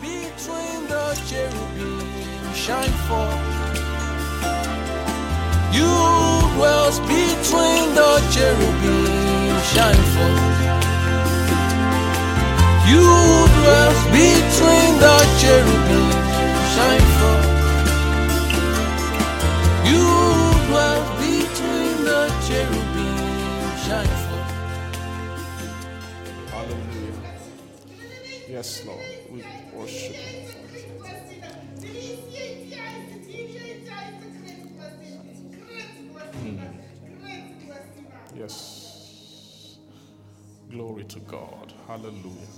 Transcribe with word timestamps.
between 0.00 0.88
the 0.88 1.06
cherubim 1.28 2.00
shine 2.54 2.96
forth. 3.06 3.60
You 5.72 5.92
dwells 6.56 6.98
between 7.00 7.94
the 7.94 8.12
cherubim 8.32 9.60
shine 9.72 10.04
forth. 10.14 10.60
You 12.90 13.06
dwells 13.56 14.02
between 14.16 14.92
the 15.04 15.16
cherubim 15.40 16.10
shine 16.74 17.06
forth. 17.18 17.48
You 19.90 20.06
dwells 20.66 21.08
between 21.20 21.94
the 22.08 22.22
cherubim 22.46 23.18
shine 23.84 24.14
forth. 24.24 24.52
Hallelujah. 26.50 27.18
Yes, 28.48 28.84
Lord. 28.86 29.06
We 29.30 29.44
worship. 29.80 30.16
Hmm. 36.34 36.58
Yes. 38.36 39.78
Glory 40.70 41.04
to 41.04 41.20
God. 41.20 41.72
Hallelujah. 41.86 42.48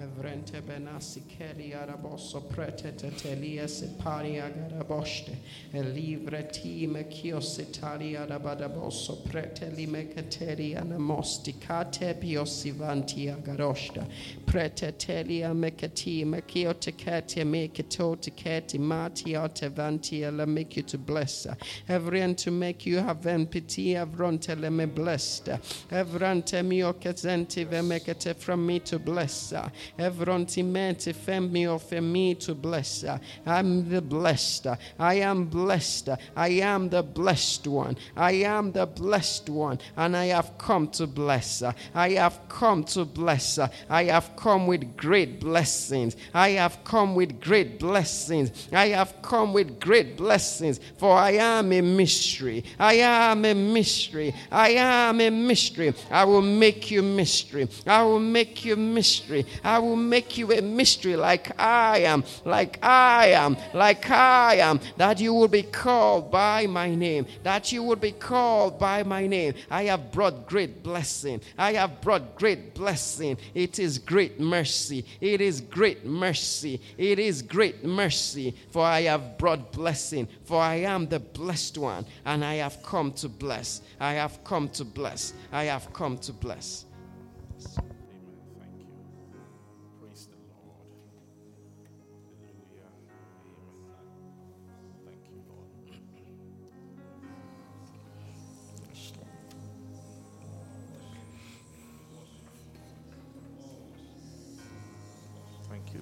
Evrente 0.00 0.60
benasi 0.62 1.22
keli 1.28 1.74
araboso 1.74 2.40
prete 2.40 2.92
tetelia 2.92 3.68
separi 3.68 4.40
agaraboste. 4.40 5.36
Elivre 5.72 6.50
ti 6.50 6.86
me 6.86 7.04
kios 7.04 7.58
itali 7.58 8.16
arabadaboso 8.16 9.22
prete 9.22 9.70
li 9.76 9.86
me 9.86 10.04
keteri 10.06 10.74
anamosti 10.74 11.52
kate 11.60 12.14
biosi 12.14 12.72
vanti 12.72 13.28
agarosta. 13.28 14.04
Prete 14.44 14.92
telia 14.92 15.54
me 15.54 15.70
keti 15.70 16.24
me 16.24 16.40
kio 16.40 16.72
te 16.72 16.92
kete 16.92 17.44
me 17.44 17.68
keto 17.68 18.20
te 18.20 18.30
kete 18.30 18.78
mati 18.78 19.36
ate 19.36 19.68
vanti 19.70 20.24
ala 20.24 20.46
make 20.46 20.76
you 20.76 20.82
to 20.82 20.98
bless. 20.98 21.46
Evren 21.88 22.36
to 22.36 22.50
make 22.50 22.86
you 22.86 22.98
have 22.98 23.24
empathy 23.26 23.94
avronte 23.94 24.58
le 24.58 24.70
me 24.70 24.86
blessed. 24.86 25.46
Evrante 25.90 26.64
mio 26.64 26.94
kezenti 26.94 27.64
ve 27.68 27.82
mekete 27.82 28.34
from 28.34 28.66
me 28.66 28.80
to 28.80 28.98
bless. 28.98 29.52
Fem 29.98 31.52
mio 31.52 31.78
for 31.78 32.00
me 32.00 32.34
to 32.34 32.54
bless. 32.54 33.04
I'm 33.46 33.88
the 33.88 34.00
blessed. 34.00 34.66
I 34.98 35.14
am 35.14 35.46
blessed. 35.46 36.10
I 36.36 36.48
am 36.48 36.88
the 36.88 37.02
blessed 37.02 37.66
one. 37.66 37.96
I 38.16 38.32
am 38.32 38.72
the 38.72 38.86
blessed 38.86 39.48
one. 39.48 39.78
And 39.96 40.16
I 40.16 40.26
have 40.26 40.56
come 40.58 40.88
to 40.88 41.06
bless. 41.06 41.62
I 41.94 42.10
have 42.10 42.40
come 42.48 42.84
to 42.84 43.04
bless. 43.04 43.58
I 43.88 44.04
have 44.04 44.36
come 44.36 44.66
with 44.66 44.96
great 44.96 45.40
blessings. 45.40 46.16
I 46.34 46.50
have 46.50 46.84
come 46.84 47.14
with 47.14 47.40
great 47.40 47.78
blessings. 47.78 48.68
I 48.72 48.88
have 48.88 49.20
come 49.22 49.52
with 49.52 49.80
great 49.80 50.16
blessings. 50.16 50.80
For 50.98 51.12
I 51.16 51.32
am 51.32 51.72
a 51.72 51.80
mystery. 51.80 52.64
I 52.78 52.94
am 52.94 53.44
a 53.44 53.54
mystery. 53.54 54.34
I 54.50 54.70
am 54.70 55.20
a 55.20 55.30
mystery. 55.30 55.94
I 56.10 56.24
will 56.24 56.42
make 56.42 56.90
you 56.90 57.02
mystery. 57.02 57.68
I 57.86 58.02
will 58.02 58.20
make 58.20 58.64
you 58.64 58.76
mystery. 58.76 59.46
I 59.64 59.71
will 59.78 59.96
make 59.96 60.38
you 60.38 60.52
a 60.52 60.60
mystery 60.60 61.16
like 61.16 61.58
I 61.60 61.98
am, 62.00 62.24
like 62.44 62.78
I 62.82 63.28
am, 63.28 63.56
like 63.74 64.10
I 64.10 64.56
am, 64.56 64.80
that 64.96 65.20
you 65.20 65.34
will 65.34 65.48
be 65.48 65.62
called 65.62 66.30
by 66.30 66.66
my 66.66 66.94
name, 66.94 67.26
that 67.42 67.72
you 67.72 67.82
will 67.82 67.96
be 67.96 68.12
called 68.12 68.78
by 68.78 69.02
my 69.02 69.26
name. 69.26 69.54
I 69.70 69.84
have 69.84 70.12
brought 70.12 70.46
great 70.46 70.82
blessing. 70.82 71.40
I 71.58 71.74
have 71.74 72.00
brought 72.00 72.36
great 72.36 72.74
blessing. 72.74 73.38
It 73.54 73.78
is 73.78 73.98
great 73.98 74.40
mercy. 74.40 75.04
It 75.20 75.40
is 75.40 75.60
great 75.60 76.04
mercy. 76.04 76.80
It 76.98 77.18
is 77.18 77.42
great 77.42 77.84
mercy. 77.84 78.54
For 78.70 78.84
I 78.84 79.02
have 79.02 79.38
brought 79.38 79.72
blessing. 79.72 80.28
For 80.44 80.60
I 80.60 80.76
am 80.76 81.06
the 81.06 81.20
blessed 81.20 81.78
one, 81.78 82.06
and 82.24 82.44
I 82.44 82.54
have 82.56 82.82
come 82.82 83.12
to 83.12 83.28
bless. 83.28 83.82
I 84.00 84.14
have 84.14 84.42
come 84.44 84.68
to 84.70 84.84
bless. 84.84 85.32
I 85.52 85.64
have 85.64 85.92
come 85.92 86.18
to 86.18 86.32
bless. 86.32 86.86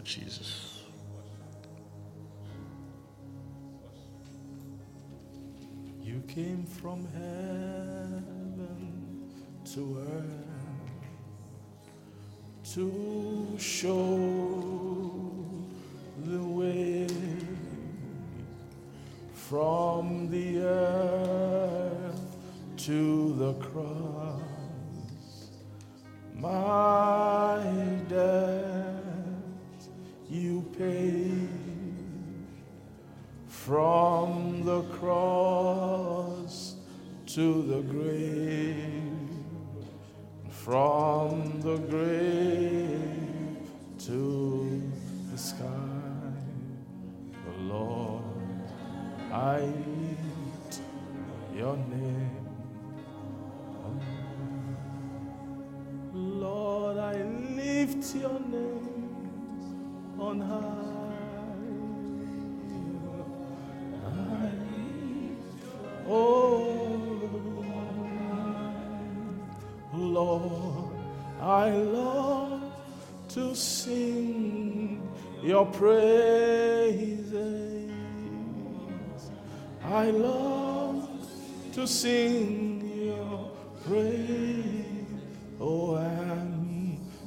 Jesus. 0.04 0.82
You 6.02 6.22
came 6.26 6.64
from 6.64 7.06
heaven 7.12 8.20
to 9.74 9.98
earth 9.98 10.50
to 12.74 13.56
show 13.58 14.16
the 16.24 16.42
way 16.42 17.06
from 19.32 20.28
the 20.30 20.60
earth 20.60 22.20
to 22.76 23.34
the 23.34 23.54
cross. 23.54 24.40
My 26.34 27.60
debt 28.08 29.09
you 30.30 30.62
paid 30.78 31.48
from 33.48 34.64
the 34.64 34.82
cross 34.98 36.76
to 37.26 37.62
the 37.62 37.82
grave 37.82 39.00
from 40.64 41.60
the 41.62 41.78
grave 41.78 43.56
to 43.98 44.82
the 45.32 45.38
sky. 45.38 45.64
Oh 47.48 47.62
Lord, 47.62 48.22
I 49.32 49.60
lift 49.60 50.80
your 51.56 51.76
name. 51.76 52.46
Lord, 56.12 56.98
I 56.98 57.22
lift 57.22 58.14
your 58.14 58.38
name 58.38 58.99
on 60.20 60.40
high. 60.40 60.66
Oh 66.06 66.76
Lord, 69.94 70.94
I 71.40 71.70
love 71.70 72.62
to 73.28 73.54
sing 73.54 75.00
your 75.42 75.66
praises. 75.66 77.30
I 79.82 80.10
love 80.10 81.08
to 81.72 81.86
sing 81.86 83.06
your 83.06 83.50
praise. 83.86 85.06
Oh, 85.60 85.96
I'm 85.96 86.59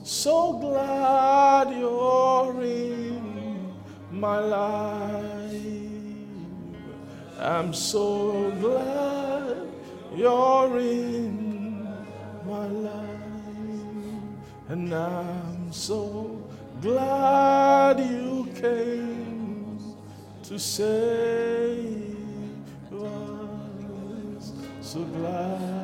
so 0.03 0.53
glad 0.53 1.71
you're 1.71 2.61
in 2.61 3.73
my 4.11 4.39
life. 4.39 5.53
I'm 7.39 7.73
so 7.73 8.51
glad 8.59 9.67
you're 10.13 10.79
in 10.79 11.87
my 12.45 12.67
life, 12.67 13.07
and 14.67 14.93
I'm 14.93 15.71
so 15.71 16.41
glad 16.81 17.99
you 17.99 18.47
came 18.55 19.95
to 20.43 20.59
save 20.59 22.17
us. 22.91 24.51
So 24.81 24.99
glad 25.05 25.82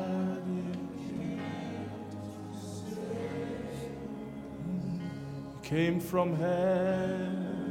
came 5.70 6.00
from 6.00 6.34
heaven 6.34 7.70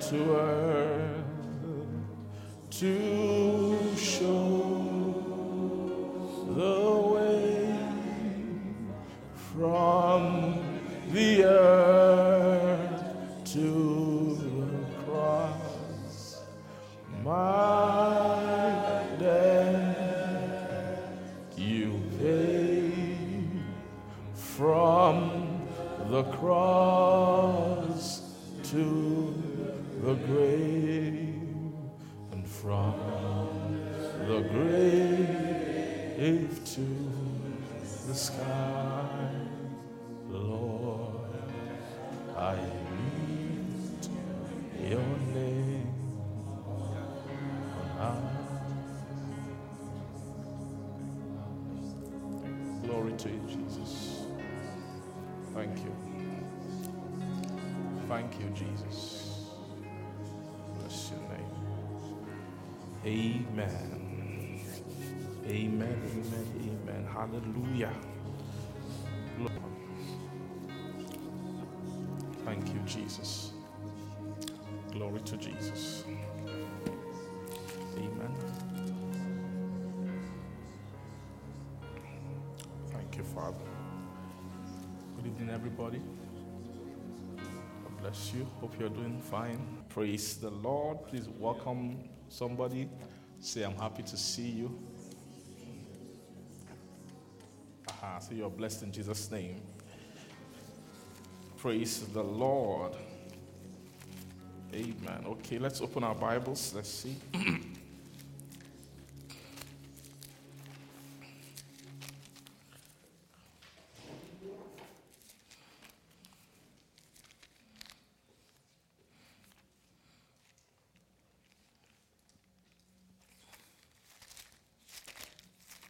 to 0.00 0.34
earth 0.34 1.24
to 2.70 3.94
show 3.94 4.72
the 6.56 6.80
way 7.14 7.78
from 9.34 10.22
the 11.12 11.44
earth 11.44 13.04
to 13.44 14.38
the 14.40 15.04
cross. 15.04 16.40
My 17.22 17.89
the 26.10 26.24
cross 26.24 28.22
to 28.64 29.32
the 30.02 30.14
grave, 30.14 31.36
and 32.32 32.44
from 32.44 32.94
the 34.26 34.40
grave 34.40 34.90
to 36.64 36.84
the 38.08 38.14
sky, 38.14 39.06
Lord, 40.28 41.30
I 42.36 42.56
lift 42.56 44.08
your 44.82 45.16
name 45.32 45.69
Amen. 63.50 64.70
Amen. 65.46 65.98
Amen. 66.14 66.78
Amen. 66.86 67.08
Hallelujah. 67.12 67.92
Lord. 69.38 69.52
Thank 72.44 72.68
you, 72.72 72.80
Jesus. 72.86 73.50
Glory 74.92 75.20
to 75.22 75.36
Jesus. 75.36 76.04
Amen. 77.96 78.34
Thank 82.92 83.16
you, 83.16 83.24
Father. 83.24 83.56
Good 85.16 85.26
evening, 85.26 85.50
everybody. 85.50 86.00
God 87.82 87.98
bless 88.00 88.32
you. 88.32 88.46
Hope 88.60 88.78
you're 88.78 88.88
doing 88.88 89.20
fine. 89.20 89.58
Praise 89.88 90.36
the 90.36 90.50
Lord. 90.50 91.04
Please 91.08 91.28
welcome 91.28 91.98
somebody. 92.28 92.88
Say, 93.40 93.62
I'm 93.62 93.76
happy 93.76 94.02
to 94.02 94.16
see 94.16 94.48
you. 94.48 94.78
Aha, 97.88 98.18
so 98.20 98.34
you're 98.34 98.50
blessed 98.50 98.84
in 98.84 98.92
Jesus' 98.92 99.30
name. 99.30 99.60
Praise 101.56 102.06
the 102.12 102.22
Lord. 102.22 102.92
Amen. 104.72 105.24
Okay, 105.26 105.58
let's 105.58 105.80
open 105.80 106.04
our 106.04 106.14
Bibles. 106.14 106.72
Let's 106.74 106.88
see. 106.88 107.16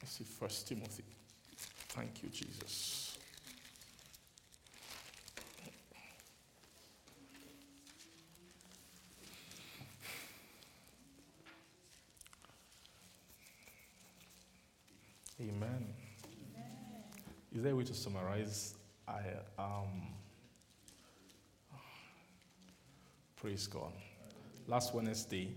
Let's 0.00 0.12
see 0.16 0.24
First 0.24 0.66
Timothy. 0.66 1.04
Thank 1.90 2.22
you, 2.22 2.30
Jesus. 2.30 3.00
Amen. 15.40 15.86
Is 17.54 17.62
there 17.62 17.69
a 17.69 17.69
way 17.80 17.86
to 17.86 17.94
summarize? 17.94 18.74
I 19.08 19.20
um. 19.58 20.12
Praise 23.36 23.66
God. 23.66 23.92
Last 24.66 24.94
Wednesday, 24.94 25.48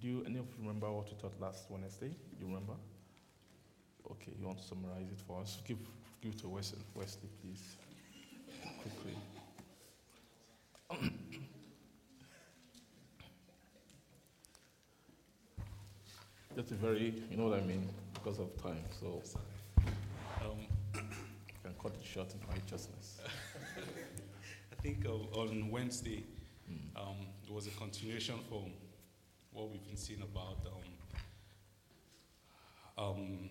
Do 0.00 0.06
you 0.06 0.22
any 0.24 0.38
of 0.38 0.46
you 0.46 0.60
remember 0.60 0.92
what 0.92 1.10
we 1.10 1.16
taught 1.16 1.40
last 1.40 1.64
Wednesday? 1.68 2.14
You 2.38 2.46
remember? 2.46 2.74
Okay, 4.12 4.30
you 4.40 4.46
want 4.46 4.58
to 4.58 4.64
summarize 4.64 5.10
it 5.10 5.20
for 5.26 5.40
us? 5.40 5.60
Give 5.66 5.78
give 6.22 6.34
it 6.34 6.38
to 6.38 6.48
Wesley, 6.48 6.78
Wesley 6.94 7.28
please. 7.42 7.76
Quickly. 8.80 9.16
Very, 16.88 17.12
you 17.30 17.36
know 17.36 17.48
what 17.48 17.58
I 17.58 17.62
mean, 17.62 17.86
because 18.14 18.38
of 18.38 18.56
time. 18.62 18.82
So 18.98 19.22
Um, 20.40 20.60
you 20.94 21.02
can 21.62 21.74
cut 21.82 21.92
it 21.94 22.04
short 22.04 22.32
in 22.32 22.40
righteousness. 22.48 23.20
I 24.72 24.74
think 24.82 25.04
uh, 25.04 25.38
on 25.38 25.70
Wednesday, 25.70 26.24
um, 26.96 27.26
it 27.46 27.52
was 27.52 27.66
a 27.66 27.70
continuation 27.72 28.36
from 28.48 28.72
what 29.52 29.70
we've 29.70 29.84
been 29.84 29.98
seeing 29.98 30.22
about 30.22 30.66
um, 32.96 33.04
um, 33.04 33.50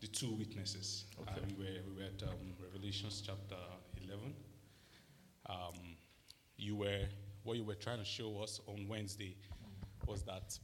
the 0.00 0.08
two 0.08 0.32
witnesses. 0.32 1.04
Uh, 1.28 1.32
we, 1.56 1.64
were, 1.64 1.80
we 1.88 2.02
were 2.02 2.08
at 2.08 2.22
um, 2.28 2.54
Revelations 2.60 3.22
chapter 3.24 3.62
11. 4.02 4.34
Um, 5.48 5.96
you 6.56 6.74
were, 6.74 7.02
what 7.44 7.56
you 7.56 7.64
were 7.64 7.76
trying 7.76 7.98
to 7.98 8.04
show 8.04 8.40
us 8.42 8.60
on 8.66 8.88
Wednesday 8.88 9.36
was 10.04 10.24
that 10.24 10.58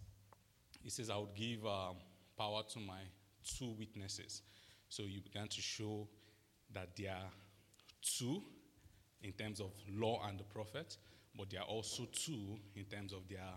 he 0.89 0.91
says, 0.91 1.11
I 1.11 1.19
would 1.19 1.35
give 1.35 1.67
um, 1.67 1.97
power 2.39 2.63
to 2.73 2.79
my 2.79 3.01
two 3.45 3.75
witnesses. 3.79 4.41
So 4.89 5.03
you 5.03 5.21
began 5.21 5.47
to 5.47 5.61
show 5.61 6.09
that 6.73 6.97
there 6.97 7.11
are 7.11 7.31
two 8.01 8.43
in 9.23 9.33
terms 9.33 9.61
of 9.61 9.71
law 9.93 10.27
and 10.27 10.41
the 10.41 10.45
prophet, 10.45 10.97
but 11.37 11.51
there 11.51 11.61
are 11.61 11.67
also 11.67 12.07
two 12.11 12.59
in 12.75 12.85
terms 12.85 13.13
of 13.13 13.29
their 13.29 13.53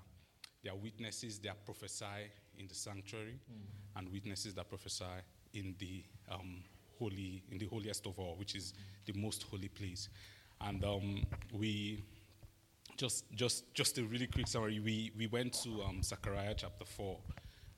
their 0.62 0.76
witnesses 0.76 1.40
that 1.40 1.66
prophesy 1.66 2.30
in 2.58 2.68
the 2.68 2.76
sanctuary 2.76 3.40
and 3.96 4.12
witnesses 4.12 4.54
that 4.56 4.68
prophesy 4.68 5.06
in 5.54 5.74
the 5.80 6.04
um, 6.30 6.62
holy 7.00 7.44
in 7.50 7.58
the 7.60 7.66
holiest 7.68 8.06
of 8.08 8.20
all, 8.20 8.36
which 8.36 8.56
is 8.56 8.74
the 9.06 9.14
most 9.14 9.44
holy 9.44 9.70
place. 9.70 10.10
And 10.60 10.84
um, 10.84 11.26
we 11.54 12.04
just 13.02 13.26
just 13.34 13.74
just 13.74 13.98
a 13.98 14.04
really 14.04 14.28
quick 14.28 14.48
summary. 14.48 14.80
We 14.80 15.12
we 15.18 15.26
went 15.26 15.54
to 15.64 15.82
um, 15.82 16.04
Zechariah 16.04 16.54
chapter 16.56 16.86
four, 16.86 17.18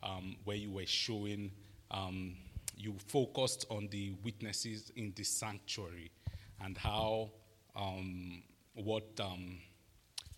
um, 0.04 0.36
where 0.44 0.58
you 0.58 0.70
were 0.70 0.86
showing 0.86 1.50
um, 1.92 2.36
you 2.76 2.96
focused 3.08 3.66
on 3.70 3.88
the 3.90 4.12
witnesses 4.22 4.92
in 4.98 5.14
the 5.16 5.24
sanctuary 5.24 6.12
and 6.62 6.78
how 6.78 7.32
um, 7.74 8.44
what 8.74 9.18
um, 9.22 9.60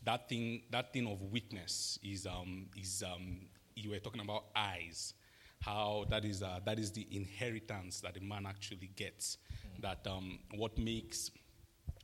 that 0.03 0.29
thing 0.29 0.61
that 0.69 0.93
thing 0.93 1.07
of 1.07 1.19
witness 1.23 1.97
is 2.03 2.27
um, 2.27 2.67
is 2.77 3.03
um, 3.03 3.39
you 3.75 3.89
were 3.89 3.99
talking 3.99 4.21
about 4.21 4.45
eyes. 4.55 5.15
How 5.61 6.05
that 6.11 6.25
is 6.25 6.43
uh, 6.43 6.59
that 6.63 6.77
is 6.77 6.91
the 6.91 7.07
inheritance 7.09 8.01
that 8.01 8.17
a 8.17 8.21
man 8.23 8.45
actually 8.45 8.91
gets. 8.95 9.39
That 9.79 10.05
um, 10.05 10.37
what 10.53 10.77
makes 10.77 11.31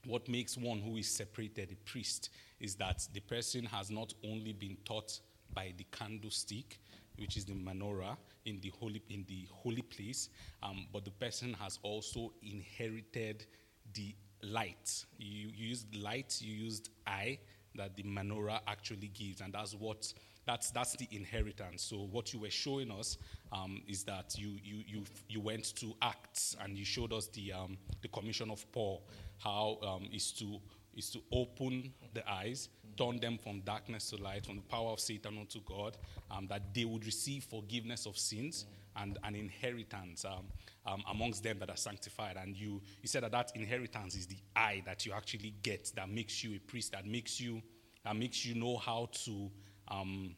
what 0.05 0.27
makes 0.27 0.57
one 0.57 0.79
who 0.79 0.97
is 0.97 1.07
separated 1.07 1.71
a 1.71 1.89
priest 1.89 2.29
is 2.59 2.75
that 2.75 3.07
the 3.13 3.19
person 3.21 3.65
has 3.65 3.89
not 3.89 4.13
only 4.23 4.53
been 4.53 4.77
taught 4.85 5.19
by 5.53 5.73
the 5.77 5.85
candlestick, 5.91 6.79
which 7.17 7.37
is 7.37 7.45
the 7.45 7.53
menorah 7.53 8.17
in 8.45 8.59
the 8.61 8.71
holy 8.79 9.01
in 9.09 9.25
the 9.27 9.47
holy 9.51 9.81
place, 9.81 10.29
um, 10.63 10.87
but 10.91 11.05
the 11.05 11.11
person 11.11 11.55
has 11.59 11.79
also 11.83 12.33
inherited 12.41 13.45
the 13.93 14.15
light. 14.43 15.05
You, 15.17 15.49
used 15.53 15.95
light, 15.95 16.39
you 16.41 16.53
used 16.53 16.89
eye 17.05 17.39
that 17.75 17.95
the 17.95 18.03
menorah 18.03 18.59
actually 18.67 19.09
gives, 19.09 19.41
and 19.41 19.53
that's 19.53 19.73
what 19.75 20.11
that's 20.45 20.71
that's 20.71 20.95
the 20.95 21.07
inheritance. 21.11 21.83
So 21.83 22.07
what 22.11 22.33
you 22.33 22.39
were 22.39 22.49
showing 22.49 22.91
us 22.91 23.17
um, 23.51 23.81
is 23.87 24.03
that 24.05 24.35
you 24.37 24.57
you 24.63 24.83
you 24.87 25.03
you 25.29 25.39
went 25.39 25.75
to 25.75 25.93
Acts 26.01 26.55
and 26.61 26.77
you 26.77 26.85
showed 26.85 27.13
us 27.13 27.27
the 27.27 27.53
um, 27.53 27.77
the 28.01 28.07
commission 28.07 28.49
of 28.49 28.69
Paul, 28.71 29.03
how 29.37 29.77
um, 29.83 30.09
is 30.11 30.31
to 30.33 30.59
is 30.95 31.09
to 31.11 31.19
open 31.31 31.93
the 32.13 32.29
eyes, 32.29 32.69
turn 32.97 33.19
them 33.19 33.37
from 33.37 33.61
darkness 33.61 34.09
to 34.09 34.17
light, 34.17 34.45
from 34.45 34.57
the 34.57 34.61
power 34.63 34.91
of 34.91 34.99
Satan 34.99 35.37
unto 35.37 35.61
God, 35.61 35.97
um, 36.29 36.47
that 36.47 36.73
they 36.73 36.85
would 36.85 37.05
receive 37.05 37.43
forgiveness 37.45 38.05
of 38.05 38.17
sins 38.17 38.65
and 38.97 39.17
an 39.23 39.35
inheritance 39.35 40.25
um, 40.25 40.47
um, 40.85 41.03
amongst 41.09 41.43
them 41.43 41.59
that 41.59 41.69
are 41.69 41.77
sanctified. 41.77 42.37
And 42.41 42.55
you, 42.55 42.81
you 43.01 43.07
said 43.07 43.23
that 43.23 43.31
that 43.31 43.51
inheritance 43.55 44.15
is 44.15 44.27
the 44.27 44.37
eye 44.55 44.81
that 44.85 45.05
you 45.05 45.13
actually 45.13 45.53
get 45.63 45.91
that 45.95 46.09
makes 46.09 46.43
you 46.43 46.55
a 46.55 46.59
priest, 46.59 46.91
that 46.91 47.05
makes 47.05 47.39
you, 47.39 47.61
that 48.03 48.15
makes 48.15 48.45
you 48.45 48.55
know 48.55 48.77
how 48.77 49.09
to, 49.25 49.49
um, 49.91 50.35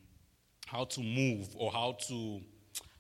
how 0.68 0.86
to 0.86 1.02
move 1.02 1.50
or 1.56 1.72
how 1.72 1.96
to, 2.08 2.42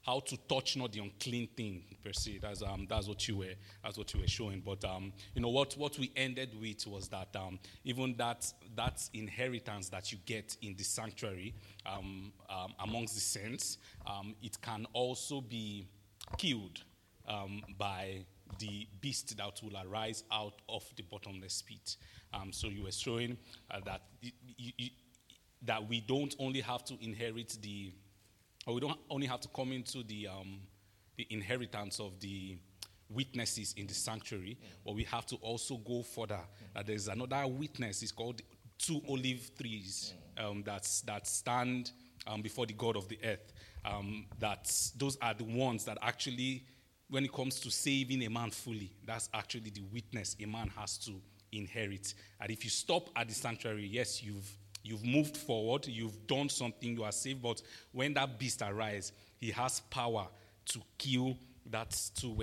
how 0.06 0.20
to 0.20 0.38
touch 0.48 0.78
not 0.78 0.92
the 0.92 1.00
unclean 1.00 1.48
thing 1.56 1.84
per 2.04 2.14
se. 2.14 2.40
That's 2.42 2.62
um, 2.62 2.86
that's 2.90 3.08
what 3.08 3.28
you 3.28 3.38
were 3.38 3.54
that's 3.84 3.98
what 3.98 4.14
you 4.14 4.20
were 4.20 4.28
showing. 4.28 4.62
But 4.66 4.84
um, 4.86 5.14
you 5.34 5.42
know 5.42 5.50
what 5.50 5.74
what 5.78 5.98
we 5.98 6.12
ended 6.16 6.52
with 6.60 6.86
was 6.88 7.08
that 7.10 7.36
um, 7.36 7.60
even 7.84 8.16
that 8.18 8.52
that 8.76 9.02
inheritance 9.14 9.90
that 9.90 10.12
you 10.12 10.18
get 10.26 10.58
in 10.62 10.76
the 10.76 10.84
sanctuary 10.84 11.54
um, 11.86 12.32
um, 12.50 12.74
amongst 12.84 13.16
the 13.16 13.22
saints, 13.22 13.78
um, 14.06 14.36
it 14.42 14.62
can 14.62 14.86
also 14.94 15.42
be 15.42 15.88
killed 16.38 16.84
um, 17.28 17.64
by 17.78 18.26
the 18.60 18.88
beast 19.02 19.36
that 19.38 19.62
will 19.64 19.78
arise 19.88 20.24
out 20.32 20.62
of 20.70 20.84
the 20.96 21.04
bottomless 21.04 21.62
pit. 21.62 21.98
Um, 22.34 22.52
so 22.52 22.68
you 22.68 22.84
were 22.84 22.92
showing 22.92 23.38
uh, 23.72 23.80
that 23.86 24.02
y- 24.22 24.32
y- 24.60 24.92
that 25.66 25.88
we 25.88 26.02
don't 26.02 26.36
only 26.40 26.62
have 26.62 26.84
to 26.86 26.98
inherit 27.02 27.58
the, 27.62 27.92
or 28.66 28.76
we 28.76 28.80
don't 28.82 29.00
only 29.10 29.28
have 29.28 29.40
to 29.42 29.48
come 29.50 29.72
into 29.72 30.04
the 30.04 30.28
um, 30.28 30.60
the 31.16 31.28
inheritance 31.30 32.00
of 32.00 32.20
the 32.20 32.58
witnesses 33.10 33.74
in 33.78 33.86
the 33.88 33.94
sanctuary, 33.94 34.58
but 34.86 34.96
we 34.96 35.04
have 35.04 35.26
to 35.28 35.36
also 35.38 35.78
go 35.78 36.02
further. 36.04 36.40
That 36.74 36.88
there's 36.88 37.08
another 37.08 37.46
witness. 37.48 38.02
It's 38.02 38.12
called 38.12 38.42
two 38.78 39.02
olive 39.08 39.52
trees 39.58 40.14
um, 40.38 40.64
that's 40.66 41.02
that 41.02 41.28
stand 41.28 41.92
um, 42.28 42.42
before 42.42 42.66
the 42.66 42.74
God 42.74 42.96
of 42.96 43.08
the 43.08 43.20
earth. 43.24 43.54
Um, 43.86 44.26
that's 44.40 44.92
those 44.92 45.18
are 45.22 45.34
the 45.34 45.44
ones 45.44 45.86
that 45.86 45.98
actually, 46.02 46.64
when 47.10 47.26
it 47.26 47.34
comes 47.34 47.60
to 47.62 47.72
saving 47.72 48.24
a 48.24 48.30
man 48.30 48.50
fully, 48.50 48.92
that's 49.06 49.30
actually 49.34 49.70
the 49.70 49.84
witness 49.92 50.36
a 50.42 50.46
man 50.46 50.70
has 50.76 50.98
to 51.00 51.12
inherit. 51.52 52.14
And 52.40 52.52
if 52.52 52.64
you 52.64 52.70
stop 52.70 53.10
at 53.16 53.28
the 53.28 53.34
sanctuary, 53.34 53.86
yes, 53.86 54.24
you've 54.24 54.50
you've 54.84 55.04
moved 55.04 55.38
forward, 55.38 55.88
you've 55.88 56.28
done 56.28 56.50
something, 56.50 56.96
you 56.96 57.04
are 57.04 57.12
saved. 57.12 57.42
But 57.42 57.62
when 57.92 58.14
that 58.16 58.38
beast 58.38 58.62
arises, 58.62 59.14
he 59.40 59.52
has 59.52 59.80
power 59.90 60.28
to 60.66 60.80
kill 60.98 61.38
that 61.72 61.98
two, 62.16 62.38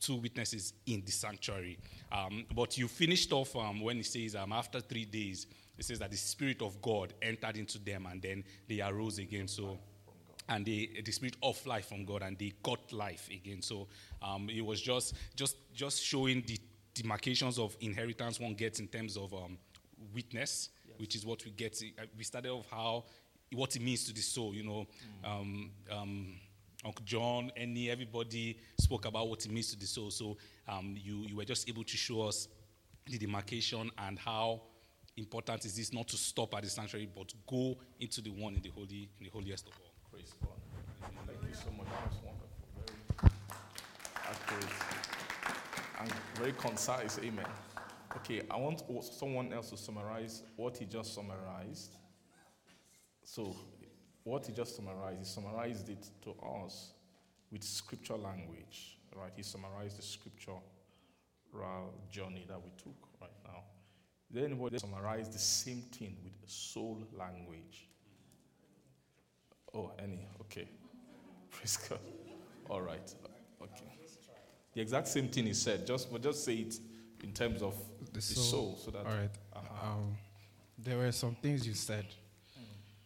two 0.00 0.16
witnesses 0.16 0.74
in 0.86 1.02
the 1.04 1.12
sanctuary. 1.12 1.78
Um, 2.10 2.44
but 2.54 2.76
you 2.76 2.88
finished 2.88 3.32
off 3.32 3.54
um, 3.56 3.80
when 3.80 3.96
he 3.96 4.02
says 4.02 4.34
um, 4.34 4.52
after 4.52 4.80
three 4.80 5.04
days, 5.04 5.46
it 5.78 5.84
says 5.84 5.98
that 6.00 6.10
the 6.10 6.16
spirit 6.16 6.62
of 6.62 6.80
God 6.82 7.14
entered 7.22 7.56
into 7.56 7.78
them 7.78 8.06
and 8.10 8.20
then 8.20 8.44
they 8.68 8.80
arose 8.80 9.18
again. 9.18 9.48
So 9.48 9.78
and 10.48 10.66
they, 10.66 10.90
the 11.04 11.12
spirit 11.12 11.36
of 11.42 11.64
life 11.66 11.88
from 11.88 12.04
God, 12.04 12.22
and 12.22 12.38
they 12.38 12.52
got 12.62 12.92
life 12.92 13.28
again. 13.32 13.62
So 13.62 13.88
um, 14.22 14.50
it 14.50 14.60
was 14.60 14.80
just 14.80 15.14
just 15.34 15.56
just 15.72 16.02
showing 16.02 16.42
the 16.46 16.58
demarcations 16.94 17.58
of 17.58 17.76
inheritance 17.80 18.38
one 18.38 18.54
gets 18.54 18.78
in 18.78 18.88
terms 18.88 19.16
of 19.16 19.32
um, 19.32 19.58
witness, 20.14 20.68
which 21.04 21.16
is 21.16 21.26
what 21.26 21.44
we 21.44 21.50
get. 21.50 21.78
uh, 21.98 22.04
We 22.16 22.24
started 22.24 22.50
off 22.50 22.64
how 22.70 23.04
what 23.52 23.76
it 23.76 23.82
means 23.82 24.04
to 24.06 24.14
the 24.14 24.22
soul. 24.22 24.54
You 24.54 24.64
know, 24.64 24.86
um, 25.22 25.70
um, 25.92 26.34
Uncle 26.82 27.04
John, 27.04 27.52
any 27.58 27.90
everybody 27.90 28.58
spoke 28.80 29.04
about 29.04 29.28
what 29.28 29.44
it 29.44 29.52
means 29.52 29.70
to 29.72 29.78
the 29.78 29.84
soul. 29.86 30.10
So 30.10 30.38
um, 30.66 30.96
you 30.98 31.26
you 31.28 31.36
were 31.36 31.44
just 31.44 31.68
able 31.68 31.84
to 31.84 31.96
show 31.96 32.22
us 32.22 32.48
the 33.06 33.18
demarcation 33.18 33.90
and 33.98 34.18
how 34.18 34.62
important 35.18 35.66
is 35.66 35.76
this 35.76 35.92
not 35.92 36.08
to 36.08 36.16
stop 36.16 36.54
at 36.54 36.62
the 36.62 36.70
sanctuary 36.70 37.06
but 37.14 37.30
go 37.46 37.76
into 38.00 38.22
the 38.22 38.30
one 38.30 38.54
in 38.54 38.62
the 38.62 38.70
holy 38.70 39.10
in 39.18 39.24
the 39.24 39.30
holiest 39.30 39.66
of 39.68 39.74
all. 39.84 39.92
Praise 40.10 40.32
God. 40.40 40.58
Thank 41.26 41.38
you 41.50 41.54
so 41.54 41.70
much. 41.76 41.86
That 41.86 42.08
was 42.08 42.18
wonderful. 42.24 42.64
Very 43.20 43.30
accurate 44.30 44.74
and 46.00 46.12
very 46.38 46.52
concise. 46.52 47.18
Amen. 47.18 47.73
Okay, 48.16 48.42
I 48.50 48.56
want 48.56 48.82
someone 49.02 49.52
else 49.52 49.70
to 49.70 49.76
summarize 49.76 50.42
what 50.56 50.76
he 50.76 50.84
just 50.84 51.14
summarized. 51.14 51.96
So, 53.24 53.56
what 54.22 54.46
he 54.46 54.52
just 54.52 54.76
summarized, 54.76 55.18
he 55.18 55.24
summarized 55.24 55.88
it 55.88 56.08
to 56.22 56.34
us 56.62 56.92
with 57.50 57.64
scripture 57.64 58.16
language, 58.16 58.98
right? 59.14 59.32
He 59.36 59.42
summarized 59.42 59.98
the 59.98 60.02
scriptural 60.02 60.62
journey 62.10 62.44
that 62.48 62.60
we 62.62 62.70
took 62.76 62.96
right 63.20 63.30
now. 63.44 63.62
Then 64.30 64.58
what 64.58 64.72
anybody 64.72 64.78
summarize 64.78 65.28
the 65.28 65.38
same 65.38 65.82
thing 65.92 66.16
with 66.24 66.32
soul 66.50 67.06
language? 67.16 67.88
Oh, 69.72 69.92
any? 69.98 70.26
Okay. 70.40 70.68
Praise 71.50 71.76
God. 71.76 72.00
All 72.68 72.80
right. 72.82 73.14
Okay. 73.62 73.98
The 74.72 74.80
exact 74.80 75.08
same 75.08 75.28
thing 75.28 75.46
he 75.46 75.54
said. 75.54 75.86
Just 75.86 76.10
but 76.10 76.22
just 76.22 76.44
say 76.44 76.54
it 76.54 76.78
in 77.24 77.32
terms 77.32 77.62
of 77.62 77.74
the, 78.12 78.20
soul, 78.20 78.78
so 78.82 78.90
that. 78.90 78.98
All 79.06 79.12
right. 79.12 79.30
Uh-huh. 79.56 79.88
Um, 79.88 80.16
there 80.78 80.98
were 80.98 81.10
some 81.12 81.34
things 81.36 81.66
you 81.66 81.74
said. 81.74 82.06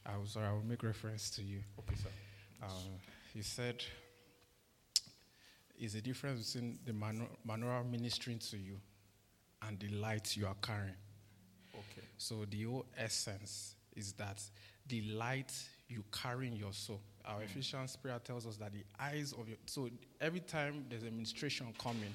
I 0.05 0.17
was 0.17 0.31
sorry. 0.31 0.47
I 0.47 0.53
will 0.53 0.65
make 0.65 0.83
reference 0.83 1.31
to 1.31 1.43
you. 1.43 1.61
Okay, 1.79 1.95
sir. 1.97 2.09
Um, 2.63 2.71
you 3.35 3.43
said, 3.43 3.85
"Is 5.79 5.93
the 5.93 6.01
difference 6.01 6.53
between 6.53 6.79
the 6.85 6.93
manu- 6.93 7.29
manual 7.45 7.85
ministering 7.85 8.39
to 8.51 8.57
you 8.57 8.81
and 9.63 9.79
the 9.79 9.89
light 9.89 10.37
you 10.37 10.47
are 10.47 10.57
carrying?" 10.63 10.97
Okay. 11.75 12.07
So 12.17 12.45
the 12.51 12.65
whole 12.65 12.87
essence 12.97 13.77
is 13.95 14.13
that 14.15 14.43
the 14.89 15.03
light 15.03 15.53
you 15.89 16.03
carry 16.11 16.49
in 16.49 16.57
your 16.57 16.73
soul. 16.73 17.01
Our 17.25 17.43
Ephesians 17.43 17.97
prayer 17.97 18.19
tells 18.25 18.47
us 18.47 18.57
that 18.57 18.73
the 18.73 18.85
eyes 18.99 19.33
of 19.39 19.47
your 19.47 19.59
so 19.67 19.89
every 20.21 20.41
time 20.41 20.87
there's 20.89 21.03
a 21.03 21.11
ministration 21.11 21.67
coming, 21.79 22.15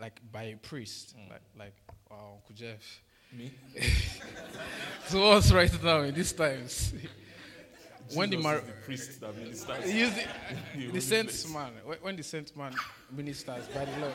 like 0.00 0.20
by 0.30 0.44
a 0.44 0.56
priest, 0.56 1.14
like 1.28 1.42
like 1.58 1.74
uh, 2.10 2.14
Uncle 2.14 2.54
Jeff. 2.54 3.02
Me? 3.32 3.50
so 5.06 5.32
us 5.32 5.50
right 5.52 5.82
now 5.82 6.00
in 6.00 6.14
these 6.14 6.32
times. 6.32 6.92
when 8.14 8.30
the 8.30 8.36
mar- 8.36 8.60
the 8.60 8.72
priest 8.84 9.20
that 9.20 9.36
ministers. 9.36 9.84
The 9.84 10.86
the, 10.86 10.92
the 10.92 11.00
saint 11.00 11.28
place. 11.28 11.52
man, 11.52 11.72
when 12.02 12.16
the 12.16 12.22
saint 12.22 12.56
man 12.56 12.74
ministers 13.10 13.68
by 13.68 13.84
the 13.84 14.00
Lord, 14.00 14.12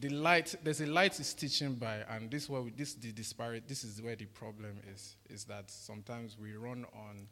the 0.00 0.08
light, 0.08 0.54
there's 0.62 0.80
a 0.80 0.86
light 0.86 1.18
is 1.20 1.34
teaching 1.34 1.74
by, 1.74 1.98
and 2.08 2.30
this 2.30 2.48
where 2.48 2.62
we, 2.62 2.70
this 2.70 2.94
the 2.94 3.12
disparate, 3.12 3.68
this 3.68 3.84
is 3.84 4.00
where 4.00 4.16
the 4.16 4.26
problem 4.26 4.78
is, 4.92 5.16
is 5.28 5.44
that 5.44 5.70
sometimes 5.70 6.38
we 6.38 6.54
run 6.54 6.86
on 6.94 7.28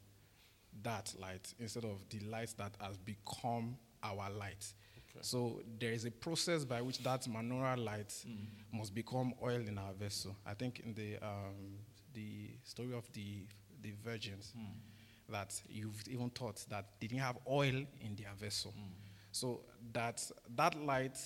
that 0.83 1.13
light 1.19 1.55
instead 1.59 1.85
of 1.85 2.05
the 2.11 2.21
light 2.21 2.55
that 2.59 2.75
has 2.81 2.97
become 2.99 3.77
our 4.03 4.31
light. 4.31 4.73
So 5.21 5.63
there 5.79 5.93
is 5.93 6.05
a 6.05 6.11
process 6.11 6.65
by 6.65 6.83
which 6.83 6.99
that 7.03 7.23
menorah 7.23 7.83
light 7.83 8.09
mm. 8.27 8.47
must 8.73 8.95
become 8.95 9.35
oil 9.43 9.61
in 9.67 9.79
our 9.79 9.93
vessel. 9.93 10.37
I 10.47 10.55
think 10.55 10.81
in 10.81 10.95
the 10.95 11.17
um, 11.23 11.79
the 12.15 12.51
story 12.65 12.95
of 12.95 13.11
the 13.13 13.45
the 13.83 13.93
virgins, 14.05 14.53
mm. 14.57 14.67
that 15.33 15.61
you've 15.69 16.03
even 16.09 16.31
taught 16.31 16.65
that 16.69 16.87
they 17.01 17.07
didn't 17.07 17.23
have 17.23 17.39
oil 17.49 17.75
in 18.01 18.17
their 18.17 18.33
vessel. 18.39 18.73
Mm. 18.79 18.93
So 19.33 19.61
that 19.93 20.23
that 20.57 20.81
light, 20.83 21.19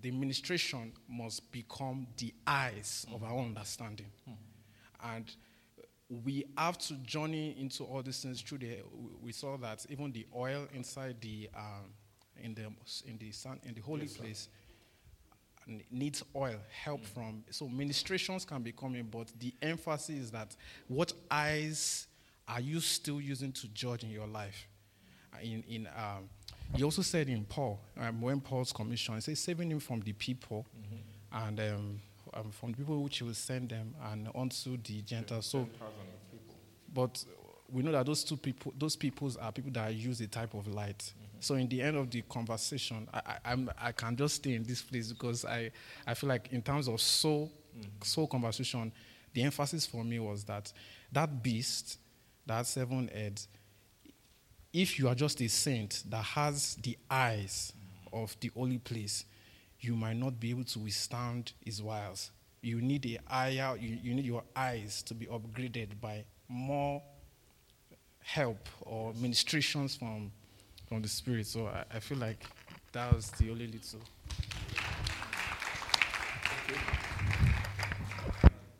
the 0.00 0.10
ministration 0.10 0.92
must 1.08 1.50
become 1.50 2.06
the 2.16 2.32
eyes 2.46 3.06
of 3.12 3.22
our 3.22 3.38
understanding, 3.38 4.10
and 5.02 5.30
we 6.24 6.46
have 6.56 6.78
to 6.78 6.94
journey 6.94 7.54
into 7.60 7.84
all 7.84 8.02
these 8.02 8.20
things 8.22 8.40
through 8.40 8.58
the. 8.58 8.78
We 9.22 9.32
saw 9.32 9.56
that 9.58 9.84
even 9.90 10.12
the 10.12 10.26
oil 10.34 10.66
inside 10.72 11.16
the 11.20 11.50
um, 11.54 11.92
in 12.42 12.54
the 12.54 12.66
in 13.08 13.18
the 13.18 13.32
sun 13.32 13.60
in 13.64 13.74
the 13.74 13.80
holy 13.80 14.06
place 14.06 14.48
n- 15.68 15.82
needs 15.90 16.22
oil, 16.34 16.56
help 16.84 17.04
from. 17.06 17.44
So 17.50 17.68
ministrations 17.68 18.44
can 18.44 18.62
be 18.62 18.72
coming, 18.72 19.04
but 19.10 19.28
the 19.38 19.52
emphasis 19.62 20.16
is 20.16 20.30
that 20.30 20.56
what 20.88 21.12
eyes 21.30 22.06
are 22.46 22.60
you 22.60 22.80
still 22.80 23.20
using 23.20 23.52
to 23.52 23.68
judge 23.68 24.02
in 24.04 24.10
your 24.10 24.26
life? 24.26 24.66
Uh, 25.34 25.38
In 25.42 25.62
in 25.68 25.86
um, 25.96 26.28
he 26.74 26.82
also 26.84 27.02
said 27.02 27.28
in 27.28 27.44
Paul 27.44 27.78
um, 27.98 28.20
when 28.20 28.40
Paul's 28.40 28.72
commission, 28.72 29.14
he 29.14 29.20
says 29.20 29.38
saving 29.40 29.70
him 29.70 29.80
from 29.80 30.00
the 30.00 30.12
people, 30.12 30.66
and 31.32 31.60
um, 31.60 32.00
um, 32.34 32.50
from 32.50 32.72
the 32.72 32.76
people 32.78 33.02
which 33.02 33.18
he 33.18 33.24
will 33.24 33.34
send 33.34 33.68
them 33.70 33.94
and 34.10 34.28
onto 34.34 34.76
the 34.78 35.02
Gentiles. 35.02 35.46
So 35.46 35.66
but 36.94 37.24
we 37.70 37.82
know 37.82 37.92
that 37.92 38.06
those 38.06 38.24
two 38.24 38.36
people, 38.36 38.72
those 38.78 38.96
peoples 38.96 39.36
are 39.36 39.52
people 39.52 39.70
that 39.72 39.94
use 39.94 40.20
a 40.20 40.26
type 40.26 40.54
of 40.54 40.66
light. 40.68 40.98
Mm-hmm. 40.98 41.36
So 41.40 41.54
in 41.54 41.68
the 41.68 41.82
end 41.82 41.96
of 41.96 42.10
the 42.10 42.22
conversation, 42.22 43.06
I, 43.12 43.18
I, 43.18 43.52
I'm, 43.52 43.70
I 43.80 43.92
can 43.92 44.16
just 44.16 44.36
stay 44.36 44.54
in 44.54 44.62
this 44.62 44.80
place 44.80 45.12
because 45.12 45.44
I, 45.44 45.70
I 46.06 46.14
feel 46.14 46.28
like 46.28 46.48
in 46.50 46.62
terms 46.62 46.88
of 46.88 47.00
soul, 47.00 47.52
mm-hmm. 47.76 47.88
soul 48.02 48.26
conversation, 48.26 48.90
the 49.34 49.42
emphasis 49.42 49.86
for 49.86 50.02
me 50.02 50.18
was 50.18 50.44
that 50.44 50.72
that 51.12 51.42
beast, 51.42 51.98
that 52.46 52.66
seven 52.66 53.08
heads, 53.08 53.48
if 54.72 54.98
you 54.98 55.08
are 55.08 55.14
just 55.14 55.40
a 55.42 55.48
saint 55.48 56.04
that 56.08 56.24
has 56.24 56.76
the 56.76 56.96
eyes 57.10 57.72
mm-hmm. 57.76 58.22
of 58.22 58.34
the 58.40 58.50
holy 58.54 58.78
place, 58.78 59.26
you 59.80 59.94
might 59.94 60.16
not 60.16 60.40
be 60.40 60.50
able 60.50 60.64
to 60.64 60.78
withstand 60.78 61.52
his 61.64 61.82
wiles. 61.82 62.30
You 62.62 62.80
need 62.80 63.06
a 63.06 63.18
higher, 63.32 63.76
you, 63.76 63.98
you 64.02 64.14
need 64.14 64.24
your 64.24 64.42
eyes 64.56 65.02
to 65.04 65.14
be 65.14 65.26
upgraded 65.26 66.00
by 66.00 66.24
more 66.48 67.02
help 68.28 68.68
or 68.82 69.14
ministrations 69.14 69.96
from, 69.96 70.30
from 70.86 71.00
the 71.00 71.08
Spirit. 71.08 71.46
So 71.46 71.66
I, 71.66 71.84
I 71.96 72.00
feel 72.00 72.18
like 72.18 72.44
that 72.92 73.14
was 73.14 73.30
the 73.32 73.50
only 73.50 73.66
little. 73.66 74.00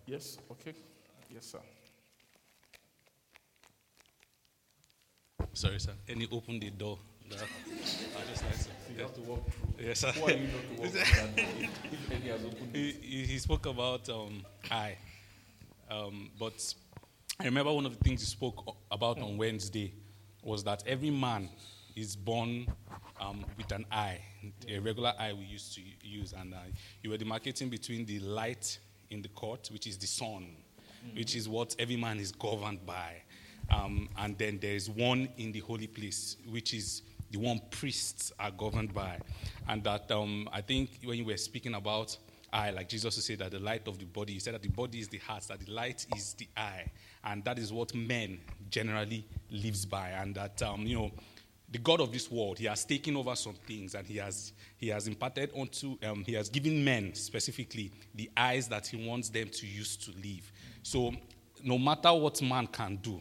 Yes. 0.07 0.39
Okay. 0.51 0.75
Yes, 1.33 1.47
sir. 1.47 1.59
Sorry, 5.53 5.79
sir. 5.81 5.93
Any 6.09 6.27
open 6.31 6.61
the 6.61 6.71
door? 6.71 6.99
That- 7.31 7.39
I 7.69 8.31
just 8.31 8.45
like 8.45 8.55
to. 8.59 8.69
You 8.97 9.03
have 9.03 9.15
to 9.15 9.21
walk 9.23 9.45
through. 9.51 9.87
Yes, 9.87 10.01
sir. 10.01 10.13
Who 10.13 10.25
are 10.27 10.31
you 10.33 10.47
not 10.49 10.77
to 10.77 10.81
walk 10.83 10.91
through 10.91 11.01
that 11.01 11.37
door? 11.37 11.45
If 11.93 12.11
any 12.13 12.29
has 12.31 12.45
opened 12.45 12.75
he, 12.75 12.93
he 13.03 13.27
he 13.27 13.39
spoke 13.39 13.67
about 13.67 14.09
um, 14.09 14.45
I, 14.71 14.97
um, 15.91 16.31
but 16.39 16.75
I 17.41 17.45
remember 17.45 17.73
one 17.73 17.87
of 17.87 17.97
the 17.97 18.03
things 18.03 18.21
he 18.21 18.27
spoke 18.27 18.75
about 18.91 19.21
on 19.21 19.37
Wednesday 19.37 19.95
was 20.43 20.65
that 20.65 20.83
every 20.89 21.11
man 21.11 21.49
is 21.95 22.17
born 22.17 22.67
um, 23.21 23.45
with 23.57 23.71
an 23.71 23.87
eye, 23.93 24.19
a 24.69 24.81
regular 24.81 25.13
eye 25.17 25.33
we 25.33 25.45
used 25.45 25.73
to 25.77 25.81
use, 26.03 26.35
and 26.37 26.53
uh, 26.53 26.57
you 27.01 27.11
were 27.11 27.17
demarcating 27.17 27.71
between 27.71 28.05
the 28.07 28.19
light 28.19 28.81
in 29.11 29.23
the 29.23 29.29
court, 29.29 29.69
which 29.73 29.87
is 29.87 29.97
the 29.97 30.07
sun, 30.09 30.49
which 31.15 31.37
is 31.37 31.49
what 31.49 31.77
every 31.79 31.95
man 31.95 32.19
is 32.19 32.33
governed 32.33 32.85
by, 32.85 33.23
um, 33.71 34.09
and 34.19 34.37
then 34.37 34.59
there 34.61 34.75
is 34.75 34.91
one 34.91 35.29
in 35.37 35.53
the 35.53 35.61
holy 35.61 35.87
place, 35.87 36.39
which 36.51 36.75
is 36.75 37.03
the 37.31 37.39
one 37.39 37.61
priests 37.71 38.33
are 38.41 38.51
governed 38.51 38.93
by, 38.93 39.17
and 39.69 39.85
that 39.85 40.11
um, 40.11 40.49
I 40.53 40.61
think 40.61 40.91
when 41.05 41.19
you 41.19 41.25
were 41.25 41.37
speaking 41.37 41.75
about 41.75 42.17
eye, 42.53 42.71
like 42.71 42.89
Jesus 42.89 43.15
said 43.25 43.39
that 43.39 43.53
the 43.53 43.61
light 43.61 43.87
of 43.87 44.01
the 44.01 44.07
body, 44.07 44.33
he 44.33 44.41
said 44.41 44.55
that 44.55 44.63
the 44.63 44.71
body 44.71 44.99
is 44.99 45.07
the 45.07 45.19
heart, 45.19 45.45
that 45.45 45.61
the 45.61 45.71
light 45.71 46.05
is 46.17 46.35
the 46.35 46.49
eye, 46.57 46.91
and 47.25 47.45
that 47.45 47.59
is 47.59 47.73
what 47.73 47.95
men 47.95 48.41
generally 48.71 49.27
lives 49.51 49.87
by, 49.87 50.11
and 50.11 50.35
that 50.35 50.63
um, 50.63 50.83
you 50.83 50.97
know 50.97 51.11
the 51.71 51.79
God 51.79 52.01
of 52.01 52.13
this 52.13 52.31
world, 52.31 52.59
He 52.59 52.65
has 52.65 52.85
taken 52.85 53.17
over 53.17 53.35
some 53.37 53.55
things 53.67 53.95
and 53.95 54.07
He 54.07 54.17
has 54.17 54.53
He 54.77 54.89
has 54.89 55.07
imparted 55.07 55.51
onto 55.55 55.99
um, 56.03 56.25
He 56.25 56.35
has 56.35 56.49
given 56.49 56.85
men 56.85 57.15
specifically 57.15 57.93
the 58.15 58.31
eyes 58.37 58.69
that 58.69 58.87
He 58.87 59.07
wants 59.07 59.29
them 59.29 59.49
to 59.49 59.67
use 59.67 59.97
to 59.99 60.13
live. 60.13 60.51
So 60.83 61.13
no 61.63 61.79
matter 61.79 62.13
what 62.13 62.41
man 62.41 62.67
can 62.69 62.97
do, 62.97 63.21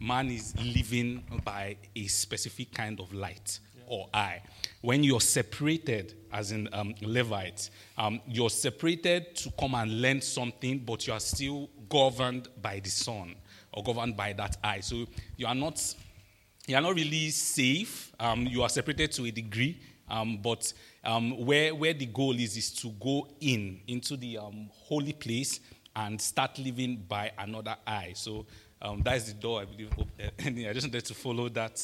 man 0.00 0.28
is 0.30 0.54
living 0.58 1.22
by 1.44 1.76
a 1.94 2.06
specific 2.06 2.72
kind 2.72 2.98
of 2.98 3.12
light 3.12 3.60
or 3.86 4.08
eye. 4.12 4.42
When 4.80 5.02
you're 5.02 5.20
separated, 5.20 6.14
as 6.32 6.52
in 6.52 6.68
um, 6.72 6.94
Levites, 7.00 7.70
um, 7.96 8.20
you're 8.26 8.50
separated 8.50 9.34
to 9.36 9.50
come 9.58 9.74
and 9.74 10.02
learn 10.02 10.20
something, 10.20 10.78
but 10.78 11.06
you 11.06 11.12
are 11.12 11.20
still 11.20 11.70
governed 11.88 12.48
by 12.60 12.80
the 12.80 12.90
sun 12.90 13.34
or 13.72 13.82
governed 13.82 14.16
by 14.16 14.32
that 14.34 14.56
eye. 14.62 14.80
So 14.80 15.06
you 15.36 15.46
are 15.46 15.54
not 15.54 15.94
you 16.66 16.76
are 16.76 16.80
not 16.80 16.94
really 16.94 17.30
safe. 17.30 18.12
Um, 18.18 18.46
you 18.46 18.62
are 18.62 18.68
separated 18.70 19.12
to 19.12 19.26
a 19.26 19.30
degree, 19.30 19.78
um, 20.08 20.38
but 20.42 20.72
um, 21.04 21.44
where, 21.44 21.74
where 21.74 21.92
the 21.92 22.06
goal 22.06 22.34
is 22.38 22.56
is 22.56 22.70
to 22.76 22.88
go 23.00 23.28
in 23.40 23.80
into 23.86 24.16
the 24.16 24.38
um, 24.38 24.70
holy 24.72 25.12
place 25.12 25.60
and 25.94 26.20
start 26.20 26.58
living 26.58 27.04
by 27.06 27.30
another 27.38 27.76
eye. 27.86 28.12
So 28.14 28.46
um, 28.80 29.02
that 29.02 29.16
is 29.16 29.26
the 29.26 29.34
door, 29.34 29.60
I 29.60 29.64
believe. 29.66 29.90
I 30.68 30.72
just 30.72 30.86
wanted 30.86 31.04
to 31.04 31.14
follow 31.14 31.48
that 31.50 31.82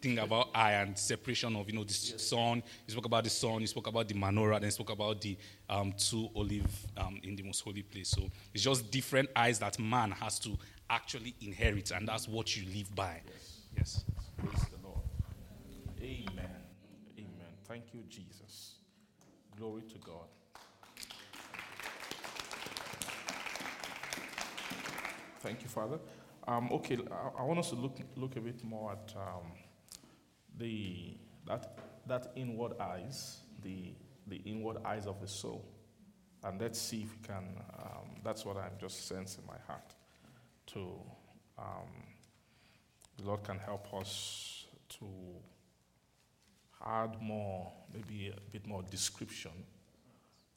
thing 0.00 0.18
about 0.18 0.48
eye 0.54 0.72
and 0.72 0.96
separation 0.96 1.56
of 1.56 1.68
you 1.68 1.76
know 1.76 1.84
the 1.84 1.92
sun. 1.92 2.62
You 2.86 2.92
spoke 2.92 3.06
about 3.06 3.24
the 3.24 3.30
sun. 3.30 3.60
You 3.60 3.66
spoke 3.66 3.86
about 3.86 4.08
the 4.08 4.14
menorah. 4.14 4.60
Then 4.60 4.70
spoke 4.70 4.90
about 4.90 5.20
the 5.20 5.36
um, 5.68 5.92
two 5.96 6.28
olive 6.34 6.86
in 7.22 7.36
the 7.36 7.42
most 7.42 7.60
holy 7.60 7.82
place. 7.82 8.08
So 8.08 8.30
it's 8.54 8.62
just 8.62 8.90
different 8.90 9.30
eyes 9.34 9.58
that 9.58 9.78
man 9.78 10.10
has 10.12 10.38
to 10.40 10.56
actually 10.90 11.34
inherit, 11.40 11.90
and 11.90 12.08
that's 12.08 12.28
what 12.28 12.56
you 12.56 12.66
live 12.74 12.94
by. 12.94 13.20
Yes. 13.76 14.04
Praise 14.36 14.64
the 14.70 14.86
Lord. 14.86 15.00
Amen. 16.00 16.50
Amen. 17.18 17.52
Thank 17.66 17.92
you, 17.92 18.02
Jesus. 18.08 18.76
Glory 19.56 19.82
to 19.82 19.98
God. 19.98 20.26
Thank 25.40 25.62
you, 25.62 25.68
Father. 25.68 25.98
Um, 26.46 26.70
okay, 26.72 26.98
I, 27.10 27.40
I, 27.40 27.42
want 27.42 27.58
us 27.58 27.68
to 27.70 27.76
look 27.76 27.98
look 28.16 28.36
a 28.36 28.40
bit 28.40 28.64
more 28.64 28.92
at 28.92 29.14
um, 29.16 29.52
the 30.58 31.16
that 31.46 31.78
that 32.06 32.32
inward 32.36 32.72
eyes, 32.80 33.40
the 33.62 33.92
the 34.26 34.36
inward 34.44 34.78
eyes 34.84 35.06
of 35.06 35.20
the 35.20 35.28
soul, 35.28 35.64
and 36.44 36.60
let's 36.60 36.78
see 36.78 37.02
if 37.02 37.12
we 37.12 37.26
can. 37.26 37.44
Um, 37.78 38.20
that's 38.24 38.44
what 38.44 38.56
I'm 38.56 38.76
just 38.80 39.06
sensing 39.06 39.42
in 39.42 39.46
my 39.46 39.58
heart 39.66 39.94
to 40.68 40.80
um, 41.58 41.88
the 43.18 43.24
Lord 43.24 43.42
can 43.42 43.58
help 43.58 43.92
us 43.94 44.66
to 45.00 45.06
add 46.84 47.20
more, 47.20 47.72
maybe 47.92 48.28
a 48.28 48.50
bit 48.52 48.66
more 48.66 48.82
description 48.82 49.50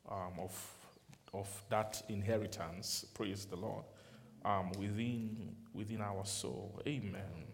um, 0.10 0.34
of, 0.40 0.72
of 1.34 1.48
that 1.70 2.02
inheritance, 2.10 3.06
praise 3.14 3.46
the 3.46 3.56
Lord, 3.56 3.84
um, 4.46 4.72
within, 4.78 5.56
within 5.74 6.02
our 6.02 6.26
soul. 6.26 6.80
Amen. 6.88 7.46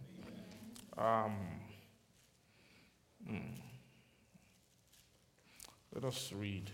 Um, 0.97 1.35
hmm. 3.27 3.37
Let 5.93 6.05
us 6.05 6.31
read. 6.35 6.69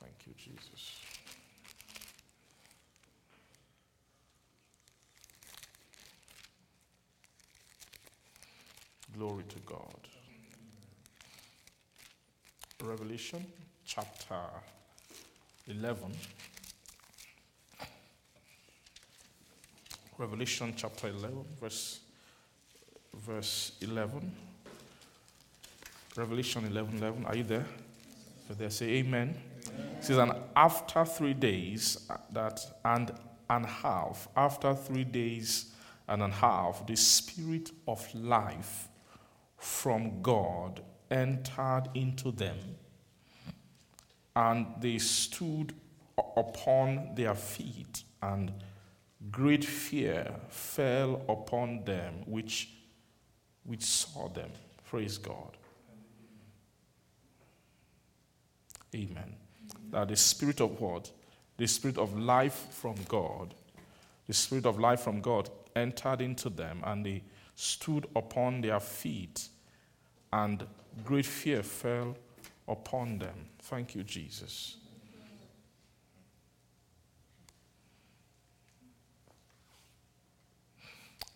Thank 0.00 0.14
you, 0.26 0.34
Jesus. 0.36 1.00
Glory 9.16 9.44
to 9.48 9.58
God. 9.66 10.08
Revelation 12.82 13.44
chapter 13.84 14.36
11. 15.66 16.12
Revelation 20.16 20.74
chapter 20.76 21.08
11, 21.08 21.44
verse, 21.60 22.00
verse 23.14 23.72
11. 23.80 24.49
Revelation 26.16 26.66
11 26.66 26.98
11. 26.98 27.26
Are 27.26 27.36
you 27.36 27.44
there? 27.44 27.66
So 28.48 28.54
they 28.54 28.68
say 28.68 28.86
amen. 28.98 29.36
amen. 29.68 29.96
It 29.98 30.04
says, 30.04 30.18
and 30.18 30.32
after 30.56 31.04
three 31.04 31.34
days, 31.34 32.06
uh, 32.10 32.16
that 32.32 32.60
and 32.84 33.12
and 33.50 33.66
half, 33.66 34.28
after 34.36 34.74
three 34.74 35.04
days 35.04 35.72
and 36.08 36.22
a 36.22 36.28
half, 36.28 36.86
the 36.86 36.96
spirit 36.96 37.70
of 37.86 38.14
life 38.14 38.88
from 39.56 40.22
God 40.22 40.80
entered 41.10 41.88
into 41.94 42.30
them, 42.30 42.56
and 44.34 44.66
they 44.80 44.98
stood 44.98 45.74
upon 46.36 47.14
their 47.14 47.34
feet, 47.34 48.04
and 48.22 48.52
great 49.30 49.64
fear 49.64 50.32
fell 50.48 51.22
upon 51.28 51.84
them 51.84 52.22
which, 52.26 52.70
which 53.64 53.82
saw 53.82 54.28
them. 54.28 54.50
Praise 54.88 55.18
God. 55.18 55.56
Amen. 58.94 59.36
That 59.90 60.08
the 60.08 60.16
spirit 60.16 60.60
of 60.60 60.80
what? 60.80 61.10
The 61.56 61.66
spirit 61.66 61.98
of 61.98 62.18
life 62.18 62.66
from 62.70 62.96
God, 63.08 63.54
the 64.26 64.32
spirit 64.32 64.66
of 64.66 64.78
life 64.78 65.00
from 65.00 65.20
God 65.20 65.50
entered 65.76 66.20
into 66.20 66.48
them, 66.48 66.80
and 66.84 67.04
they 67.04 67.22
stood 67.54 68.06
upon 68.16 68.62
their 68.62 68.80
feet, 68.80 69.48
and 70.32 70.64
great 71.04 71.26
fear 71.26 71.62
fell 71.62 72.16
upon 72.66 73.18
them. 73.18 73.34
Thank 73.62 73.94
you, 73.94 74.02
Jesus. 74.02 74.76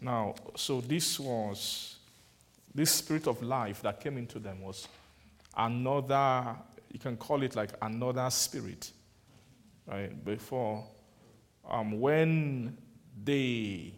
Now, 0.00 0.34
so 0.54 0.80
this 0.80 1.18
was, 1.18 1.96
this 2.74 2.90
spirit 2.90 3.26
of 3.26 3.42
life 3.42 3.80
that 3.82 4.00
came 4.00 4.18
into 4.18 4.38
them 4.38 4.60
was 4.60 4.86
another, 5.56 6.56
you 6.94 7.00
can 7.00 7.16
call 7.16 7.42
it 7.42 7.56
like 7.56 7.70
another 7.82 8.30
spirit, 8.30 8.92
right? 9.84 10.24
Before, 10.24 10.86
um, 11.68 12.00
when 12.00 12.78
they 13.24 13.92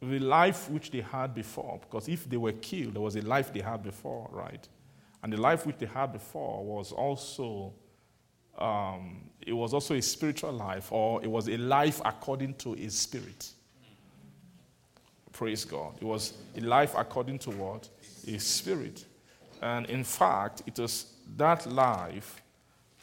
the 0.00 0.20
life 0.20 0.70
which 0.70 0.92
they 0.92 1.00
had 1.00 1.34
before, 1.34 1.80
because 1.80 2.08
if 2.08 2.30
they 2.30 2.36
were 2.36 2.52
killed, 2.52 2.94
there 2.94 3.02
was 3.02 3.16
a 3.16 3.22
life 3.22 3.52
they 3.52 3.60
had 3.60 3.82
before, 3.82 4.28
right? 4.30 4.66
And 5.22 5.32
the 5.32 5.36
life 5.38 5.66
which 5.66 5.76
they 5.76 5.86
had 5.86 6.12
before 6.12 6.64
was 6.64 6.92
also, 6.92 7.74
um, 8.56 9.28
it 9.44 9.52
was 9.52 9.74
also 9.74 9.94
a 9.94 10.00
spiritual 10.00 10.52
life, 10.52 10.92
or 10.92 11.22
it 11.22 11.28
was 11.28 11.48
a 11.48 11.58
life 11.58 12.00
according 12.04 12.54
to 12.54 12.74
a 12.74 12.88
spirit. 12.88 13.50
Praise 15.32 15.64
God. 15.64 15.96
It 16.00 16.04
was 16.04 16.34
a 16.56 16.60
life 16.60 16.94
according 16.96 17.40
to 17.40 17.50
what? 17.50 17.88
A 18.28 18.38
spirit. 18.38 19.04
And 19.60 19.86
in 19.86 20.04
fact, 20.04 20.62
it 20.66 20.78
was 20.78 21.12
that 21.36 21.70
life 21.70 22.42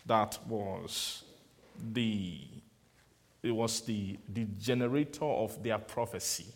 that 0.06 0.40
was 0.48 1.24
the 1.94 2.40
it 3.44 3.52
was 3.52 3.82
the, 3.82 4.18
the 4.34 4.46
generator 4.60 5.26
of 5.26 5.62
their 5.64 5.78
prophecy. 5.78 6.48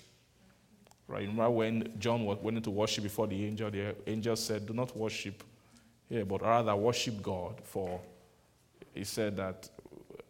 Right? 1.07 1.21
Remember 1.21 1.49
when 1.49 1.93
John 1.99 2.25
went 2.25 2.57
into 2.57 2.71
worship 2.71 3.03
before 3.03 3.27
the 3.27 3.45
angel, 3.45 3.69
the 3.69 3.95
angel 4.07 4.35
said, 4.35 4.65
Do 4.65 4.73
not 4.73 4.95
worship 4.95 5.43
here, 6.09 6.25
but 6.25 6.41
rather 6.41 6.75
worship 6.75 7.21
God. 7.21 7.61
For 7.63 8.01
he 8.93 9.03
said 9.03 9.37
that 9.37 9.69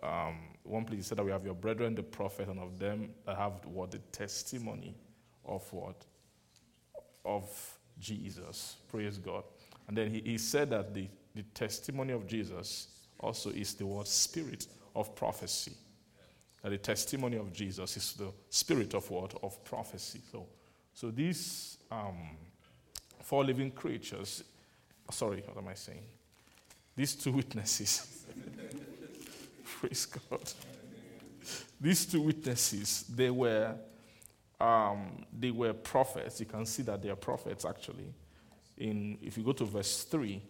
um, 0.03 0.37
one 0.63 0.85
place 0.85 0.97
he 0.97 1.03
said 1.03 1.17
that 1.17 1.23
we 1.23 1.31
have 1.31 1.45
your 1.45 1.53
brethren, 1.53 1.95
the 1.95 2.03
prophet, 2.03 2.47
and 2.47 2.59
of 2.59 2.77
them 2.79 3.09
that 3.25 3.37
have 3.37 3.53
what 3.65 3.91
the 3.91 3.99
testimony 4.11 4.95
of 5.45 5.71
what? 5.71 6.03
Of 7.23 7.49
Jesus. 7.99 8.77
Praise 8.89 9.17
God. 9.17 9.43
And 9.91 9.97
then 9.97 10.09
he, 10.09 10.21
he 10.21 10.37
said 10.37 10.69
that 10.69 10.93
the, 10.93 11.09
the 11.35 11.43
testimony 11.53 12.13
of 12.13 12.25
Jesus 12.25 12.87
also 13.19 13.49
is 13.49 13.73
the 13.73 13.85
word 13.85 14.07
spirit 14.07 14.67
of 14.95 15.13
prophecy. 15.15 15.73
That 16.63 16.69
the 16.69 16.77
testimony 16.77 17.35
of 17.35 17.51
Jesus 17.51 17.97
is 17.97 18.13
the 18.13 18.31
spirit 18.49 18.93
of 18.93 19.11
what? 19.11 19.37
Of 19.43 19.61
prophecy. 19.65 20.21
So 20.31 20.47
so 20.93 21.11
these 21.11 21.77
um, 21.91 22.37
four 23.21 23.43
living 23.43 23.71
creatures. 23.71 24.45
Sorry, 25.09 25.43
what 25.45 25.57
am 25.57 25.67
I 25.67 25.73
saying? 25.73 26.03
These 26.95 27.15
two 27.15 27.31
witnesses. 27.33 28.25
Praise 29.65 30.05
God. 30.05 30.53
These 31.81 32.05
two 32.05 32.21
witnesses, 32.21 33.03
they 33.13 33.29
were, 33.29 33.75
um, 34.57 35.25
they 35.37 35.51
were 35.51 35.73
prophets. 35.73 36.39
You 36.39 36.45
can 36.45 36.65
see 36.65 36.83
that 36.83 37.01
they 37.01 37.09
are 37.09 37.15
prophets 37.17 37.65
actually. 37.65 38.13
In 38.81 39.19
if 39.21 39.37
you 39.37 39.43
go 39.43 39.53
to 39.53 39.65
verse 39.65 40.03
three, 40.05 40.41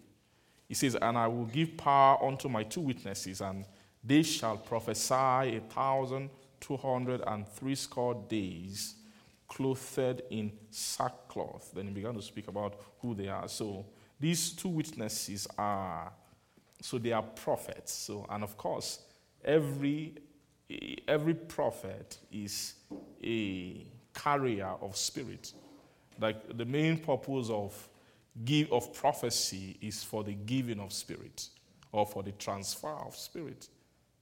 he 0.70 0.74
says, 0.74 0.96
"And 0.96 1.17
I 1.17 1.28
will 1.28 1.46
give 1.46 1.76
power 1.76 2.24
unto 2.24 2.48
my 2.48 2.63
two 2.63 2.82
witnesses, 2.82 3.41
and 3.41 3.65
they 4.02 4.24
shall 4.24 4.58
prophesy 4.58 5.58
a 5.58 5.62
thousand 5.70 6.30
two 6.62 6.78
hundred 6.78 7.22
and 7.28 7.46
threescore 7.46 8.15
days, 8.30 8.96
clothed 9.50 10.22
in 10.30 10.52
sackcloth." 10.70 11.74
Then 11.74 11.88
he 11.88 11.94
began 11.94 12.13
to 12.13 12.22
speak 12.22 12.48
about 12.48 12.80
who 13.02 13.13
they 13.13 13.28
are. 13.28 13.50
So 13.50 13.86
these 14.17 14.52
two 14.52 14.70
witnesses 14.70 15.46
are, 15.58 16.13
so 16.80 16.98
they 16.98 17.12
are 17.12 17.24
prophets. 17.24 17.91
So 17.91 18.26
and 18.30 18.44
of 18.44 18.56
course, 18.56 19.00
every 19.44 20.15
every 21.06 21.34
prophet 21.34 22.17
is 22.32 22.76
a 23.22 23.86
carrier 24.13 24.74
of 24.82 24.96
spirit. 24.96 25.54
Like 26.17 26.58
the 26.58 26.65
main 26.65 26.98
purpose 26.98 27.50
of 27.50 27.89
give 28.46 28.72
of 28.72 28.94
prophecy 28.94 29.78
is 29.82 30.04
for 30.04 30.24
the 30.24 30.34
giving 30.34 30.80
of 30.80 30.94
spirit 30.94 31.50
or 31.91 32.06
for 32.06 32.24
the 32.24 32.32
transfer 32.34 32.94
of 33.06 33.15
spirit. 33.15 33.67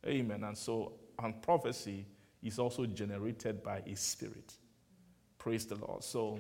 Amen. 0.06 0.44
And 0.44 0.58
so, 0.58 0.94
and 1.22 1.42
prophecy 1.42 2.06
is 2.42 2.60
also 2.60 2.86
generated 2.86 3.64
by 3.64 3.84
a 3.86 3.96
spirit. 3.96 4.54
Praise 5.38 5.66
the 5.66 5.76
Lord. 5.76 6.04
So, 6.04 6.40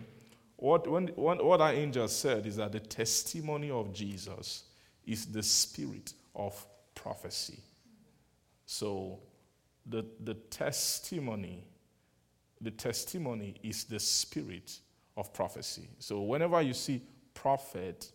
what, 0.55 0.87
when, 0.89 1.07
when, 1.15 1.37
what 1.45 1.61
our 1.61 1.73
angel 1.73 2.07
said 2.07 2.45
is 2.45 2.57
that 2.57 2.71
the 2.71 2.79
testimony 2.79 3.71
of 3.71 3.93
Jesus 3.93 4.63
is 5.05 5.25
the 5.25 5.43
spirit 5.43 6.13
of 6.35 6.65
prophecy. 6.95 7.59
So, 8.65 9.19
the, 9.85 10.05
the 10.23 10.33
testimony, 10.33 11.63
the 12.61 12.71
testimony 12.71 13.55
is 13.63 13.85
the 13.85 13.99
spirit 13.99 14.79
of 15.15 15.33
prophecy. 15.33 15.87
So, 15.99 16.21
whenever 16.21 16.61
you 16.61 16.73
see 16.73 17.01
prophet 17.41 18.11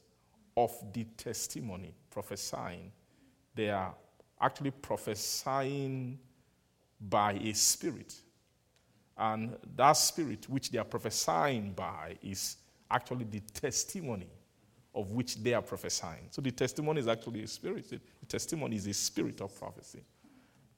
of 0.56 0.72
the 0.92 1.04
testimony 1.16 1.94
prophesying, 2.10 2.92
they 3.54 3.70
are 3.70 3.94
actually 4.40 4.70
prophesying 4.70 6.18
by 7.00 7.32
a 7.32 7.52
spirit. 7.52 8.14
And 9.16 9.56
that 9.76 9.92
spirit 9.92 10.48
which 10.48 10.70
they 10.70 10.78
are 10.78 10.84
prophesying 10.84 11.72
by 11.72 12.16
is 12.22 12.56
actually 12.90 13.24
the 13.24 13.40
testimony 13.40 14.28
of 14.94 15.10
which 15.10 15.36
they 15.42 15.54
are 15.54 15.62
prophesying. 15.62 16.28
So 16.30 16.40
the 16.40 16.50
testimony 16.50 17.00
is 17.00 17.08
actually 17.08 17.42
a 17.42 17.48
spirit. 17.48 17.88
The 17.88 18.26
testimony 18.26 18.76
is 18.76 18.86
a 18.86 18.94
spirit 18.94 19.40
of 19.40 19.56
prophecy. 19.58 20.04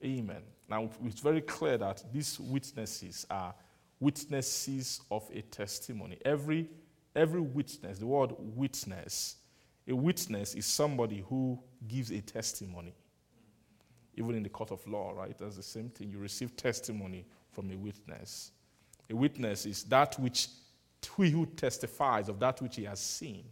Amen. 0.04 0.42
Now, 0.68 0.90
it's 1.04 1.20
very 1.20 1.40
clear 1.40 1.78
that 1.78 2.02
these 2.12 2.38
witnesses 2.40 3.26
are 3.30 3.54
witnesses 4.00 5.00
of 5.10 5.28
a 5.32 5.42
testimony. 5.42 6.18
Every, 6.24 6.68
every 7.16 7.40
witness, 7.40 7.98
the 7.98 8.06
word 8.06 8.32
witness, 8.38 9.36
a 9.88 9.94
witness 9.94 10.54
is 10.54 10.66
somebody 10.66 11.24
who 11.28 11.58
gives 11.88 12.10
a 12.10 12.20
testimony. 12.20 12.94
Even 14.14 14.34
in 14.34 14.42
the 14.42 14.48
court 14.48 14.70
of 14.70 14.86
law, 14.86 15.12
right? 15.12 15.36
That's 15.36 15.56
the 15.56 15.62
same 15.62 15.90
thing. 15.90 16.10
You 16.10 16.18
receive 16.18 16.56
testimony 16.56 17.26
from 17.52 17.70
a 17.70 17.76
witness. 17.76 18.52
A 19.10 19.16
witness 19.16 19.66
is 19.66 19.84
that 19.84 20.18
which 20.18 20.48
he 21.16 21.30
who 21.30 21.46
testifies 21.46 22.28
of 22.28 22.40
that 22.40 22.60
which 22.60 22.76
he 22.76 22.84
has 22.84 22.98
seen. 22.98 23.44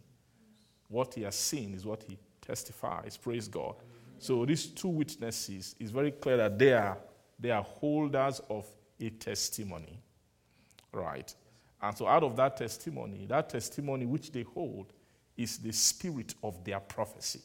What 0.89 1.13
he 1.13 1.21
has 1.21 1.35
seen 1.35 1.73
is 1.73 1.85
what 1.85 2.03
he 2.03 2.17
testifies. 2.41 3.17
Praise 3.17 3.47
God. 3.47 3.75
So 4.19 4.45
these 4.45 4.67
two 4.67 4.89
witnesses 4.89 5.75
is 5.79 5.91
very 5.91 6.11
clear 6.11 6.37
that 6.37 6.57
they 6.59 6.73
are 6.73 6.97
they 7.39 7.51
are 7.51 7.63
holders 7.63 8.41
of 8.49 8.65
a 8.99 9.09
testimony. 9.09 10.01
Right? 10.91 11.33
And 11.85 11.95
so 11.95 12.07
out 12.07 12.23
of 12.23 12.35
that 12.37 12.57
testimony, 12.57 13.27
that 13.27 13.49
testimony 13.49 14.07
which 14.07 14.31
they 14.31 14.41
hold 14.41 14.91
is 15.37 15.59
the 15.59 15.71
spirit 15.71 16.33
of 16.41 16.63
their 16.63 16.79
prophecy. 16.79 17.41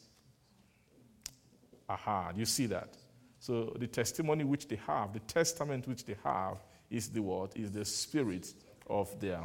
Aha, 1.87 2.31
you 2.35 2.45
see 2.45 2.65
that? 2.65 2.97
So 3.39 3.75
the 3.77 3.85
testimony 3.85 4.43
which 4.43 4.67
they 4.67 4.79
have, 4.87 5.13
the 5.13 5.19
testament 5.19 5.87
which 5.87 6.05
they 6.05 6.15
have, 6.23 6.57
is 6.89 7.09
the 7.09 7.21
what? 7.21 7.55
Is 7.55 7.71
the 7.71 7.85
spirit 7.85 8.51
of 8.89 9.19
their 9.19 9.43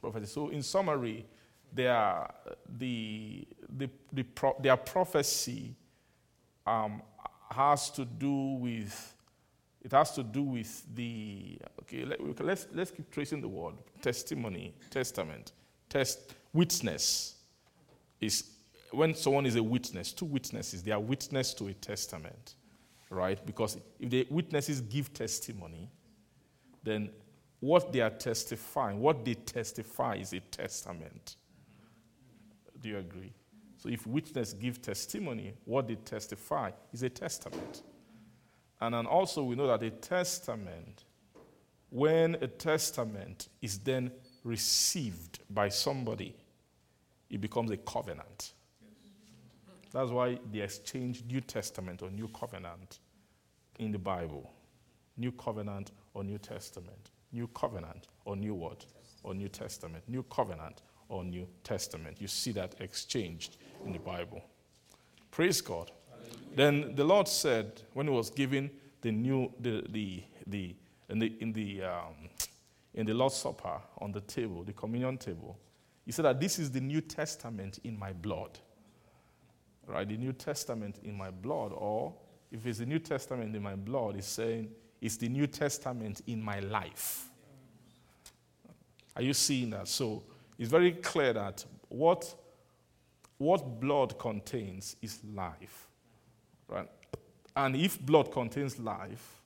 prophecy. 0.00 0.26
So 0.26 0.48
in 0.48 0.64
summary, 0.64 1.24
their, 1.72 2.28
the, 2.76 3.46
the, 3.68 3.88
the 4.12 4.24
their 4.58 4.76
prophecy 4.76 5.76
um, 6.66 7.02
has 7.50 7.90
to 7.90 8.04
do 8.04 8.56
with 8.60 9.14
it 9.90 9.96
has 9.96 10.12
to 10.12 10.22
do 10.22 10.42
with 10.42 10.84
the 10.94 11.58
okay 11.80 12.04
let, 12.04 12.44
let's 12.44 12.66
let's 12.74 12.90
keep 12.90 13.10
tracing 13.10 13.40
the 13.40 13.48
word. 13.48 13.74
Testimony 14.02 14.74
testament 14.90 15.52
test 15.88 16.34
witness 16.52 17.36
is 18.20 18.50
when 18.90 19.14
someone 19.14 19.46
is 19.46 19.56
a 19.56 19.62
witness 19.62 20.12
two 20.12 20.26
witnesses 20.26 20.82
they 20.82 20.90
are 20.90 21.00
witness 21.00 21.54
to 21.54 21.68
a 21.68 21.74
testament 21.74 22.56
right? 23.10 23.44
Because 23.46 23.78
if 23.98 24.10
the 24.10 24.26
witnesses 24.30 24.82
give 24.82 25.14
testimony 25.14 25.90
then 26.84 27.08
what 27.60 27.90
they 27.90 28.00
are 28.00 28.10
testifying 28.10 29.00
what 29.00 29.24
they 29.24 29.34
testify 29.34 30.16
is 30.16 30.34
a 30.34 30.40
testament. 30.40 31.36
Do 32.82 32.90
you 32.90 32.98
agree? 32.98 33.32
So 33.78 33.88
if 33.88 34.06
witness 34.06 34.52
give 34.52 34.82
testimony, 34.82 35.54
what 35.64 35.86
they 35.88 35.94
testify 35.94 36.72
is 36.92 37.02
a 37.04 37.08
testament. 37.08 37.82
And 38.80 38.94
then 38.94 39.06
also 39.06 39.42
we 39.42 39.56
know 39.56 39.66
that 39.66 39.82
a 39.82 39.90
testament, 39.90 41.04
when 41.90 42.36
a 42.36 42.46
testament 42.46 43.48
is 43.60 43.78
then 43.78 44.12
received 44.44 45.40
by 45.50 45.68
somebody, 45.68 46.34
it 47.30 47.40
becomes 47.40 47.70
a 47.70 47.76
covenant. 47.76 48.52
That's 49.92 50.10
why 50.10 50.38
they 50.52 50.60
exchange 50.60 51.24
New 51.24 51.40
Testament 51.40 52.02
or 52.02 52.10
New 52.10 52.28
Covenant 52.28 52.98
in 53.78 53.90
the 53.90 53.98
Bible. 53.98 54.52
New 55.16 55.32
Covenant 55.32 55.92
or 56.14 56.24
New 56.24 56.38
Testament. 56.38 57.10
New 57.32 57.48
Covenant 57.48 58.08
or 58.24 58.36
New 58.36 58.54
what? 58.54 58.84
Or 59.22 59.34
New 59.34 59.48
Testament. 59.48 60.04
New 60.06 60.22
Covenant 60.24 60.82
or 61.08 61.24
New 61.24 61.48
Testament. 61.64 62.20
You 62.20 62.28
see 62.28 62.52
that 62.52 62.74
exchanged 62.80 63.56
in 63.84 63.92
the 63.92 63.98
Bible. 63.98 64.44
Praise 65.30 65.60
God. 65.60 65.90
Then 66.58 66.96
the 66.96 67.04
Lord 67.04 67.28
said, 67.28 67.82
when 67.92 68.08
He 68.08 68.12
was 68.12 68.30
giving 68.30 68.68
the 69.00 69.12
new, 69.12 69.52
the, 69.60 69.86
the, 69.90 70.24
the, 70.44 70.74
in 71.08 71.20
the, 71.20 71.32
in 71.38 71.52
the, 71.52 71.84
um, 71.84 72.14
in 72.94 73.06
the 73.06 73.14
Lord's 73.14 73.36
Supper 73.36 73.80
on 73.98 74.10
the 74.10 74.20
table, 74.22 74.64
the 74.64 74.72
communion 74.72 75.18
table, 75.18 75.56
He 76.04 76.10
said 76.10 76.24
that 76.24 76.40
this 76.40 76.58
is 76.58 76.68
the 76.72 76.80
New 76.80 77.00
Testament 77.00 77.78
in 77.84 77.96
my 77.96 78.12
blood. 78.12 78.58
Right? 79.86 80.08
The 80.08 80.16
New 80.16 80.32
Testament 80.32 80.98
in 81.04 81.16
my 81.16 81.30
blood, 81.30 81.70
or 81.72 82.12
if 82.50 82.66
it's 82.66 82.80
the 82.80 82.86
New 82.86 82.98
Testament 82.98 83.54
in 83.54 83.62
my 83.62 83.76
blood, 83.76 84.16
it's 84.16 84.26
saying 84.26 84.68
it's 85.00 85.16
the 85.16 85.28
New 85.28 85.46
Testament 85.46 86.22
in 86.26 86.42
my 86.42 86.58
life. 86.58 87.30
Are 89.14 89.22
you 89.22 89.32
seeing 89.32 89.70
that? 89.70 89.86
So 89.86 90.24
it's 90.58 90.72
very 90.72 90.90
clear 90.90 91.34
that 91.34 91.64
what 91.88 92.34
what 93.36 93.78
blood 93.78 94.18
contains 94.18 94.96
is 95.00 95.20
life. 95.24 95.87
Right? 96.68 96.88
And 97.56 97.74
if 97.74 98.00
blood 98.00 98.30
contains 98.30 98.78
life, 98.78 99.38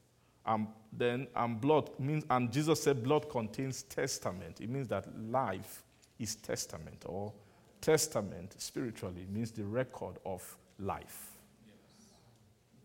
and 0.44 0.66
then 0.92 1.28
and 1.36 1.60
blood 1.60 1.90
means, 1.98 2.24
and 2.28 2.52
Jesus 2.52 2.82
said 2.82 3.02
blood 3.02 3.30
contains 3.30 3.84
testament. 3.84 4.60
It 4.60 4.68
means 4.68 4.88
that 4.88 5.06
life 5.30 5.82
is 6.18 6.34
testament, 6.34 7.04
or 7.06 7.32
testament 7.80 8.54
spiritually 8.60 9.26
means 9.32 9.50
the 9.52 9.64
record 9.64 10.16
of 10.26 10.42
life. 10.78 11.30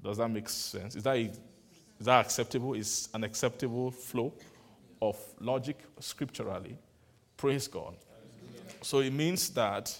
Does 0.03 0.17
that 0.17 0.29
make 0.29 0.47
sense? 0.49 0.95
Is 0.95 1.03
that, 1.03 1.17
is 1.17 1.39
that 2.01 2.25
acceptable? 2.25 2.73
Is 2.75 3.09
an 3.13 3.23
acceptable 3.23 3.91
flow 3.91 4.31
of 5.01 5.17
logic 5.39 5.77
scripturally? 5.99 6.77
Praise 7.35 7.67
God. 7.67 7.95
So 8.81 8.99
it 8.99 9.11
means 9.11 9.49
that 9.49 9.99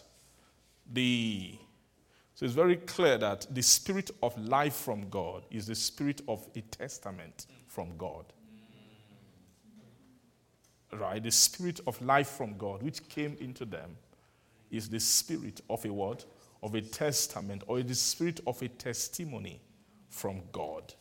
the 0.93 1.55
so 2.37 2.45
it's 2.45 2.53
very 2.53 2.75
clear 2.75 3.17
that 3.17 3.47
the 3.49 3.63
spirit 3.63 4.11
of 4.21 4.37
life 4.37 4.75
from 4.75 5.09
God 5.09 5.43
is 5.49 5.65
the 5.65 5.73
spirit 5.73 6.21
of 6.27 6.47
a 6.55 6.61
testament 6.61 7.47
from 7.65 7.97
God. 7.97 8.25
Right? 10.93 11.23
The 11.23 11.31
spirit 11.31 11.79
of 11.87 11.99
life 11.99 12.29
from 12.29 12.55
God, 12.55 12.83
which 12.83 13.09
came 13.09 13.37
into 13.39 13.65
them, 13.65 13.97
is 14.69 14.87
the 14.87 14.99
spirit 14.99 15.61
of 15.67 15.83
a 15.83 15.91
word, 15.91 16.25
of 16.61 16.75
a 16.75 16.81
testament, 16.81 17.63
or 17.65 17.81
the 17.81 17.95
spirit 17.95 18.39
of 18.45 18.61
a 18.61 18.67
testimony 18.67 19.59
from 20.07 20.43
God. 20.51 20.93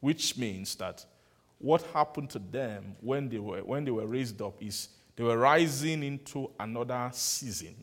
Which 0.00 0.36
means 0.36 0.74
that 0.74 1.06
what 1.58 1.82
happened 1.94 2.30
to 2.30 2.40
them 2.40 2.96
when 3.00 3.28
they 3.28 3.38
were, 3.38 3.60
when 3.60 3.84
they 3.84 3.92
were 3.92 4.08
raised 4.08 4.42
up 4.42 4.60
is 4.60 4.88
They 5.14 5.22
were 5.22 5.38
rising 5.38 6.02
into 6.02 6.50
another 6.58 7.10
season 7.12 7.76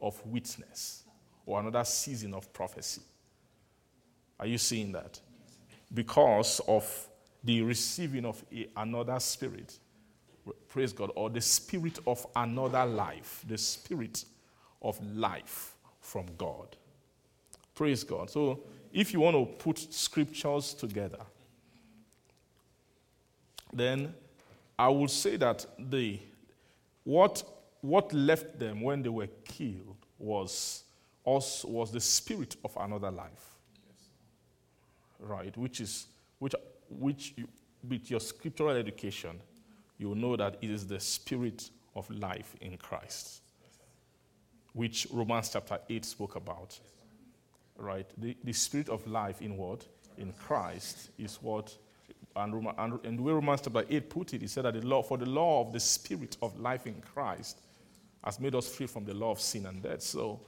of 0.00 0.24
witness 0.24 1.03
or 1.46 1.60
another 1.60 1.84
season 1.84 2.34
of 2.34 2.52
prophecy. 2.52 3.02
Are 4.38 4.46
you 4.46 4.58
seeing 4.58 4.92
that? 4.92 5.20
Because 5.92 6.60
of 6.66 7.08
the 7.42 7.62
receiving 7.62 8.24
of 8.24 8.42
a, 8.52 8.68
another 8.76 9.18
spirit. 9.20 9.78
Praise 10.68 10.92
God. 10.92 11.10
Or 11.14 11.30
the 11.30 11.40
spirit 11.40 11.98
of 12.06 12.26
another 12.34 12.84
life. 12.84 13.44
The 13.46 13.58
spirit 13.58 14.24
of 14.82 15.00
life 15.16 15.74
from 16.00 16.26
God. 16.36 16.76
Praise 17.74 18.04
God. 18.04 18.30
So, 18.30 18.60
if 18.92 19.12
you 19.12 19.20
want 19.20 19.36
to 19.36 19.44
put 19.44 19.78
scriptures 19.92 20.72
together, 20.74 21.18
then 23.72 24.14
I 24.78 24.88
would 24.88 25.10
say 25.10 25.36
that 25.36 25.66
the 25.78 26.20
what 27.02 27.42
what 27.80 28.12
left 28.12 28.58
them 28.58 28.80
when 28.80 29.02
they 29.02 29.08
were 29.08 29.26
killed 29.44 29.96
was 30.18 30.84
also 31.24 31.68
was 31.68 31.90
the 31.90 32.00
spirit 32.00 32.56
of 32.64 32.76
another 32.78 33.10
life. 33.10 33.50
Right, 35.18 35.56
which 35.56 35.80
is 35.80 36.06
which 36.38 36.54
which 36.88 37.34
you, 37.36 37.48
with 37.88 38.10
your 38.10 38.20
scriptural 38.20 38.70
education, 38.70 39.40
you 39.98 40.14
know 40.14 40.36
that 40.36 40.58
it 40.60 40.70
is 40.70 40.86
the 40.86 41.00
spirit 41.00 41.70
of 41.94 42.10
life 42.10 42.54
in 42.60 42.76
Christ, 42.76 43.40
which 44.72 45.06
Romans 45.10 45.50
chapter 45.52 45.78
8 45.88 46.04
spoke 46.04 46.36
about. 46.36 46.78
Right? 47.76 48.06
The, 48.18 48.36
the 48.44 48.52
spirit 48.52 48.88
of 48.88 49.06
life 49.06 49.42
in 49.42 49.56
what? 49.56 49.84
In 50.16 50.32
Christ 50.32 51.10
is 51.18 51.36
what 51.42 51.76
and, 52.36 52.52
Roma, 52.52 52.74
and, 52.78 52.98
and 53.04 53.18
the 53.18 53.22
way 53.22 53.32
Romans 53.32 53.60
chapter 53.62 53.84
8 53.88 54.10
put 54.10 54.34
it, 54.34 54.42
he 54.42 54.48
said 54.48 54.64
that 54.64 54.74
the 54.74 54.86
law, 54.86 55.02
for 55.02 55.16
the 55.16 55.26
law 55.26 55.60
of 55.60 55.72
the 55.72 55.80
spirit 55.80 56.36
of 56.42 56.58
life 56.58 56.86
in 56.86 57.00
Christ 57.00 57.60
has 58.24 58.40
made 58.40 58.54
us 58.54 58.68
free 58.68 58.86
from 58.86 59.04
the 59.04 59.14
law 59.14 59.30
of 59.30 59.40
sin 59.40 59.66
and 59.66 59.82
death. 59.82 60.02
So, 60.02 60.40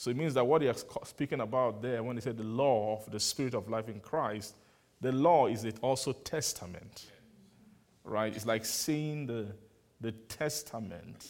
so 0.00 0.10
it 0.10 0.16
means 0.16 0.32
that 0.32 0.46
what 0.46 0.62
he 0.62 0.68
is 0.68 0.82
speaking 1.04 1.40
about 1.40 1.82
there, 1.82 2.02
when 2.02 2.16
he 2.16 2.22
said 2.22 2.38
the 2.38 2.42
law 2.42 2.96
of 2.96 3.12
the 3.12 3.20
spirit 3.20 3.52
of 3.52 3.68
life 3.68 3.86
in 3.86 4.00
Christ, 4.00 4.54
the 5.02 5.12
law 5.12 5.46
is 5.46 5.64
it 5.64 5.76
also 5.82 6.12
testament. 6.12 7.04
Right? 8.02 8.34
It's 8.34 8.46
like 8.46 8.64
saying 8.64 9.26
the, 9.26 9.48
the 10.00 10.12
testament 10.12 11.26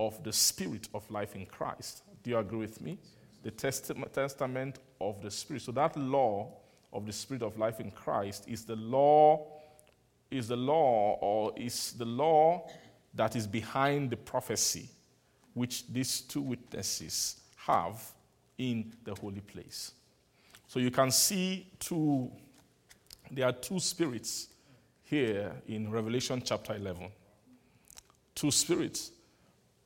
of 0.00 0.20
the 0.24 0.32
spirit 0.32 0.88
of 0.92 1.08
life 1.08 1.36
in 1.36 1.46
Christ. 1.46 2.02
Do 2.24 2.30
you 2.30 2.38
agree 2.38 2.58
with 2.58 2.80
me? 2.80 2.98
The 3.44 3.52
testament, 3.52 4.12
testament 4.12 4.80
of 5.00 5.22
the 5.22 5.30
spirit. 5.30 5.62
So 5.62 5.70
that 5.70 5.96
law 5.96 6.48
of 6.92 7.06
the 7.06 7.12
spirit 7.12 7.44
of 7.44 7.58
life 7.58 7.78
in 7.78 7.92
Christ 7.92 8.48
is 8.48 8.64
the 8.64 8.74
law 8.74 9.46
is 10.32 10.48
the 10.48 10.56
law 10.56 11.16
or 11.20 11.52
is 11.56 11.92
the 11.92 12.04
law 12.04 12.68
that 13.14 13.36
is 13.36 13.46
behind 13.46 14.10
the 14.10 14.16
prophecy 14.16 14.88
which 15.54 15.86
these 15.86 16.22
two 16.22 16.40
witnesses 16.40 17.36
have 17.68 18.02
in 18.56 18.92
the 19.04 19.14
holy 19.14 19.40
place. 19.40 19.92
So 20.66 20.80
you 20.80 20.90
can 20.90 21.10
see 21.10 21.68
two 21.78 22.30
there 23.30 23.46
are 23.46 23.52
two 23.52 23.78
spirits 23.78 24.48
here 25.04 25.52
in 25.66 25.90
Revelation 25.90 26.42
chapter 26.44 26.74
11. 26.74 27.08
Two 28.34 28.50
spirits. 28.50 29.12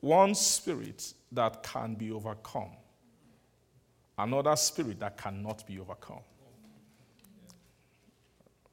One 0.00 0.34
spirit 0.34 1.12
that 1.30 1.62
can 1.62 1.94
be 1.94 2.10
overcome, 2.10 2.70
another 4.18 4.56
spirit 4.56 5.00
that 5.00 5.16
cannot 5.16 5.66
be 5.66 5.78
overcome. 5.78 6.20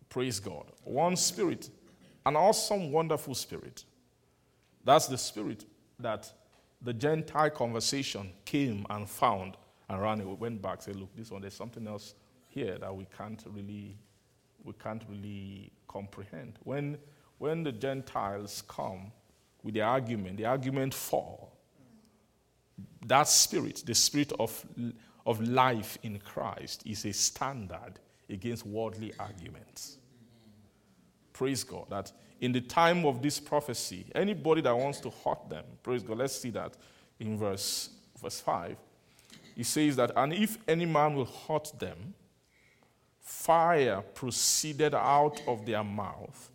Praise 0.10 0.40
God. 0.40 0.66
One 0.84 1.16
spirit, 1.16 1.70
an 2.26 2.36
awesome, 2.36 2.92
wonderful 2.92 3.36
spirit. 3.36 3.84
That's 4.84 5.06
the 5.06 5.18
spirit 5.18 5.66
that 6.00 6.32
the 6.82 6.94
Gentile 6.94 7.50
conversation 7.50 8.32
came 8.46 8.86
and 8.90 9.10
found 9.10 9.58
and 9.90 10.02
ran 10.02 10.22
away, 10.22 10.34
went 10.34 10.62
back, 10.62 10.82
said, 10.82 10.96
Look, 10.96 11.16
this 11.16 11.32
one, 11.32 11.42
there's 11.42 11.54
something 11.54 11.88
else 11.88 12.14
here 12.48 12.78
that 12.78 12.96
we 12.96 13.06
can't 13.18 13.44
really, 13.48 13.98
we 14.64 14.74
can't 14.74 15.04
really 15.10 15.72
comprehend. 15.88 16.60
When, 16.64 16.98
when 17.38 17.64
the 17.64 17.72
Gentiles 17.72 18.64
come 18.68 19.12
with 19.64 19.74
the 19.74 19.82
argument, 19.82 20.38
the 20.38 20.46
argument 20.46 20.94
fall. 20.94 21.58
That 23.06 23.28
spirit, 23.28 23.84
the 23.86 23.96
spirit 23.96 24.32
of, 24.40 24.66
of 25.26 25.42
life 25.42 25.98
in 26.04 26.20
Christ, 26.20 26.84
is 26.86 27.06
a 27.06 27.12
standard 27.12 28.00
against 28.30 28.66
worldly 28.66 29.14
arguments. 29.20 29.98
Praise 31.34 31.64
God. 31.64 31.88
That 31.90 32.12
in 32.42 32.52
the 32.52 32.62
time 32.62 33.06
of 33.06 33.22
this 33.22 33.40
prophecy, 33.40 34.06
anybody 34.16 34.62
that 34.62 34.78
wants 34.78 35.00
to 35.02 35.10
hurt 35.10 35.50
them, 35.50 35.66
praise 35.84 36.04
God. 36.04 36.18
Let's 36.18 36.36
see 36.40 36.52
that 36.52 36.74
in 37.20 37.38
verse, 37.38 37.90
verse 38.22 38.40
5. 38.40 38.78
He 39.56 39.64
says 39.64 39.96
that, 39.98 40.12
and 40.16 40.34
if 40.34 40.58
any 40.68 40.86
man 40.86 41.16
will 41.16 41.26
hurt 41.26 41.72
them, 41.78 42.14
fire 43.20 44.02
proceeded 44.14 44.96
out 44.96 45.42
of 45.48 45.66
their 45.66 45.84
mouth 45.84 46.50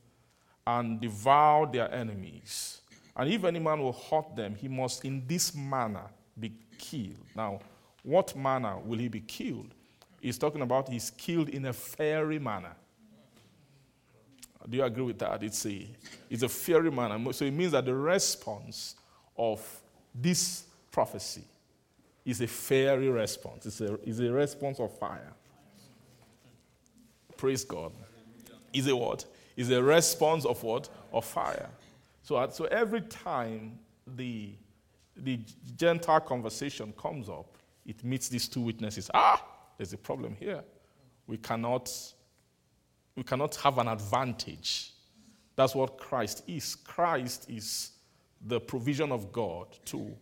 and 0.67 1.01
devoured 1.01 1.73
their 1.73 1.93
enemies. 1.93 2.81
And 3.17 3.31
if 3.31 3.45
any 3.45 3.59
man 3.59 3.81
will 3.81 3.93
hurt 3.93 4.35
them, 4.35 4.55
he 4.55 4.69
must 4.69 5.05
in 5.05 5.27
this 5.27 5.55
manner 5.55 6.07
be 6.39 6.53
killed. 6.79 7.27
Now, 7.37 7.61
what 8.03 8.35
manner 8.35 8.79
will 8.79 8.99
he 8.99 9.09
be 9.09 9.21
killed? 9.21 9.75
He's 10.21 10.39
talking 10.39 10.63
about 10.63 10.89
he's 10.89 11.11
killed 11.11 11.51
in 11.51 11.67
a 11.67 11.73
fiery 11.73 12.39
manner. 12.39 12.75
Do 14.69 14.77
you 14.77 14.85
agree 14.85 15.05
with 15.05 15.19
that? 15.19 15.43
It's 15.43 15.67
a, 15.67 15.87
it's 16.31 16.43
a 16.43 16.49
fiery 16.49 16.91
manner. 16.91 17.33
So 17.33 17.45
it 17.45 17.51
means 17.51 17.73
that 17.73 17.85
the 17.85 17.95
response 17.95 18.95
of 19.37 19.61
this 20.15 20.65
prophecy 20.91 21.45
is 22.25 22.41
a 22.41 22.47
fiery 22.47 23.09
response. 23.09 23.67
It's 23.67 23.81
a, 23.81 23.95
it's 24.03 24.19
a 24.21 24.31
response 24.31 24.81
of 24.81 24.97
fire. 24.99 25.33
Praise 27.37 27.65
God. 27.65 27.93
Is 28.73 28.89
a 28.89 28.97
what? 28.97 29.27
Is 29.57 29.71
a 29.71 29.83
response 29.83 30.45
of 30.47 30.63
what? 30.63 30.89
Of 31.13 31.25
fire. 31.25 31.69
So, 32.23 32.49
so 32.51 32.65
every 32.67 33.03
time 33.03 33.79
the, 34.17 34.51
the 35.17 35.41
Gentile 35.77 36.21
conversation 36.21 36.95
comes 36.97 37.29
up, 37.29 37.59
it 37.85 38.03
meets 38.03 38.29
these 38.29 38.49
two 38.49 38.63
witnesses. 38.63 39.11
Ah, 39.13 39.45
there's 39.77 39.93
a 39.93 39.99
problem 39.99 40.35
here. 40.41 40.63
We 41.27 41.37
cannot 41.37 41.93
we 43.17 43.23
cannot 43.23 43.55
have 43.57 43.79
an 43.79 43.89
advantage. 43.89 44.93
That's 45.57 45.75
what 45.75 45.99
Christ 45.99 46.43
is. 46.47 46.75
Christ 46.75 47.49
is 47.49 47.93
the 48.47 48.61
provision 48.61 49.13
of 49.13 49.33
God 49.33 49.69
to, 49.87 50.15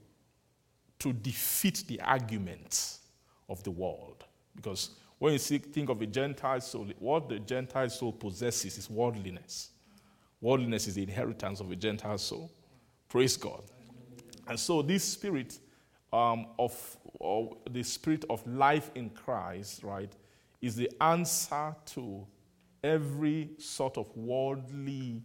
to 0.98 1.12
defeat 1.12 1.84
the 1.88 2.00
arguments 2.00 3.00
of 3.48 3.62
the 3.62 3.70
world. 3.70 4.24
Because 4.54 4.90
when 5.18 5.32
you 5.32 5.38
think 5.38 5.88
of 5.88 6.02
a 6.02 6.06
Gentile 6.06 6.60
soul, 6.60 6.86
what 6.98 7.28
the 7.28 7.38
Gentile 7.38 7.88
soul 7.88 8.12
possesses 8.12 8.76
is 8.76 8.90
worldliness. 8.90 9.70
Worldliness 10.40 10.88
is 10.88 10.96
the 10.96 11.02
inheritance 11.04 11.60
of 11.60 11.70
a 11.70 11.76
Gentile 11.76 12.18
soul. 12.18 12.50
Praise 13.08 13.36
God. 13.36 13.62
And 14.48 14.58
so, 14.58 14.82
this 14.82 15.04
spirit 15.04 15.58
um, 16.12 16.46
of 16.58 16.96
the 17.70 17.82
spirit 17.82 18.24
of 18.28 18.46
life 18.46 18.90
in 18.94 19.10
Christ, 19.10 19.82
right, 19.82 20.12
is 20.60 20.76
the 20.76 20.90
answer 21.00 21.74
to 21.86 22.26
every 22.82 23.50
sort 23.58 23.96
of 23.96 24.14
worldly 24.16 25.22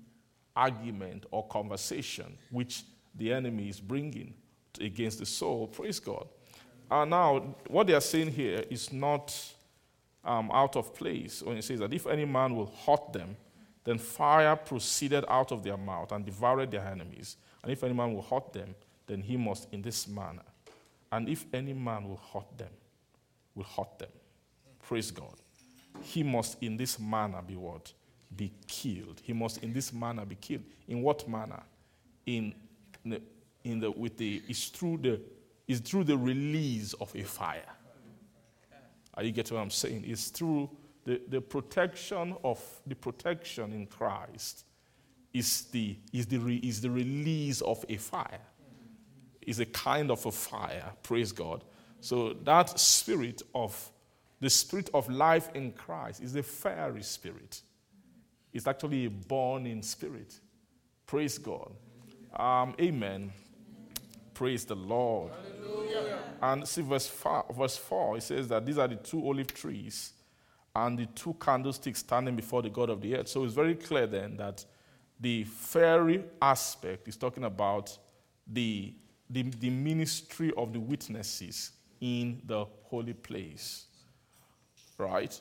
argument 0.56 1.26
or 1.32 1.48
conversation 1.48 2.38
which 2.50 2.84
the 3.15 3.32
enemy 3.34 3.70
is 3.70 3.80
bringing 3.80 4.34
against 4.80 5.20
the 5.20 5.26
soul. 5.26 5.67
Praise 5.67 6.00
God. 6.00 6.28
Uh, 6.89 7.06
now, 7.06 7.56
what 7.67 7.88
they 7.88 7.93
are 7.93 8.02
saying 8.02 8.32
here 8.32 8.63
is 8.70 8.93
not 8.93 9.36
um, 10.24 10.50
out 10.52 10.76
of 10.76 10.93
place 10.93 11.41
when 11.41 11.58
it 11.58 11.63
says 11.63 11.80
that 11.80 11.93
if 11.93 12.06
any 12.08 12.26
man 12.26 12.56
will 12.56 12.72
hurt 12.86 13.12
them, 13.12 13.36
then 13.84 13.98
fire 13.98 14.56
proceeded 14.56 15.24
out 15.28 15.52
of 15.52 15.63
their 15.63 15.78
mouth 15.78 16.12
and 16.12 16.26
devoured 16.26 16.72
their 16.72 16.86
enemies. 16.86 17.38
And 17.63 17.72
if 17.72 17.84
any 17.84 17.93
man 17.93 18.13
will 18.13 18.22
hurt 18.22 18.54
them, 18.54 18.76
then 19.08 19.22
he 19.22 19.38
must 19.38 19.67
in 19.72 19.82
this 19.82 20.08
manner. 20.08 20.43
And 21.12 21.30
if 21.30 21.46
any 21.54 21.74
man 21.74 22.08
will 22.08 22.22
hurt 22.34 22.58
them, 22.58 22.72
will 23.56 23.63
hurt 23.63 23.98
them. 23.98 24.10
Praise 24.84 25.12
God 25.12 25.36
he 26.02 26.24
must 26.24 26.62
in 26.62 26.78
this 26.78 27.00
manner 27.00 27.42
be 27.46 27.56
what? 27.56 27.94
Be 28.36 28.52
killed. 28.68 29.22
He 29.24 29.34
must 29.34 29.64
in 29.64 29.74
this 29.74 29.94
manner 29.94 30.26
be 30.26 30.36
killed. 30.36 30.64
In 30.88 31.02
what 31.02 31.28
manner? 31.28 31.62
In, 32.26 32.54
the, 33.06 33.22
in 33.64 33.80
the 33.80 33.92
with 33.92 34.18
the 34.18 34.42
it's 34.48 34.66
through 34.66 34.98
the 34.98 35.22
it's 35.68 35.80
through 35.82 36.06
the 36.06 36.18
release 36.18 36.94
of 36.94 37.14
a 37.16 37.24
fire. 37.24 37.74
Are 39.14 39.24
you 39.24 39.32
getting 39.32 39.56
what 39.56 39.64
I'm 39.64 39.70
saying? 39.72 40.04
It's 40.06 40.30
through 40.30 40.70
the, 41.06 41.22
the 41.28 41.42
protection 41.42 42.36
of 42.44 42.62
the 42.86 42.96
protection 42.96 43.74
in 43.74 43.88
Christ 43.88 44.66
is 45.34 45.64
the 45.72 45.98
is 46.14 46.26
the 46.28 46.38
re, 46.38 46.58
is 46.58 46.82
the 46.82 46.90
release 46.90 47.62
of 47.62 47.84
a 47.90 47.98
fire. 47.98 48.42
Is 49.42 49.60
a 49.60 49.66
kind 49.66 50.12
of 50.12 50.26
a 50.26 50.32
fire. 50.32 50.92
Praise 51.04 51.32
God. 51.32 51.64
So 52.02 52.34
that 52.44 52.78
spirit 52.80 53.42
of 53.56 53.92
the 54.39 54.50
spirit 54.50 54.89
of 54.93 55.10
life 55.10 55.50
in 55.54 55.71
Christ 55.71 56.21
is 56.21 56.36
a 56.36 56.43
fiery 56.43 57.04
spirit. 57.04 57.62
It's 58.54 58.67
actually 58.67 59.06
a 59.06 59.10
born 59.10 59.65
in 59.65 59.82
spirit. 59.82 60.39
Praise 61.06 61.38
God. 61.38 61.71
Um, 62.36 62.76
amen. 62.80 63.32
Praise 64.34 64.65
the 64.65 64.76
Lord. 64.76 65.32
And 66.41 66.67
see, 66.67 66.82
verse 66.84 67.08
4, 67.08 67.45
verse 67.58 67.78
4, 67.78 68.17
it 68.17 68.23
says 68.23 68.47
that 68.50 68.65
these 68.65 68.78
are 68.78 68.88
the 68.88 68.95
two 68.95 69.26
olive 69.26 69.54
trees 69.54 70.13
and 70.76 71.00
the 71.00 71.08
two 71.08 71.34
candlesticks 71.39 72.00
standing 72.00 72.36
before 72.36 72.62
the 72.62 72.69
God 72.69 72.91
of 72.91 73.02
the 73.02 73.15
earth. 73.15 73.28
So 73.28 73.43
it's 73.43 73.56
very 73.56 73.73
clear 73.73 74.06
then 74.06 74.38
that 74.38 74.63
the 75.19 75.43
fiery 75.45 76.23
aspect 76.39 77.08
is 77.08 77.17
talking 77.17 77.45
about 77.45 77.97
the, 78.45 78.93
the, 79.30 79.41
the 79.41 79.71
ministry 79.71 80.54
of 80.56 80.73
the 80.73 80.80
witnesses 80.80 81.71
in 82.00 82.41
the 82.45 82.65
holy 82.84 83.13
place. 83.13 83.87
Right? 84.98 85.40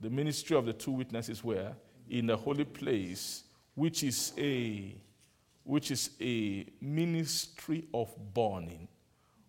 The 0.00 0.10
ministry 0.10 0.56
of 0.56 0.66
the 0.66 0.72
two 0.72 0.92
witnesses 0.92 1.42
were 1.42 1.72
in 2.08 2.26
the 2.26 2.36
holy 2.36 2.64
place, 2.64 3.44
which 3.74 4.02
is 4.02 4.32
a 4.38 4.94
which 5.64 5.90
is 5.90 6.10
a 6.18 6.66
ministry 6.80 7.86
of 7.92 8.14
burning, 8.32 8.88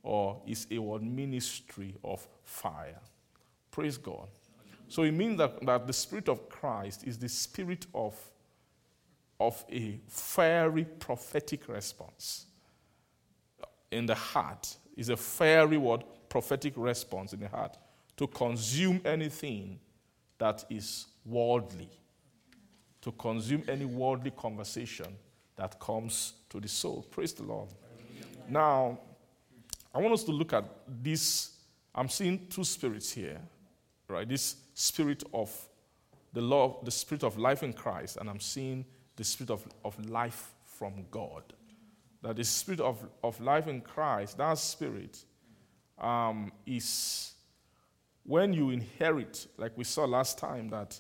or 0.04 0.42
is 0.46 0.68
a 0.70 0.78
word 0.78 1.02
ministry 1.02 1.96
of 2.04 2.28
fire. 2.44 3.00
Praise 3.72 3.98
God. 3.98 4.28
So 4.90 5.04
it 5.04 5.14
means 5.14 5.38
that, 5.38 5.66
that 5.66 5.88
the 5.88 5.94
Spirit 5.94 6.28
of 6.28 6.50
Christ 6.50 7.06
is 7.06 7.18
the 7.18 7.30
spirit 7.30 7.86
of, 7.96 8.16
of 9.40 9.64
a 9.72 10.02
fiery 10.08 10.84
prophetic 10.84 11.70
response 11.70 12.48
in 13.92 14.06
the 14.06 14.16
heart, 14.16 14.76
is 14.98 15.08
a 15.08 15.16
fiery 15.16 15.78
word 15.78 16.04
prophetic 16.28 16.74
response 16.76 17.32
in 17.32 17.40
the 17.40 17.48
heart 17.48 17.78
to 18.20 18.28
consume 18.28 19.00
anything 19.06 19.80
that 20.38 20.66
is 20.70 21.06
worldly, 21.24 21.90
to 23.02 23.14
consume 23.14 23.64
any 23.70 23.86
worldly 23.86 24.32
conversation 24.32 25.08
that 25.56 25.80
comes 25.80 26.34
to 26.50 26.60
the 26.60 26.68
soul. 26.68 27.08
Praise 27.12 27.32
the 27.32 27.44
Lord. 27.44 27.70
Now, 28.50 29.00
I 29.96 30.00
want 30.00 30.14
us 30.14 30.26
to 30.26 30.34
look 30.34 30.52
at 30.52 30.66
this. 31.02 31.52
I'm 31.96 32.10
seeing 32.10 32.46
two 32.48 32.66
spirits 32.66 33.10
here, 33.10 33.40
right? 34.10 34.28
This 34.28 34.58
spirit 34.74 35.24
of 35.34 35.50
the 36.34 36.42
law, 36.42 36.84
the 36.84 36.92
spirit 36.92 37.24
of 37.24 37.38
life 37.38 37.64
in 37.64 37.72
Christ, 37.72 38.18
and 38.18 38.30
I'm 38.30 38.42
seeing 38.42 38.84
the 39.16 39.24
spirit 39.24 39.50
of, 39.50 39.66
of 39.86 39.98
life 40.10 40.52
from 40.66 41.06
God. 41.10 41.44
That 42.22 42.36
the 42.36 42.44
spirit 42.44 42.82
of, 42.82 43.02
of 43.24 43.40
life 43.40 43.70
in 43.70 43.80
Christ, 43.80 44.38
that 44.40 44.58
spirit 44.58 45.24
um, 45.98 46.52
is 46.66 47.36
when 48.24 48.54
you 48.54 48.70
inherit, 48.70 49.48
like 49.58 49.78
we 49.78 49.84
saw 49.84 50.06
last 50.06 50.38
time, 50.38 50.70
that 50.70 51.00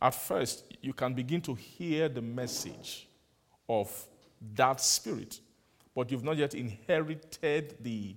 at 0.00 0.14
first 0.14 0.64
you 0.80 0.92
can 0.92 1.14
begin 1.14 1.40
to 1.42 1.54
hear 1.54 2.08
the 2.08 2.22
message 2.22 3.08
of 3.68 3.92
that 4.54 4.80
spirit, 4.80 5.40
but 5.94 6.10
you've 6.10 6.24
not 6.24 6.36
yet 6.36 6.54
inherited 6.54 7.76
the, 7.80 8.14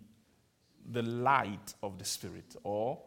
the 0.92 1.02
light 1.02 1.74
of 1.82 1.98
the 1.98 2.06
spirit, 2.06 2.56
or 2.64 3.00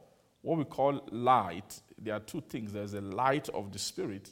what 0.43 0.59
we 0.59 0.65
call 0.65 1.01
light. 1.11 1.81
There 1.99 2.15
are 2.15 2.21
two 2.21 2.41
things 2.41 2.73
there's 2.73 2.93
the 2.93 3.01
light 3.01 3.49
of 3.51 3.73
the 3.73 3.79
spirit, 3.79 4.31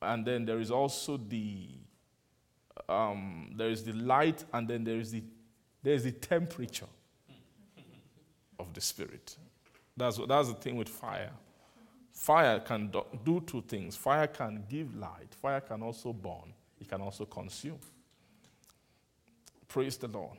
and 0.00 0.24
then 0.24 0.44
there 0.44 0.60
is 0.60 0.70
also 0.70 1.16
the 1.16 1.68
um, 2.88 3.52
there 3.56 3.70
is 3.70 3.84
the 3.84 3.92
light, 3.92 4.44
and 4.52 4.68
then 4.68 4.84
there 4.84 4.98
is 4.98 5.10
the 5.12 5.22
there 5.82 5.94
is 5.94 6.04
the 6.04 6.12
temperature 6.12 6.86
of 8.58 8.72
the 8.74 8.80
spirit. 8.80 9.36
That's, 9.98 10.18
that's 10.28 10.48
the 10.48 10.54
thing 10.54 10.76
with 10.76 10.88
fire. 10.88 11.32
Fire 12.12 12.60
can 12.60 12.88
do, 12.88 13.04
do 13.24 13.40
two 13.40 13.62
things. 13.62 13.96
Fire 13.96 14.26
can 14.26 14.64
give 14.68 14.94
light. 14.96 15.34
Fire 15.40 15.60
can 15.60 15.82
also 15.82 16.12
burn. 16.12 16.52
It 16.80 16.88
can 16.88 17.00
also 17.00 17.24
consume. 17.26 17.78
Praise 19.66 19.96
the 19.96 20.08
Lord. 20.08 20.38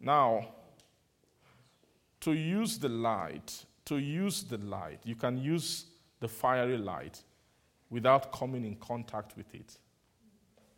Now, 0.00 0.48
to 2.20 2.32
use 2.32 2.78
the 2.78 2.88
light, 2.88 3.64
to 3.84 3.98
use 3.98 4.42
the 4.42 4.58
light, 4.58 5.00
you 5.04 5.14
can 5.14 5.38
use 5.38 5.86
the 6.20 6.28
fiery 6.28 6.78
light 6.78 7.22
without 7.90 8.32
coming 8.32 8.64
in 8.64 8.76
contact 8.76 9.36
with 9.36 9.54
it. 9.54 9.78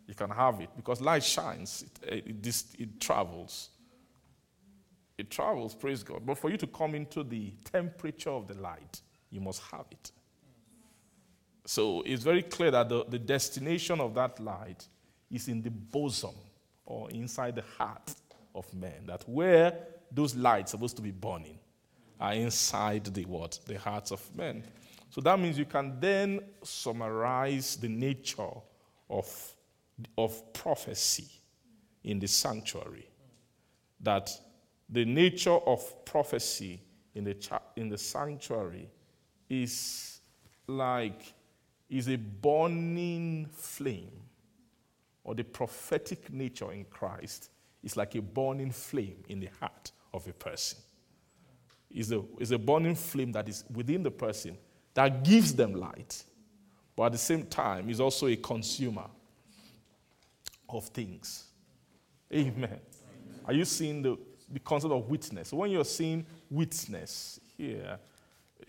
You 0.06 0.14
can 0.14 0.30
have 0.30 0.60
it 0.60 0.70
because 0.76 1.00
light 1.00 1.24
shines, 1.24 1.84
it, 2.02 2.26
it, 2.26 2.64
it, 2.78 3.00
travels. 3.00 3.70
It 5.18 5.30
travels, 5.30 5.74
praise 5.74 6.02
God. 6.02 6.26
But 6.26 6.38
for 6.38 6.50
you 6.50 6.56
to 6.58 6.66
come 6.66 6.94
into 6.94 7.24
the 7.24 7.52
temperature 7.64 8.30
of 8.30 8.48
the 8.48 8.54
light, 8.54 9.00
you 9.30 9.40
must 9.40 9.62
have 9.70 9.86
it. 9.90 10.12
So 11.64 12.02
it's 12.02 12.22
very 12.22 12.42
clear 12.42 12.70
that 12.70 12.88
the, 12.88 13.04
the 13.08 13.18
destination 13.18 14.00
of 14.00 14.14
that 14.14 14.38
light 14.38 14.86
is 15.30 15.48
in 15.48 15.62
the 15.62 15.70
bosom 15.70 16.34
or 16.84 17.10
inside 17.10 17.56
the 17.56 17.64
heart 17.76 18.14
of 18.54 18.72
men. 18.74 19.06
That 19.06 19.28
where 19.28 19.76
those 20.12 20.36
lights 20.36 20.72
are 20.72 20.76
supposed 20.76 20.96
to 20.96 21.02
be 21.02 21.10
burning 21.10 21.58
are 22.20 22.34
inside 22.34 23.04
the 23.06 23.24
what? 23.24 23.58
The 23.66 23.78
hearts 23.78 24.12
of 24.12 24.22
men. 24.36 24.62
So 25.10 25.20
that 25.22 25.38
means 25.40 25.58
you 25.58 25.64
can 25.64 25.98
then 25.98 26.40
summarize 26.62 27.76
the 27.76 27.88
nature 27.88 28.50
of, 29.08 29.54
of 30.16 30.52
prophecy 30.52 31.28
in 32.04 32.18
the 32.18 32.28
sanctuary. 32.28 33.08
That 34.00 34.30
the 34.88 35.04
nature 35.04 35.50
of 35.50 36.04
prophecy 36.04 36.80
in 37.14 37.24
the, 37.24 37.34
cha- 37.34 37.62
in 37.76 37.88
the 37.88 37.98
sanctuary 37.98 38.88
is 39.48 40.20
like 40.66 41.34
is 41.88 42.08
a 42.08 42.16
burning 42.16 43.46
flame, 43.52 44.10
or 45.22 45.34
the 45.34 45.44
prophetic 45.44 46.32
nature 46.32 46.72
in 46.72 46.84
Christ 46.84 47.50
is 47.82 47.96
like 47.96 48.14
a 48.16 48.22
burning 48.22 48.72
flame 48.72 49.22
in 49.28 49.38
the 49.38 49.48
heart 49.60 49.92
of 50.12 50.26
a 50.26 50.32
person. 50.32 50.78
Is 51.90 52.10
a, 52.10 52.22
is 52.40 52.50
a 52.50 52.58
burning 52.58 52.96
flame 52.96 53.32
that 53.32 53.48
is 53.48 53.64
within 53.72 54.02
the 54.02 54.10
person 54.10 54.58
that 54.94 55.22
gives 55.22 55.54
them 55.54 55.74
light, 55.74 56.24
but 56.96 57.04
at 57.04 57.12
the 57.12 57.18
same 57.18 57.44
time 57.44 57.88
is 57.88 58.00
also 58.00 58.26
a 58.26 58.36
consumer 58.36 59.06
of 60.68 60.86
things. 60.86 61.44
Amen. 62.32 62.54
Amen. 62.56 62.80
Are 63.44 63.52
you 63.52 63.64
seeing 63.64 64.02
the, 64.02 64.18
the 64.52 64.60
concept 64.60 64.92
of 64.92 65.08
witness? 65.08 65.52
When 65.52 65.70
you're 65.70 65.84
seeing 65.84 66.26
witness 66.50 67.40
here, 67.56 67.98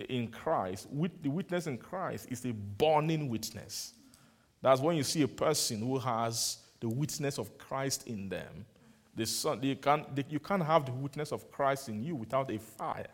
in 0.09 0.27
Christ, 0.27 0.87
the 1.21 1.29
witness 1.29 1.67
in 1.67 1.77
Christ 1.77 2.27
is 2.29 2.45
a 2.45 2.51
burning 2.51 3.29
witness. 3.29 3.93
That's 4.61 4.81
when 4.81 4.97
you 4.97 5.03
see 5.03 5.21
a 5.21 5.27
person 5.27 5.79
who 5.79 5.97
has 5.97 6.57
the 6.79 6.89
witness 6.89 7.37
of 7.37 7.57
Christ 7.57 8.07
in 8.07 8.29
them. 8.29 8.65
The 9.15 9.25
son, 9.25 9.59
they 9.61 9.75
can't, 9.75 10.15
they, 10.15 10.23
you 10.29 10.39
can't 10.39 10.63
have 10.63 10.85
the 10.85 10.91
witness 10.91 11.31
of 11.31 11.49
Christ 11.51 11.89
in 11.89 12.03
you 12.03 12.15
without 12.15 12.51
a 12.51 12.59
fire 12.59 13.07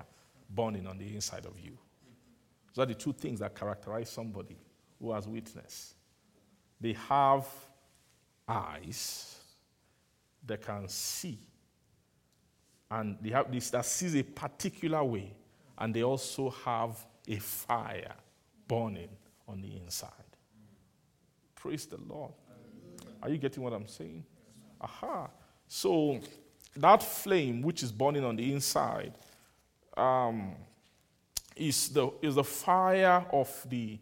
burning 0.50 0.88
on 0.88 0.98
the 0.98 1.16
inside 1.16 1.46
of 1.46 1.58
you. 1.60 1.78
Those 2.74 2.84
are 2.84 2.88
the 2.88 2.96
two 2.96 3.14
things 3.14 3.40
that 3.40 3.56
characterize 3.56 4.10
somebody 4.10 4.58
who 5.00 5.14
has 5.14 5.28
witness. 5.28 5.94
They 6.82 6.94
have 7.08 7.48
eyes 8.48 9.38
that 10.46 10.62
can 10.62 10.90
see, 10.90 11.40
and 12.94 13.18
they 13.22 13.32
have 13.32 13.52
this 13.52 13.72
that 13.72 13.86
sees 13.86 14.16
a 14.16 14.24
particular 14.24 15.04
way 15.04 15.34
and 15.80 15.94
they 15.94 16.04
also 16.04 16.52
have 16.64 16.96
a 17.28 17.38
fire 17.38 18.14
burning 18.68 19.10
on 19.48 19.62
the 19.62 19.76
inside. 19.78 20.12
Praise 21.56 21.86
the 21.88 21.98
Lord. 22.08 22.32
Are 23.22 23.30
you 23.30 23.38
getting 23.38 23.64
what 23.64 23.74
I'm 23.74 23.88
saying? 23.88 24.24
Aha. 24.80 25.30
So 25.68 26.20
that 26.76 27.02
flame 27.02 27.64
which 27.64 27.82
is 27.82 27.92
burning 27.92 28.24
on 28.24 28.36
the 28.36 28.54
inside 28.54 29.14
um, 29.98 30.52
is, 31.56 31.90
the, 31.90 32.12
is 32.22 32.36
the 32.36 32.44
fire 32.44 33.26
of 33.32 33.50
the, 33.70 33.98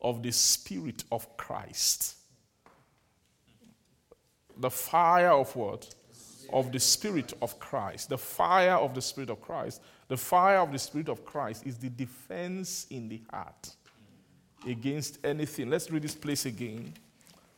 of 0.00 0.22
the 0.22 0.30
Spirit 0.30 1.02
of 1.10 1.36
Christ. 1.36 2.14
The 4.56 4.70
fire 4.70 5.32
of 5.32 5.54
what? 5.56 5.92
Of 6.52 6.72
the 6.72 6.80
Spirit 6.80 7.34
of 7.42 7.58
Christ. 7.58 8.08
The 8.08 8.18
fire 8.18 8.76
of 8.76 8.94
the 8.94 9.02
Spirit 9.02 9.30
of 9.30 9.40
Christ 9.40 9.80
the 10.08 10.16
fire 10.16 10.58
of 10.58 10.72
the 10.72 10.78
Spirit 10.78 11.10
of 11.10 11.24
Christ 11.24 11.66
is 11.66 11.76
the 11.76 11.90
defense 11.90 12.86
in 12.90 13.08
the 13.08 13.20
heart 13.30 13.70
against 14.66 15.24
anything. 15.24 15.68
Let's 15.68 15.90
read 15.90 16.02
this 16.02 16.14
place 16.14 16.46
again. 16.46 16.94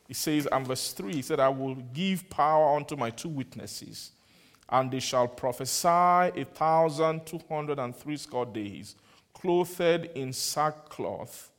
It 0.08 0.16
says, 0.16 0.48
and 0.50 0.66
verse 0.66 0.92
3, 0.92 1.14
he 1.14 1.22
said, 1.22 1.38
I 1.38 1.48
will 1.48 1.76
give 1.76 2.28
power 2.28 2.76
unto 2.76 2.96
my 2.96 3.10
two 3.10 3.28
witnesses, 3.28 4.10
and 4.68 4.90
they 4.90 4.98
shall 4.98 5.28
prophesy 5.28 5.86
a 5.88 6.44
thousand 6.44 7.24
two 7.24 7.40
hundred 7.48 7.78
and 7.78 7.94
threescore 7.94 8.46
days, 8.46 8.96
clothed 9.32 10.08
in 10.16 10.32
sackcloth. 10.32 11.52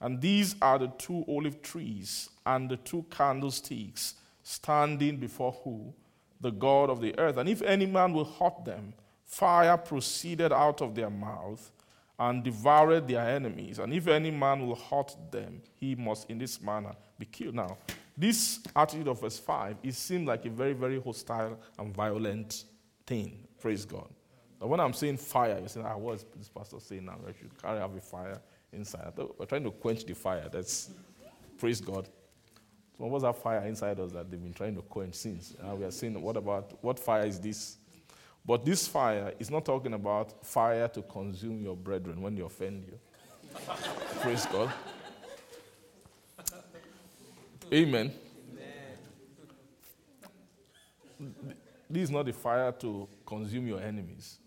And 0.00 0.20
these 0.20 0.56
are 0.60 0.80
the 0.80 0.88
two 0.98 1.24
olive 1.28 1.62
trees 1.62 2.28
and 2.44 2.68
the 2.68 2.76
two 2.76 3.04
candlesticks 3.10 4.14
standing 4.42 5.16
before 5.16 5.52
who? 5.64 5.92
The 6.40 6.50
God 6.50 6.90
of 6.90 7.00
the 7.00 7.18
earth. 7.18 7.36
And 7.36 7.48
if 7.48 7.62
any 7.62 7.86
man 7.86 8.12
will 8.12 8.24
hurt 8.24 8.64
them, 8.64 8.94
Fire 9.28 9.76
proceeded 9.76 10.54
out 10.54 10.80
of 10.80 10.94
their 10.94 11.10
mouth 11.10 11.70
and 12.18 12.42
devoured 12.42 13.06
their 13.06 13.28
enemies. 13.28 13.78
And 13.78 13.92
if 13.92 14.08
any 14.08 14.30
man 14.30 14.66
will 14.66 14.74
hurt 14.74 15.14
them, 15.30 15.60
he 15.74 15.94
must 15.94 16.30
in 16.30 16.38
this 16.38 16.62
manner 16.62 16.92
be 17.18 17.26
killed. 17.26 17.54
Now, 17.54 17.76
this 18.16 18.60
attitude 18.74 19.06
of 19.06 19.20
verse 19.20 19.38
5, 19.38 19.76
it 19.82 19.94
seemed 19.94 20.26
like 20.26 20.46
a 20.46 20.50
very, 20.50 20.72
very 20.72 20.98
hostile 20.98 21.58
and 21.78 21.94
violent 21.94 22.64
thing. 23.06 23.46
Praise 23.60 23.84
God. 23.84 24.08
But 24.58 24.68
when 24.68 24.80
I'm 24.80 24.94
saying 24.94 25.18
fire, 25.18 25.58
you're 25.58 25.68
saying, 25.68 25.86
ah, 25.86 25.98
what's 25.98 26.24
this 26.34 26.48
pastor 26.48 26.80
saying 26.80 27.04
now? 27.04 27.18
I 27.28 27.32
should 27.38 27.62
carry 27.62 27.80
out 27.80 27.92
a 27.94 28.00
fire 28.00 28.40
inside. 28.72 29.12
We're 29.38 29.44
trying 29.44 29.64
to 29.64 29.70
quench 29.70 30.06
the 30.06 30.14
fire. 30.14 30.48
That's, 30.50 30.88
praise 31.58 31.82
God. 31.82 32.08
So 32.98 33.06
what's 33.06 33.22
that 33.22 33.36
fire 33.36 33.64
inside 33.64 34.00
us 34.00 34.10
that 34.12 34.28
they've 34.28 34.42
been 34.42 34.52
trying 34.52 34.74
to 34.74 34.82
quench 34.82 35.14
since? 35.14 35.54
Uh, 35.62 35.76
we 35.76 35.84
are 35.84 35.90
saying, 35.90 36.20
what 36.20 36.36
about, 36.36 36.72
what 36.82 36.98
fire 36.98 37.24
is 37.26 37.38
this? 37.38 37.76
But 38.44 38.64
this 38.64 38.88
fire 38.88 39.34
is 39.38 39.50
not 39.50 39.64
talking 39.64 39.94
about 39.94 40.44
fire 40.44 40.88
to 40.88 41.02
consume 41.02 41.62
your 41.62 41.76
brethren 41.76 42.20
when 42.20 42.34
they 42.34 42.42
offend 42.42 42.84
you. 42.86 42.98
praise 44.20 44.46
God. 44.46 44.72
Amen. 47.72 48.12
This 51.90 52.04
is 52.04 52.10
not 52.10 52.26
the 52.26 52.32
fire 52.32 52.72
to 52.72 53.08
consume 53.24 53.68
your 53.68 53.80
enemies. 53.80 54.38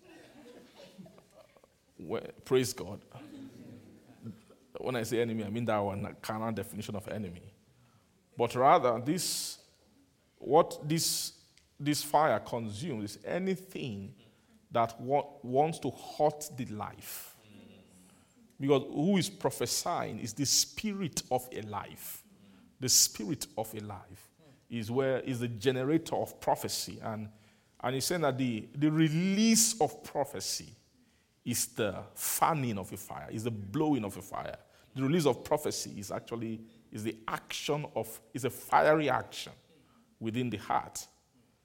Praise 2.44 2.74
God. 2.74 3.00
When 4.78 4.96
I 4.96 5.04
say 5.04 5.22
enemy, 5.22 5.46
I 5.46 5.50
mean 5.50 5.66
that 5.66 5.78
one 5.78 6.16
carnal 6.22 6.52
definition 6.52 6.96
of 6.96 7.08
enemy. 7.08 7.54
But 8.42 8.56
rather, 8.56 9.00
this 9.00 9.60
what 10.40 10.80
this 10.90 11.34
this 11.80 12.02
fire 12.02 12.40
consumes 12.40 13.12
is 13.12 13.20
anything 13.24 14.16
that 14.72 15.00
wa- 15.00 15.28
wants 15.44 15.78
to 15.78 15.92
hurt 15.92 16.50
the 16.58 16.66
life. 16.66 17.36
Because 18.60 18.82
who 18.92 19.18
is 19.18 19.30
prophesying 19.30 20.18
is 20.18 20.34
the 20.34 20.48
spirit 20.48 21.22
of 21.30 21.48
a 21.52 21.62
life. 21.62 22.24
The 22.80 22.90
spirit 22.90 23.46
of 23.60 23.72
a 23.76 23.80
life 23.82 24.32
is 24.72 24.90
where 24.90 25.20
is 25.20 25.42
the 25.42 25.48
generator 25.48 26.16
of 26.16 26.40
prophecy. 26.40 26.98
And, 27.04 27.30
and 27.84 27.94
he's 27.94 28.06
saying 28.06 28.22
that 28.22 28.40
the, 28.40 28.68
the 28.74 28.90
release 28.90 29.80
of 29.80 30.04
prophecy 30.04 30.74
is 31.46 31.68
the 31.68 31.94
fanning 32.16 32.80
of 32.80 32.92
a 32.92 32.98
fire, 32.98 33.28
is 33.32 33.44
the 33.44 33.52
blowing 33.52 34.04
of 34.04 34.18
a 34.18 34.22
fire. 34.24 34.58
The 34.96 35.04
release 35.04 35.28
of 35.28 35.44
prophecy 35.44 35.94
is 36.00 36.10
actually 36.12 36.62
is 36.92 37.04
the 37.04 37.16
action 37.28 37.86
of 37.96 38.20
is 38.34 38.46
a 38.46 38.50
fiery 38.50 39.10
action 39.10 39.54
within 40.20 40.50
the 40.50 40.58
heart. 40.58 41.06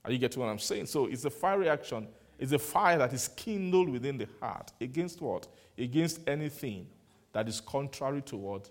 Are 0.05 0.13
you 0.13 0.19
getting 0.19 0.41
what 0.41 0.49
I'm 0.49 0.59
saying? 0.59 0.87
So 0.87 1.07
it's 1.07 1.25
a 1.25 1.31
fiery 1.31 1.69
action. 1.69 2.07
It's 2.39 2.53
a 2.53 2.59
fire 2.59 2.99
that 2.99 3.13
is 3.13 3.29
kindled 3.29 3.89
within 3.89 4.19
the 4.19 4.29
heart 4.41 4.73
against 4.81 5.21
what? 5.21 5.49
Against 5.79 6.21
anything 6.29 6.87
that 7.33 7.49
is 7.49 7.61
contrary 7.61 8.23
to 8.23 8.37
what? 8.37 8.71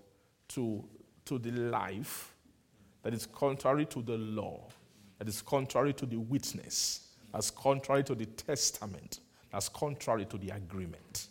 To, 0.50 0.84
to 1.26 1.38
the 1.38 1.50
life, 1.50 2.34
that 3.02 3.12
is 3.14 3.26
contrary 3.26 3.84
to 3.86 4.02
the 4.02 4.16
law, 4.16 4.68
that 5.18 5.28
is 5.28 5.42
contrary 5.42 5.92
to 5.92 6.06
the 6.06 6.16
witness, 6.16 7.08
that's 7.32 7.50
contrary 7.50 8.02
to 8.04 8.14
the 8.14 8.26
testament, 8.26 9.20
that's 9.52 9.68
contrary 9.68 10.24
to 10.24 10.38
the 10.38 10.50
agreement. 10.50 11.28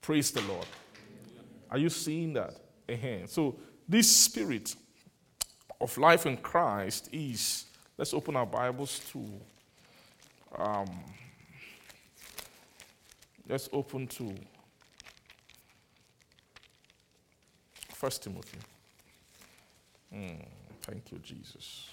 Praise 0.00 0.30
the 0.30 0.42
Lord. 0.42 0.66
Are 1.70 1.78
you 1.78 1.88
seeing 1.88 2.32
that? 2.34 2.54
uh 2.88 3.26
So, 3.26 3.56
this 3.88 4.14
spirit 4.14 4.74
of 5.80 5.96
life 5.98 6.26
in 6.26 6.36
Christ 6.36 7.08
is, 7.12 7.64
let's 7.96 8.12
open 8.14 8.36
our 8.36 8.46
Bibles 8.46 9.00
to, 9.12 9.24
um, 10.56 10.88
let's 13.48 13.68
open 13.72 14.06
to 14.08 14.34
First 17.94 18.22
Timothy. 18.22 18.58
Mm, 20.14 20.44
thank 20.82 21.12
you, 21.12 21.18
Jesus. 21.18 21.88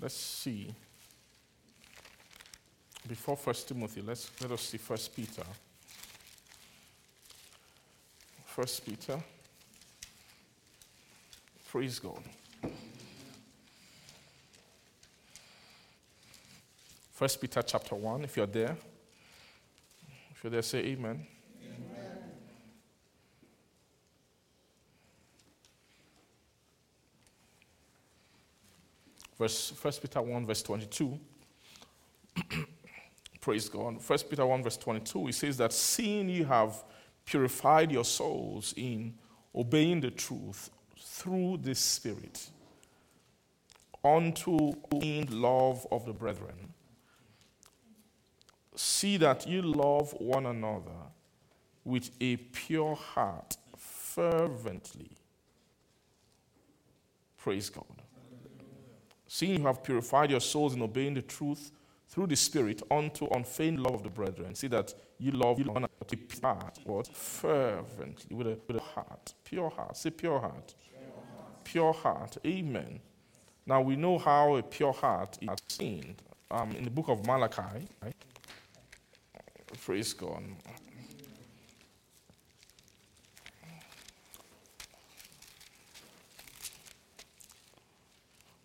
Let's 0.00 0.14
see. 0.14 0.74
Before 3.08 3.36
First 3.36 3.68
Timothy, 3.68 4.02
let's 4.02 4.30
let 4.40 4.50
us 4.50 4.62
see 4.62 4.78
First 4.78 5.14
Peter. 5.14 5.44
First 8.44 8.84
Peter. 8.84 9.22
Praise 11.68 11.98
God. 12.00 12.22
First 17.12 17.40
Peter 17.40 17.62
chapter 17.62 17.94
1, 17.94 18.24
if 18.24 18.36
you're 18.36 18.46
there. 18.46 18.76
If 20.30 20.42
you're 20.42 20.50
there, 20.50 20.62
say 20.62 20.78
amen. 20.78 21.26
amen. 21.62 22.22
Verse 29.38 29.70
First 29.70 30.02
Peter 30.02 30.20
1, 30.20 30.44
verse 30.44 30.62
22. 30.62 31.18
Praise 33.46 33.68
God. 33.68 34.02
First 34.02 34.28
Peter 34.28 34.44
1, 34.44 34.64
verse 34.64 34.76
22, 34.76 35.26
he 35.26 35.30
says 35.30 35.56
that 35.58 35.72
seeing 35.72 36.28
you 36.28 36.44
have 36.46 36.82
purified 37.24 37.92
your 37.92 38.04
souls 38.04 38.74
in 38.76 39.14
obeying 39.54 40.00
the 40.00 40.10
truth 40.10 40.68
through 40.98 41.60
the 41.62 41.72
Spirit 41.72 42.50
unto 44.04 44.72
in 45.00 45.28
love 45.30 45.86
of 45.92 46.04
the 46.06 46.12
brethren, 46.12 46.74
see 48.74 49.16
that 49.16 49.46
you 49.46 49.62
love 49.62 50.12
one 50.18 50.46
another 50.46 51.06
with 51.84 52.10
a 52.20 52.38
pure 52.38 52.96
heart 52.96 53.56
fervently. 53.76 55.12
Praise 57.38 57.70
God. 57.70 57.84
Seeing 59.28 59.60
you 59.60 59.66
have 59.66 59.84
purified 59.84 60.32
your 60.32 60.40
souls 60.40 60.74
in 60.74 60.82
obeying 60.82 61.14
the 61.14 61.22
truth 61.22 61.70
through 62.16 62.26
the 62.26 62.34
Spirit 62.34 62.82
unto 62.90 63.26
unfeigned 63.26 63.78
love 63.78 63.96
of 63.96 64.02
the 64.02 64.08
brethren. 64.08 64.54
See 64.54 64.68
that 64.68 64.94
you 65.18 65.32
love 65.32 65.58
you 65.58 65.70
honor 65.74 65.88
a 66.00 66.04
pure 66.06 66.40
heart, 66.42 66.78
what? 66.84 67.06
Fervently, 67.08 68.34
with 68.34 68.46
a, 68.46 68.58
with 68.66 68.78
a 68.78 68.80
heart. 68.80 69.34
Pure 69.44 69.68
heart. 69.68 69.98
Say 69.98 70.08
pure 70.08 70.40
heart. 70.40 70.74
Pure 71.62 71.92
heart. 71.92 72.38
Amen. 72.46 73.00
Now 73.66 73.82
we 73.82 73.96
know 73.96 74.16
how 74.16 74.56
a 74.56 74.62
pure 74.62 74.94
heart 74.94 75.36
is 75.42 75.50
seen 75.68 76.16
um, 76.50 76.70
in 76.72 76.84
the 76.84 76.90
book 76.90 77.08
of 77.08 77.26
Malachi. 77.26 77.84
Right? 78.02 78.14
Praise 79.84 80.14
God. 80.14 80.42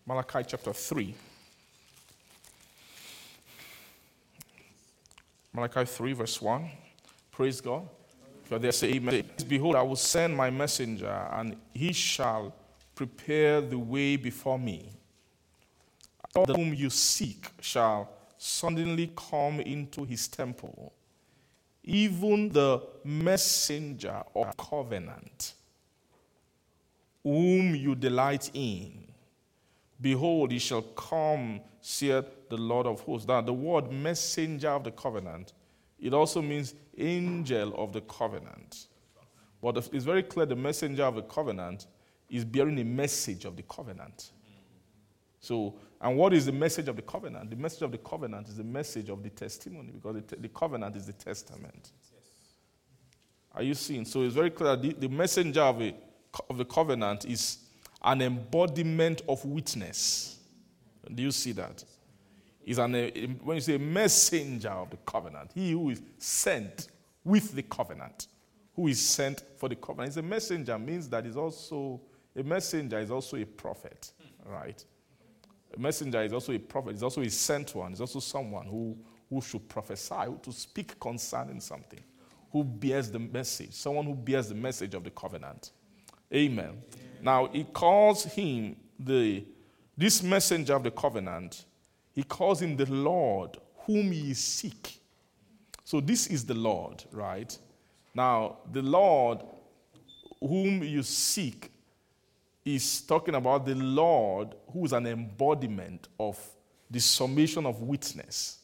Malachi 0.08 0.44
chapter 0.48 0.72
3. 0.72 1.14
Malachi 5.54 5.86
3, 5.86 6.14
verse 6.14 6.42
1. 6.42 6.70
Praise 7.32 7.60
God. 7.62 7.88
If 8.44 8.52
you're 8.52 8.60
there, 8.60 8.72
say 8.72 8.94
amen. 8.94 9.26
Behold, 9.48 9.76
I 9.76 9.82
will 9.82 9.96
send 9.96 10.36
my 10.36 10.50
messenger, 10.50 11.28
and 11.32 11.56
he 11.74 11.92
shall 11.94 12.54
prepare 12.96 13.62
the 13.62 13.78
way 13.78 14.16
before 14.16 14.58
me. 14.58 14.90
Whom 16.34 16.74
you 16.74 16.90
seek 16.90 17.48
shall 17.60 18.10
suddenly 18.38 19.12
come 19.16 19.60
into 19.60 20.06
his 20.06 20.28
temple, 20.30 20.94
even 21.84 22.50
the 22.50 22.82
messenger 23.04 24.24
of 24.34 24.56
covenant, 24.56 25.54
whom 27.22 27.76
you 27.76 27.94
delight 27.96 28.50
in. 28.54 29.12
Behold, 30.00 30.52
he 30.52 30.60
shall 30.60 30.82
come, 30.82 31.60
saith 31.82 32.26
the 32.50 32.58
Lord 32.58 32.88
of 32.88 33.02
hosts. 33.02 33.26
That 33.28 33.46
the 33.46 33.54
word 33.54 33.92
messenger 33.92 34.70
of 34.70 34.84
the 34.84 34.92
covenant, 34.92 35.54
it 36.00 36.14
also 36.14 36.42
means 36.42 36.74
angel 36.98 37.74
of 37.76 37.92
the 37.94 38.02
covenant. 38.02 38.88
But 39.62 39.78
it's 39.78 40.06
very 40.06 40.24
clear 40.24 40.46
the 40.46 40.56
messenger 40.56 41.04
of 41.04 41.16
the 41.16 41.22
covenant 41.24 41.88
is 42.30 42.46
bearing 42.46 42.80
a 42.80 42.86
message 42.86 43.46
of 43.46 43.56
the 43.56 43.64
covenant. 43.64 44.32
So, 45.40 45.76
and 46.00 46.18
what 46.18 46.34
is 46.34 46.46
the 46.46 46.52
message 46.52 46.88
of 46.88 46.96
the 46.96 47.02
covenant? 47.02 47.50
The 47.50 47.56
message 47.56 47.82
of 47.82 47.92
the 47.92 47.98
covenant 47.98 48.48
is 48.48 48.58
the 48.58 48.64
message 48.64 49.10
of 49.10 49.22
the 49.22 49.30
testimony 49.30 49.92
because 49.92 50.16
the, 50.16 50.22
te- 50.22 50.42
the 50.42 50.50
covenant 50.50 50.96
is 50.96 51.08
the 51.08 51.14
testament. 51.14 51.92
Are 53.54 53.64
you 53.64 53.74
seeing? 53.74 54.06
So 54.06 54.22
it's 54.22 54.34
very 54.34 54.50
clear 54.50 54.76
the, 54.76 54.94
the 54.94 55.10
messenger 55.10 55.62
of, 55.62 55.82
a, 55.82 55.94
of 56.50 56.58
the 56.58 56.66
covenant 56.66 57.26
is 57.26 57.58
an 58.04 58.22
embodiment 58.22 59.22
of 59.28 59.44
witness. 59.46 60.38
Do 61.14 61.24
you 61.24 61.32
see 61.32 61.52
that? 61.54 61.84
an, 62.78 63.40
when 63.44 63.56
you 63.56 63.62
say 63.62 63.78
messenger 63.78 64.70
of 64.70 64.92
the 64.92 64.98
covenant, 64.98 65.52
he 65.54 65.72
who 65.72 65.90
is 65.90 66.02
sent 66.18 66.90
with 67.24 67.54
the 67.54 67.64
covenant, 67.64 68.28
who 68.76 68.88
is 68.88 69.00
sent 69.00 69.44
for 69.58 69.68
the 69.68 69.76
covenant. 69.76 70.10
He's 70.10 70.18
a 70.18 70.22
messenger 70.22 70.78
means 70.78 71.10
that 71.10 71.26
he's 71.26 71.38
also 71.38 72.02
a 72.36 72.44
messenger 72.44 73.00
is 73.00 73.12
also 73.12 73.38
a 73.38 73.46
prophet, 73.46 74.12
right? 74.46 74.84
A 75.76 75.80
messenger 75.80 76.22
is 76.22 76.34
also 76.34 76.54
a 76.54 76.60
prophet. 76.60 76.94
He's 76.94 77.04
also 77.04 77.22
a 77.22 77.30
sent 77.30 77.76
one. 77.76 77.92
He's 77.92 78.02
also 78.02 78.20
someone 78.20 78.68
who, 78.68 78.98
who 79.30 79.42
should 79.42 79.68
prophesy, 79.68 80.16
who 80.26 80.40
to 80.44 80.52
speak 80.52 81.00
concerning 81.00 81.60
something, 81.60 82.00
who 82.52 82.64
bears 82.64 83.12
the 83.12 83.20
message, 83.20 83.74
someone 83.74 84.06
who 84.06 84.16
bears 84.16 84.50
the 84.50 84.56
message 84.56 84.94
of 84.94 85.04
the 85.04 85.10
covenant. 85.10 85.72
Amen. 86.34 86.66
Amen. 86.66 86.82
Now, 87.22 87.48
he 87.48 87.66
calls 87.66 88.24
him 88.24 88.78
the 88.98 89.44
this 90.02 90.24
messenger 90.24 90.76
of 90.76 90.84
the 90.84 90.92
covenant, 90.92 91.66
he 92.14 92.24
calls 92.24 92.62
him 92.62 92.76
the 92.76 92.86
Lord 92.92 93.58
whom 93.86 94.12
ye 94.12 94.34
seek. 94.34 95.00
So 95.84 96.00
this 96.02 96.28
is 96.28 96.46
the 96.46 96.54
Lord, 96.54 97.04
right? 97.12 97.58
Now, 98.14 98.58
the 98.72 98.82
Lord 98.82 99.44
whom 100.40 100.84
you 100.84 101.04
seek 101.04 101.72
is 102.66 103.02
talking 103.02 103.36
about 103.36 103.66
the 103.66 103.76
Lord 103.76 104.56
who 104.72 104.86
is 104.86 104.94
an 104.94 105.08
embodiment 105.08 106.08
of 106.20 106.40
the 106.90 107.00
summation 107.00 107.66
of 107.66 107.82
witness 107.82 108.60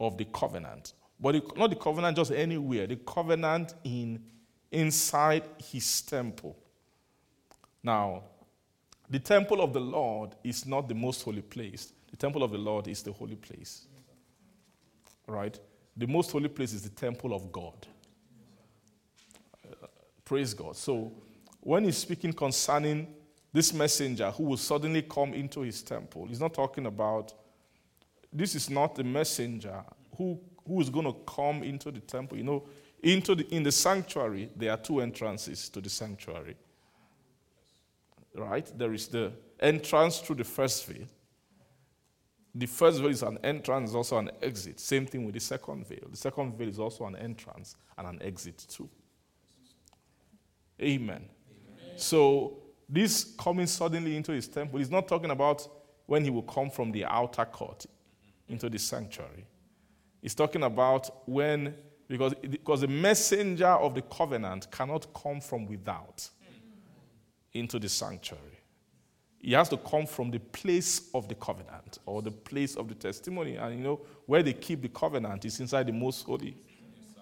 of 0.00 0.16
the 0.16 0.24
covenant. 0.26 0.92
But 1.20 1.56
not 1.56 1.70
the 1.70 1.76
covenant 1.76 2.16
just 2.16 2.30
anywhere, 2.32 2.86
the 2.86 2.96
covenant 2.96 3.74
in 3.84 4.22
inside 4.70 5.44
his 5.58 6.02
temple. 6.02 6.56
Now, 7.82 8.24
the 9.10 9.18
temple 9.18 9.60
of 9.60 9.72
the 9.72 9.80
Lord 9.80 10.34
is 10.44 10.66
not 10.66 10.88
the 10.88 10.94
most 10.94 11.22
holy 11.22 11.42
place. 11.42 11.92
The 12.10 12.16
temple 12.16 12.42
of 12.42 12.50
the 12.50 12.58
Lord 12.58 12.88
is 12.88 13.02
the 13.02 13.12
holy 13.12 13.36
place. 13.36 13.86
Right? 15.26 15.58
The 15.96 16.06
most 16.06 16.30
holy 16.30 16.48
place 16.48 16.72
is 16.72 16.82
the 16.82 16.90
temple 16.90 17.34
of 17.34 17.50
God. 17.50 17.86
Uh, 19.64 19.86
praise 20.24 20.54
God. 20.54 20.76
So, 20.76 21.12
when 21.60 21.84
he's 21.84 21.98
speaking 21.98 22.32
concerning 22.32 23.08
this 23.52 23.72
messenger 23.72 24.30
who 24.30 24.44
will 24.44 24.56
suddenly 24.56 25.02
come 25.02 25.34
into 25.34 25.62
his 25.62 25.82
temple, 25.82 26.26
he's 26.26 26.40
not 26.40 26.54
talking 26.54 26.86
about 26.86 27.32
this 28.32 28.54
is 28.54 28.68
not 28.68 28.94
the 28.94 29.04
messenger 29.04 29.82
who, 30.16 30.38
who 30.66 30.80
is 30.80 30.90
going 30.90 31.06
to 31.06 31.16
come 31.26 31.62
into 31.62 31.90
the 31.90 32.00
temple. 32.00 32.36
You 32.36 32.44
know, 32.44 32.68
into 33.02 33.34
the, 33.34 33.46
in 33.54 33.62
the 33.62 33.72
sanctuary, 33.72 34.50
there 34.54 34.70
are 34.70 34.76
two 34.76 35.00
entrances 35.00 35.68
to 35.70 35.80
the 35.80 35.88
sanctuary 35.88 36.56
right? 38.38 38.70
There 38.76 38.92
is 38.92 39.08
the 39.08 39.32
entrance 39.60 40.18
through 40.18 40.36
the 40.36 40.44
first 40.44 40.86
veil. 40.86 41.06
The 42.54 42.66
first 42.66 43.00
veil 43.00 43.10
is 43.10 43.22
an 43.22 43.38
entrance, 43.44 43.94
also 43.94 44.18
an 44.18 44.30
exit. 44.42 44.80
Same 44.80 45.06
thing 45.06 45.24
with 45.24 45.34
the 45.34 45.40
second 45.40 45.86
veil. 45.86 46.08
The 46.10 46.16
second 46.16 46.56
veil 46.56 46.68
is 46.68 46.78
also 46.78 47.06
an 47.06 47.16
entrance 47.16 47.76
and 47.96 48.06
an 48.06 48.22
exit 48.22 48.66
too. 48.68 48.88
Amen. 50.80 51.24
Amen. 51.24 51.98
So 51.98 52.58
this 52.88 53.34
coming 53.38 53.66
suddenly 53.66 54.16
into 54.16 54.32
his 54.32 54.48
temple 54.48 54.80
is 54.80 54.90
not 54.90 55.08
talking 55.08 55.30
about 55.30 55.68
when 56.06 56.24
he 56.24 56.30
will 56.30 56.42
come 56.42 56.70
from 56.70 56.90
the 56.90 57.04
outer 57.04 57.44
court 57.44 57.84
into 58.48 58.70
the 58.70 58.78
sanctuary. 58.78 59.46
He's 60.22 60.34
talking 60.34 60.62
about 60.62 61.28
when, 61.28 61.74
because, 62.08 62.34
because 62.34 62.80
the 62.80 62.88
messenger 62.88 63.66
of 63.66 63.94
the 63.94 64.02
covenant 64.02 64.70
cannot 64.70 65.12
come 65.12 65.40
from 65.40 65.66
without 65.66 66.28
into 67.58 67.78
the 67.78 67.88
sanctuary. 67.88 68.42
He 69.40 69.52
has 69.52 69.68
to 69.68 69.76
come 69.76 70.06
from 70.06 70.30
the 70.30 70.40
place 70.40 71.10
of 71.14 71.28
the 71.28 71.34
covenant 71.34 71.98
or 72.06 72.22
the 72.22 72.30
place 72.30 72.76
of 72.76 72.88
the 72.88 72.94
testimony. 72.94 73.56
And 73.56 73.78
you 73.78 73.84
know, 73.84 74.00
where 74.26 74.42
they 74.42 74.52
keep 74.52 74.82
the 74.82 74.88
covenant 74.88 75.44
is 75.44 75.60
inside 75.60 75.86
the 75.86 75.92
most 75.92 76.24
holy. 76.24 76.56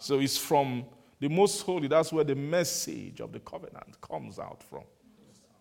So 0.01 0.19
it's 0.19 0.39
from 0.39 0.85
the 1.19 1.29
most 1.29 1.63
holy, 1.63 1.89
that's 1.89 2.13
where 2.13 2.25
the 2.25 2.35
message 2.35 3.21
of 3.21 3.33
the 3.33 3.41
covenant 3.41 4.01
comes 4.01 4.39
out 4.39 4.63
from. 4.63 4.85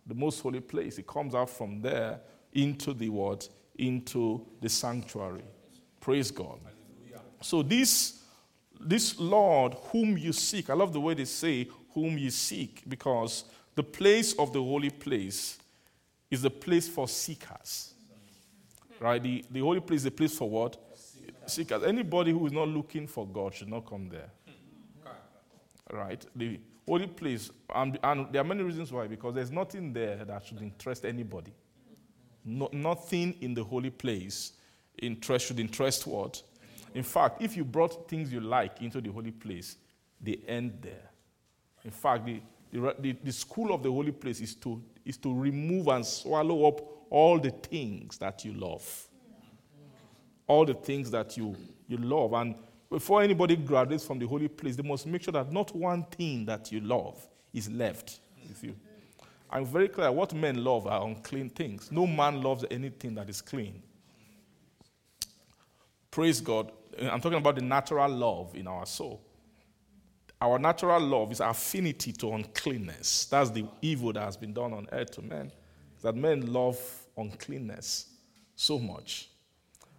The 0.06 0.16
most 0.16 0.42
holy 0.42 0.60
place. 0.60 0.98
It 0.98 1.08
comes 1.08 1.34
out 1.34 1.50
from 1.50 1.82
there 1.82 2.20
into 2.54 2.94
the 2.94 3.10
what? 3.10 3.50
Into 3.78 4.46
the 4.62 4.70
sanctuary. 4.70 5.44
Praise 6.00 6.32
God. 6.32 6.60
So 7.42 7.62
this 7.62 8.22
this 8.80 9.20
Lord 9.20 9.76
whom 9.92 10.18
you 10.18 10.34
seek, 10.34 10.70
I 10.70 10.74
love 10.74 10.94
the 10.94 11.00
way 11.00 11.14
they 11.14 11.26
say 11.26 11.68
whom 11.94 12.18
you 12.18 12.30
seek, 12.30 12.84
because 12.88 13.46
the 13.76 13.84
place 13.84 14.34
of 14.34 14.54
the 14.54 14.62
holy 14.62 14.90
place 14.90 15.58
is 16.32 16.42
the 16.42 16.50
place 16.50 16.88
for 16.88 17.08
seekers. 17.08 17.94
Right? 19.00 19.22
The, 19.22 19.44
the 19.52 19.60
holy 19.60 19.82
place 19.82 20.02
is 20.02 20.06
a 20.06 20.12
place 20.12 20.38
for 20.38 20.50
what? 20.50 20.78
Seekers. 21.46 21.84
Anybody 21.84 22.32
who 22.32 22.46
is 22.48 22.54
not 22.54 22.68
looking 22.68 23.08
for 23.08 23.28
God 23.28 23.54
should 23.54 23.70
not 23.70 23.86
come 23.86 24.10
there. 24.10 24.30
Right? 25.92 26.26
The 26.36 26.60
holy 26.88 27.08
place, 27.08 27.52
and, 27.74 28.00
and 28.04 28.32
there 28.32 28.42
are 28.42 28.46
many 28.46 28.64
reasons 28.64 28.92
why, 28.92 29.08
because 29.08 29.36
there's 29.36 29.52
nothing 29.52 29.94
there 29.94 30.24
that 30.26 30.46
should 30.46 30.62
interest 30.62 31.06
anybody. 31.06 31.54
No, 32.44 32.70
nothing 32.72 33.36
in 33.42 33.54
the 33.54 33.64
holy 33.64 33.90
place 33.90 34.54
interest, 35.00 35.48
should 35.48 35.60
interest 35.60 36.08
what? 36.08 36.42
In 36.94 37.04
fact, 37.04 37.42
if 37.42 37.58
you 37.58 37.66
brought 37.66 38.08
things 38.08 38.32
you 38.32 38.40
like 38.40 38.82
into 38.82 39.02
the 39.02 39.12
holy 39.12 39.32
place, 39.32 39.78
they 40.22 40.40
end 40.48 40.78
there. 40.82 41.10
In 41.84 41.92
fact, 41.92 42.26
the, 42.26 42.42
the, 42.82 43.16
the, 43.24 43.32
school 43.32 43.74
of 43.74 43.84
the 43.84 43.92
holy 43.92 44.12
place 44.12 44.42
is 44.42 44.56
to, 44.56 44.82
is 45.06 45.18
to 45.18 45.34
remove 45.34 45.88
and 45.88 46.06
swallow 46.06 46.68
up 46.68 46.82
all 47.10 47.40
the 47.40 47.52
things 47.52 48.18
that 48.18 48.44
you 48.44 48.54
love. 48.54 49.08
All 50.48 50.66
the 50.66 50.74
things 50.74 51.10
that 51.12 51.38
you, 51.38 51.56
you 51.88 51.98
love. 51.98 52.34
And 52.34 52.56
before 52.90 53.22
anybody 53.22 53.56
graduates 53.56 54.06
from 54.06 54.20
the 54.20 54.28
holy 54.28 54.48
place, 54.48 54.76
they 54.76 54.88
must 54.88 55.06
make 55.08 55.24
sure 55.24 55.32
that 55.32 55.52
not 55.52 55.76
one 55.76 56.04
thing 56.04 56.46
that 56.46 56.72
you 56.72 56.82
love 56.82 57.26
is 57.54 57.70
left 57.70 58.20
with 58.48 58.64
you. 58.64 58.76
I'm 59.50 59.66
very 59.66 59.88
clear 59.88 60.12
what 60.12 60.34
men 60.34 60.64
love 60.64 60.88
are 60.88 61.08
unclean 61.08 61.50
things. 61.50 61.92
No 61.92 62.06
man 62.06 62.42
loves 62.42 62.66
anything 62.70 63.16
that 63.16 63.30
is 63.30 63.42
clean. 63.42 63.82
Praise 66.12 66.42
God. 66.42 66.72
I'm 67.00 67.22
talking 67.22 67.38
about 67.38 67.56
the 67.56 67.62
natural 67.62 68.10
love 68.10 68.56
in 68.56 68.68
our 68.68 68.86
soul. 68.86 69.22
Our 70.42 70.60
natural 70.60 71.00
love 71.00 71.32
is 71.32 71.40
affinity 71.40 72.12
to 72.14 72.34
uncleanness. 72.34 73.26
That's 73.26 73.50
the 73.50 73.66
evil 73.82 74.14
that 74.14 74.24
has 74.24 74.38
been 74.38 74.54
done 74.54 74.74
on 74.74 74.88
earth 74.92 75.12
to 75.12 75.22
men. 75.22 75.52
That 76.02 76.16
men 76.16 76.52
love 76.52 76.78
uncleanness 77.18 78.08
so 78.56 78.78
much. 78.78 79.30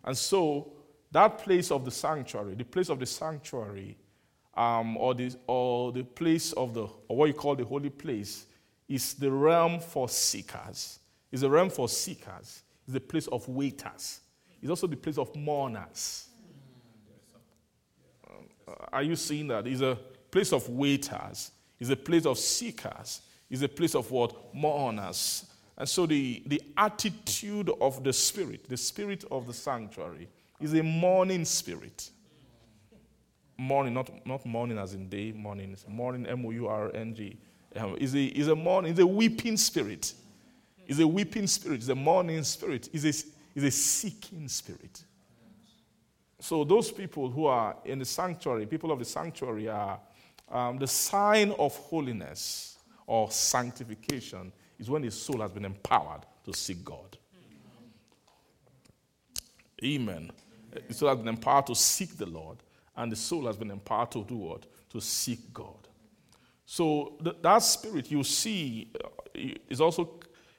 And 0.04 0.16
so, 0.16 0.72
that 1.10 1.38
place 1.38 1.70
of 1.70 1.84
the 1.84 1.90
sanctuary, 1.90 2.54
the 2.54 2.64
place 2.64 2.90
of 2.90 2.98
the 2.98 3.06
sanctuary, 3.06 3.96
um, 4.54 4.96
or, 4.96 5.14
the, 5.14 5.34
or 5.46 5.92
the 5.92 6.02
place 6.02 6.52
of 6.52 6.74
the, 6.74 6.86
or 7.08 7.16
what 7.16 7.26
you 7.26 7.34
call 7.34 7.56
the 7.56 7.64
holy 7.64 7.90
place, 7.90 8.46
is 8.88 9.14
the 9.14 9.30
realm 9.30 9.80
for 9.80 10.08
seekers. 10.08 11.00
It's 11.32 11.42
a 11.42 11.50
realm 11.50 11.70
for 11.70 11.88
seekers. 11.88 12.62
It's 12.84 12.94
the 12.94 13.00
place 13.00 13.26
of 13.28 13.48
waiters. 13.48 14.20
It's 14.60 14.70
also 14.70 14.86
the 14.86 14.96
place 14.96 15.18
of 15.18 15.34
mourners. 15.34 16.28
are 18.92 19.02
you 19.02 19.16
seeing 19.16 19.48
that? 19.48 19.66
It's 19.66 19.80
a 19.80 19.98
place 20.36 20.52
of 20.52 20.68
waiters, 20.68 21.50
is 21.80 21.88
a 21.88 21.96
place 21.96 22.26
of 22.26 22.38
seekers, 22.38 23.22
is 23.48 23.62
a 23.62 23.68
place 23.68 23.94
of 23.94 24.10
what? 24.10 24.54
Mourners. 24.54 25.46
And 25.78 25.88
so 25.88 26.04
the, 26.04 26.42
the 26.44 26.60
attitude 26.76 27.70
of 27.80 28.04
the 28.04 28.12
spirit, 28.12 28.68
the 28.68 28.76
spirit 28.76 29.24
of 29.30 29.46
the 29.46 29.54
sanctuary, 29.54 30.28
is 30.60 30.74
a 30.74 30.82
mourning 30.82 31.46
spirit. 31.46 32.10
Mourning, 33.56 33.94
not, 33.94 34.10
not 34.26 34.44
mourning 34.44 34.76
as 34.76 34.92
in 34.92 35.08
day, 35.08 35.32
mourning. 35.32 35.74
Mourning, 35.88 36.26
M 36.26 36.44
O 36.44 36.50
U 36.50 36.66
R 36.66 36.94
N 36.94 37.14
G. 37.14 37.38
Um, 37.74 37.96
is 37.98 38.14
a, 38.14 38.24
is 38.24 38.48
a 38.48 38.54
mourning, 38.54 38.92
is 38.92 38.98
a 38.98 39.06
weeping 39.06 39.56
spirit. 39.56 40.12
Is 40.86 41.00
a 41.00 41.08
weeping 41.08 41.46
spirit, 41.46 41.80
is 41.80 41.88
a 41.88 41.94
mourning 41.94 42.42
spirit, 42.42 42.90
is 42.92 43.06
a, 43.06 43.08
is 43.58 43.64
a 43.64 43.70
seeking 43.70 44.48
spirit. 44.48 45.02
So 46.40 46.62
those 46.62 46.90
people 46.90 47.30
who 47.30 47.46
are 47.46 47.74
in 47.86 47.98
the 47.98 48.04
sanctuary, 48.04 48.66
people 48.66 48.92
of 48.92 48.98
the 48.98 49.06
sanctuary, 49.06 49.68
are 49.70 49.98
um, 50.50 50.78
the 50.78 50.86
sign 50.86 51.52
of 51.52 51.76
holiness 51.76 52.78
or 53.06 53.30
sanctification 53.30 54.52
is 54.78 54.90
when 54.90 55.02
the 55.02 55.10
soul 55.10 55.40
has 55.40 55.50
been 55.50 55.64
empowered 55.64 56.22
to 56.44 56.52
seek 56.52 56.84
God. 56.84 57.16
Amen. 59.84 60.30
The 60.88 60.94
soul 60.94 61.08
has 61.08 61.18
been 61.18 61.28
empowered 61.28 61.66
to 61.66 61.74
seek 61.74 62.16
the 62.16 62.26
Lord, 62.26 62.58
and 62.96 63.10
the 63.10 63.16
soul 63.16 63.46
has 63.46 63.56
been 63.56 63.70
empowered 63.70 64.10
to 64.12 64.24
do 64.24 64.36
what? 64.36 64.66
To 64.90 65.00
seek 65.00 65.52
God. 65.52 65.88
So 66.64 67.14
th- 67.22 67.36
that 67.42 67.58
spirit 67.58 68.10
you 68.10 68.24
see 68.24 68.90
uh, 69.02 69.08
is 69.68 69.80
also, 69.80 70.18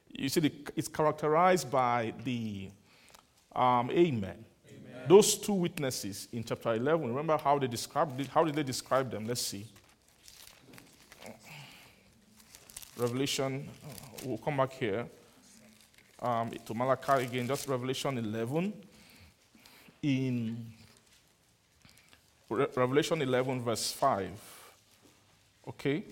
you 0.10 0.30
see, 0.30 0.40
the, 0.40 0.52
it's 0.76 0.88
characterized 0.88 1.70
by 1.70 2.14
the 2.24 2.70
um, 3.54 3.90
amen. 3.92 4.46
amen. 4.70 5.04
Those 5.08 5.36
two 5.36 5.54
witnesses 5.54 6.28
in 6.32 6.44
chapter 6.44 6.74
11, 6.74 7.10
remember 7.10 7.38
how 7.38 7.58
they 7.58 7.68
described 7.68 8.20
it? 8.22 8.28
How 8.28 8.44
did 8.44 8.56
they 8.56 8.64
describe 8.64 9.12
them? 9.12 9.26
Let's 9.26 9.42
see. 9.42 9.66
Revelation, 12.98 13.70
we'll 14.26 14.38
come 14.38 14.58
back 14.58 14.74
here 14.74 15.06
um, 16.22 16.52
to 16.66 16.74
Malachi 16.74 17.26
again, 17.26 17.48
just 17.48 17.68
Revelation 17.68 18.18
11. 18.18 18.74
In 20.04 20.66
Re- 22.50 22.68
Revelation 22.76 23.22
11, 23.22 23.62
verse 23.62 23.92
5. 23.92 24.30
Okay? 25.68 26.04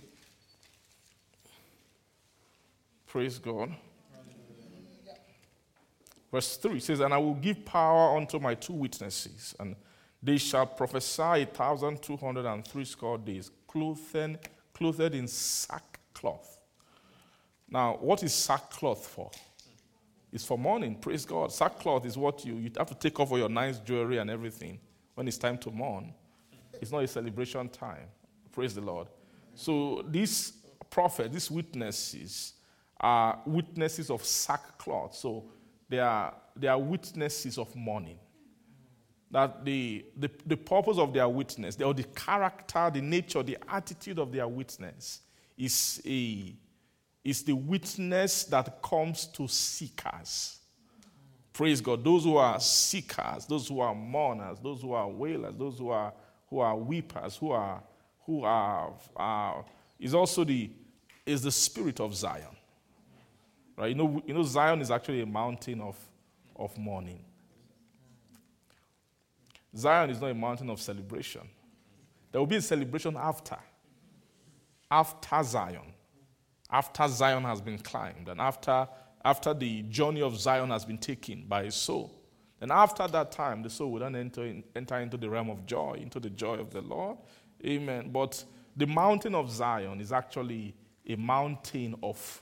Praise 3.07 3.39
God. 3.39 3.73
Verse 6.31 6.57
3 6.57 6.79
says, 6.79 6.99
And 6.99 7.13
I 7.13 7.17
will 7.17 7.36
give 7.36 7.63
power 7.65 8.17
unto 8.17 8.39
my 8.39 8.55
two 8.55 8.73
witnesses, 8.73 9.55
and 9.59 9.75
They 10.25 10.38
shall 10.38 10.65
prophesy 10.65 11.45
thousand 11.45 12.01
two 12.01 12.17
hundred 12.17 12.47
and 12.47 12.65
three 12.65 12.86
score 12.86 13.19
days, 13.19 13.51
clothed, 13.67 14.39
clothed 14.73 15.13
in 15.13 15.27
sackcloth. 15.27 16.54
Now, 17.70 17.97
what 17.99 18.24
is 18.24 18.34
sackcloth 18.34 19.07
for? 19.07 19.32
It's 20.32 20.45
for 20.45 20.57
mourning. 20.57 20.95
Praise 20.95 21.26
God. 21.26 21.51
Sackcloth 21.51 22.05
is 22.05 22.18
what 22.18 22.45
you, 22.45 22.55
you 22.55 22.72
have 22.78 22.88
to 22.88 22.95
take 22.95 23.20
off 23.20 23.32
all 23.32 23.38
your 23.38 23.49
nice 23.49 23.80
jewelry 23.80 24.18
and 24.18 24.30
everything 24.30 24.80
when 25.13 25.28
it's 25.28 25.38
time 25.38 25.57
to 25.59 25.72
mourn. 25.72 26.13
It's 26.82 26.91
not 26.91 27.03
a 27.03 27.07
celebration 27.07 27.70
time. 27.70 28.07
Praise 28.51 28.76
the 28.76 28.82
Lord. 28.82 29.07
So, 29.53 30.05
these 30.09 30.53
prophets, 30.89 31.34
these 31.34 31.49
witnesses, 31.49 32.53
are 32.99 33.39
witnesses 33.45 34.09
of 34.09 34.24
sackcloth. 34.24 35.16
So, 35.16 35.45
they 35.88 35.99
are, 35.99 36.34
they 36.55 36.68
are 36.68 36.80
witnesses 36.80 37.57
of 37.57 37.74
mourning 37.76 38.20
that 39.32 39.66
the, 39.66 40.05
the, 40.18 40.30
the 40.45 40.55
purpose 40.55 40.97
of 40.97 41.13
their 41.13 41.28
witness, 41.28 41.80
or 41.82 41.93
the 41.93 42.03
character, 42.03 42.89
the 42.93 43.01
nature, 43.01 43.43
the 43.43 43.57
attitude 43.68 44.20
of 44.20 44.32
their 44.32 44.47
witness 44.47 45.22
is, 45.57 46.01
a, 46.05 46.53
is 47.26 47.41
the 47.43 47.53
witness 47.53 48.43
that 48.45 48.84
comes 48.84 49.26
to 49.26 49.47
seekers. 49.47 50.59
Praise 51.51 51.82
God. 51.82 52.03
Those 52.03 52.23
who 52.23 52.38
are 52.38 52.59
seekers, 52.59 53.47
those 53.47 53.67
who 53.67 53.80
are 53.80 53.95
mourners, 53.95 54.59
those 54.61 54.82
who 54.82 54.93
are 54.93 55.09
wailers, 55.09 55.55
those 55.57 55.80
who 55.80 55.89
are, 55.89 56.13
who 56.49 56.59
are 56.59 56.78
weepers, 56.78 57.36
who 57.36 57.49
are, 57.51 57.82
who 58.26 58.43
are, 58.43 58.93
are 59.15 59.65
is 59.99 60.13
also 60.13 60.43
the, 60.43 60.69
is 61.26 61.41
the 61.41 61.51
spirit 61.51 61.99
of 61.99 62.13
Zion. 62.13 62.55
Right? 63.76 63.89
You 63.89 63.95
know, 63.95 64.23
you 64.28 64.34
know, 64.34 64.43
Zion 64.43 64.82
is 64.82 64.91
actually 64.91 65.21
a 65.21 65.26
mountain 65.26 65.82
of, 65.82 65.97
of 66.55 66.78
mourning. 66.78 67.23
Zion 69.76 70.11
is 70.11 70.21
not 70.21 70.30
a 70.30 70.36
mountain 70.36 70.69
of 70.69 70.80
celebration. 70.80 71.41
There 72.32 72.39
will 72.39 72.45
be 72.45 72.57
a 72.57 72.61
celebration 72.61 73.17
after. 73.17 73.57
After 74.91 75.43
Zion. 75.43 75.94
After 76.76 77.07
Zion 77.07 77.43
has 77.45 77.61
been 77.61 77.78
climbed 77.78 78.28
and 78.28 78.41
after, 78.41 78.86
after 79.23 79.53
the 79.53 79.84
journey 79.84 80.21
of 80.21 80.38
Zion 80.38 80.71
has 80.71 80.84
been 80.84 80.97
taken 80.97 81.45
by 81.47 81.63
his 81.63 81.76
soul. 81.76 82.21
And 82.59 82.69
after 82.69 83.07
that 83.07 83.32
time, 83.32 83.63
the 83.63 83.69
soul 83.69 83.93
will 83.93 84.01
then 84.01 84.13
enter, 84.13 84.43
in, 84.43 84.61
enter 84.76 84.97
into 84.97 85.15
the 85.15 85.30
realm 85.30 85.49
of 85.49 85.65
joy, 85.65 85.99
into 86.01 86.19
the 86.19 86.30
joy 86.30 86.55
of 86.55 86.71
the 86.71 86.82
Lord. 86.82 87.17
Amen. 87.65 88.09
But 88.11 88.43
the 88.76 88.88
mountain 88.88 89.36
of 89.36 89.49
Zion 89.49 90.01
is 90.01 90.11
actually 90.11 90.76
a 91.07 91.15
mountain 91.15 91.95
of, 92.03 92.41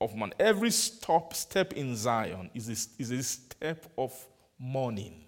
of 0.00 0.14
man. 0.14 0.32
Every 0.38 0.70
stop, 0.70 1.34
step 1.34 1.72
in 1.72 1.96
Zion 1.96 2.50
is 2.54 2.68
a, 2.68 3.02
is 3.02 3.10
a 3.10 3.22
step 3.24 3.86
of 3.98 4.14
mourning 4.56 5.24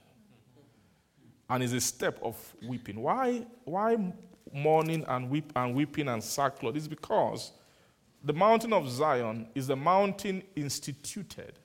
and 1.49 1.65
is 1.65 1.73
a 1.73 1.81
step 1.81 2.21
of 2.23 2.37
weeping. 2.65 3.01
Why, 3.01 3.45
why 3.65 3.97
mourning 4.55 5.05
and, 5.09 5.29
weep, 5.29 5.53
and 5.57 5.75
weeping 5.75 6.07
and 6.07 6.23
sackcloth? 6.23 6.77
It's 6.77 6.87
because 6.87 7.55
the 8.23 8.33
mountain 8.33 8.73
of 8.73 8.89
Zion 8.89 9.49
is 9.55 9.67
the 9.67 9.77
mountain 9.77 10.43
instituted 10.55 11.59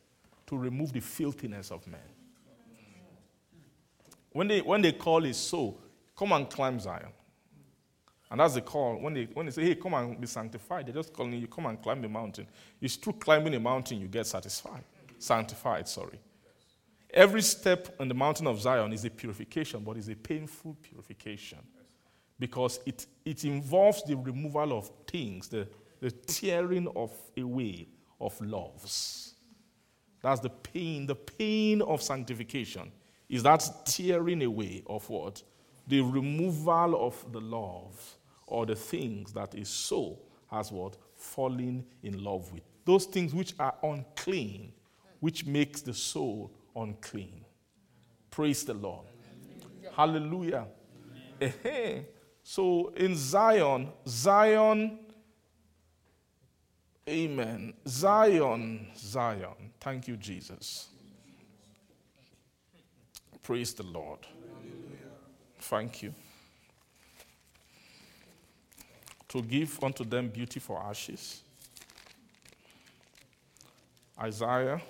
to 0.48 0.58
remove 0.58 0.94
the 0.94 1.02
filthiness 1.02 1.72
of 1.72 1.86
men. 1.88 2.00
When 4.32 4.48
they, 4.48 4.62
when 4.62 4.82
they 4.82 4.92
call 4.92 5.24
it 5.26 5.36
so, 5.36 5.78
come 6.18 6.32
and 6.32 6.50
climb 6.50 6.80
Zion. 6.80 7.12
And 8.32 8.40
that's 8.40 8.56
the 8.56 8.62
call. 8.62 8.98
When 9.00 9.14
they, 9.14 9.28
when 9.34 9.46
they 9.46 9.52
say, 9.52 9.64
hey, 9.64 9.76
come 9.76 9.94
and 9.94 10.20
be 10.20 10.28
sanctified, 10.28 10.88
they're 10.88 10.94
just 10.94 11.14
calling 11.14 11.34
you, 11.34 11.48
come 11.48 11.68
and 11.68 11.82
climb 11.82 12.02
the 12.02 12.10
mountain. 12.10 12.48
It's 12.82 12.96
through 12.96 13.14
climbing 13.14 13.56
a 13.56 13.60
mountain 13.60 14.00
you 14.00 14.08
get 14.08 14.28
satisfied. 14.28 14.84
Sanctified, 15.20 15.88
sorry. 15.88 16.20
Every 17.14 17.42
step 17.42 17.96
on 18.00 18.10
the 18.10 18.14
mountain 18.14 18.48
of 18.48 18.60
Zion 18.60 18.92
is 18.92 19.06
a 19.06 19.10
purification, 19.10 19.84
but 19.84 19.96
it's 19.96 20.10
a 20.10 20.16
painful 20.16 20.76
purification 20.82 21.60
because 22.38 22.80
it, 22.86 23.06
it 23.24 23.46
involves 23.46 24.04
the 24.04 24.18
removal 24.18 24.78
of 24.78 24.92
things, 25.08 25.48
the, 25.48 25.68
the 26.00 26.12
tearing 26.12 26.88
of 26.96 27.12
away 27.38 27.88
of 28.20 28.40
loves. 28.42 29.36
That's 30.22 30.40
the 30.40 30.50
pain. 30.50 31.06
The 31.06 31.16
pain 31.16 31.82
of 31.82 32.02
sanctification 32.02 32.92
is 33.30 33.44
that 33.44 33.70
tearing 33.86 34.44
away 34.44 34.84
of 34.88 35.08
what? 35.10 35.44
The 35.88 36.02
removal 36.02 37.06
of 37.08 37.32
the 37.32 37.42
love 37.42 38.18
or 38.48 38.66
the 38.66 38.76
things 38.76 39.34
that 39.34 39.54
is 39.56 39.70
soul 39.70 40.28
has 40.50 40.72
what? 40.72 40.98
Falling 41.16 41.86
in 42.04 42.24
love 42.24 42.52
with. 42.52 42.64
Those 42.86 43.06
things 43.06 43.34
which 43.34 43.54
are 43.60 43.76
unclean, 43.84 44.74
which 45.20 45.46
makes 45.46 45.82
the 45.82 45.94
soul 45.94 46.52
unclean. 46.76 47.46
Praise 48.30 48.64
the 48.64 48.74
Lord. 48.74 49.06
Hallelujah. 49.96 50.68
Hallelujah. 51.40 52.06
So 52.44 52.94
in 52.96 53.16
Zion, 53.16 53.90
Zion, 54.08 55.00
amen. 57.16 57.74
Zion, 57.88 58.88
Zion. 58.98 59.72
Thank 59.80 60.08
you, 60.08 60.18
Jesus. 60.18 60.90
Praise 63.42 63.74
the 63.74 63.84
Lord. 63.84 64.20
Thank 65.60 66.04
you. 66.04 66.14
To 69.30 69.42
give 69.42 69.84
unto 69.84 70.04
them 70.04 70.30
beauty 70.30 70.60
for 70.60 70.82
ashes. 70.82 71.42
Isaiah 74.20 74.82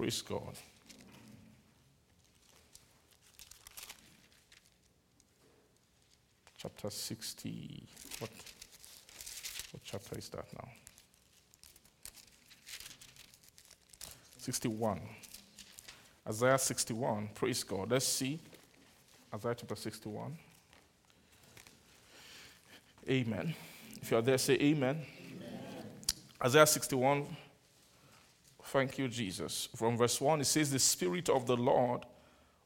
Praise 0.00 0.22
God. 0.22 0.54
Chapter 6.56 6.88
60. 6.88 7.82
What, 8.18 8.30
what 9.72 9.84
chapter 9.84 10.16
is 10.16 10.30
that 10.30 10.46
now? 10.54 10.68
61. 14.38 15.02
Isaiah 16.26 16.56
61. 16.56 17.28
Praise 17.34 17.62
God. 17.62 17.90
Let's 17.90 18.06
see. 18.06 18.40
Isaiah 19.34 19.54
chapter 19.54 19.76
61. 19.76 20.34
Amen. 23.06 23.54
If 24.00 24.10
you 24.10 24.16
are 24.16 24.22
there, 24.22 24.38
say 24.38 24.54
amen. 24.54 25.04
amen. 25.36 25.60
Isaiah 26.42 26.66
61 26.66 27.36
Thank 28.70 28.98
you, 28.98 29.08
Jesus. 29.08 29.68
From 29.74 29.96
verse 29.96 30.20
1, 30.20 30.42
it 30.42 30.44
says, 30.44 30.70
The 30.70 30.78
Spirit 30.78 31.28
of 31.28 31.44
the 31.44 31.56
Lord, 31.56 32.06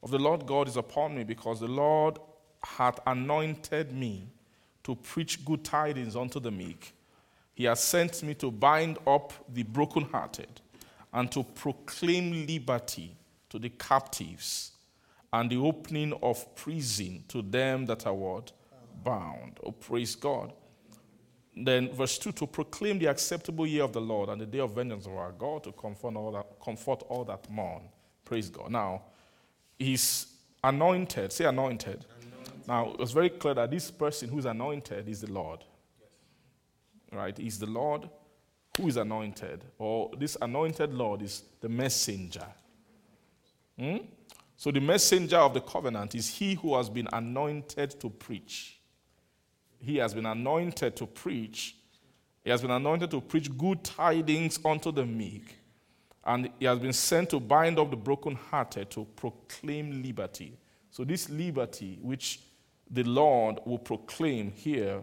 of 0.03 0.11
the 0.11 0.19
Lord 0.19 0.45
God 0.45 0.67
is 0.67 0.77
upon 0.77 1.15
me, 1.15 1.23
because 1.23 1.59
the 1.59 1.67
Lord 1.67 2.19
hath 2.63 2.99
anointed 3.07 3.91
me 3.91 4.29
to 4.83 4.93
preach 4.93 5.43
good 5.43 5.63
tidings 5.63 6.15
unto 6.15 6.39
the 6.39 6.51
meek. 6.51 6.93
He 7.55 7.63
has 7.63 7.83
sent 7.83 8.21
me 8.21 8.35
to 8.35 8.51
bind 8.51 8.99
up 9.07 9.33
the 9.51 9.63
brokenhearted 9.63 10.61
and 11.11 11.31
to 11.31 11.41
proclaim 11.43 12.45
liberty 12.45 13.15
to 13.49 13.57
the 13.57 13.69
captives 13.69 14.73
and 15.33 15.49
the 15.49 15.57
opening 15.57 16.13
of 16.21 16.55
prison 16.55 17.23
to 17.29 17.41
them 17.41 17.87
that 17.87 18.05
are 18.05 18.13
what? 18.13 18.51
Bound. 19.03 19.59
Oh, 19.63 19.71
praise 19.71 20.13
God. 20.13 20.53
Then, 21.55 21.93
verse 21.93 22.17
2 22.17 22.33
to 22.33 22.47
proclaim 22.47 22.99
the 22.99 23.05
acceptable 23.05 23.65
year 23.65 23.83
of 23.83 23.93
the 23.93 24.01
Lord 24.01 24.29
and 24.29 24.41
the 24.41 24.45
day 24.45 24.59
of 24.59 24.75
vengeance 24.75 25.05
of 25.05 25.13
our 25.13 25.31
God, 25.31 25.63
to 25.63 25.71
comfort 25.71 26.15
all 26.15 26.31
that, 26.31 26.45
comfort 26.63 27.03
all 27.07 27.23
that 27.25 27.49
mourn. 27.49 27.83
Praise 28.25 28.49
God. 28.49 28.71
Now, 28.71 29.03
he's 29.79 30.27
anointed. 30.63 31.31
Say 31.31 31.45
anointed. 31.45 32.05
anointed. 32.05 32.67
Now, 32.67 32.91
it 32.91 32.99
was 32.99 33.13
very 33.13 33.29
clear 33.29 33.53
that 33.53 33.71
this 33.71 33.89
person 33.89 34.29
who's 34.29 34.45
anointed 34.45 35.07
is 35.07 35.21
the 35.21 35.31
Lord. 35.31 35.63
Yes. 35.99 36.09
Right? 37.17 37.37
He's 37.37 37.59
the 37.59 37.67
Lord 37.67 38.09
who 38.75 38.89
is 38.89 38.97
anointed, 38.97 39.63
or 39.77 40.11
this 40.17 40.35
anointed 40.41 40.93
Lord 40.93 41.21
is 41.21 41.43
the 41.61 41.69
messenger. 41.69 42.45
Hmm? 43.79 43.97
So, 44.57 44.71
the 44.71 44.81
messenger 44.81 45.37
of 45.37 45.53
the 45.53 45.61
covenant 45.61 46.15
is 46.15 46.27
he 46.27 46.55
who 46.55 46.75
has 46.75 46.89
been 46.89 47.07
anointed 47.13 47.97
to 48.01 48.09
preach 48.09 48.79
he 49.85 49.97
has 49.97 50.13
been 50.13 50.25
anointed 50.25 50.95
to 50.95 51.05
preach. 51.05 51.75
He 52.43 52.49
has 52.49 52.61
been 52.61 52.71
anointed 52.71 53.11
to 53.11 53.21
preach 53.21 53.55
good 53.57 53.83
tidings 53.83 54.59
unto 54.65 54.91
the 54.91 55.05
meek. 55.05 55.57
And 56.23 56.49
he 56.59 56.65
has 56.65 56.79
been 56.79 56.93
sent 56.93 57.29
to 57.29 57.39
bind 57.39 57.77
up 57.77 57.91
the 57.91 57.95
brokenhearted, 57.95 58.89
to 58.91 59.05
proclaim 59.15 60.01
liberty. 60.01 60.57
So, 60.89 61.03
this 61.03 61.29
liberty, 61.29 61.99
which 62.01 62.39
the 62.89 63.03
Lord 63.03 63.59
will 63.65 63.77
proclaim 63.77 64.51
here 64.51 65.01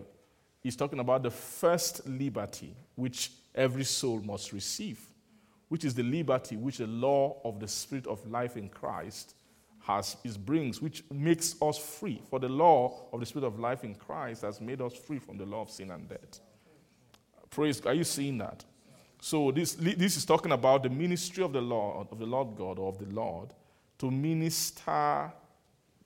is 0.64 0.76
talking 0.76 0.98
about 0.98 1.22
the 1.22 1.30
first 1.30 2.06
liberty 2.06 2.74
which 2.94 3.32
every 3.54 3.84
soul 3.84 4.20
must 4.20 4.52
receive, 4.52 5.00
which 5.68 5.84
is 5.84 5.94
the 5.94 6.02
liberty 6.02 6.56
which 6.56 6.78
the 6.78 6.86
law 6.86 7.40
of 7.44 7.60
the 7.60 7.68
Spirit 7.68 8.06
of 8.06 8.28
life 8.30 8.56
in 8.56 8.68
Christ 8.68 9.34
has 9.82 10.16
is 10.24 10.36
brings, 10.36 10.80
which 10.80 11.04
makes 11.10 11.56
us 11.60 11.78
free. 11.78 12.22
For 12.30 12.38
the 12.38 12.48
law 12.48 13.08
of 13.12 13.20
the 13.20 13.26
Spirit 13.26 13.46
of 13.46 13.58
life 13.58 13.84
in 13.84 13.94
Christ 13.94 14.42
has 14.42 14.60
made 14.60 14.80
us 14.80 14.94
free 14.94 15.18
from 15.18 15.38
the 15.38 15.46
law 15.46 15.62
of 15.62 15.70
sin 15.70 15.90
and 15.90 16.08
death. 16.08 16.40
Praise. 17.50 17.84
Are 17.84 17.94
you 17.94 18.04
seeing 18.04 18.38
that? 18.38 18.64
So 19.20 19.50
this 19.50 19.74
this 19.74 20.16
is 20.16 20.24
talking 20.24 20.52
about 20.52 20.82
the 20.82 20.90
ministry 20.90 21.44
of 21.44 21.52
the 21.52 21.60
Lord 21.60 22.08
of 22.10 22.18
the 22.18 22.26
Lord 22.26 22.56
God 22.56 22.78
or 22.78 22.88
of 22.88 22.98
the 22.98 23.12
Lord 23.14 23.50
to 23.98 24.10
minister 24.10 25.32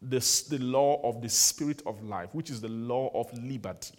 this, 0.03 0.43
the 0.43 0.59
law 0.59 1.01
of 1.03 1.23
the 1.23 1.29
Spirit 1.29 1.83
of 1.87 2.03
life, 2.03 2.29
which 2.33 2.51
is 2.51 2.61
the 2.61 2.69
law 2.69 3.11
of 3.15 3.33
liberty. 3.43 3.95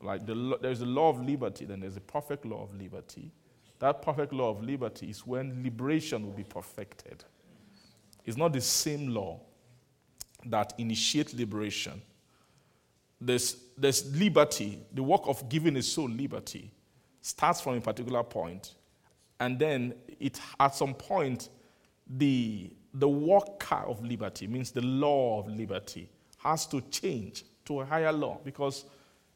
Like 0.00 0.26
the, 0.26 0.58
there's 0.60 0.80
the 0.80 0.86
law 0.86 1.10
of 1.10 1.20
liberty, 1.20 1.64
then 1.64 1.80
there's 1.80 1.94
the 1.94 2.00
perfect 2.00 2.44
law 2.44 2.62
of 2.62 2.74
liberty. 2.74 3.30
That 3.78 4.02
perfect 4.02 4.32
law 4.32 4.50
of 4.50 4.62
liberty 4.62 5.10
is 5.10 5.26
when 5.26 5.62
liberation 5.62 6.24
will 6.24 6.32
be 6.32 6.44
perfected. 6.44 7.24
It's 8.24 8.36
not 8.36 8.52
the 8.52 8.60
same 8.60 9.08
law 9.08 9.40
that 10.46 10.74
initiates 10.78 11.34
liberation. 11.34 12.00
There's, 13.20 13.56
there's 13.76 14.14
liberty, 14.14 14.78
the 14.92 15.02
work 15.02 15.22
of 15.26 15.48
giving 15.48 15.76
a 15.76 15.82
soul 15.82 16.08
liberty 16.08 16.70
starts 17.20 17.60
from 17.60 17.76
a 17.76 17.80
particular 17.80 18.22
point, 18.22 18.74
and 19.40 19.58
then 19.58 19.94
it 20.20 20.38
at 20.60 20.74
some 20.74 20.94
point 20.94 21.48
the 22.06 22.70
the 22.92 23.08
worker 23.08 23.82
of 23.86 24.04
liberty 24.04 24.46
means 24.46 24.70
the 24.70 24.82
law 24.82 25.40
of 25.40 25.48
liberty 25.48 26.08
has 26.38 26.66
to 26.66 26.80
change 26.82 27.44
to 27.64 27.80
a 27.80 27.84
higher 27.84 28.12
law 28.12 28.38
because 28.44 28.84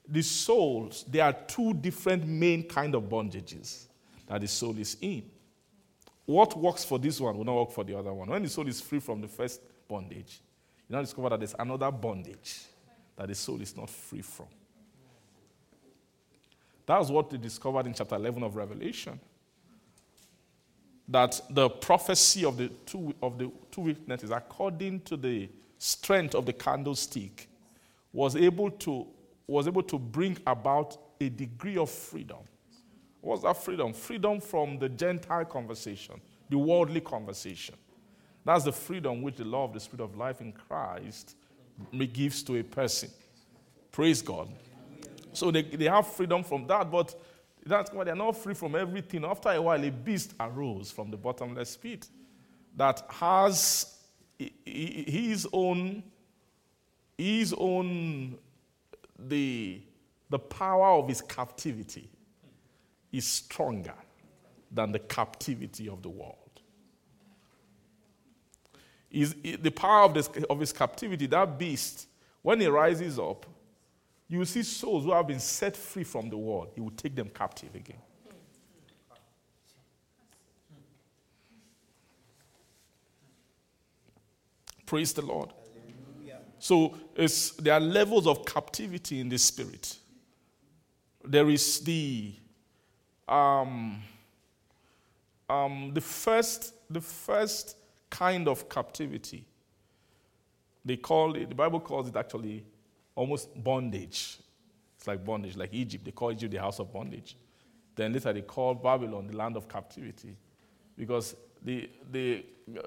the 0.06 0.22
souls 0.22 1.04
there 1.08 1.24
are 1.24 1.32
two 1.32 1.74
different 1.74 2.26
main 2.26 2.62
kind 2.68 2.94
of 2.94 3.04
bondages 3.04 3.86
that 4.26 4.40
the 4.40 4.46
soul 4.46 4.78
is 4.78 4.96
in 5.00 5.24
what 6.28 6.58
works 6.58 6.84
for 6.84 6.98
this 6.98 7.18
one 7.18 7.38
will 7.38 7.44
not 7.44 7.54
work 7.54 7.70
for 7.70 7.84
the 7.84 7.98
other 7.98 8.12
one. 8.12 8.28
When 8.28 8.42
the 8.42 8.50
soul 8.50 8.68
is 8.68 8.82
free 8.82 9.00
from 9.00 9.22
the 9.22 9.28
first 9.28 9.62
bondage 9.88 10.40
you 10.86 10.94
now 10.94 11.00
discover 11.00 11.30
that 11.30 11.40
there's 11.40 11.54
another 11.58 11.90
bondage 11.90 12.64
that 13.16 13.28
the 13.28 13.34
soul 13.34 13.62
is 13.62 13.74
not 13.74 13.88
free 13.88 14.20
from. 14.20 14.46
That's 16.84 17.08
what 17.08 17.30
they 17.30 17.38
discovered 17.38 17.86
in 17.86 17.94
chapter 17.94 18.16
11 18.16 18.42
of 18.42 18.56
revelation. 18.56 19.18
That 21.08 21.40
the 21.48 21.70
prophecy 21.70 22.44
of 22.44 22.58
the 22.58 22.68
two, 22.84 23.14
of 23.22 23.38
the 23.38 23.50
two 23.70 23.80
witnesses, 23.80 24.30
according 24.30 25.00
to 25.00 25.16
the 25.16 25.48
strength 25.78 26.34
of 26.34 26.44
the 26.44 26.52
candlestick, 26.52 27.48
was 28.12 28.36
able 28.36 28.70
to, 28.70 29.06
was 29.46 29.66
able 29.66 29.82
to 29.84 29.98
bring 29.98 30.36
about 30.46 30.98
a 31.20 31.30
degree 31.30 31.78
of 31.78 31.88
freedom. 31.88 32.38
What's 33.20 33.42
that 33.42 33.56
freedom? 33.56 33.92
Freedom 33.92 34.40
from 34.40 34.78
the 34.78 34.88
Gentile 34.88 35.44
conversation, 35.44 36.20
the 36.48 36.58
worldly 36.58 37.00
conversation. 37.00 37.74
That's 38.44 38.64
the 38.64 38.72
freedom 38.72 39.22
which 39.22 39.36
the 39.36 39.44
law 39.44 39.64
of 39.64 39.74
the 39.74 39.80
Spirit 39.80 40.04
of 40.04 40.16
life 40.16 40.40
in 40.40 40.52
Christ 40.52 41.36
gives 42.12 42.42
to 42.44 42.56
a 42.56 42.62
person. 42.62 43.10
Praise 43.90 44.22
God. 44.22 44.48
So 45.32 45.50
they, 45.50 45.62
they 45.62 45.86
have 45.86 46.06
freedom 46.06 46.42
from 46.42 46.66
that, 46.68 46.90
but 46.90 47.14
that's 47.66 47.92
why 47.92 48.04
they're 48.04 48.16
not 48.16 48.36
free 48.36 48.54
from 48.54 48.74
everything. 48.74 49.24
After 49.24 49.50
a 49.50 49.60
while, 49.60 49.84
a 49.84 49.90
beast 49.90 50.34
arose 50.40 50.90
from 50.90 51.10
the 51.10 51.16
bottomless 51.16 51.76
pit 51.76 52.08
that 52.76 53.02
has 53.10 53.98
his 54.64 55.46
own, 55.52 56.02
his 57.16 57.54
own, 57.58 58.38
the, 59.18 59.82
the 60.30 60.38
power 60.38 60.98
of 60.98 61.08
his 61.08 61.20
captivity 61.20 62.08
is 63.12 63.26
stronger 63.26 63.94
than 64.70 64.92
the 64.92 64.98
captivity 64.98 65.88
of 65.88 66.02
the 66.02 66.08
world. 66.08 66.34
Is 69.10 69.34
the 69.42 69.70
power 69.70 70.04
of, 70.04 70.14
this, 70.14 70.28
of 70.50 70.60
his 70.60 70.72
captivity, 70.72 71.26
that 71.26 71.58
beast, 71.58 72.08
when 72.42 72.60
he 72.60 72.66
rises 72.66 73.18
up, 73.18 73.46
you 74.28 74.40
will 74.40 74.46
see 74.46 74.62
souls 74.62 75.04
who 75.04 75.12
have 75.12 75.26
been 75.26 75.40
set 75.40 75.74
free 75.74 76.04
from 76.04 76.28
the 76.28 76.36
world, 76.36 76.68
he 76.74 76.80
will 76.80 76.90
take 76.90 77.16
them 77.16 77.30
captive 77.34 77.74
again. 77.74 77.96
Praise 84.84 85.12
the 85.12 85.22
Lord. 85.22 85.52
So 86.58 86.96
there 87.58 87.74
are 87.74 87.80
levels 87.80 88.26
of 88.26 88.44
captivity 88.44 89.20
in 89.20 89.28
the 89.28 89.38
spirit. 89.38 89.96
There 91.24 91.48
is 91.50 91.80
the 91.80 92.34
um, 93.28 94.02
um, 95.48 95.92
the 95.94 96.00
first 96.00 96.74
the 96.90 97.00
first 97.00 97.76
kind 98.10 98.48
of 98.48 98.68
captivity. 98.68 99.44
They 100.84 100.96
call 100.96 101.34
it 101.36 101.48
the 101.48 101.54
Bible 101.54 101.80
calls 101.80 102.08
it 102.08 102.16
actually 102.16 102.64
almost 103.14 103.62
bondage. 103.62 104.38
It's 104.96 105.06
like 105.06 105.24
bondage, 105.24 105.56
like 105.56 105.72
Egypt. 105.72 106.04
They 106.04 106.10
call 106.10 106.32
Egypt 106.32 106.52
the 106.52 106.60
house 106.60 106.80
of 106.80 106.92
bondage. 106.92 107.36
Then 107.94 108.12
later 108.12 108.32
they 108.32 108.42
call 108.42 108.74
Babylon 108.74 109.26
the 109.26 109.36
land 109.36 109.56
of 109.56 109.68
captivity. 109.68 110.36
Because 110.96 111.36
the, 111.62 111.88
the, 112.10 112.44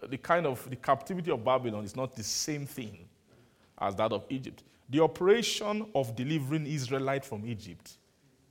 the 0.10 0.18
kind 0.18 0.46
of 0.46 0.70
the 0.70 0.76
captivity 0.76 1.32
of 1.32 1.44
Babylon 1.44 1.84
is 1.84 1.96
not 1.96 2.16
the 2.16 2.24
same 2.24 2.66
thing 2.66 3.08
as 3.80 3.96
that 3.96 4.12
of 4.12 4.26
Egypt. 4.30 4.64
The 4.90 5.02
operation 5.02 5.86
of 5.96 6.16
delivering 6.16 6.66
Israelite 6.66 7.24
from 7.24 7.46
Egypt, 7.46 7.98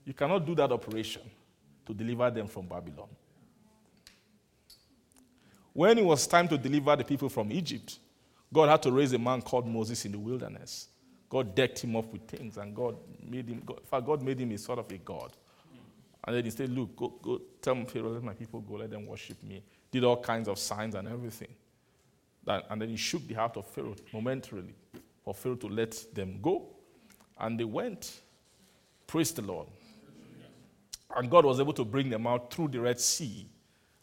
you 0.05 0.15
cannot 0.15 0.47
do 0.47 0.55
that 0.55 0.73
operation 0.73 1.23
to 1.87 1.95
deliver 1.95 2.31
them 2.31 2.47
from 2.47 2.67
Babylon. 2.67 3.09
When 5.73 5.99
it 5.99 6.05
was 6.05 6.27
time 6.27 6.49
to 6.49 6.59
deliver 6.59 6.97
the 6.97 7.05
people 7.05 7.29
from 7.29 7.53
Egypt, 7.53 7.99
God 8.53 8.69
had 8.69 8.83
to 8.83 8.93
raise 8.93 9.13
a 9.13 9.19
man 9.19 9.41
called 9.43 9.67
Moses 9.67 10.05
in 10.05 10.13
the 10.13 10.19
wilderness. 10.19 10.89
God 11.29 11.55
decked 11.55 11.85
him 11.85 11.95
up 11.95 12.13
with 12.13 12.27
things, 12.27 12.57
and 12.57 12.75
God 12.75 12.97
made 13.23 13.49
him, 13.49 13.63
God, 13.65 13.79
in 13.79 13.87
fact, 13.87 14.05
God 14.05 14.23
made 14.23 14.41
him 14.41 14.51
a 14.51 14.59
sort 14.59 14.81
of 14.81 14.91
a 14.91 14.99
God. 14.99 15.33
And 16.25 16.37
then 16.37 16.45
he 16.45 16.51
said, 16.51 16.69
Look, 16.71 16.97
go, 16.97 17.09
go 17.23 17.41
tell 17.63 17.77
Pharaoh, 17.85 18.11
let 18.11 18.23
my 18.23 18.35
people 18.35 18.61
go, 18.61 18.75
let 18.75 18.91
them 18.91 19.07
worship 19.07 19.43
me. 19.43 19.63
Did 19.91 20.05
all 20.05 20.21
kinds 20.21 20.49
of 20.49 20.59
signs 20.59 20.95
and 20.95 21.09
everything. 21.09 21.55
That, 22.45 22.67
and 22.69 22.83
then 22.83 22.89
he 22.89 22.97
shook 22.97 23.27
the 23.29 23.35
heart 23.35 23.57
of 23.57 23.67
Pharaoh 23.67 23.95
momentarily 24.13 24.75
for 25.25 25.35
Pharaoh 25.35 25.57
to 25.57 25.69
let 25.69 26.15
them 26.15 26.41
go. 26.43 26.67
And 27.39 27.59
they 27.59 27.65
went. 27.65 28.21
Praise 29.07 29.33
the 29.33 29.43
Lord. 29.43 29.69
And 31.17 31.31
God 31.31 31.45
was 31.45 31.61
able 31.61 31.73
to 31.75 31.85
bring 31.85 32.09
them 32.09 32.27
out 32.27 32.53
through 32.53 32.69
the 32.69 32.81
Red 32.81 33.01
Sea, 33.01 33.47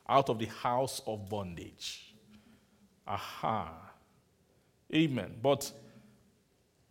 out 0.08 0.30
of 0.30 0.40
the 0.40 0.46
house 0.46 1.02
of 1.08 1.30
bondage. 1.30 2.14
Aha. 3.08 3.74
Amen. 4.94 5.36
But 5.42 5.72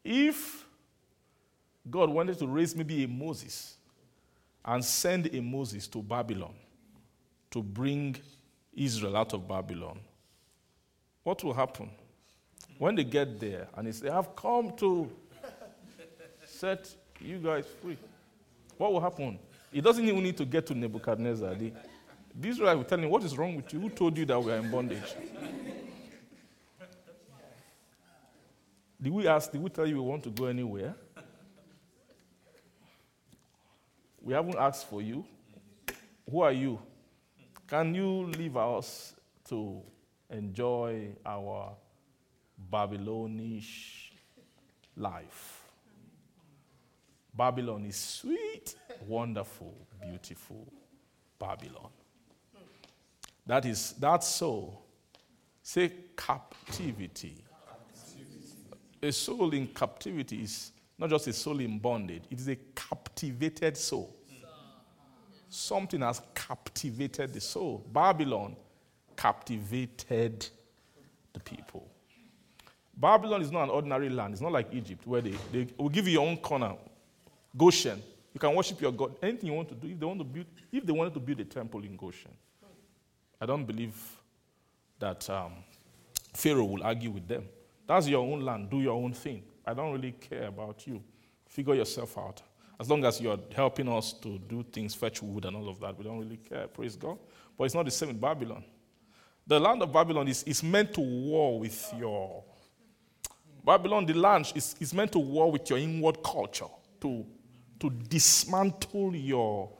if 0.05 0.65
God 1.91 2.11
wanted 2.11 2.39
to 2.39 2.47
raise 2.47 2.75
maybe 2.75 3.05
a 3.05 3.09
Moses 3.09 3.77
and 4.65 4.85
send 4.85 5.35
a 5.35 5.41
Moses 5.41 5.87
to 5.89 6.03
Babylon 6.03 6.55
to 7.51 7.63
bring 7.63 8.17
Israel 8.75 9.17
out 9.17 9.33
of 9.33 9.47
Babylon, 9.47 10.01
what 11.23 11.43
will 11.45 11.55
happen? 11.55 11.91
When 12.79 12.95
they 12.95 13.05
get 13.05 13.41
there 13.41 13.69
and 13.75 13.87
they 13.87 13.93
say, 13.93 14.09
I've 14.09 14.35
come 14.37 14.77
to 14.77 15.11
set 16.45 16.95
you 17.21 17.39
guys 17.39 17.67
free, 17.83 17.97
what 18.77 18.93
will 18.93 19.01
happen? 19.01 19.39
It 19.77 19.85
doesn't 19.85 20.09
even 20.09 20.23
need 20.23 20.39
to 20.39 20.47
get 20.47 20.65
to 20.69 20.75
Nebuchadnezzar. 20.75 21.55
The, 21.55 21.71
the 22.35 22.49
Israel 22.49 22.79
will 22.79 22.85
tell 22.85 22.99
him, 22.99 23.11
What 23.11 23.23
is 23.25 23.37
wrong 23.37 23.57
with 23.57 23.71
you? 23.75 23.81
Who 23.81 23.91
told 23.91 24.17
you 24.17 24.25
that 24.25 24.43
we 24.43 24.51
are 24.51 24.57
in 24.57 24.71
bondage? 24.71 25.15
Did 29.03 29.13
we 29.13 29.29
ask, 29.29 29.53
did 29.53 29.63
we 29.63 29.69
tell 29.69 29.87
you 29.87 29.97
we 29.97 30.01
want 30.01 30.23
to 30.25 30.31
go 30.31 30.47
anywhere? 30.47 30.95
We 34.23 34.33
haven't 34.33 34.57
asked 34.57 34.89
for 34.89 35.03
you. 35.03 35.27
Who 36.31 36.41
are 36.41 36.53
you? 36.53 36.81
Can 37.69 37.95
you 37.95 38.29
leave 38.29 38.57
us 38.57 39.15
to 39.51 39.83
enjoy 40.31 41.11
our 41.27 41.77
Babylonish 42.71 44.11
life? 44.97 45.56
Babylon 47.37 47.85
is 47.85 47.97
sweet, 47.97 48.75
wonderful, 49.07 49.75
beautiful 50.01 50.67
Babylon. 51.39 51.91
That 53.47 53.65
is, 53.67 53.93
that's 53.99 54.27
so. 54.27 54.79
Say 55.63 55.93
captivity 56.17 57.45
a 59.03 59.13
soul 59.13 59.53
in 59.53 59.67
captivity 59.69 60.43
is 60.43 60.73
not 60.99 61.11
just 61.11 61.27
a 61.29 61.33
soul 61.33 61.61
in 61.61 61.79
bondage, 61.79 62.23
it 62.31 62.39
is 62.41 62.49
a 62.49 62.57
captivated 62.75 63.77
soul. 63.77 64.15
Something 65.49 66.01
has 66.01 66.21
captivated 66.35 67.33
the 67.33 67.41
soul. 67.41 67.85
Babylon 67.93 68.57
captivated 69.17 70.47
the 71.33 71.41
people. 71.41 71.89
Babylon 72.97 73.43
is 73.43 73.53
not 73.53 73.65
an 73.65 73.71
ordinary 73.71 74.09
land. 74.09 74.33
It's 74.33 74.43
not 74.43 74.53
like 74.53 74.69
Egypt, 74.73 75.07
where 75.07 75.21
they, 75.21 75.35
they 75.53 75.69
will 75.79 75.89
give 75.89 76.07
you 76.09 76.15
your 76.15 76.27
own 76.27 76.39
corner. 76.39 76.75
Goshen. 77.57 78.03
You 78.35 78.41
can 78.41 78.55
worship 78.55 78.81
your 78.81 78.93
God. 78.93 79.17
Anything 79.23 79.47
you 79.49 79.55
want 79.55 79.69
to 79.71 79.75
do. 79.75 79.89
If 79.89 79.99
they 79.99 80.07
want 80.07 80.19
to 80.19 80.25
build, 80.25 80.47
if 80.71 80.85
they 80.85 80.93
wanted 80.93 81.15
to 81.15 81.21
build 81.21 81.41
a 81.41 81.45
temple 81.45 81.83
in 81.83 81.97
Goshen, 81.97 82.33
I 83.41 83.47
don't 83.47 83.65
believe 83.65 83.97
that 84.99 85.29
um, 85.31 85.53
Pharaoh 86.35 86.65
will 86.65 86.83
argue 86.83 87.11
with 87.11 87.27
them. 87.27 87.45
That's 87.87 88.09
your 88.09 88.25
own 88.25 88.41
land. 88.41 88.71
Do 88.71 88.81
your 88.81 88.95
own 88.95 89.13
thing. 89.13 89.43
I 89.65 89.75
don't 89.75 89.93
really 89.93 90.13
care 90.13 90.49
about 90.49 90.87
you. 90.87 91.03
Figure 91.47 91.75
yourself 91.75 92.19
out. 92.19 92.43
As 92.79 92.91
long 92.91 93.05
as 93.05 93.21
you're 93.21 93.39
helping 93.55 93.89
us 93.89 94.13
to 94.15 94.39
do 94.39 94.63
things, 94.63 94.95
fetch 94.95 95.23
wood 95.23 95.47
and 95.47 95.57
all 95.57 95.69
of 95.69 95.81
that, 95.81 95.97
we 95.97 96.05
don't 96.05 96.19
really 96.19 96.37
care. 96.37 96.67
Praise 96.67 96.95
God. 96.95 97.19
But 97.57 97.65
it's 97.65 97.75
not 97.75 97.85
the 97.85 97.91
same 97.91 98.11
in 98.11 98.19
Babylon. 98.19 98.65
The 99.47 99.59
land 99.59 99.81
of 99.83 99.93
Babylon 99.93 100.29
is, 100.29 100.43
is 100.43 100.63
meant 100.63 100.93
to 100.95 101.01
war 101.01 101.61
with 101.61 101.95
your. 101.97 102.45
Babylon, 103.65 104.05
the 104.05 104.13
land, 104.13 104.53
is, 104.55 104.75
is 104.79 104.93
meant 104.93 105.13
to 105.13 105.19
war 105.19 105.51
with 105.51 105.69
your 105.71 105.79
inward 105.79 106.23
culture, 106.23 106.67
to, 107.01 107.25
to 107.81 107.91
dismantle 107.91 109.15
your 109.15 109.71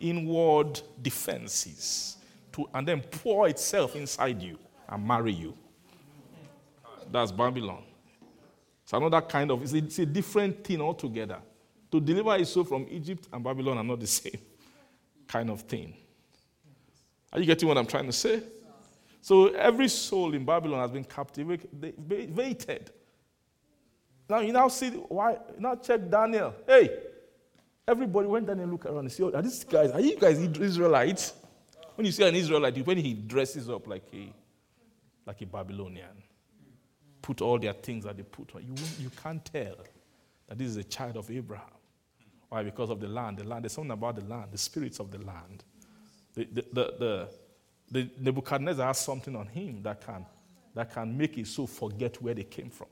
inward 0.00 0.80
defenses, 1.00 2.16
to, 2.52 2.68
and 2.74 2.86
then 2.86 3.00
pour 3.00 3.48
itself 3.48 3.96
inside 3.96 4.42
you 4.42 4.58
and 4.88 5.06
marry 5.06 5.32
you. 5.32 5.56
That's 7.10 7.32
Babylon. 7.32 7.82
It's 8.82 8.92
another 8.92 9.20
kind 9.20 9.50
of, 9.50 9.62
it's 9.62 9.72
a, 9.72 9.78
it's 9.78 9.98
a 9.98 10.06
different 10.06 10.64
thing 10.64 10.80
altogether. 10.80 11.38
To 11.90 12.00
deliver 12.00 12.44
soul 12.44 12.64
from 12.64 12.86
Egypt 12.90 13.28
and 13.32 13.42
Babylon 13.42 13.78
are 13.78 13.84
not 13.84 14.00
the 14.00 14.06
same 14.06 14.38
kind 15.26 15.50
of 15.50 15.62
thing. 15.62 15.94
Are 17.32 17.40
you 17.40 17.46
getting 17.46 17.68
what 17.68 17.78
I'm 17.78 17.86
trying 17.86 18.06
to 18.06 18.12
say? 18.12 18.42
So 19.20 19.48
every 19.48 19.88
soul 19.88 20.34
in 20.34 20.44
Babylon 20.44 20.80
has 20.80 20.90
been 20.90 21.04
captivated. 21.04 22.90
Now 24.28 24.38
you 24.40 24.52
now 24.52 24.68
see 24.68 24.90
why 24.90 25.38
now 25.58 25.74
check 25.74 26.08
Daniel. 26.08 26.54
Hey, 26.66 26.96
everybody 27.86 28.26
went 28.26 28.46
down 28.46 28.60
and 28.60 28.70
look 28.70 28.86
around 28.86 28.98
and 28.98 29.12
see, 29.12 29.22
are 29.22 29.42
these 29.42 29.64
guys, 29.64 29.90
are 29.90 30.00
you 30.00 30.18
guys 30.18 30.38
Israelites? 30.38 31.34
When 31.94 32.04
you 32.04 32.12
see 32.12 32.24
an 32.24 32.34
Israelite, 32.34 32.84
when 32.86 32.98
he 32.98 33.14
dresses 33.14 33.70
up 33.70 33.86
like 33.86 34.04
a 34.12 34.32
like 35.26 35.40
a 35.42 35.46
Babylonian, 35.46 36.22
put 37.20 37.40
all 37.40 37.58
their 37.58 37.72
things 37.72 38.04
that 38.04 38.16
they 38.16 38.22
put 38.22 38.54
on, 38.54 38.62
you, 38.62 38.74
you 39.00 39.10
can't 39.22 39.44
tell 39.44 39.76
that 40.46 40.56
this 40.56 40.68
is 40.68 40.76
a 40.76 40.84
child 40.84 41.16
of 41.16 41.28
Abraham. 41.30 41.66
Why? 42.48 42.62
Because 42.62 42.90
of 42.90 43.00
the 43.00 43.08
land. 43.08 43.38
The 43.38 43.44
land, 43.44 43.64
there's 43.64 43.72
something 43.72 43.90
about 43.90 44.16
the 44.16 44.24
land, 44.24 44.52
the 44.52 44.58
spirits 44.58 45.00
of 45.00 45.10
the 45.10 45.18
land. 45.18 45.64
The, 46.34 46.44
the, 46.44 46.64
the, 46.72 46.94
the, 46.98 47.28
the 47.90 48.10
Nebuchadnezzar 48.20 48.86
has 48.86 48.98
something 48.98 49.34
on 49.34 49.48
him 49.48 49.82
that 49.82 50.06
can, 50.06 50.24
that 50.74 50.92
can 50.94 51.16
make 51.16 51.34
his 51.34 51.52
soul 51.52 51.66
forget 51.66 52.22
where 52.22 52.34
they 52.34 52.44
came 52.44 52.70
from 52.70 52.88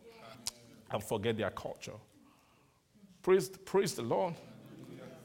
and 0.90 1.04
forget 1.04 1.36
their 1.36 1.50
culture. 1.50 1.92
Praise, 3.22 3.48
praise 3.48 3.94
the 3.94 4.02
Lord. 4.02 4.34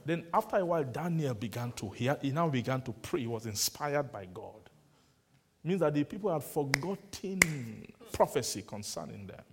Then 0.10 0.26
after 0.34 0.56
a 0.56 0.66
while, 0.66 0.84
Daniel 0.84 1.36
began 1.36 1.72
to, 1.74 1.92
he, 1.92 2.10
he 2.24 2.32
now 2.32 2.50
began 2.50 2.82
to 2.82 2.92
pray. 2.94 3.20
He 3.20 3.28
was 3.28 3.46
inspired 3.46 4.12
by 4.12 4.26
God. 4.34 4.68
It 5.64 5.68
means 5.68 5.82
that 5.82 5.94
the 5.94 6.04
people 6.04 6.34
had 6.34 6.44
forgotten 6.44 7.94
prophecy 8.12 8.64
concerning 8.64 9.28
them. 9.28 9.44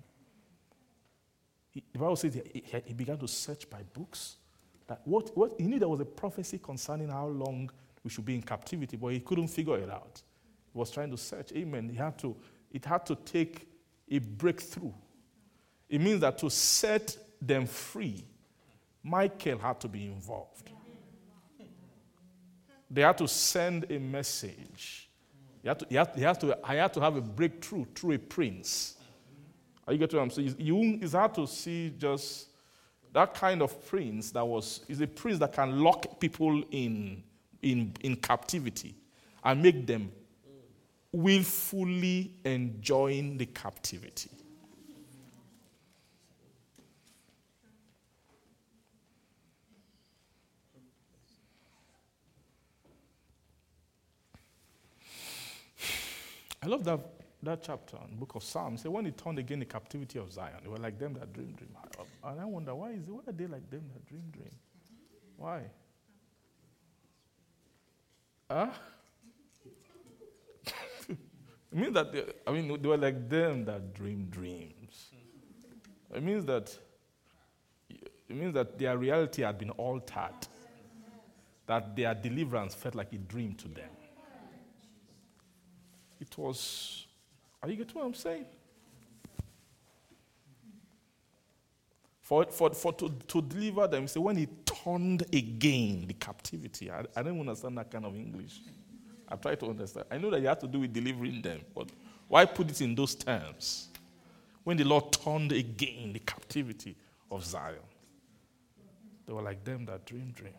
He, 1.69 1.83
the 1.93 1.99
Bible 1.99 2.17
says 2.17 2.33
he, 2.33 2.63
he, 2.65 2.83
he 2.87 2.95
began 2.95 3.19
to 3.19 3.29
search 3.29 3.69
by 3.69 3.83
books. 3.93 4.37
That 4.87 5.03
what, 5.05 5.37
what, 5.37 5.57
he 5.59 5.67
knew 5.67 5.79
there 5.79 5.91
was 5.91 6.01
a 6.01 6.07
prophecy 6.07 6.59
concerning 6.59 7.11
how 7.11 7.27
long 7.27 7.71
we 8.03 8.09
should 8.09 8.25
be 8.25 8.35
in 8.35 8.41
captivity, 8.41 8.97
but 8.97 9.09
he 9.09 9.21
couldn't 9.21 9.49
figure 9.49 9.77
it 9.77 9.91
out. 9.91 10.23
He 10.73 10.79
was 10.79 10.91
trying 10.91 11.11
to 11.11 11.19
search. 11.19 11.53
Amen. 11.53 11.91
He 11.91 11.97
had 11.97 12.19
to, 12.21 12.35
it 12.73 12.83
had 12.83 13.05
to 13.05 13.15
take 13.15 13.69
a 14.11 14.21
breakthrough. 14.21 14.95
It 15.87 16.01
means 16.01 16.23
that 16.23 16.39
to 16.39 16.49
set 16.49 17.15
them 17.43 17.67
free, 17.67 18.25
Michael 19.07 19.59
had 19.59 19.81
to 19.81 19.89
be 19.89 20.07
involved. 20.07 20.71
They 22.91 23.03
had 23.03 23.19
to 23.19 23.29
send 23.29 23.91
a 23.91 23.99
message. 23.99 25.09
He 25.63 25.69
had 25.69 25.79
to, 25.81 25.87
he 25.89 25.95
had, 25.95 26.11
he 26.15 26.23
had 26.23 26.41
to, 26.41 26.59
I 26.65 26.75
had 26.77 26.93
to 26.95 27.01
have 27.01 27.17
a 27.17 27.21
breakthrough 27.21 27.85
through 27.95 28.13
a 28.13 28.19
prince. 28.19 28.97
Are 29.87 29.93
you 29.93 29.99
getting 29.99 30.19
what 30.19 30.25
I'm 30.25 30.31
saying? 30.31 30.57
You, 30.59 30.99
it's 31.01 31.13
hard 31.13 31.35
to 31.35 31.47
see 31.47 31.95
just 31.99 32.49
that 33.13 33.35
kind 33.35 33.63
of 33.63 33.87
prince 33.87 34.31
that 34.33 34.45
was, 34.45 34.81
is 34.89 35.01
a 35.01 35.07
prince 35.07 35.39
that 35.39 35.53
can 35.53 35.81
lock 35.81 36.21
people 36.21 36.63
in 36.71 37.23
in, 37.63 37.93
in 38.01 38.17
captivity 38.17 38.95
and 39.45 39.63
make 39.63 39.87
them 39.87 40.13
willfully 41.13 42.33
enjoying 42.45 43.37
the 43.37 43.47
captivity. 43.47 44.31
I 56.63 56.67
love 56.67 56.85
that, 56.85 57.01
that 57.43 57.63
chapter 57.63 57.97
in 58.05 58.11
the 58.11 58.17
book 58.17 58.35
of 58.35 58.43
Psalms. 58.43 58.83
Say 58.83 58.89
when 58.89 59.05
he 59.05 59.11
turned 59.13 59.39
again 59.39 59.61
the 59.61 59.65
captivity 59.67 60.19
of 60.19 60.33
Zion, 60.33 60.57
they 60.63 60.69
were 60.69 60.79
like 60.79 60.99
them 60.99 61.15
that 61.15 61.33
dream, 61.33 61.53
dream. 61.53 61.71
And 62.25 62.41
I 62.41 62.45
wonder 62.45 62.75
why 62.75 62.91
is 62.91 63.03
it, 63.07 63.11
why 63.11 63.21
are 63.27 63.33
they 63.33 63.47
like 63.47 63.71
them 63.71 63.83
that 63.93 64.07
dream, 64.07 64.25
dream? 64.33 64.51
Why? 65.37 65.63
Huh? 68.51 68.71
it 71.09 71.19
means 71.73 71.95
that, 71.95 72.13
they, 72.13 72.25
I 72.47 72.53
mean, 72.53 72.81
they 72.81 72.89
were 72.89 72.97
like 72.97 73.29
them 73.29 73.65
that 73.67 73.93
dream 73.95 74.27
dreams. 74.31 75.11
It 76.15 76.23
means 76.23 76.45
that, 76.47 76.77
it 77.91 78.37
means 78.37 78.55
that 78.55 78.79
their 78.79 78.97
reality 78.97 79.43
had 79.43 79.59
been 79.59 79.71
altered, 79.71 80.47
that 81.67 81.95
their 81.95 82.15
deliverance 82.15 82.75
felt 82.75 82.95
like 82.95 83.13
a 83.13 83.19
dream 83.19 83.55
to 83.55 83.69
them. 83.69 83.91
It 86.31 86.39
was, 86.39 87.07
are 87.63 87.69
you 87.69 87.77
getting 87.77 87.95
what 87.95 88.07
I'm 88.07 88.15
saying? 88.15 88.47
For, 92.21 92.45
for, 92.47 92.71
for 92.75 92.93
to, 92.95 93.09
to 93.29 93.43
deliver 93.43 93.87
them, 93.87 94.09
say, 94.09 94.19
when 94.19 94.37
he 94.37 94.49
turned 94.65 95.23
again 95.33 96.07
the 96.09 96.15
captivity, 96.15 96.91
I, 96.91 97.05
I 97.15 97.23
don't 97.23 97.39
understand 97.39 97.79
that 97.79 97.91
kind 97.91 98.05
of 98.05 98.17
English. 98.17 98.61
I 99.29 99.37
try 99.37 99.55
to 99.55 99.67
understand. 99.67 100.07
I 100.11 100.19
know 100.19 100.31
that 100.31 100.41
you 100.41 100.49
have 100.49 100.59
to 100.61 100.67
do 100.67 100.81
with 100.81 100.93
delivering 100.93 101.41
them, 101.43 101.61
but 101.75 101.89
why 102.29 102.45
put 102.45 102.71
it 102.71 102.81
in 102.81 102.95
those 102.95 103.15
terms? 103.15 103.89
When 104.65 104.77
the 104.77 104.85
Lord 104.85 105.13
turned 105.13 105.53
again 105.53 106.13
the 106.13 106.19
captivity 106.19 106.97
of 107.31 107.45
Zion, 107.45 107.77
they 109.27 109.33
were 109.33 109.43
like 109.43 109.63
them 109.63 109.85
that 109.87 110.05
dream, 110.05 110.33
dream. 110.35 110.53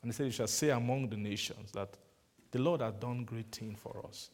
And 0.00 0.10
he 0.10 0.16
said, 0.16 0.26
You 0.26 0.32
shall 0.32 0.46
say 0.46 0.70
among 0.70 1.08
the 1.08 1.16
nations 1.16 1.72
that 1.72 1.90
the 2.56 2.62
Lord 2.62 2.80
has 2.80 2.94
done 2.94 3.24
great 3.24 3.54
things 3.54 3.78
for 3.78 4.04
us 4.06 4.30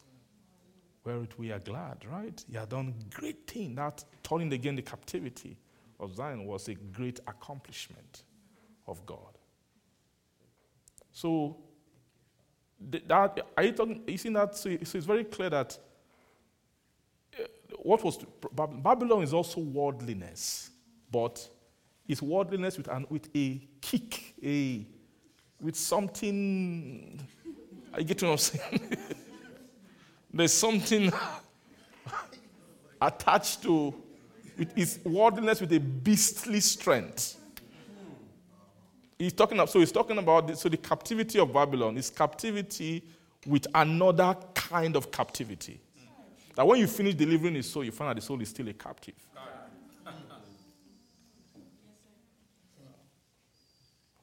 whereat 1.04 1.36
we 1.38 1.50
are 1.50 1.58
glad, 1.58 2.04
right? 2.10 2.44
He 2.48 2.56
has 2.56 2.66
done 2.68 2.94
great 3.10 3.46
thing. 3.46 3.74
That 3.74 4.04
turning 4.22 4.52
again 4.52 4.76
the 4.76 4.82
captivity 4.82 5.56
of 5.98 6.14
Zion 6.14 6.46
was 6.46 6.68
a 6.68 6.74
great 6.74 7.20
accomplishment 7.26 8.22
of 8.86 9.04
God. 9.04 9.38
So, 11.10 11.56
that 12.80 13.40
are 13.56 13.64
you 13.64 13.72
talking? 13.72 14.02
You 14.06 14.18
see 14.18 14.28
that? 14.30 14.56
So 14.56 14.68
it's 14.68 14.92
very 14.92 15.24
clear 15.24 15.50
that 15.50 15.78
uh, 17.38 17.44
what 17.78 18.02
was 18.02 18.18
Babylon 18.52 19.22
is 19.22 19.34
also 19.34 19.60
worldliness, 19.60 20.70
but 21.10 21.48
it's 22.08 22.22
worldliness 22.22 22.76
with 22.76 22.88
an, 22.88 23.06
with 23.08 23.28
a 23.36 23.60
kick, 23.80 24.34
a 24.42 24.86
with 25.60 25.76
something. 25.76 27.20
I 27.94 28.02
get 28.02 28.22
what 28.22 28.30
I'm 28.32 28.38
saying. 28.38 28.96
There's 30.34 30.52
something 30.52 31.12
attached 33.00 33.62
to 33.62 33.94
it 34.58 34.70
is 34.76 35.00
worldliness 35.04 35.60
with 35.60 35.72
a 35.72 35.80
beastly 35.80 36.60
strength. 36.60 37.38
He's 39.18 39.32
talking 39.32 39.56
about, 39.56 39.70
so 39.70 39.80
he's 39.80 39.92
talking 39.92 40.18
about 40.18 40.46
the, 40.48 40.56
so 40.56 40.68
the 40.68 40.76
captivity 40.76 41.38
of 41.38 41.52
Babylon 41.52 41.96
is 41.96 42.10
captivity 42.10 43.02
with 43.46 43.66
another 43.74 44.36
kind 44.54 44.94
of 44.96 45.10
captivity. 45.10 45.80
That 46.54 46.66
when 46.66 46.78
you 46.80 46.86
finish 46.86 47.14
delivering 47.14 47.54
his 47.54 47.70
soul, 47.70 47.82
you 47.84 47.92
find 47.92 48.10
that 48.10 48.16
the 48.16 48.22
soul 48.22 48.40
is 48.42 48.50
still 48.50 48.68
a 48.68 48.72
captive. 48.72 49.14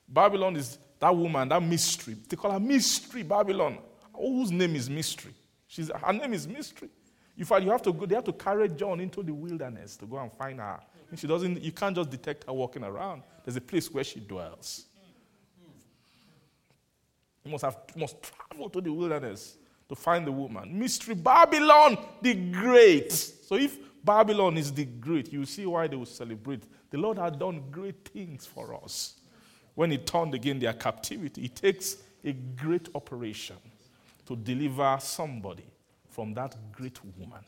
Babylon 0.07 0.55
is 0.57 0.77
that 0.99 1.15
woman, 1.15 1.49
that 1.49 1.61
mystery. 1.63 2.15
They 2.27 2.35
call 2.35 2.51
her 2.51 2.59
mystery 2.59 3.23
Babylon. 3.23 3.77
Whose 4.13 4.51
name 4.51 4.75
is 4.75 4.89
mystery? 4.89 5.33
She's, 5.69 5.91
her 5.91 6.13
name 6.13 6.33
is 6.33 6.47
Mystery. 6.47 6.89
In 7.37 7.45
fact, 7.45 7.63
you 7.63 7.69
have 7.69 7.83
to 7.83 7.93
go, 7.93 8.05
they 8.07 8.15
have 8.15 8.23
to 8.25 8.33
carry 8.33 8.67
John 8.69 8.99
into 8.99 9.21
the 9.21 9.33
wilderness 9.33 9.95
to 9.97 10.07
go 10.07 10.17
and 10.17 10.33
find 10.33 10.59
her. 10.59 10.79
And 11.09 11.17
she 11.17 11.27
doesn't, 11.27 11.61
you 11.61 11.71
can't 11.71 11.95
just 11.95 12.09
detect 12.09 12.45
her 12.45 12.53
walking 12.53 12.83
around. 12.83 13.21
There's 13.45 13.55
a 13.55 13.61
place 13.61 13.89
where 13.91 14.03
she 14.03 14.19
dwells. 14.19 14.85
You 17.45 17.51
must 17.51 17.63
have 17.63 17.77
must 17.95 18.17
travel 18.21 18.69
to 18.69 18.81
the 18.81 18.91
wilderness 18.91 19.57
to 19.87 19.95
find 19.95 20.25
the 20.25 20.31
woman. 20.31 20.77
Mystery 20.77 21.15
Babylon 21.15 21.97
the 22.21 22.33
Great. 22.33 23.11
So 23.11 23.55
if 23.55 23.77
Babylon 24.03 24.57
is 24.57 24.73
the 24.73 24.85
great, 24.85 25.31
you 25.31 25.45
see 25.45 25.65
why 25.65 25.87
they 25.87 25.95
will 25.95 26.05
celebrate. 26.05 26.63
The 26.89 26.97
Lord 26.97 27.17
had 27.19 27.37
done 27.37 27.63
great 27.69 28.07
things 28.07 28.45
for 28.45 28.73
us. 28.83 29.18
When 29.79 29.91
He 29.91 29.97
turned 29.97 30.33
again 30.33 30.59
their 30.59 30.73
captivity, 30.73 31.45
it 31.45 31.55
takes 31.55 31.95
a 32.25 32.33
great 32.33 32.89
operation 32.95 33.55
to 34.25 34.35
deliver 34.35 34.97
somebody 34.99 35.63
from 36.09 36.33
that 36.33 36.57
great 36.73 36.99
woman. 37.17 37.39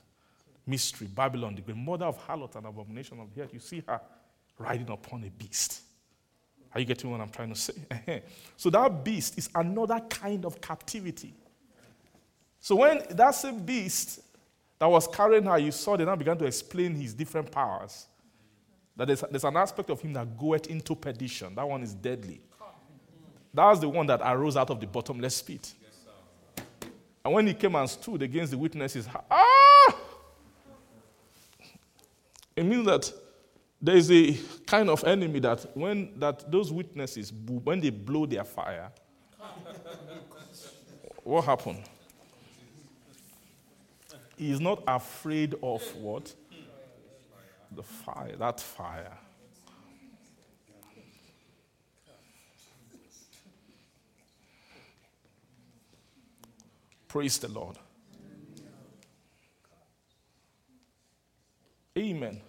Mystery, 0.65 1.07
Babylon, 1.07 1.55
the 1.55 1.61
great 1.61 1.75
mother 1.75 2.05
of 2.05 2.25
harlot 2.25 2.55
and 2.55 2.65
abomination 2.65 3.19
of 3.19 3.35
the 3.35 3.41
earth. 3.41 3.53
You 3.53 3.59
see 3.59 3.83
her 3.85 3.99
riding 4.57 4.89
upon 4.89 5.25
a 5.25 5.29
beast. 5.29 5.81
Are 6.73 6.79
you 6.79 6.85
getting 6.85 7.11
what 7.11 7.19
I'm 7.19 7.31
trying 7.31 7.49
to 7.49 7.59
say? 7.59 8.23
so 8.55 8.69
that 8.69 9.03
beast 9.03 9.37
is 9.37 9.49
another 9.53 9.99
kind 9.99 10.45
of 10.45 10.61
captivity. 10.61 11.33
So 12.61 12.77
when 12.77 13.03
that 13.09 13.31
same 13.31 13.59
beast 13.59 14.21
that 14.79 14.85
was 14.85 15.05
carrying 15.05 15.43
her, 15.43 15.59
you 15.59 15.71
saw 15.71 15.97
they 15.97 16.05
now 16.05 16.15
began 16.15 16.37
to 16.37 16.45
explain 16.45 16.95
his 16.95 17.13
different 17.13 17.51
powers. 17.51 18.05
That 18.95 19.07
there's, 19.07 19.23
there's 19.29 19.43
an 19.43 19.57
aspect 19.57 19.89
of 19.89 20.01
him 20.01 20.13
that 20.13 20.37
goeth 20.37 20.67
into 20.67 20.95
perdition. 20.95 21.55
That 21.55 21.67
one 21.67 21.81
is 21.81 21.93
deadly. 21.93 22.41
That's 23.53 23.79
the 23.79 23.89
one 23.89 24.07
that 24.07 24.21
arose 24.23 24.55
out 24.55 24.69
of 24.69 24.79
the 24.79 24.87
bottomless 24.87 25.41
pit. 25.41 25.73
And 27.23 27.33
when 27.33 27.47
he 27.47 27.53
came 27.53 27.75
and 27.75 27.89
stood 27.89 28.21
against 28.21 28.51
the 28.51 28.57
witnesses, 28.57 29.07
ah! 29.29 29.95
It 32.55 32.63
means 32.63 32.85
that 32.85 33.11
there 33.81 33.95
is 33.95 34.11
a 34.11 34.37
kind 34.65 34.89
of 34.89 35.03
enemy 35.03 35.39
that 35.39 35.65
when 35.75 36.19
that 36.19 36.51
those 36.51 36.71
witnesses, 36.71 37.31
when 37.33 37.79
they 37.79 37.89
blow 37.89 38.25
their 38.25 38.43
fire, 38.43 38.91
what 41.23 41.45
happened? 41.45 41.83
He 44.37 44.51
is 44.51 44.59
not 44.59 44.83
afraid 44.87 45.55
of 45.61 45.81
what? 45.95 46.33
The 47.71 47.83
fire, 47.83 48.35
that 48.37 48.59
fire. 48.59 49.17
Praise 57.07 57.37
the 57.39 57.49
Lord. 57.49 57.77
Amen. 61.97 62.41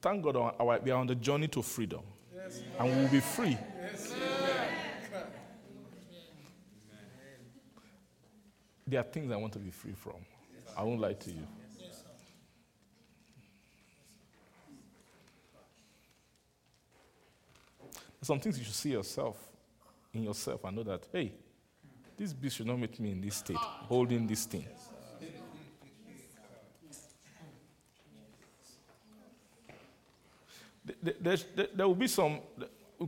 Thank 0.00 0.24
God 0.24 0.82
we 0.84 0.90
are 0.90 0.98
on 0.98 1.06
the 1.06 1.14
journey 1.14 1.46
to 1.48 1.62
freedom. 1.62 2.00
and 2.78 2.90
we 2.90 3.02
will 3.02 3.08
be 3.08 3.20
free. 3.20 3.56
there 8.86 9.00
are 9.00 9.04
things 9.04 9.30
I 9.32 9.36
want 9.36 9.52
to 9.54 9.58
be 9.58 9.70
free 9.70 9.94
from. 9.94 10.16
I 10.76 10.82
won't 10.82 11.00
lie 11.00 11.14
to 11.14 11.30
you. 11.30 11.46
Some 18.22 18.38
things 18.38 18.56
you 18.56 18.64
should 18.64 18.74
see 18.74 18.92
yourself 18.92 19.36
in 20.14 20.22
yourself 20.22 20.62
and 20.64 20.76
know 20.76 20.84
that, 20.84 21.08
hey, 21.12 21.32
this 22.16 22.32
beast 22.32 22.56
should 22.56 22.66
not 22.66 22.78
meet 22.78 22.98
me 23.00 23.10
in 23.10 23.20
this 23.20 23.36
state, 23.36 23.56
holding 23.56 24.28
this 24.28 24.44
thing. 24.44 24.66
There, 31.02 31.36
there, 31.56 31.66
there 31.74 31.88
will 31.88 31.96
be 31.96 32.06
some, 32.06 32.40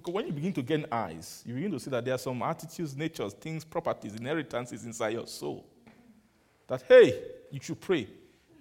when 0.07 0.27
you 0.27 0.33
begin 0.33 0.53
to 0.53 0.63
gain 0.63 0.87
eyes, 0.91 1.45
you 1.47 1.55
begin 1.55 1.71
to 1.73 1.81
see 1.81 1.91
that 1.91 2.05
there 2.05 2.15
are 2.15 2.19
some 2.19 2.43
attitudes, 2.43 2.97
natures, 2.97 3.35
things, 3.35 3.65
properties, 3.65 4.15
inheritances 4.15 4.85
inside 4.85 5.11
your 5.11 5.27
soul. 5.29 5.65
That, 6.67 6.83
hey, 6.89 7.21
you 7.53 7.61
should 7.63 7.81
pray. 7.81 8.09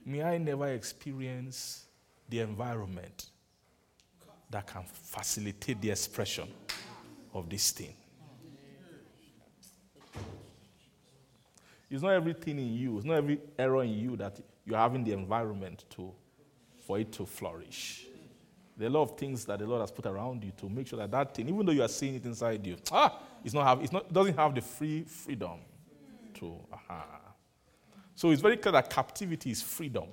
May 0.06 0.22
I 0.22 0.38
never 0.38 0.68
experience 0.68 1.86
the 2.30 2.42
environment 2.42 3.32
that 4.54 4.68
can 4.68 4.84
facilitate 4.86 5.82
the 5.82 5.90
expression 5.90 6.48
of 7.34 7.50
this 7.50 7.72
thing. 7.72 7.96
It's 11.90 12.02
not 12.02 12.12
everything 12.12 12.60
in 12.60 12.74
you, 12.74 12.98
it's 12.98 13.06
not 13.06 13.16
every 13.16 13.40
error 13.58 13.84
in 13.84 13.90
you 13.90 14.16
that 14.18 14.40
you're 14.66 14.78
having 14.78 15.04
the 15.04 15.12
environment 15.12 15.86
to, 15.92 16.12
for 16.86 17.00
it 17.00 17.12
to 17.14 17.26
flourish. 17.26 18.06
There 18.78 18.88
are 18.88 18.90
a 18.90 18.94
lot 18.94 19.02
of 19.04 19.18
things 19.18 19.46
that 19.46 19.60
the 19.60 19.66
Lord 19.66 19.82
has 19.82 19.92
put 19.92 20.06
around 20.06 20.44
you 20.44 20.52
to 20.58 20.70
make 20.70 20.88
sure 20.88 20.98
that 21.00 21.12
that 21.12 21.36
thing, 21.36 21.50
even 21.50 21.66
though 21.66 21.72
you 21.72 21.84
are 21.84 21.88
seeing 21.88 22.16
it 22.16 22.26
inside 22.26 22.66
you, 22.66 22.78
ah, 22.92 23.22
it's 23.44 23.54
not 23.54 23.66
have, 23.66 23.84
it's 23.84 23.92
not, 23.92 24.12
doesn't 24.12 24.36
have 24.36 24.54
the 24.54 24.62
free 24.62 25.04
freedom 25.04 25.60
to. 26.36 26.60
Aha. 26.72 27.06
So 28.16 28.30
it's 28.30 28.42
very 28.42 28.58
clear 28.58 28.72
that 28.74 28.90
captivity 28.90 29.52
is 29.52 29.62
freedom. 29.62 30.06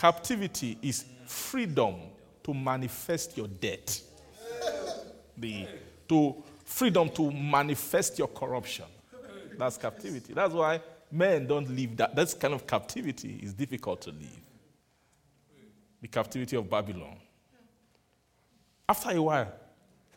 Captivity 0.00 0.78
is 0.80 1.04
freedom 1.26 1.94
to 2.42 2.54
manifest 2.54 3.36
your 3.36 3.48
debt. 3.48 4.00
The, 5.36 5.66
to 6.08 6.42
freedom 6.64 7.10
to 7.10 7.30
manifest 7.30 8.18
your 8.18 8.28
corruption. 8.28 8.86
That's 9.58 9.76
captivity. 9.76 10.32
That's 10.32 10.54
why 10.54 10.80
men 11.12 11.46
don't 11.46 11.68
live 11.76 11.98
that. 11.98 12.16
That 12.16 12.34
kind 12.40 12.54
of 12.54 12.66
captivity 12.66 13.40
is 13.42 13.52
difficult 13.52 14.00
to 14.02 14.10
live 14.10 14.40
the 16.00 16.08
captivity 16.08 16.56
of 16.56 16.70
Babylon. 16.70 17.16
After 18.88 19.10
a 19.10 19.20
while, 19.20 19.52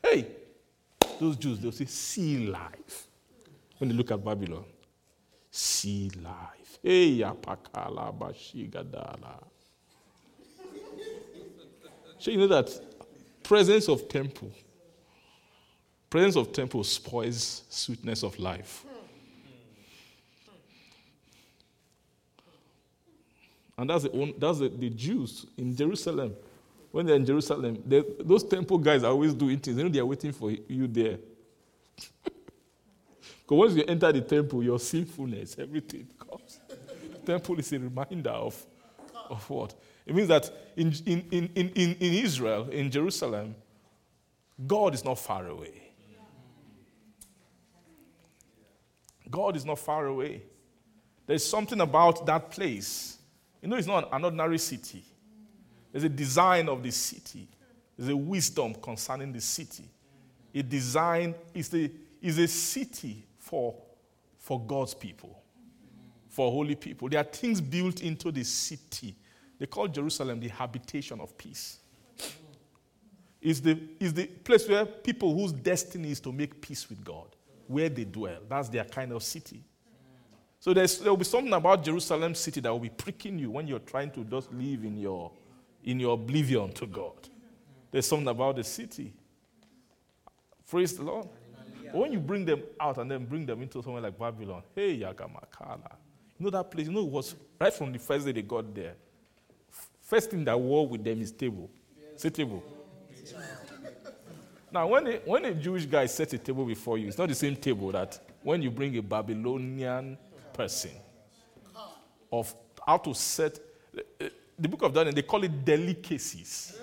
hey, 0.02 0.28
those 1.20 1.36
Jews, 1.36 1.60
they'll 1.60 1.74
say, 1.74 1.86
see 1.88 2.48
life. 2.48 3.08
When 3.80 3.90
they 3.90 3.96
look 3.96 4.12
at 4.12 4.24
Babylon, 4.24 4.64
see 5.52 6.10
life. 6.24 6.80
Hey, 6.82 7.18
yapakala 7.18 8.18
bashigadala. 8.18 9.44
So 12.24 12.32
you 12.32 12.38
know 12.38 12.48
that 12.48 12.70
presence 13.44 13.90
of 13.90 14.08
temple, 14.08 14.50
presence 16.10 16.38
of 16.38 16.54
temple 16.54 16.82
spoils 16.86 17.64
sweetness 17.70 18.24
of 18.24 18.40
life. 18.40 18.86
And 23.78 23.90
that's 23.90 24.04
the, 24.04 24.34
that's 24.38 24.60
the, 24.60 24.70
the 24.70 24.90
Jews 24.92 25.48
in 25.58 25.76
Jerusalem. 25.76 26.34
When 26.92 27.08
they're 27.08 27.18
in 27.18 27.26
Jerusalem, 27.26 27.84
they, 27.86 28.02
those 28.22 28.46
temple 28.46 28.78
guys 28.78 29.04
are 29.04 29.12
always 29.12 29.34
doing 29.34 29.60
things. 29.60 29.76
They 29.76 29.84
know 29.84 29.90
they're 29.90 30.06
waiting 30.06 30.32
for 30.32 30.50
you 30.50 30.88
there. 30.88 31.18
Because 33.42 33.58
once 33.58 33.74
you 33.76 33.84
enter 33.86 34.10
the 34.14 34.22
temple, 34.22 34.64
your 34.64 34.80
sinfulness, 34.80 35.58
everything 35.60 36.08
comes. 36.18 36.62
temple 37.26 37.60
is 37.60 37.74
a 37.74 37.80
reminder 37.80 38.30
of, 38.30 38.66
of 39.30 39.50
what? 39.50 39.76
It 40.06 40.16
means 40.16 40.28
that 40.28 40.52
in, 40.76 40.94
in, 41.06 41.28
in, 41.32 41.50
in, 41.56 41.70
in 41.96 42.14
Israel, 42.14 42.70
in 42.70 42.92
Jerusalem, 42.92 43.56
God 44.68 44.94
is 44.94 45.04
not 45.04 45.20
far 45.20 45.48
away. 45.48 45.82
God 49.30 49.56
is 49.56 49.66
not 49.66 49.80
far 49.80 50.06
away. 50.08 50.44
There's 51.26 51.46
something 51.46 51.80
about 51.82 52.26
that 52.26 52.52
place 52.52 53.18
you 53.64 53.70
know, 53.70 53.78
it's 53.78 53.88
not 53.88 54.10
an 54.12 54.26
ordinary 54.26 54.58
city. 54.58 55.06
There's 55.90 56.04
a 56.04 56.10
design 56.10 56.68
of 56.68 56.84
the 56.84 56.92
city. 56.92 57.48
There's 57.98 58.10
a 58.10 58.16
wisdom 58.16 58.76
concerning 58.76 59.32
the 59.32 59.40
city. 59.40 59.86
A 60.54 60.62
design 60.62 61.34
is 61.54 61.74
a, 61.74 61.90
is 62.22 62.38
a 62.40 62.48
city 62.48 63.26
for, 63.40 63.74
for 64.38 64.60
God's 64.60 64.94
people, 64.94 65.42
for 66.28 66.52
holy 66.52 66.76
people. 66.76 67.08
There 67.08 67.22
are 67.22 67.24
things 67.24 67.62
built 67.62 68.02
into 68.02 68.34
the 68.34 68.44
city. 68.44 69.16
They 69.60 69.66
call 69.66 69.88
Jerusalem 69.88 70.40
the 70.40 70.50
habitation 70.50 71.20
of 71.20 71.38
peace. 71.38 71.80
Is 73.42 73.62
the, 73.62 73.78
is 74.00 74.14
the 74.14 74.26
place 74.26 74.68
where 74.68 74.86
people 74.86 75.34
whose 75.34 75.52
destiny 75.52 76.12
is 76.12 76.20
to 76.22 76.32
make 76.32 76.62
peace 76.62 76.90
with 76.90 77.04
God, 77.04 77.28
where 77.68 77.90
they 77.90 78.06
dwell. 78.06 78.40
That's 78.48 78.70
their 78.70 78.86
kind 78.86 79.12
of 79.12 79.22
city. 79.22 79.64
So 80.60 80.74
there 80.74 80.88
will 81.04 81.18
be 81.18 81.26
something 81.26 81.52
about 81.52 81.84
Jerusalem 81.84 82.36
city 82.36 82.62
that 82.62 82.72
will 82.72 82.80
be 82.80 82.90
pricking 82.90 83.38
you 83.38 83.52
when 83.52 83.68
you're 83.68 83.80
trying 83.80 84.12
to 84.12 84.24
just 84.24 84.52
live 84.54 84.86
in 84.86 84.98
your, 84.98 85.30
in 85.84 86.00
your 86.00 86.14
oblivion 86.14 86.72
to 86.72 86.86
God. 86.86 87.28
There's 87.92 88.08
something 88.08 88.30
about 88.30 88.56
the 88.56 88.64
city. 88.64 89.14
Praise 90.70 90.96
the 90.96 91.04
Lord. 91.04 91.28
When 91.92 92.12
you 92.12 92.20
bring 92.20 92.46
them 92.46 92.64
out 92.80 92.98
and 92.98 93.12
then 93.12 93.26
bring 93.26 93.46
them 93.46 93.62
into 93.62 93.84
somewhere 93.84 94.02
like 94.02 94.18
Babylon, 94.18 94.64
hey, 94.74 95.00
Yagamakala. 95.00 95.92
You 96.40 96.46
know 96.46 96.50
that 96.50 96.72
place? 96.72 96.88
You 96.88 96.94
know 96.94 97.02
it 97.02 97.12
was 97.12 97.36
right 97.60 97.74
from 97.74 97.92
the 97.92 98.00
first 98.00 98.26
day 98.26 98.32
they 98.32 98.42
got 98.42 98.74
there. 98.74 98.96
First 100.04 100.30
thing 100.32 100.44
that 100.46 100.60
war 100.60 100.86
with 100.88 101.04
them 101.04 101.22
is 101.22 101.32
table. 101.32 101.70
Say 102.18 102.30
table. 102.30 102.62
Now, 104.72 104.88
when 104.88 105.08
a, 105.08 105.12
when 105.26 105.46
a 105.46 105.54
Jewish 105.54 105.86
guy 105.86 106.06
sets 106.08 106.34
a 106.34 106.38
table 106.38 106.66
before 106.66 106.98
you, 106.98 107.08
it's 107.08 107.18
not 107.18 107.30
the 107.30 107.36
same 107.36 107.56
table 107.56 107.92
that 107.92 108.20
when 108.42 108.62
you 108.62 108.70
bring 108.70 108.98
a 108.98 109.02
Babylonian 109.02 110.18
person 110.52 110.92
of 112.32 112.54
how 112.86 112.98
to 112.98 113.14
set 113.14 113.60
eh, 113.98 114.02
eh, 114.20 114.30
the 114.60 114.68
book 114.68 114.82
of 114.82 114.94
Daniel, 114.94 115.16
they 115.16 115.22
call 115.22 115.44
it 115.44 115.64
delicacies. 115.64 116.76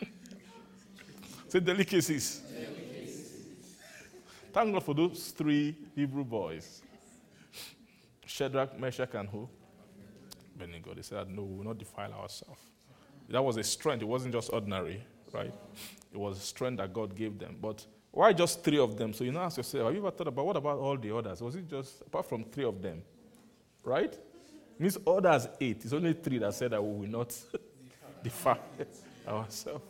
Say 1.48 1.60
delicacies. 1.60 2.38
delicacies. 2.38 3.52
Thank 4.52 4.72
God 4.72 4.82
for 4.84 4.94
those 4.94 5.28
three 5.36 5.76
Hebrew 5.94 6.24
boys 6.24 6.82
Shadrach, 8.26 8.78
Meshach, 8.78 9.14
and 9.14 9.28
who? 9.28 9.48
Abednego. 10.54 10.94
They 10.94 11.02
said, 11.02 11.30
No, 11.30 11.42
we 11.42 11.56
will 11.58 11.64
not 11.64 11.78
defile 11.78 12.12
ourselves. 12.12 12.60
That 13.28 13.42
was 13.42 13.56
a 13.56 13.64
strength. 13.64 14.02
It 14.02 14.08
wasn't 14.08 14.34
just 14.34 14.52
ordinary, 14.52 15.04
right? 15.32 15.52
It 16.12 16.18
was 16.18 16.38
a 16.38 16.40
strength 16.40 16.78
that 16.78 16.92
God 16.92 17.14
gave 17.14 17.38
them. 17.38 17.56
But 17.60 17.84
Why 18.16 18.32
just 18.32 18.64
three 18.64 18.78
of 18.78 18.96
them? 18.96 19.12
So 19.12 19.24
you 19.24 19.32
now 19.32 19.42
ask 19.42 19.58
yourself, 19.58 19.84
have 19.84 19.94
you 19.94 20.00
ever 20.00 20.10
thought 20.10 20.28
about 20.28 20.46
what 20.46 20.56
about 20.56 20.78
all 20.78 20.96
the 20.96 21.14
others? 21.14 21.42
Was 21.42 21.54
it 21.54 21.68
just 21.68 22.00
apart 22.00 22.26
from 22.26 22.44
three 22.44 22.64
of 22.64 22.80
them? 22.80 23.02
Right? 23.84 24.18
Means 24.78 24.96
others 25.06 25.48
eight. 25.60 25.84
It's 25.84 25.92
only 25.92 26.14
three 26.14 26.38
that 26.38 26.54
said 26.54 26.70
that 26.70 26.82
we 26.82 27.00
will 27.00 27.10
not 27.10 27.34
defile 28.22 28.58
ourselves. 29.28 29.84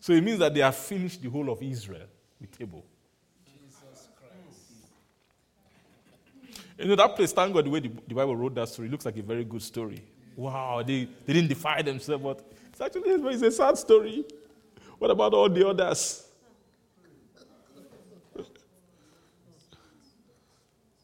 So 0.00 0.12
it 0.14 0.24
means 0.24 0.40
that 0.40 0.52
they 0.52 0.60
have 0.60 0.74
finished 0.74 1.22
the 1.22 1.30
whole 1.30 1.48
of 1.48 1.62
Israel 1.62 2.06
with 2.40 2.58
table. 2.58 2.84
You 6.78 6.86
know, 6.86 6.96
that 6.96 7.14
place, 7.14 7.32
thank 7.32 7.54
God, 7.54 7.66
the 7.66 7.70
way 7.70 7.80
the, 7.80 7.90
the 8.08 8.14
Bible 8.14 8.36
wrote 8.36 8.54
that 8.56 8.68
story, 8.68 8.88
looks 8.88 9.04
like 9.04 9.16
a 9.16 9.22
very 9.22 9.44
good 9.44 9.62
story. 9.62 10.02
Wow, 10.36 10.82
they, 10.84 11.08
they 11.24 11.32
didn't 11.32 11.48
defy 11.48 11.82
themselves, 11.82 12.22
but 12.22 12.52
it's 12.68 12.80
actually 12.80 13.10
it's 13.10 13.42
a 13.42 13.50
sad 13.52 13.78
story. 13.78 14.24
What 14.98 15.10
about 15.10 15.34
all 15.34 15.48
the 15.48 15.68
others? 15.68 16.26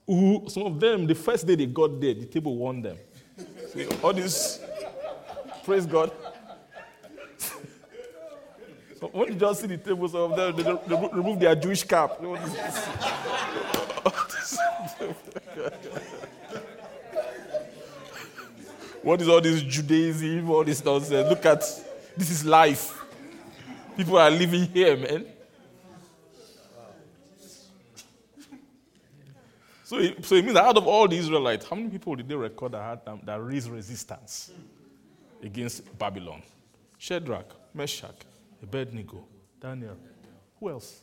Who, 0.07 0.45
some 0.49 0.65
of 0.65 0.81
them, 0.81 1.07
the 1.07 1.15
first 1.15 1.47
day 1.47 1.55
they 1.55 1.67
got 1.67 2.01
there, 2.01 2.15
the 2.15 2.27
table 2.27 2.57
won 2.57 2.83
them. 2.83 2.97
See, 3.73 3.87
all 4.03 4.13
this, 4.13 4.61
praise 5.63 5.87
God. 5.87 6.11
so 8.99 9.07
when 9.13 9.29
you 9.29 9.35
just 9.39 9.61
see 9.61 9.69
the 9.69 9.79
table, 9.79 10.09
some 10.09 10.33
of 10.33 10.57
them, 10.57 10.81
they 10.89 10.97
remove 11.17 11.39
their 11.39 11.55
Jewish 11.55 11.85
cap. 11.85 12.21
what 19.03 19.21
is 19.21 19.29
all 19.29 19.41
this 19.41 19.63
Judaism, 19.63 20.51
all 20.51 20.65
this 20.65 20.85
nonsense? 20.85 21.29
Look 21.29 21.47
at, 21.47 21.61
this 22.17 22.31
is 22.31 22.45
life. 22.45 22.97
People 23.97 24.19
are 24.19 24.31
living 24.31 24.67
here, 24.67 24.97
man. 24.97 25.27
So 29.85 29.99
it, 29.99 30.25
so 30.25 30.37
it 30.37 30.43
means 30.43 30.55
that 30.55 30.65
out 30.65 30.77
of 30.77 30.87
all 30.87 31.09
the 31.09 31.17
Israelites, 31.17 31.67
how 31.69 31.75
many 31.75 31.89
people 31.89 32.15
did 32.15 32.29
they 32.29 32.37
record 32.37 32.73
that, 32.73 33.03
had, 33.07 33.27
that 33.27 33.43
raised 33.43 33.69
resistance 33.69 34.53
against 35.43 35.99
Babylon? 35.99 36.43
Shadrach, 36.97 37.53
Meshach, 37.75 38.15
Abednego, 38.63 39.25
Daniel. 39.61 39.97
Who 40.61 40.71
else? 40.71 41.03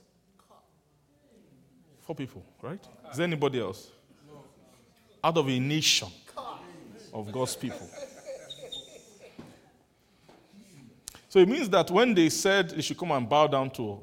Four 2.07 2.15
people, 2.15 2.41
right? 2.61 2.79
Is 3.11 3.17
there 3.17 3.25
anybody 3.25 3.59
else? 3.59 3.91
Out 5.21 5.37
of 5.37 5.49
a 5.49 5.59
nation 5.59 6.07
of 7.13 7.29
God's 7.33 7.53
people. 7.53 7.85
So 11.27 11.39
it 11.39 11.49
means 11.49 11.67
that 11.67 11.91
when 11.91 12.13
they 12.13 12.29
said 12.29 12.69
they 12.69 12.81
should 12.81 12.97
come 12.97 13.11
and 13.11 13.27
bow 13.27 13.47
down 13.47 13.71
to 13.71 13.99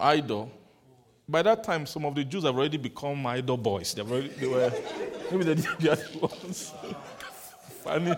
idol, 0.00 0.50
by 1.28 1.42
that 1.42 1.62
time, 1.62 1.86
some 1.86 2.04
of 2.04 2.16
the 2.16 2.24
Jews 2.24 2.42
have 2.42 2.56
already 2.56 2.78
become 2.78 3.24
idol 3.26 3.56
boys. 3.56 3.94
They, 3.94 4.02
already, 4.02 4.28
they 4.30 4.48
were, 4.48 4.72
maybe 5.30 5.44
they, 5.44 5.88
are 5.88 5.94
the 5.94 6.18
ones. 6.20 6.72
Funny. 7.84 8.12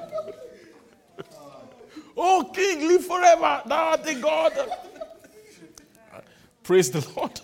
oh, 2.17 2.51
King, 2.55 2.89
live 2.89 3.05
forever. 3.05 3.63
Thou 3.67 3.91
art 3.91 4.05
the 4.05 4.15
God. 4.15 4.53
Praise 6.63 6.91
the 6.91 7.07
Lord. 7.15 7.39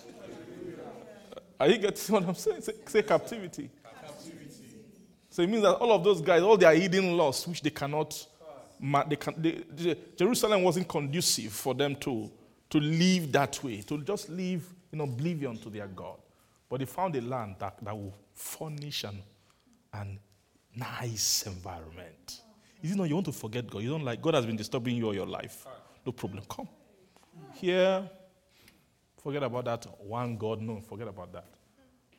Are 1.58 1.68
you 1.68 1.78
getting 1.78 2.14
what 2.14 2.24
I'm 2.24 2.34
saying? 2.34 2.62
Say, 2.62 2.72
say 2.86 3.02
captivity. 3.02 3.70
captivity. 3.82 4.44
So 5.30 5.42
it 5.42 5.48
means 5.48 5.62
that 5.62 5.74
all 5.74 5.92
of 5.92 6.04
those 6.04 6.20
guys, 6.20 6.42
all 6.42 6.56
their 6.56 6.74
hidden 6.74 7.16
lost, 7.16 7.48
which 7.48 7.62
they 7.62 7.70
cannot, 7.70 8.26
they 9.08 9.16
can, 9.16 9.34
they, 9.36 9.62
they, 9.74 9.96
Jerusalem 10.16 10.62
wasn't 10.62 10.88
conducive 10.88 11.52
for 11.52 11.74
them 11.74 11.96
to, 11.96 12.30
to 12.70 12.78
live 12.78 13.32
that 13.32 13.62
way, 13.64 13.80
to 13.82 13.98
just 14.02 14.28
live 14.28 14.64
in 14.92 15.00
oblivion 15.00 15.56
to 15.58 15.70
their 15.70 15.88
God. 15.88 16.18
But 16.68 16.80
they 16.80 16.86
found 16.86 17.16
a 17.16 17.20
land 17.20 17.56
that, 17.58 17.76
that 17.82 17.96
will 17.96 18.14
furnish 18.32 19.04
an, 19.04 19.22
an 19.92 20.18
nice 20.74 21.46
environment. 21.46 22.40
It 22.82 22.94
not 22.96 23.08
you 23.08 23.14
want 23.14 23.26
to 23.26 23.32
forget 23.32 23.68
God? 23.68 23.82
You 23.82 23.90
don't 23.90 24.04
like 24.04 24.20
God 24.20 24.34
has 24.34 24.44
been 24.44 24.56
disturbing 24.56 24.96
you 24.96 25.06
all 25.06 25.14
your 25.14 25.26
life. 25.26 25.66
No 26.04 26.12
problem. 26.12 26.44
Come. 26.48 26.68
Here, 27.54 28.08
forget 29.24 29.42
about 29.42 29.64
that 29.64 29.86
one 30.00 30.36
God. 30.36 30.60
No, 30.60 30.80
forget 30.80 31.08
about 31.08 31.32
that. 31.32 31.46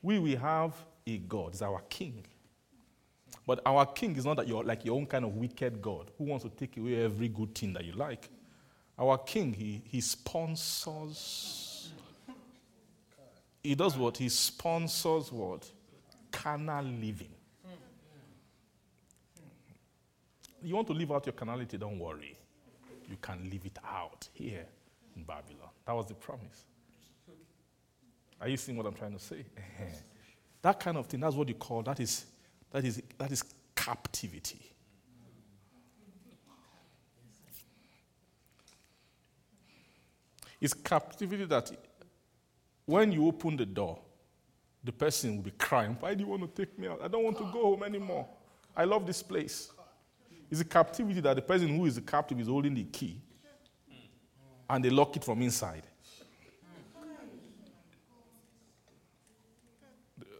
We 0.01 0.19
we 0.19 0.35
have 0.35 0.73
a 1.07 1.17
God, 1.19 1.53
is 1.53 1.61
our 1.61 1.81
king. 1.87 2.25
But 3.47 3.61
our 3.65 3.85
king 3.85 4.15
is 4.17 4.25
not 4.25 4.37
that 4.37 4.47
you're 4.47 4.63
like 4.63 4.83
your 4.83 4.95
own 4.95 5.05
kind 5.05 5.23
of 5.23 5.35
wicked 5.35 5.81
God 5.81 6.11
who 6.17 6.25
wants 6.25 6.43
to 6.43 6.49
take 6.49 6.75
away 6.77 7.03
every 7.03 7.29
good 7.29 7.55
thing 7.55 7.71
that 7.73 7.85
you 7.85 7.93
like. 7.93 8.27
Our 8.97 9.17
king, 9.19 9.53
he, 9.53 9.81
he 9.85 10.01
sponsors 10.01 11.65
he 13.65 13.73
does 13.73 13.97
what? 13.97 14.15
He 14.17 14.29
sponsors 14.29 15.31
what? 15.31 15.67
Carnal 16.31 16.85
living. 16.85 17.33
You 20.61 20.75
want 20.75 20.85
to 20.87 20.93
live 20.93 21.11
out 21.11 21.25
your 21.25 21.33
carnality, 21.33 21.75
don't 21.77 21.97
worry. 21.97 22.37
You 23.09 23.17
can 23.19 23.49
live 23.51 23.65
it 23.65 23.79
out 23.83 24.29
here 24.33 24.65
in 25.15 25.23
Babylon. 25.23 25.69
That 25.87 25.95
was 25.95 26.05
the 26.05 26.13
promise. 26.13 26.65
Are 28.39 28.47
you 28.47 28.57
seeing 28.57 28.77
what 28.77 28.85
I'm 28.85 28.93
trying 28.93 29.13
to 29.13 29.19
say? 29.19 29.45
that 30.61 30.79
kind 30.79 30.97
of 30.97 31.07
thing, 31.07 31.19
that's 31.19 31.35
what 31.35 31.47
you 31.47 31.55
call 31.55 31.81
that 31.83 31.99
is 31.99 32.25
that 32.71 32.83
is 32.83 33.01
that 33.17 33.31
is 33.31 33.43
captivity. 33.75 34.59
It's 40.59 40.73
captivity 40.73 41.45
that 41.45 41.71
when 42.85 43.11
you 43.11 43.27
open 43.27 43.57
the 43.57 43.65
door, 43.65 43.99
the 44.83 44.91
person 44.91 45.35
will 45.35 45.43
be 45.43 45.51
crying, 45.51 45.97
Why 45.99 46.13
do 46.13 46.23
you 46.23 46.29
want 46.29 46.41
to 46.55 46.65
take 46.65 46.77
me 46.77 46.87
out? 46.87 47.01
I 47.03 47.07
don't 47.07 47.23
want 47.23 47.37
to 47.37 47.43
go 47.45 47.61
home 47.63 47.83
anymore. 47.83 48.27
I 48.75 48.83
love 48.85 49.05
this 49.05 49.21
place. 49.23 49.71
It's 50.49 50.61
a 50.61 50.65
captivity 50.65 51.21
that 51.21 51.35
the 51.35 51.41
person 51.41 51.67
who 51.75 51.85
is 51.85 51.95
the 51.95 52.01
captive 52.01 52.39
is 52.39 52.47
holding 52.47 52.75
the 52.75 52.83
key 52.83 53.19
and 54.69 54.83
they 54.83 54.89
lock 54.89 55.15
it 55.15 55.23
from 55.23 55.41
inside. 55.41 55.83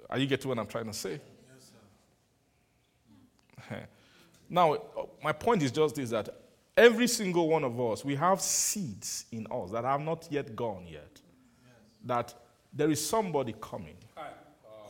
Are 0.10 0.20
you 0.20 0.28
getting 0.28 0.50
what 0.50 0.60
I'm 0.60 0.68
trying 0.68 0.86
to 0.86 0.94
say? 0.94 1.20
Yes, 3.70 3.82
now, 4.50 4.78
my 5.24 5.32
point 5.32 5.64
is 5.64 5.72
just 5.72 5.96
this 5.96 6.12
that 6.12 6.30
every 6.78 7.08
single 7.08 7.50
one 7.50 7.64
of 7.64 7.80
us, 7.80 8.06
we 8.06 8.16
have 8.16 8.42
seeds 8.42 9.26
in 9.32 9.48
us 9.52 9.72
that 9.72 9.84
have 9.84 10.02
not 10.02 10.28
yet 10.30 10.56
gone 10.56 10.86
yet 10.88 11.22
that 12.06 12.34
there 12.72 12.92
is 12.92 13.06
somebody 13.06 13.56
coming 13.60 13.96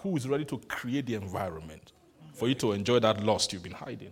who 0.01 0.17
is 0.17 0.27
ready 0.27 0.45
to 0.45 0.57
create 0.67 1.05
the 1.05 1.15
environment 1.15 1.93
for 2.33 2.47
you 2.47 2.55
to 2.55 2.73
enjoy 2.73 2.99
that 2.99 3.23
lust 3.23 3.53
you've 3.53 3.63
been 3.63 3.71
hiding. 3.71 4.11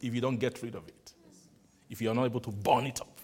If 0.00 0.14
you 0.14 0.20
don't 0.20 0.36
get 0.36 0.62
rid 0.62 0.74
of 0.74 0.86
it, 0.88 1.12
if 1.88 2.02
you're 2.02 2.14
not 2.14 2.26
able 2.26 2.40
to 2.40 2.50
burn 2.50 2.86
it 2.86 3.00
up. 3.00 3.20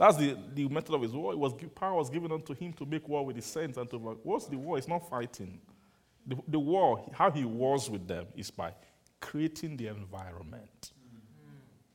That's 0.00 0.16
the, 0.16 0.34
the 0.54 0.66
method 0.66 0.94
of 0.94 1.02
his 1.02 1.12
war. 1.12 1.34
It 1.34 1.38
was 1.38 1.52
power 1.74 1.92
was 1.92 2.08
given 2.08 2.32
unto 2.32 2.54
him 2.54 2.72
to 2.72 2.86
make 2.86 3.06
war 3.06 3.22
with 3.22 3.36
the 3.36 3.42
saints 3.42 3.76
and 3.76 3.88
to 3.90 3.98
what's 3.98 4.46
the 4.46 4.56
war? 4.56 4.78
It's 4.78 4.88
not 4.88 5.06
fighting. 5.10 5.60
The, 6.26 6.38
the 6.48 6.58
war, 6.58 7.04
how 7.12 7.30
he 7.30 7.44
wars 7.44 7.90
with 7.90 8.08
them, 8.08 8.24
is 8.34 8.50
by 8.50 8.72
creating 9.20 9.76
the 9.76 9.88
environment 9.88 10.92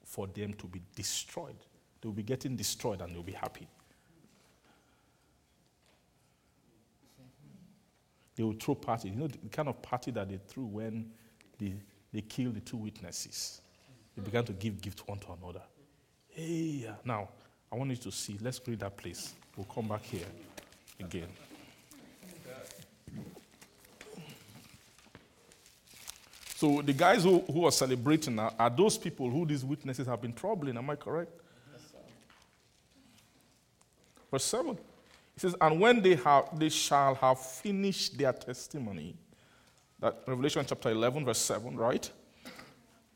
for 0.04 0.28
them 0.28 0.54
to 0.54 0.68
be 0.68 0.84
destroyed. 0.96 1.56
They 2.00 2.08
will 2.08 2.14
be 2.14 2.22
getting 2.22 2.56
destroyed 2.56 3.02
and 3.02 3.16
they'll 3.16 3.24
be 3.24 3.32
happy. 3.32 3.68
They 8.36 8.44
will 8.44 8.54
throw 8.54 8.76
parties. 8.76 9.14
You 9.14 9.18
know 9.18 9.28
the 9.28 9.50
kind 9.50 9.68
of 9.68 9.82
party 9.82 10.12
that 10.12 10.30
they 10.30 10.40
threw 10.48 10.66
when 10.66 11.10
they, 11.58 11.74
they 12.14 12.22
killed 12.22 12.54
the 12.54 12.62
two 12.62 12.78
witnesses. 12.78 13.62
They 14.16 14.22
began 14.22 14.44
to 14.44 14.54
give 14.54 14.80
gifts 14.80 15.02
one 15.08 15.18
to 15.18 15.32
another. 15.42 15.64
Hey, 16.30 16.86
ah, 16.88 16.98
now 17.04 17.30
I 17.76 17.78
want 17.78 17.90
you 17.90 17.98
to 17.98 18.12
see. 18.12 18.38
Let's 18.42 18.62
read 18.66 18.80
that 18.80 18.96
place. 18.96 19.34
We'll 19.58 19.66
come 19.66 19.90
back 19.90 20.04
here 20.04 20.26
again. 20.98 21.28
So 26.56 26.82
the 26.82 26.94
guys 26.94 27.26
who, 27.26 27.40
who 27.42 27.66
are 27.66 27.74
celebrating 27.74 28.40
are, 28.40 28.54
are 28.58 28.70
those 28.70 28.98
people 28.98 29.30
who 29.30 29.46
these 29.46 29.66
witnesses 29.66 30.08
have 30.08 30.22
been 30.22 30.32
troubling. 30.32 30.78
Am 30.78 30.90
I 30.90 30.96
correct? 30.96 31.34
Verse 34.32 34.46
7. 34.46 34.70
It 34.72 34.80
says, 35.36 35.54
And 35.60 35.78
when 35.78 36.02
they, 36.02 36.16
have, 36.16 36.58
they 36.58 36.70
shall 36.70 37.16
have 37.16 37.40
finished 37.40 38.18
their 38.18 38.32
testimony, 38.32 39.18
that 40.00 40.24
Revelation 40.26 40.64
chapter 40.66 40.92
11, 40.92 41.26
verse 41.26 41.40
7, 41.40 41.76
right? 41.76 42.10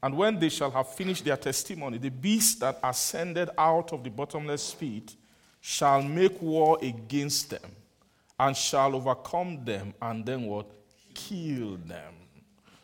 And 0.01 0.15
when 0.15 0.39
they 0.39 0.49
shall 0.49 0.71
have 0.71 0.87
finished 0.93 1.25
their 1.25 1.37
testimony, 1.37 1.97
the 1.97 2.09
beast 2.09 2.61
that 2.61 2.79
ascended 2.83 3.49
out 3.57 3.91
of 3.91 4.03
the 4.03 4.09
bottomless 4.09 4.73
pit 4.73 5.15
shall 5.59 6.01
make 6.01 6.41
war 6.41 6.77
against 6.81 7.49
them 7.49 7.75
and 8.39 8.55
shall 8.55 8.95
overcome 8.95 9.63
them 9.65 9.93
and 10.01 10.25
then 10.25 10.43
what? 10.43 10.67
Kill 11.13 11.77
them. 11.77 12.13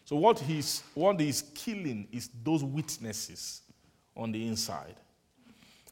So 0.03 0.17
what 0.17 0.39
he's 0.39 0.83
what 0.93 1.19
he's 1.19 1.41
killing 1.41 2.07
is 2.11 2.29
those 2.43 2.63
witnesses 2.63 3.61
on 4.15 4.31
the 4.31 4.45
inside. 4.45 4.95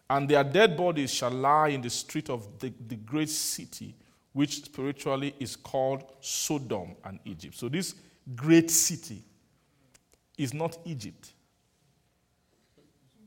And 0.10 0.30
their 0.30 0.44
dead 0.44 0.78
bodies 0.78 1.12
shall 1.12 1.32
lie 1.32 1.70
in 1.70 1.82
the 1.82 1.90
street 1.90 2.30
of 2.30 2.60
the, 2.60 2.72
the 2.88 2.96
great 2.96 3.30
city, 3.30 3.96
which 4.34 4.66
spiritually 4.66 5.34
is 5.40 5.56
called 5.56 6.04
Sodom 6.20 6.96
and 7.06 7.20
Egypt. 7.26 7.56
So 7.56 7.70
this 7.70 7.96
great 8.36 8.70
city 8.70 9.24
is 10.38 10.54
not 10.54 10.78
Egypt. 10.86 11.34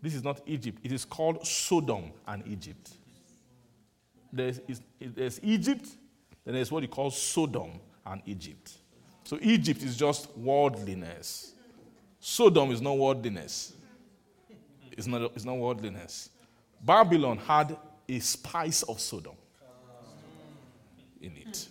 This 0.02 0.14
is 0.14 0.22
not 0.22 0.40
Egypt. 0.46 0.78
It 0.82 0.92
is 0.92 1.04
called 1.04 1.46
Sodom 1.46 2.12
and 2.26 2.46
Egypt. 2.46 2.90
There's, 4.32 4.60
there's 5.00 5.40
Egypt, 5.42 5.88
then 6.44 6.54
there's 6.54 6.70
what 6.70 6.82
you 6.82 6.88
call 6.88 7.10
Sodom 7.10 7.80
and 8.04 8.22
Egypt. 8.26 8.72
So 9.24 9.38
Egypt 9.40 9.82
is 9.82 9.96
just 9.96 10.36
worldliness. 10.36 11.54
Sodom 12.20 12.70
is 12.70 12.80
not 12.80 12.98
worldliness. 12.98 13.72
It's 14.92 15.06
not, 15.06 15.22
it's 15.34 15.44
not 15.44 15.56
worldliness. 15.56 16.30
Babylon 16.80 17.38
had 17.38 17.76
a 18.08 18.18
spice 18.20 18.82
of 18.84 19.00
Sodom 19.00 19.34
in 21.20 21.36
it. 21.36 21.68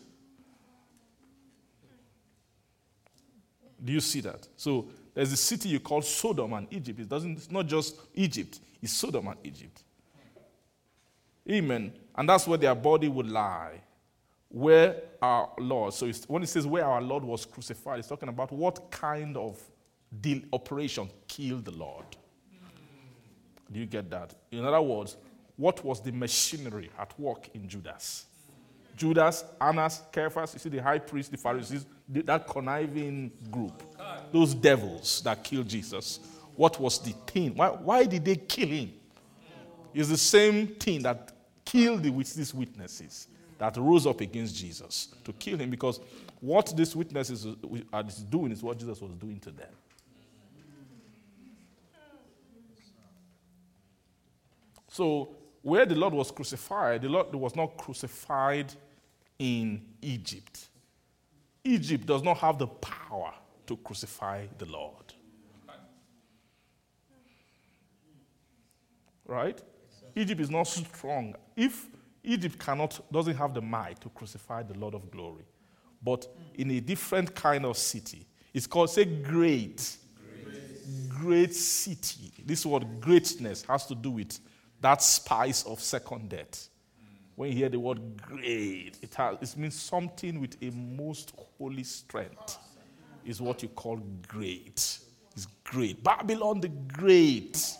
Do 3.84 3.94
you 3.94 4.00
see 4.00 4.22
that? 4.22 4.48
So 4.58 4.88
there's 5.16 5.32
a 5.32 5.38
city 5.38 5.70
you 5.70 5.80
call 5.80 6.02
Sodom 6.02 6.54
and 6.54 6.68
Egypt. 6.70 7.00
It 7.00 7.10
doesn't, 7.10 7.38
it's 7.38 7.50
not 7.50 7.66
just 7.66 7.96
Egypt, 8.14 8.60
it's 8.82 8.94
Sodom 8.94 9.28
and 9.28 9.38
Egypt. 9.44 9.82
Amen. 11.50 11.94
And 12.16 12.30
that's 12.30 12.48
where 12.48 12.58
their 12.58 12.76
body 12.76 13.08
would 13.08 13.30
lie. 13.30 13.82
Where 14.50 15.02
our 15.22 15.50
Lord, 15.58 15.94
so 15.94 16.10
when 16.28 16.44
it 16.44 16.48
says 16.48 16.68
where 16.68 16.86
our 16.86 17.02
Lord 17.02 17.24
was 17.24 17.46
crucified, 17.46 18.00
it's 18.00 18.08
talking 18.08 18.30
about 18.30 18.52
what 18.52 18.92
kind 18.92 19.36
of 19.38 19.60
deal, 20.22 20.42
operation 20.54 21.10
killed 21.28 21.66
the 21.66 21.72
Lord. 21.72 22.06
Do 23.72 23.80
you 23.80 23.86
get 23.86 24.10
that? 24.12 24.34
In 24.52 24.66
other 24.66 24.82
words, 24.82 25.18
what 25.56 25.84
was 25.84 26.02
the 26.02 26.12
machinery 26.12 26.90
at 27.00 27.18
work 27.20 27.50
in 27.54 27.68
Judas? 27.68 28.26
Judas, 28.96 29.44
Annas, 29.60 30.04
Caiaphas, 30.12 30.54
you 30.54 30.60
see 30.60 30.70
the 30.70 30.82
high 30.82 31.00
priest, 31.00 31.32
the 31.32 31.38
Pharisees, 31.38 31.86
that 32.08 32.48
conniving 32.48 33.32
group, 33.50 33.84
those 34.32 34.54
devils 34.54 35.22
that 35.24 35.44
killed 35.44 35.68
Jesus. 35.68 36.20
What 36.56 36.80
was 36.80 37.00
the 37.00 37.12
thing? 37.28 37.56
Why, 37.56 37.70
why 37.70 38.06
did 38.06 38.24
they 38.24 38.36
kill 38.36 38.68
him? 38.68 38.94
It's 39.94 40.10
the 40.10 40.18
same 40.18 40.68
thing 40.68 41.02
that 41.04 41.32
killed 41.64 42.04
the, 42.04 42.12
these 42.12 42.54
witnesses 42.54 43.28
that 43.58 43.76
rose 43.78 44.06
up 44.06 44.22
against 44.22 44.56
Jesus 44.56 45.10
to 45.24 45.34
kill 45.34 45.58
him 45.58 45.70
because 45.70 46.00
what 46.42 46.76
these 46.76 46.96
witnesses 46.96 47.48
are 47.92 48.04
doing 48.30 48.52
is 48.52 48.62
what 48.62 48.78
Jesus 48.78 49.02
was 49.02 49.12
doing 49.14 49.40
to 49.40 49.52
them. 49.52 49.70
So, 54.90 55.30
where 55.62 55.86
the 55.86 55.96
Lord 55.96 56.14
was 56.14 56.32
crucified, 56.32 57.02
the 57.02 57.10
Lord 57.10 57.34
was 57.36 57.56
not 57.56 57.76
crucified 57.76 58.72
in 59.40 59.82
Egypt. 60.02 60.68
Egypt 61.66 62.06
does 62.06 62.22
not 62.22 62.38
have 62.38 62.60
the 62.60 62.68
power 62.68 63.34
to 63.66 63.76
crucify 63.78 64.46
the 64.58 64.66
Lord. 64.68 65.14
Right? 69.26 69.60
Egypt 70.16 70.40
is 70.40 70.52
not 70.52 70.68
strong. 70.68 71.36
If 71.56 71.88
Egypt 72.24 72.60
cannot, 72.60 73.12
doesn't 73.12 73.36
have 73.36 73.54
the 73.56 73.62
might 73.62 74.00
to 74.02 74.10
crucify 74.10 74.62
the 74.62 74.78
Lord 74.78 74.94
of 74.94 75.10
glory, 75.10 75.46
but 76.02 76.28
in 76.54 76.70
a 76.72 76.80
different 76.80 77.34
kind 77.34 77.66
of 77.66 77.78
city, 77.78 78.28
it's 78.54 78.68
called, 78.68 78.92
say, 78.92 79.06
great. 79.06 79.98
Great, 80.44 81.10
great 81.10 81.56
city. 81.56 82.32
This 82.46 82.66
word 82.66 82.86
greatness 83.02 83.64
has 83.64 83.88
to 83.88 83.96
do 83.96 84.12
with 84.12 84.40
that 84.80 85.02
spice 85.02 85.64
of 85.64 85.80
second 85.82 86.30
death. 86.30 86.70
When 87.36 87.52
you 87.52 87.58
hear 87.58 87.70
the 87.70 87.80
word 87.80 88.22
great, 88.22 88.98
it, 89.02 89.14
has, 89.16 89.38
it 89.42 89.58
means 89.58 89.76
something 89.76 90.40
with 90.40 90.56
a 90.62 90.72
most 90.72 91.34
holy 91.58 91.84
strength, 91.84 92.58
is 93.26 93.42
what 93.42 93.62
you 93.62 93.70
call 93.70 93.98
great. 94.28 95.00
It's 95.36 95.48
great. 95.64 96.02
Babylon 96.02 96.62
the 96.62 96.70
Great. 96.70 97.78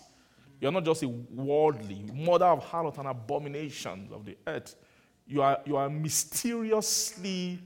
You're 0.60 0.72
not 0.72 0.84
just 0.84 1.04
a 1.04 1.08
worldly, 1.08 2.06
mother 2.14 2.46
of 2.46 2.66
harlot 2.70 2.98
and 2.98 3.08
abominations 3.08 4.12
of 4.12 4.26
the 4.26 4.38
earth. 4.48 4.76
You 5.28 5.42
are, 5.42 5.60
you 5.66 5.78
are 5.78 5.90
mysteriously, 5.90 7.60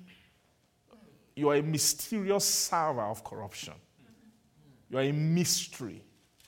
you 1.35 1.49
are 1.49 1.55
a 1.55 1.61
mysterious 1.61 2.45
server 2.45 3.01
of 3.01 3.23
corruption. 3.23 3.73
You 4.89 4.97
are 4.97 5.03
a 5.03 5.11
mystery. 5.11 6.03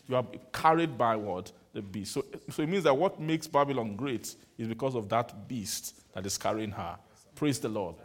You 0.08 0.16
are 0.18 0.26
carried 0.52 0.98
by 0.98 1.16
what? 1.16 1.52
The 1.74 1.82
beast. 1.82 2.14
So, 2.14 2.26
so 2.50 2.64
it 2.64 2.70
means 2.70 2.84
that 2.84 2.96
what 2.96 3.20
makes 3.20 3.48
Babylon 3.48 3.96
great 3.96 4.36
is 4.58 4.68
because 4.68 4.96
of 4.96 5.08
that 5.10 5.48
beast 5.48 6.02
that 6.14 6.26
is 6.26 6.38
carrying 6.38 6.72
her. 6.72 6.98
Praise 7.36 7.60
the 7.60 7.70
Lord. 7.70 7.96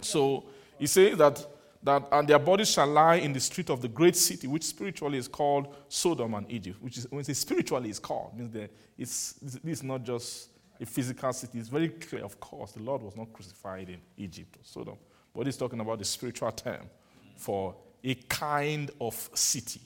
So 0.00 0.44
he 0.78 0.86
says 0.86 1.18
that 1.18 1.44
that 1.84 2.08
and 2.12 2.26
their 2.26 2.38
bodies 2.38 2.70
shall 2.70 2.86
lie 2.86 3.16
in 3.16 3.32
the 3.32 3.40
street 3.40 3.68
of 3.68 3.82
the 3.82 3.88
great 3.88 4.16
city, 4.16 4.46
which 4.46 4.64
spiritually 4.64 5.18
is 5.18 5.28
called 5.28 5.76
Sodom 5.88 6.34
and 6.34 6.50
Egypt. 6.50 6.82
Which 6.82 6.98
is 6.98 7.06
when 7.10 7.24
it's 7.28 7.38
spiritually 7.38 7.90
is 7.90 7.98
called, 7.98 8.36
means 8.36 8.50
that 8.52 8.70
it's 8.96 9.34
this 9.34 9.58
is 9.64 9.82
not 9.82 10.02
just 10.02 10.48
a 10.80 10.86
physical 10.86 11.32
city. 11.32 11.58
It's 11.58 11.68
very 11.68 11.90
clear, 11.90 12.24
of 12.24 12.40
course, 12.40 12.72
the 12.72 12.82
Lord 12.82 13.02
was 13.02 13.16
not 13.16 13.32
crucified 13.32 13.90
in 13.90 14.00
Egypt 14.16 14.56
or 14.56 14.60
Sodom, 14.64 14.96
but 15.34 15.46
he's 15.46 15.58
talking 15.58 15.80
about 15.80 15.98
the 15.98 16.04
spiritual 16.04 16.50
term 16.52 16.88
for 17.36 17.74
a 18.02 18.14
kind 18.14 18.90
of 19.00 19.30
city. 19.34 19.80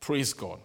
Praise 0.00 0.32
God. 0.32 0.60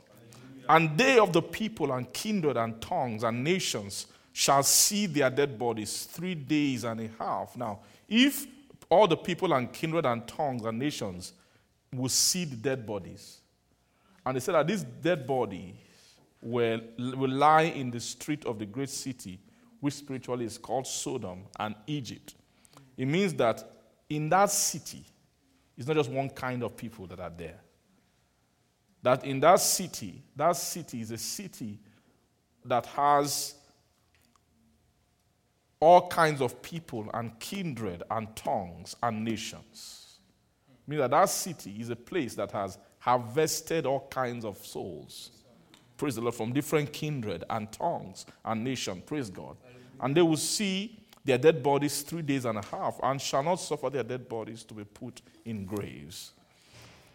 And 0.72 0.98
they 0.98 1.20
of 1.20 1.34
the 1.34 1.42
people 1.42 1.92
and 1.92 2.12
kindred 2.14 2.56
and 2.56 2.82
tongues 2.82 3.24
and 3.24 3.44
nations 3.44 4.08
shall 4.32 4.64
see 4.64 5.06
their 5.06 5.30
dead 5.30 5.60
bodies 5.60 6.06
three 6.06 6.34
days 6.34 6.86
and 6.86 7.02
a 7.02 7.10
half. 7.20 7.58
Now, 7.58 7.80
if 8.08 8.48
all 8.90 9.06
the 9.06 9.18
people 9.18 9.52
and 9.54 9.74
kindred 9.74 10.06
and 10.06 10.26
tongues 10.26 10.64
and 10.64 10.80
nations 10.80 11.34
will 11.94 12.08
see 12.08 12.46
the 12.46 12.56
dead 12.56 12.86
bodies. 12.86 13.42
And 14.26 14.38
they 14.38 14.40
said 14.40 14.56
that 14.56 14.66
these 14.66 14.84
dead 14.84 15.28
bodies 15.28 15.76
will, 16.42 16.80
will 16.98 17.30
lie 17.30 17.64
in 17.64 17.92
the 17.92 18.00
street 18.00 18.46
of 18.46 18.58
the 18.58 18.66
great 18.66 18.90
city, 18.90 19.42
which 19.82 19.96
spiritually 19.96 20.46
is 20.46 20.58
called 20.58 20.88
Sodom 20.88 21.44
and 21.60 21.76
Egypt. 21.86 22.36
It 22.96 23.10
means 23.10 23.34
that 23.34 23.70
in 24.10 24.30
that 24.30 24.50
city, 24.50 25.04
it's 25.78 25.86
not 25.86 25.98
just 25.98 26.10
one 26.10 26.30
kind 26.30 26.64
of 26.64 26.78
people 26.78 27.08
that 27.08 27.20
are 27.20 27.34
there. 27.36 27.60
That 29.04 29.26
in 29.26 29.40
that 29.40 29.60
city, 29.60 30.22
that 30.36 30.56
city 30.56 31.02
is 31.02 31.12
a 31.12 31.18
city 31.18 31.80
that 32.66 32.86
has 32.88 33.56
all 35.80 36.08
kinds 36.08 36.42
of 36.42 36.62
people 36.62 37.10
and 37.14 37.38
kindred 37.40 38.04
and 38.12 38.36
tongues 38.36 38.96
and 39.02 39.26
nations. 39.26 40.20
Means 40.86 41.02
that 41.02 41.12
that 41.12 41.30
city 41.30 41.76
is 41.80 41.90
a 41.90 41.96
place 41.96 42.36
that 42.36 42.52
has 42.52 42.78
harvested 43.00 43.86
all 43.88 44.08
kinds 44.12 44.46
of 44.46 44.64
souls. 44.64 45.32
Praise 45.98 46.16
the 46.16 46.22
Lord, 46.22 46.36
from 46.36 46.54
different 46.54 46.94
kindred 46.94 47.44
and 47.50 47.72
tongues 47.72 48.26
and 48.46 48.64
nation. 48.64 49.02
Praise 49.06 49.30
God. 49.30 49.58
And 50.00 50.16
they 50.16 50.22
will 50.22 50.38
see 50.38 51.00
their 51.24 51.38
dead 51.38 51.62
bodies 51.62 52.02
three 52.02 52.24
days 52.24 52.46
and 52.46 52.58
a 52.58 52.66
half, 52.66 53.00
and 53.04 53.22
shall 53.22 53.44
not 53.44 53.56
suffer 53.56 53.90
their 53.90 54.04
dead 54.04 54.28
bodies 54.28 54.64
to 54.64 54.74
be 54.74 54.84
put 54.84 55.22
in 55.46 55.66
graves. 55.66 56.34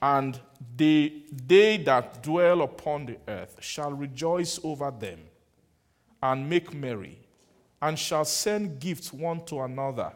And 0.02 0.39
they, 0.77 1.23
they 1.47 1.78
that 1.78 2.23
dwell 2.23 2.62
upon 2.62 3.06
the 3.06 3.16
earth 3.28 3.56
shall 3.60 3.93
rejoice 3.93 4.60
over 4.62 4.90
them 4.90 5.20
and 6.23 6.48
make 6.48 6.74
merry 6.74 7.18
and 7.81 7.98
shall 7.98 8.24
send 8.24 8.81
gifts 8.81 9.12
one 9.12 9.44
to 9.44 9.60
another, 9.60 10.12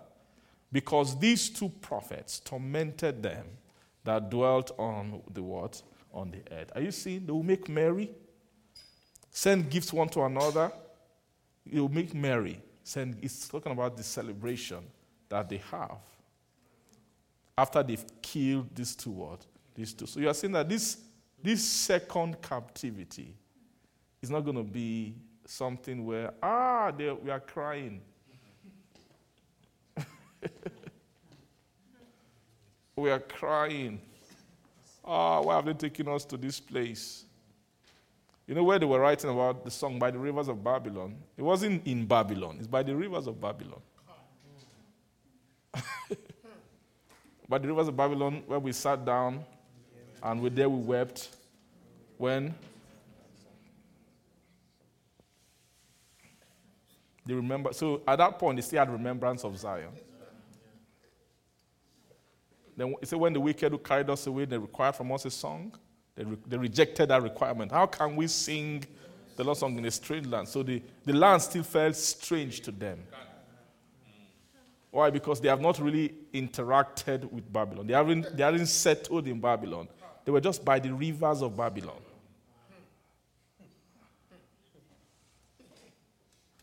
because 0.73 1.19
these 1.19 1.51
two 1.51 1.69
prophets 1.81 2.41
tormented 2.41 3.23
them 3.23 3.45
that 4.05 4.31
dwelt 4.31 4.71
on 4.79 5.21
the 5.33 5.43
what? 5.43 5.83
On 6.13 6.31
the 6.31 6.41
earth. 6.55 6.73
Are 6.75 6.81
you 6.81 6.91
seeing? 6.91 7.27
They 7.27 7.33
will 7.33 7.43
make 7.43 7.69
merry, 7.69 8.11
send 9.31 9.71
gifts 9.71 9.93
one 9.93 10.09
to 10.11 10.23
another. 10.23 10.73
They 11.67 11.81
will 11.81 11.89
make 11.89 12.15
merry. 12.15 12.61
Send, 12.83 13.19
it's 13.23 13.47
talking 13.47 13.73
about 13.73 13.97
the 13.97 14.03
celebration 14.03 14.85
that 15.29 15.49
they 15.49 15.61
have 15.71 15.99
after 17.57 17.83
they've 17.83 18.05
killed 18.23 18.75
these 18.75 18.97
two 18.97 19.11
what? 19.11 19.45
These 19.81 19.95
two. 19.95 20.05
So 20.05 20.21
you 20.21 20.29
are 20.29 20.35
saying 20.35 20.53
that 20.53 20.69
this, 20.69 20.99
this 21.43 21.65
second 21.65 22.43
captivity 22.43 23.35
is 24.21 24.29
not 24.29 24.41
going 24.41 24.59
to 24.59 24.63
be 24.63 25.15
something 25.47 26.05
where, 26.05 26.35
ah, 26.43 26.91
they, 26.91 27.11
we 27.11 27.31
are 27.31 27.41
crying. 27.41 28.03
we 32.95 33.11
are 33.11 33.21
crying. 33.21 34.03
Ah, 35.03 35.41
why 35.41 35.57
have 35.57 35.65
they 35.65 35.73
taken 35.73 36.09
us 36.09 36.27
to 36.27 36.37
this 36.37 36.61
place? 36.61 37.25
You 38.47 38.55
know 38.55 38.65
where 38.65 38.79
they 38.79 38.85
were 38.85 39.01
writing 39.01 39.31
about 39.31 39.65
the 39.65 39.71
song 39.71 39.99
by 39.99 40.11
the 40.11 40.19
rivers 40.19 40.49
of 40.49 40.63
Babylon? 40.63 41.17
It 41.39 41.43
wasn't 41.43 41.87
in 41.87 42.05
Babylon, 42.05 42.57
it's 42.59 42.67
by 42.67 42.83
the 42.83 42.95
rivers 42.95 43.27
of 43.27 43.41
Babylon. 43.41 43.81
by 47.49 47.57
the 47.57 47.69
rivers 47.69 47.89
of 47.89 47.97
Babylon 47.97 48.43
where 48.47 48.59
we 48.59 48.73
sat 48.73 49.07
down 49.07 49.43
and 50.23 50.41
we 50.41 50.49
there 50.51 50.69
we 50.69 50.81
wept 50.81 51.37
when 52.19 52.55
they 57.25 57.35
remember. 57.35 57.73
So 57.73 58.03
at 58.07 58.17
that 58.17 58.39
point, 58.39 58.57
they 58.57 58.63
still 58.63 58.81
had 58.81 58.91
remembrance 58.91 59.45
of 59.45 59.57
Zion. 59.59 59.91
Then 62.77 62.95
it 63.03 63.09
said, 63.09 63.19
when 63.19 63.33
the 63.33 63.41
wicked 63.41 63.73
who 63.73 63.79
carried 63.79 64.09
us 64.09 64.27
away, 64.27 64.47
they 64.47 64.57
required 64.59 64.95
from 64.95 65.13
us 65.13 65.25
a 65.25 65.31
song. 65.31 65.75
They, 66.15 66.25
re- 66.25 66.39
they 66.47 66.57
rejected 66.57 67.11
that 67.11 67.23
requirement. 67.23 67.71
How 67.73 67.87
can 67.87 68.17
we 68.17 68.27
sing 68.27 68.85
the 69.37 69.45
Lord's 69.45 69.61
song 69.61 69.77
in 69.77 69.85
a 69.85 69.91
strange 69.91 70.27
land? 70.27 70.49
So 70.49 70.63
the, 70.63 70.83
the 71.05 71.13
land 71.13 71.43
still 71.43 71.63
felt 71.63 71.97
strange 71.97 72.61
to 72.63 72.71
them. 72.71 72.99
Why? 74.91 75.11
Because 75.11 75.41
they 75.41 75.49
have 75.49 75.61
not 75.61 75.79
really 75.79 76.15
interacted 76.33 77.31
with 77.31 77.53
Babylon. 77.53 77.87
They 77.87 77.95
haven't, 77.95 78.37
they 78.37 78.43
haven't 78.43 78.67
settled 78.67 79.29
in 79.29 79.41
Babylon. 79.41 79.87
They 80.25 80.33
were 80.33 80.41
just 80.41 80.65
by 80.65 80.79
the 80.79 80.93
rivers 80.93 81.43
of 81.43 81.57
Babylon. 81.57 82.01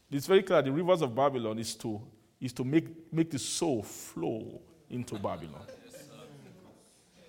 It's 0.10 0.26
very 0.26 0.42
clear 0.42 0.62
the 0.62 0.72
rivers 0.72 1.02
of 1.02 1.14
Babylon 1.14 1.60
is 1.60 1.76
to, 1.76 2.02
is 2.40 2.54
to 2.54 2.64
make, 2.64 2.86
make 3.12 3.30
the 3.30 3.40
soul 3.40 3.84
flow 3.84 4.62
into 4.90 5.16
Babylon. 5.16 5.62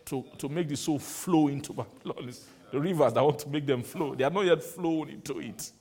To, 0.07 0.25
to 0.39 0.49
make 0.49 0.69
the 0.69 0.77
soul 0.77 0.99
flow 0.99 1.49
into 1.49 1.73
Babylon. 1.73 2.29
It's 2.29 2.47
the 2.71 2.79
rivers 2.79 3.13
that 3.15 3.23
want 3.23 3.41
to 3.41 3.49
make 3.49 3.67
them 3.67 3.83
flow. 3.83 4.15
They 4.15 4.25
are 4.25 4.31
not 4.31 4.45
yet 4.47 4.63
flown 4.63 5.09
into 5.09 5.41
it. 5.41 5.73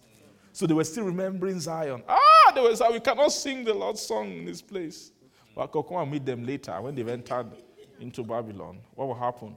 So 0.54 0.66
they 0.66 0.74
were 0.74 0.84
still 0.84 1.04
remembering 1.04 1.60
Zion. 1.60 2.02
Ah, 2.08 2.52
they 2.56 2.62
were 2.62 2.76
saying, 2.76 2.94
we 2.94 3.00
cannot 3.00 3.32
sing 3.32 3.64
the 3.64 3.74
Lord's 3.74 4.02
song 4.02 4.32
in 4.32 4.46
this 4.46 4.62
place. 4.62 5.12
But 5.54 5.66
I 5.66 5.68
could 5.68 5.84
come 5.84 5.98
and 5.98 6.12
meet 6.12 6.26
them 6.26 6.46
later 6.46 6.82
when 6.82 6.96
they've 6.96 7.08
entered 7.08 7.48
into 8.00 8.24
Babylon. 8.24 8.80
What 8.96 9.08
will 9.08 9.16
happen? 9.16 9.56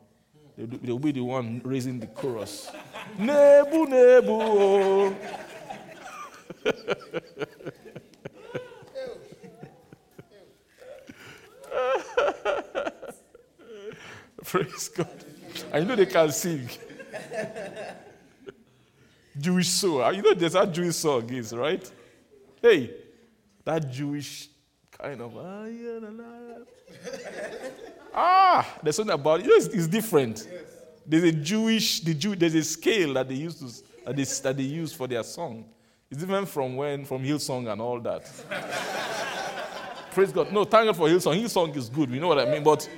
They'll, 0.60 0.98
be 0.98 1.12
the 1.12 1.22
one 1.22 1.62
raising 1.64 1.98
the 1.98 2.06
chorus. 2.06 2.70
Nebu, 3.18 3.86
Nebu. 3.86 4.30
oh. 4.30 5.16
Praise 14.44 14.88
God. 14.88 15.24
I 15.72 15.80
know 15.80 15.96
they 15.96 16.04
can 16.04 16.30
sing. 16.30 16.68
Jewish 19.38 19.68
song. 19.68 20.14
You 20.14 20.20
know 20.22 20.34
there's 20.34 20.52
that 20.52 20.70
Jewish 20.72 20.96
song 20.96 21.32
is, 21.32 21.54
right? 21.54 21.90
Hey, 22.60 22.90
that 23.64 23.90
Jewish 23.90 24.50
kind 24.90 25.22
of 25.22 25.34
ah, 25.38 25.64
ah, 28.14 28.78
there's 28.82 28.96
something 28.96 29.14
about 29.14 29.40
it. 29.40 29.46
It's 29.48 29.86
different. 29.86 30.48
There's 31.06 31.24
a 31.24 31.32
Jewish, 31.32 32.00
the 32.00 32.14
Jew, 32.14 32.36
there's 32.36 32.54
a 32.54 32.62
scale 32.62 33.14
that 33.14 33.28
they 33.28 33.34
use 33.34 33.56
to, 33.56 33.66
that 34.06 34.16
they, 34.16 34.24
that 34.24 34.56
they 34.56 34.62
use 34.62 34.92
for 34.92 35.06
their 35.06 35.22
song. 35.22 35.64
It's 36.10 36.20
different 36.20 36.48
from 36.48 36.76
when 36.76 37.04
from 37.04 37.24
Hillsong 37.24 37.70
and 37.70 37.80
all 37.80 38.00
that. 38.00 38.30
Praise 40.12 40.32
God. 40.32 40.52
No, 40.52 40.64
thank 40.64 40.86
God 40.86 40.96
for 40.96 41.08
Hillsong. 41.08 41.40
Hillsong 41.40 41.76
is 41.76 41.88
good. 41.88 42.10
We 42.10 42.18
know 42.18 42.28
what 42.28 42.40
I 42.40 42.50
mean. 42.50 42.64
But 42.64 42.88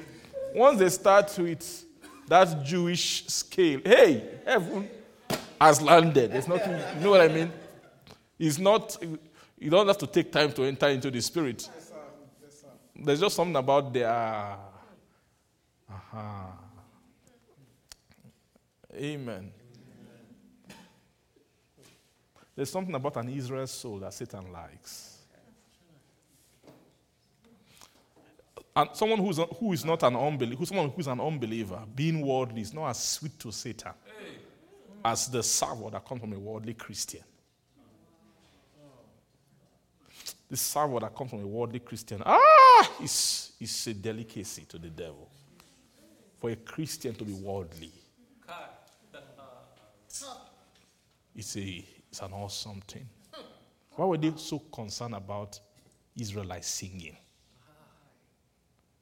once 0.55 0.79
they 0.79 0.89
start 0.89 1.37
with 1.39 1.85
that 2.27 2.65
Jewish 2.65 3.27
scale, 3.27 3.81
hey, 3.85 4.39
heaven 4.47 4.89
has 5.61 5.83
landed. 5.83 6.33
There's 6.33 6.49
nothing. 6.49 6.73
You 6.73 7.05
know 7.05 7.11
what 7.11 7.21
I 7.21 7.29
mean? 7.29 7.53
It's 8.39 8.59
not. 8.59 8.97
You 9.59 9.71
don't 9.71 9.87
have 9.87 9.99
to 9.99 10.07
take 10.07 10.33
time 10.33 10.53
to 10.53 10.65
enter 10.65 10.89
into 10.89 11.11
the 11.11 11.21
spirit. 11.21 11.69
There's 12.97 13.21
just 13.21 13.37
something 13.37 13.57
about 13.57 13.93
their. 13.93 14.57
Aha. 15.95 16.59
Amen. 18.95 19.53
There's 22.55 22.71
something 22.71 22.95
about 22.95 23.17
an 23.17 23.29
Israel 23.31 23.67
soul 23.67 23.99
that 24.01 24.13
Satan 24.13 24.53
likes. 24.53 25.19
And 28.75 28.89
someone 28.95 29.19
who's, 29.19 29.39
who 29.59 29.73
is 29.73 29.85
not 29.85 30.03
an 30.03 30.17
unbeliever, 30.17 30.59
who, 30.59 30.67
someone 30.67 30.91
who's 30.91 31.07
an 31.07 31.21
unbeliever, 31.21 31.83
being 31.95 32.27
worldly 32.27 32.63
is 32.63 32.73
not 32.73 32.89
as 32.89 33.03
sweet 33.03 33.39
to 33.41 33.53
Satan 33.53 33.93
as 35.05 35.29
the 35.29 35.43
savor 35.43 35.91
that 35.91 36.07
comes 36.07 36.21
from 36.21 36.33
a 36.33 36.39
worldly 36.39 36.75
Christian. 36.75 37.23
The 40.49 40.57
savor 40.57 41.01
that 41.01 41.15
comes 41.15 41.31
from 41.31 41.43
a 41.43 41.47
worldly 41.47 41.81
Christian, 41.81 42.23
ah, 42.25 42.93
is, 43.03 43.53
is 43.61 43.87
a 43.87 43.95
delicacy 43.95 44.65
to 44.69 44.79
the 44.79 44.89
devil. 44.89 45.29
For 46.43 46.51
a 46.51 46.57
Christian 46.57 47.15
to 47.15 47.25
be 47.25 47.35
worldly, 47.35 47.93
it's, 51.37 51.57
a, 51.57 51.87
it's 52.11 52.21
an 52.21 52.33
awesome 52.33 52.81
thing. 52.81 53.09
Why 53.93 54.07
were 54.07 54.19
they 54.19 54.33
so 54.35 54.59
concerned 54.59 55.15
about 55.15 55.61
Israelites 56.19 56.67
singing? 56.67 57.17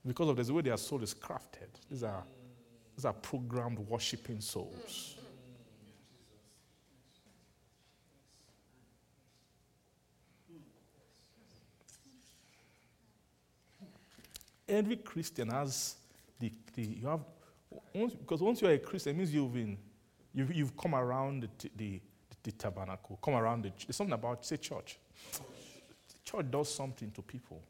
Because 0.06 0.28
of 0.28 0.46
the 0.46 0.52
way 0.52 0.60
their 0.60 0.76
soul 0.76 1.02
is 1.02 1.14
crafted. 1.14 1.70
These 1.90 2.02
are, 2.02 2.22
these 2.94 3.06
are 3.06 3.14
programmed 3.14 3.78
worshiping 3.78 4.42
souls. 4.42 5.16
Every 14.68 14.96
Christian 14.96 15.48
has 15.48 15.96
the, 16.40 16.52
the 16.74 16.82
you 16.82 17.06
have 17.06 17.20
once, 17.94 18.14
because 18.14 18.40
once 18.40 18.60
you 18.60 18.68
are 18.68 18.72
a 18.72 18.78
Christian, 18.78 19.14
it 19.14 19.18
means 19.18 19.32
you've 19.32 19.52
been 19.52 19.78
you've, 20.34 20.52
you've 20.52 20.76
come 20.76 20.94
around 20.94 21.48
the, 21.60 21.70
the, 21.76 22.00
the 22.42 22.52
tabernacle, 22.52 23.18
come 23.22 23.34
around 23.34 23.62
the. 23.62 23.72
There's 23.86 23.96
something 23.96 24.14
about 24.14 24.44
say 24.44 24.56
church. 24.56 24.98
Church 26.24 26.50
does 26.50 26.74
something 26.74 27.10
to 27.12 27.22
people. 27.22 27.62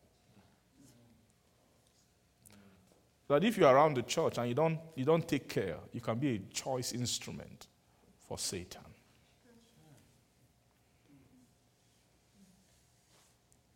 That 3.29 3.45
if 3.45 3.57
you're 3.59 3.73
around 3.73 3.95
the 3.97 4.03
church 4.03 4.39
and 4.39 4.49
you 4.49 4.55
don't 4.55 4.79
you 4.97 5.05
don't 5.05 5.27
take 5.27 5.49
care, 5.49 5.77
you 5.93 6.01
can 6.01 6.19
be 6.19 6.37
a 6.37 6.39
choice 6.53 6.93
instrument 6.93 7.67
for 8.27 8.39
Satan. 8.39 8.83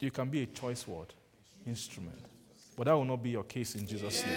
You 0.00 0.10
can 0.10 0.28
be 0.28 0.42
a 0.42 0.46
choice 0.46 0.86
word 0.86 1.14
instrument. 1.66 2.20
But 2.76 2.84
that 2.84 2.92
will 2.92 3.04
not 3.04 3.22
be 3.22 3.30
your 3.30 3.44
case 3.44 3.74
in 3.74 3.86
Jesus' 3.86 4.24
name. 4.24 4.36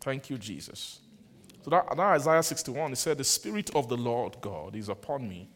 Thank 0.00 0.30
you, 0.30 0.38
Jesus. 0.38 1.00
So 1.64 1.70
that, 1.70 1.88
that 1.88 1.98
Isaiah 1.98 2.42
61, 2.42 2.92
it 2.92 2.96
said, 2.96 3.18
The 3.18 3.24
Spirit 3.24 3.74
of 3.74 3.88
the 3.88 3.96
Lord 3.96 4.36
God 4.40 4.76
is 4.76 4.88
upon 4.88 5.28
me, 5.28 5.48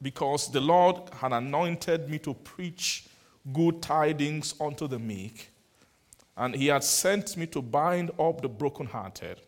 because 0.00 0.50
the 0.50 0.60
Lord 0.60 1.10
had 1.14 1.32
anointed 1.32 2.08
me 2.08 2.18
to 2.20 2.34
preach 2.34 3.06
good 3.52 3.82
tidings 3.82 4.54
unto 4.60 4.86
the 4.86 4.98
meek, 4.98 5.50
and 6.36 6.54
he 6.54 6.68
had 6.68 6.84
sent 6.84 7.36
me 7.36 7.46
to 7.48 7.60
bind 7.60 8.10
up 8.18 8.40
the 8.40 8.48
brokenhearted, 8.48 9.40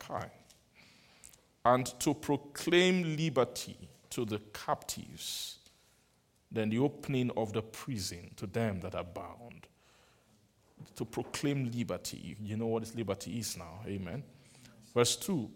and 1.65 1.87
to 2.01 2.13
proclaim 2.13 3.17
liberty 3.17 3.77
to 4.11 4.25
the 4.25 4.41
captives, 4.53 5.59
then 6.53 6.71
the 6.71 6.79
opening 6.79 7.31
of 7.37 7.53
the 7.53 7.63
prison 7.63 8.31
to 8.37 8.47
them 8.47 8.81
that 8.81 8.95
are 8.95 9.05
bound 9.05 9.67
to 10.97 11.05
proclaim 11.05 11.71
liberty. 11.71 12.37
You 12.43 12.57
know 12.57 12.67
what 12.67 12.95
liberty 12.95 13.39
is 13.39 13.57
now. 13.57 13.81
Amen. 13.87 14.23
Verse 14.95 15.17
2 15.17 15.51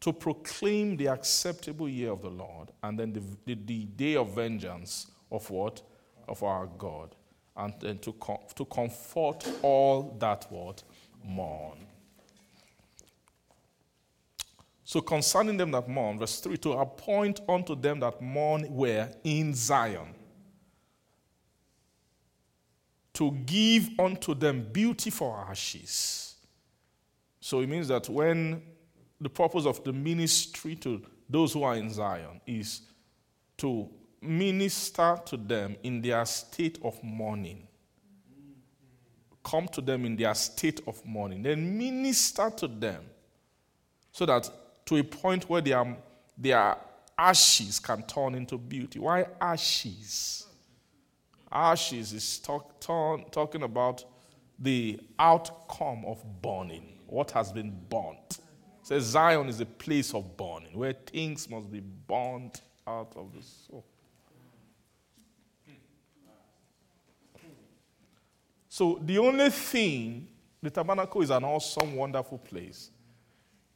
to 0.00 0.12
proclaim 0.12 0.96
the 0.96 1.08
acceptable 1.08 1.88
year 1.88 2.12
of 2.12 2.22
the 2.22 2.30
Lord, 2.30 2.70
and 2.84 2.96
then 2.96 3.12
the, 3.12 3.20
the, 3.46 3.54
the 3.66 3.84
day 3.84 4.14
of 4.14 4.32
vengeance 4.32 5.08
of 5.30 5.50
what? 5.50 5.82
Of 6.28 6.42
our 6.44 6.66
God. 6.66 7.16
And 7.56 7.74
then 7.80 7.98
to, 7.98 8.12
com- 8.12 8.38
to 8.54 8.64
comfort 8.64 9.44
all 9.60 10.16
that 10.20 10.46
what? 10.50 10.84
Mourn. 11.24 11.78
So 14.84 15.00
concerning 15.00 15.56
them 15.56 15.72
that 15.72 15.88
mourn, 15.88 16.18
verse 16.18 16.38
3 16.38 16.56
to 16.58 16.72
appoint 16.74 17.40
unto 17.48 17.74
them 17.74 17.98
that 18.00 18.22
mourn 18.22 18.62
where? 18.72 19.12
In 19.24 19.52
Zion 19.52 20.14
to 23.18 23.32
give 23.32 23.90
unto 23.98 24.32
them 24.32 24.64
beauty 24.72 25.10
for 25.10 25.44
ashes. 25.50 26.36
So 27.40 27.58
it 27.58 27.68
means 27.68 27.88
that 27.88 28.08
when 28.08 28.62
the 29.20 29.28
purpose 29.28 29.66
of 29.66 29.82
the 29.82 29.92
ministry 29.92 30.76
to 30.76 31.02
those 31.28 31.52
who 31.52 31.64
are 31.64 31.74
in 31.74 31.90
Zion 31.90 32.40
is 32.46 32.82
to 33.56 33.90
minister 34.22 35.18
to 35.26 35.36
them 35.36 35.74
in 35.82 36.00
their 36.00 36.24
state 36.26 36.78
of 36.84 37.02
mourning. 37.02 37.66
Come 39.42 39.66
to 39.72 39.80
them 39.80 40.04
in 40.04 40.14
their 40.14 40.34
state 40.34 40.80
of 40.86 41.04
mourning. 41.04 41.42
Then 41.42 41.76
minister 41.76 42.50
to 42.50 42.68
them 42.68 43.02
so 44.12 44.26
that 44.26 44.48
to 44.86 44.96
a 44.96 45.02
point 45.02 45.48
where 45.48 45.60
their, 45.60 45.96
their 46.36 46.76
ashes 47.18 47.80
can 47.80 48.02
turn 48.02 48.36
into 48.36 48.56
beauty. 48.56 49.00
Why 49.00 49.26
ashes? 49.40 50.47
Ashes 51.50 52.12
is 52.12 52.38
talk, 52.38 52.80
talk, 52.80 53.30
talking 53.32 53.62
about 53.62 54.04
the 54.58 55.00
outcome 55.18 56.04
of 56.06 56.22
burning, 56.42 56.98
what 57.06 57.30
has 57.30 57.52
been 57.52 57.74
burnt. 57.88 58.38
Says 58.82 59.04
Zion 59.04 59.48
is 59.48 59.60
a 59.60 59.66
place 59.66 60.14
of 60.14 60.36
burning, 60.36 60.76
where 60.76 60.92
things 60.92 61.48
must 61.48 61.70
be 61.70 61.80
burnt 61.80 62.62
out 62.86 63.12
of 63.16 63.32
the 63.34 63.42
soul. 63.42 63.84
So 68.68 69.00
the 69.02 69.18
only 69.18 69.50
thing, 69.50 70.28
the 70.62 70.70
tabernacle 70.70 71.20
is 71.20 71.30
an 71.30 71.44
awesome, 71.44 71.96
wonderful 71.96 72.38
place. 72.38 72.90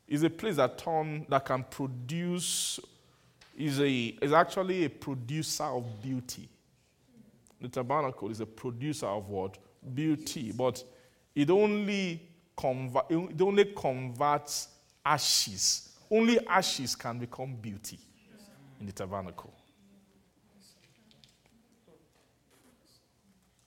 It's 0.06 0.22
a 0.22 0.30
place 0.30 0.56
that 0.56 0.78
turn 0.78 1.26
that 1.28 1.44
can 1.44 1.64
produce 1.64 2.78
is 3.56 3.80
a 3.80 4.16
is 4.22 4.32
actually 4.32 4.84
a 4.84 4.90
producer 4.90 5.64
of 5.64 6.02
beauty. 6.02 6.48
The 7.62 7.68
tabernacle 7.68 8.28
is 8.28 8.40
a 8.40 8.46
producer 8.46 9.06
of 9.06 9.28
what? 9.28 9.56
Beauty. 9.94 10.52
But 10.52 10.82
it 11.32 11.48
only 11.48 12.20
conver- 12.58 13.30
it 13.30 13.40
only 13.40 13.66
converts 13.66 14.68
ashes. 15.04 15.96
Only 16.10 16.44
ashes 16.46 16.96
can 16.96 17.20
become 17.20 17.54
beauty 17.54 17.98
in 18.80 18.86
the 18.86 18.92
tabernacle. 18.92 19.54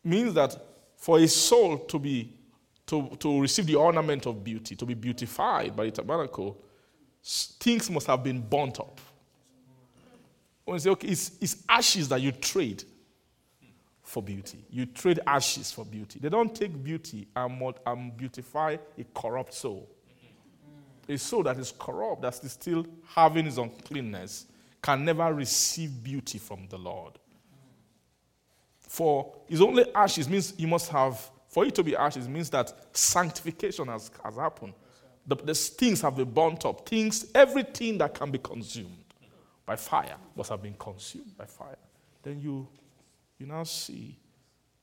Means 0.04 0.34
that 0.34 0.56
for 0.98 1.18
a 1.18 1.28
soul 1.28 1.80
to 1.80 1.98
be 1.98 2.34
to, 2.86 3.10
to 3.18 3.42
receive 3.42 3.66
the 3.66 3.76
ornament 3.76 4.28
of 4.28 4.44
beauty, 4.44 4.76
to 4.76 4.86
be 4.86 4.94
beautified 4.94 5.76
by 5.76 5.86
the 5.86 5.92
tabernacle, 5.92 6.62
things 7.24 7.90
must 7.90 8.06
have 8.06 8.24
been 8.24 8.42
burnt 8.42 8.80
up. 8.80 9.02
When 10.66 10.76
you 10.76 10.80
say, 10.80 10.90
okay, 10.92 11.08
it's, 11.08 11.32
it's 11.42 11.64
ashes 11.68 12.08
that 12.10 12.22
you 12.22 12.32
trade 12.32 12.84
for 14.06 14.22
beauty. 14.22 14.64
You 14.70 14.86
trade 14.86 15.20
ashes 15.26 15.72
for 15.72 15.84
beauty. 15.84 16.20
They 16.22 16.30
don't 16.30 16.56
take 16.56 16.82
beauty 16.82 17.28
and, 17.36 17.74
and 17.86 18.16
beautify 18.16 18.78
a 18.98 19.04
corrupt 19.14 19.54
soul. 19.54 19.90
A 21.10 21.18
soul 21.18 21.44
that 21.44 21.58
is 21.58 21.74
corrupt, 21.78 22.22
that 22.22 22.42
is 22.44 22.54
still 22.54 22.86
having 23.08 23.48
its 23.48 23.58
uncleanness, 23.58 24.46
can 24.82 25.04
never 25.04 25.34
receive 25.34 26.04
beauty 26.04 26.38
from 26.38 26.68
the 26.70 26.78
Lord. 26.78 27.14
For 28.80 29.34
it's 29.50 29.62
only 29.62 29.94
ashes 29.94 30.30
means 30.30 30.54
you 30.58 30.68
must 30.68 30.90
have, 30.90 31.20
for 31.48 31.66
it 31.66 31.74
to 31.76 31.84
be 31.84 31.96
ashes 31.96 32.30
means 32.30 32.50
that 32.52 32.96
sanctification 32.96 33.88
has, 33.88 34.12
has 34.24 34.36
happened. 34.36 34.74
The, 35.26 35.36
the 35.36 35.56
things 35.56 36.02
have 36.02 36.16
been 36.16 36.30
burnt 36.30 36.66
up. 36.66 36.88
Things, 36.88 37.26
everything 37.34 37.98
that 37.98 38.14
can 38.14 38.30
be 38.30 38.38
consumed 38.38 39.04
by 39.66 39.76
fire 39.76 40.18
must 40.36 40.52
have 40.52 40.62
been 40.62 40.76
consumed 40.78 41.36
by 41.36 41.46
fire. 41.46 41.78
Then 42.22 42.40
you, 42.40 42.68
you 43.38 43.46
now 43.46 43.64
see 43.64 44.18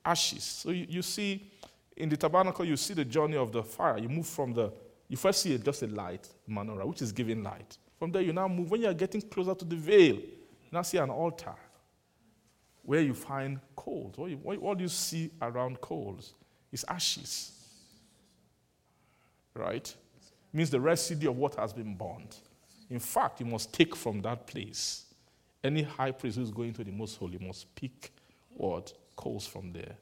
ashes. 0.04 0.42
So 0.42 0.70
you, 0.70 0.86
you 0.88 1.02
see, 1.02 1.50
in 1.96 2.08
the 2.08 2.16
tabernacle, 2.16 2.64
you 2.64 2.76
see 2.76 2.94
the 2.94 3.04
journey 3.04 3.36
of 3.36 3.52
the 3.52 3.62
fire. 3.62 3.98
You 3.98 4.08
move 4.08 4.26
from 4.26 4.52
the, 4.52 4.72
you 5.08 5.16
first 5.16 5.42
see 5.42 5.56
just 5.58 5.82
a 5.82 5.86
light, 5.86 6.28
menorah, 6.48 6.86
which 6.86 7.02
is 7.02 7.12
giving 7.12 7.42
light. 7.42 7.76
From 7.98 8.12
there, 8.12 8.22
you 8.22 8.32
now 8.32 8.48
move. 8.48 8.70
When 8.70 8.80
you 8.82 8.88
are 8.88 8.94
getting 8.94 9.22
closer 9.22 9.54
to 9.54 9.64
the 9.64 9.76
veil, 9.76 10.16
you 10.16 10.70
now 10.70 10.82
see 10.82 10.98
an 10.98 11.10
altar 11.10 11.54
where 12.82 13.00
you 13.00 13.14
find 13.14 13.60
coals. 13.76 14.16
What, 14.16 14.30
you, 14.30 14.36
what, 14.38 14.60
what 14.60 14.78
do 14.78 14.82
you 14.82 14.88
see 14.88 15.30
around 15.40 15.80
coals? 15.80 16.34
It's 16.72 16.84
ashes. 16.88 17.52
Right? 19.54 19.94
means 20.52 20.70
the 20.70 20.80
residue 20.80 21.30
of 21.30 21.36
what 21.36 21.54
has 21.54 21.72
been 21.72 21.94
burned. 21.94 22.36
In 22.90 22.98
fact, 22.98 23.40
you 23.40 23.46
must 23.46 23.72
take 23.72 23.96
from 23.96 24.20
that 24.22 24.46
place. 24.46 25.06
Any 25.64 25.82
high 25.82 26.10
priest 26.10 26.36
who's 26.36 26.50
going 26.50 26.74
to 26.74 26.84
the 26.84 26.90
most 26.90 27.16
holy 27.16 27.38
must 27.38 27.74
pick 27.74 28.12
what? 28.54 28.92
Coals 29.16 29.46
from 29.46 29.72
there 29.72 29.96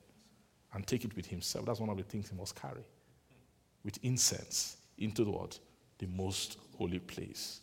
and 0.72 0.86
take 0.86 1.04
it 1.04 1.14
with 1.16 1.26
himself. 1.26 1.66
That's 1.66 1.80
one 1.80 1.90
of 1.90 1.96
the 1.96 2.02
things 2.02 2.30
he 2.30 2.36
must 2.36 2.54
carry. 2.54 2.84
With 3.84 3.98
incense 4.02 4.76
into 4.98 5.24
the 5.24 5.30
what? 5.30 5.58
The 5.98 6.06
most 6.06 6.58
holy 6.78 6.98
place. 6.98 7.60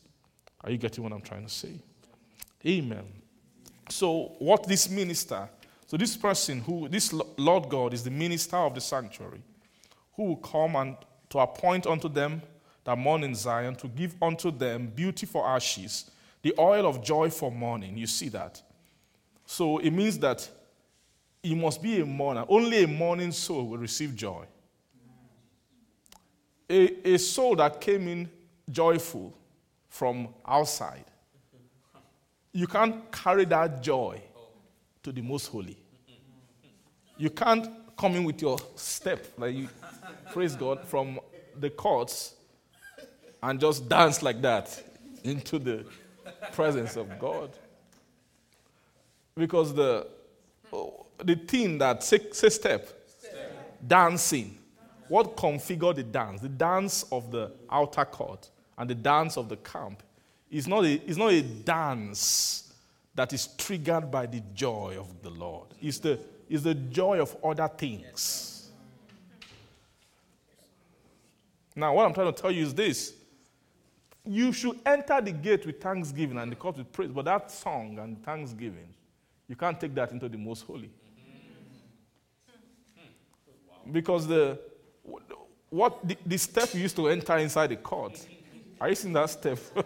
Are 0.62 0.72
you 0.72 0.78
getting 0.78 1.04
what 1.04 1.14
I'm 1.14 1.22
trying 1.22 1.46
to 1.46 1.52
say? 1.52 1.74
Amen. 2.66 3.06
So, 3.90 4.36
what 4.40 4.68
this 4.68 4.90
minister, 4.90 5.48
so 5.86 5.96
this 5.96 6.18
person 6.18 6.60
who, 6.62 6.90
this 6.90 7.14
Lord 7.38 7.70
God 7.70 7.94
is 7.94 8.04
the 8.04 8.12
minister 8.12 8.58
of 8.58 8.76
the 8.76 8.82
sanctuary, 8.82 9.42
who 10.16 10.24
will 10.24 10.38
come 10.38 10.76
and 10.76 10.98
to 11.30 11.40
appoint 11.40 11.88
unto 11.88 12.10
them 12.10 12.42
that 12.84 12.98
mourn 12.98 13.24
in 13.24 13.36
Zion, 13.36 13.76
to 13.76 13.88
give 13.88 14.16
unto 14.22 14.50
them 14.50 14.88
beauty 14.88 15.26
for 15.26 15.48
ashes, 15.48 16.10
the 16.42 16.54
oil 16.58 16.86
of 16.88 17.04
joy 17.04 17.30
for 17.30 17.52
mourning. 17.52 17.98
You 17.98 18.08
see 18.08 18.30
that? 18.30 18.62
So 19.46 19.78
it 19.78 19.92
means 19.92 20.18
that 20.20 20.50
he 21.48 21.56
must 21.56 21.82
be 21.82 22.02
a 22.02 22.06
mourner. 22.06 22.46
Only 22.50 22.84
a 22.84 22.88
mourning 22.88 23.32
soul 23.32 23.68
will 23.68 23.78
receive 23.78 24.14
joy. 24.14 24.44
A, 26.70 27.14
a 27.14 27.18
soul 27.18 27.56
that 27.56 27.80
came 27.80 28.06
in 28.10 28.30
joyful 28.70 29.34
from 29.88 30.28
outside, 30.46 31.06
you 32.52 32.68
can't 32.68 33.10
carry 33.14 33.46
that 33.46 33.82
joy 33.82 34.22
to 35.04 35.14
the 35.14 35.22
most 35.22 35.48
holy. 35.48 35.78
You 37.18 37.30
can't 37.30 37.70
come 37.98 38.16
in 38.16 38.26
with 38.26 38.42
your 38.42 38.58
step, 38.76 39.26
like 39.38 39.56
you, 39.56 39.70
praise 40.34 40.54
God, 40.54 40.84
from 40.84 41.18
the 41.58 41.70
courts 41.70 42.36
and 43.42 43.58
just 43.58 43.88
dance 43.88 44.22
like 44.22 44.42
that 44.42 44.84
into 45.24 45.60
the 45.60 45.86
presence 46.52 46.98
of 46.98 47.18
God. 47.18 47.52
Because 49.34 49.74
the, 49.74 50.08
the 51.24 51.36
thing 51.36 51.78
that, 51.80 52.04
say, 52.04 52.20
say 52.32 52.50
step, 52.50 52.88
step, 53.08 53.80
dancing. 53.86 54.58
What 55.08 55.38
configured 55.38 55.96
the 55.96 56.04
dance? 56.04 56.42
The 56.42 56.50
dance 56.50 57.06
of 57.12 57.32
the 57.32 57.52
outer 57.70 58.06
court 58.06 58.50
and 58.78 58.90
the 58.90 58.96
dance 58.96 59.38
of 59.38 59.50
the 59.50 59.58
camp 59.58 60.04
is 60.52 60.68
not 60.68 60.84
a, 60.86 61.02
is 61.06 61.18
not 61.18 61.32
a 61.32 61.42
dance 61.42 62.74
that 63.16 63.34
is 63.34 63.48
triggered 63.58 64.12
by 64.12 64.26
the 64.26 64.42
joy 64.54 64.96
of 65.00 65.22
the 65.22 65.30
Lord. 65.30 65.70
It's 65.82 66.00
the, 66.00 66.20
it's 66.50 66.64
the 66.64 66.76
joy 66.76 67.20
of 67.20 67.36
other 67.44 67.68
things. 67.68 68.70
Now, 71.76 71.94
what 71.94 72.06
I'm 72.06 72.14
trying 72.14 72.34
to 72.34 72.42
tell 72.42 72.52
you 72.52 72.64
is 72.64 72.74
this 72.74 73.14
you 74.26 74.52
should 74.52 74.80
enter 74.86 75.22
the 75.22 75.32
gate 75.32 75.66
with 75.66 75.80
thanksgiving 75.82 76.38
and 76.38 76.52
the 76.52 76.56
court 76.56 76.78
with 76.78 76.92
praise, 76.92 77.10
but 77.10 77.26
that 77.26 77.50
song 77.50 77.98
and 78.00 78.22
thanksgiving, 78.24 78.90
you 79.48 79.56
can't 79.56 79.80
take 79.80 79.96
that 79.96 80.12
into 80.12 80.28
the 80.28 80.38
most 80.38 80.66
holy. 80.66 80.92
Because 83.92 84.28
the 84.28 84.60
what 85.70 86.08
the, 86.08 86.18
the 86.26 86.38
step 86.38 86.74
used 86.74 86.96
to 86.96 87.08
enter 87.10 87.38
inside 87.38 87.68
the 87.68 87.76
court, 87.76 88.26
are 88.80 88.90
you 88.90 88.96
seeing 88.96 89.14
that 89.14 89.30
step? 89.30 89.60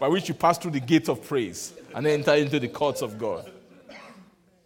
By 0.00 0.08
which 0.08 0.28
you 0.28 0.34
pass 0.34 0.58
through 0.58 0.72
the 0.72 0.80
gates 0.80 1.08
of 1.08 1.26
praise 1.26 1.72
and 1.94 2.06
enter 2.06 2.34
into 2.34 2.60
the 2.60 2.68
courts 2.68 3.00
of 3.00 3.18
God. 3.18 3.50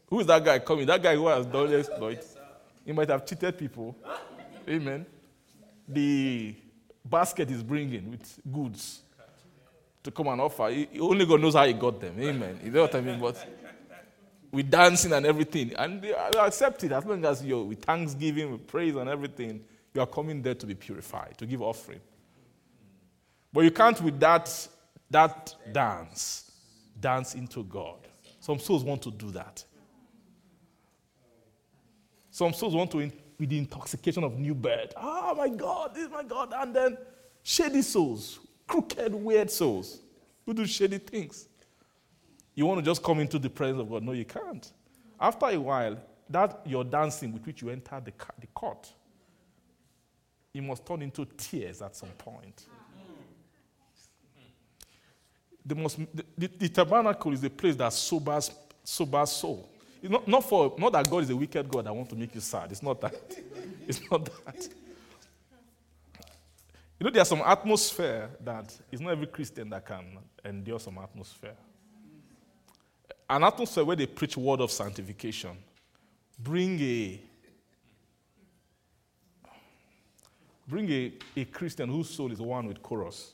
Who 0.09 0.19
is 0.19 0.27
that 0.27 0.45
guy 0.45 0.59
coming? 0.59 0.87
That 0.87 1.01
guy 1.03 1.15
who 1.15 1.29
has 1.29 1.47
done 1.47 1.73
exploits. 1.73 2.37
He 2.85 2.91
might 2.91 3.09
have 3.09 3.25
cheated 3.25 3.57
people. 3.57 3.97
Amen. 4.69 5.07
The 5.87 6.57
basket 7.05 7.49
is 7.51 7.63
bringing 7.63 8.11
with 8.11 8.41
goods 8.51 9.03
to 10.03 10.11
come 10.11 10.29
and 10.29 10.41
offer. 10.41 10.69
He, 10.69 10.89
only 11.01 11.27
God 11.27 11.41
knows 11.41 11.55
how 11.55 11.67
he 11.67 11.73
got 11.73 12.01
them. 12.01 12.15
Amen. 12.19 12.61
You 12.65 12.71
know 12.71 12.83
what 12.83 12.95
I 12.95 13.01
mean? 13.01 13.21
But 13.21 13.47
with 14.51 14.71
dancing 14.71 15.13
and 15.13 15.25
everything, 15.27 15.75
and 15.77 16.03
they 16.03 16.13
accept 16.13 16.83
it 16.85 16.93
as 16.93 17.05
long 17.05 17.25
as 17.25 17.45
you're 17.45 17.65
with 17.65 17.83
thanksgiving, 17.83 18.53
with 18.53 18.67
praise 18.67 18.97
and 18.97 19.09
everything, 19.09 19.65
you 19.95 20.01
are 20.01 20.07
coming 20.07 20.43
there 20.43 20.55
to 20.55 20.67
be 20.67 20.75
purified, 20.75 21.37
to 21.39 21.47
give 21.47 21.63
offering. 21.63 22.01
But 23.53 23.65
you 23.65 23.71
can't 23.71 24.01
with 24.01 24.19
that 24.21 24.69
that 25.11 25.55
dance 25.73 26.51
dance 27.01 27.35
into 27.35 27.65
God. 27.65 27.99
Some 28.39 28.59
souls 28.59 28.85
want 28.85 29.03
to 29.03 29.11
do 29.11 29.31
that. 29.33 29.65
Some 32.31 32.53
souls 32.53 32.75
want 32.75 32.91
to 32.93 32.99
with 33.39 33.49
the 33.49 33.59
intoxication 33.59 34.23
of 34.23 34.39
new 34.39 34.55
birth. 34.55 34.93
Oh 34.97 35.35
my 35.35 35.49
God, 35.49 35.95
this 35.95 36.05
is 36.05 36.11
my 36.11 36.23
God. 36.23 36.53
And 36.55 36.75
then 36.75 36.99
shady 37.43 37.83
souls, 37.83 38.39
crooked, 38.71 39.13
weird 39.13 39.51
souls 39.51 39.99
who 40.47 40.55
do 40.55 40.65
shady 40.65 40.99
things. 40.99 41.49
You 42.55 42.67
want 42.67 42.79
to 42.79 42.85
just 42.85 43.03
come 43.03 43.19
into 43.19 43.39
the 43.39 43.51
presence 43.51 43.81
of 43.81 43.91
God? 43.91 44.05
No, 44.05 44.13
you 44.13 44.25
can't. 44.25 44.71
After 45.21 45.47
a 45.47 45.59
while, 45.59 45.99
that 46.29 46.61
your 46.65 46.85
dancing 46.85 47.33
with 47.33 47.45
which 47.45 47.63
you 47.63 47.71
enter 47.71 48.01
the, 48.01 48.13
the 48.39 48.47
court, 48.49 48.93
it 50.55 50.63
must 50.63 50.87
turn 50.87 51.03
into 51.03 51.25
tears 51.37 51.83
at 51.83 51.97
some 51.97 52.11
point. 52.11 52.67
The, 55.67 55.75
most, 55.75 55.99
the, 56.15 56.25
the, 56.39 56.47
the 56.47 56.69
tabernacle 56.69 57.33
is 57.33 57.43
a 57.45 57.51
place 57.51 57.77
that 57.77 57.93
sobers, 57.93 58.51
sobers 58.85 59.31
soul. 59.31 59.69
It's 60.01 60.11
not, 60.11 60.27
not, 60.27 60.45
for, 60.49 60.75
not 60.79 60.93
that 60.93 61.11
God 61.11 61.25
is 61.25 61.31
a 61.31 61.37
wicked 61.37 61.69
God 61.69 61.87
that 61.87 61.95
wants 61.95 62.11
to 62.11 62.17
make 62.17 62.35
you 62.35 62.41
sad. 62.41 62.71
It's 62.71 62.83
not 62.83 63.01
that. 63.01 63.15
It's 63.89 64.01
not 64.11 64.25
that. 64.45 64.69
You 67.01 67.05
know, 67.05 67.11
there's 67.11 67.29
some 67.29 67.41
atmosphere 67.41 68.29
that 68.45 68.77
it's 68.93 69.01
not 69.01 69.13
every 69.13 69.27
Christian 69.27 69.71
that 69.71 69.87
can 69.87 70.19
endure 70.45 70.79
some 70.79 70.99
atmosphere. 70.99 71.57
An 73.29 73.43
atmosphere 73.43 73.87
where 73.87 73.97
they 73.97 74.05
preach 74.05 74.37
word 74.37 74.61
of 74.61 74.71
sanctification, 74.71 75.57
bring 76.39 76.79
a, 76.79 77.19
bring 80.69 80.91
a, 80.91 81.13
a 81.37 81.47
Christian 81.47 81.89
whose 81.89 82.11
soul 82.11 82.31
is 82.33 82.41
one 82.43 82.67
with 82.67 82.83
chorus. 82.83 83.33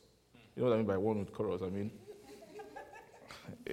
You 0.55 0.63
know 0.63 0.69
what 0.69 0.75
I 0.75 0.77
mean 0.79 0.87
by 0.87 0.97
one 0.97 1.19
with 1.19 1.33
chorus? 1.33 1.61
I 1.61 1.69
mean, 1.69 1.91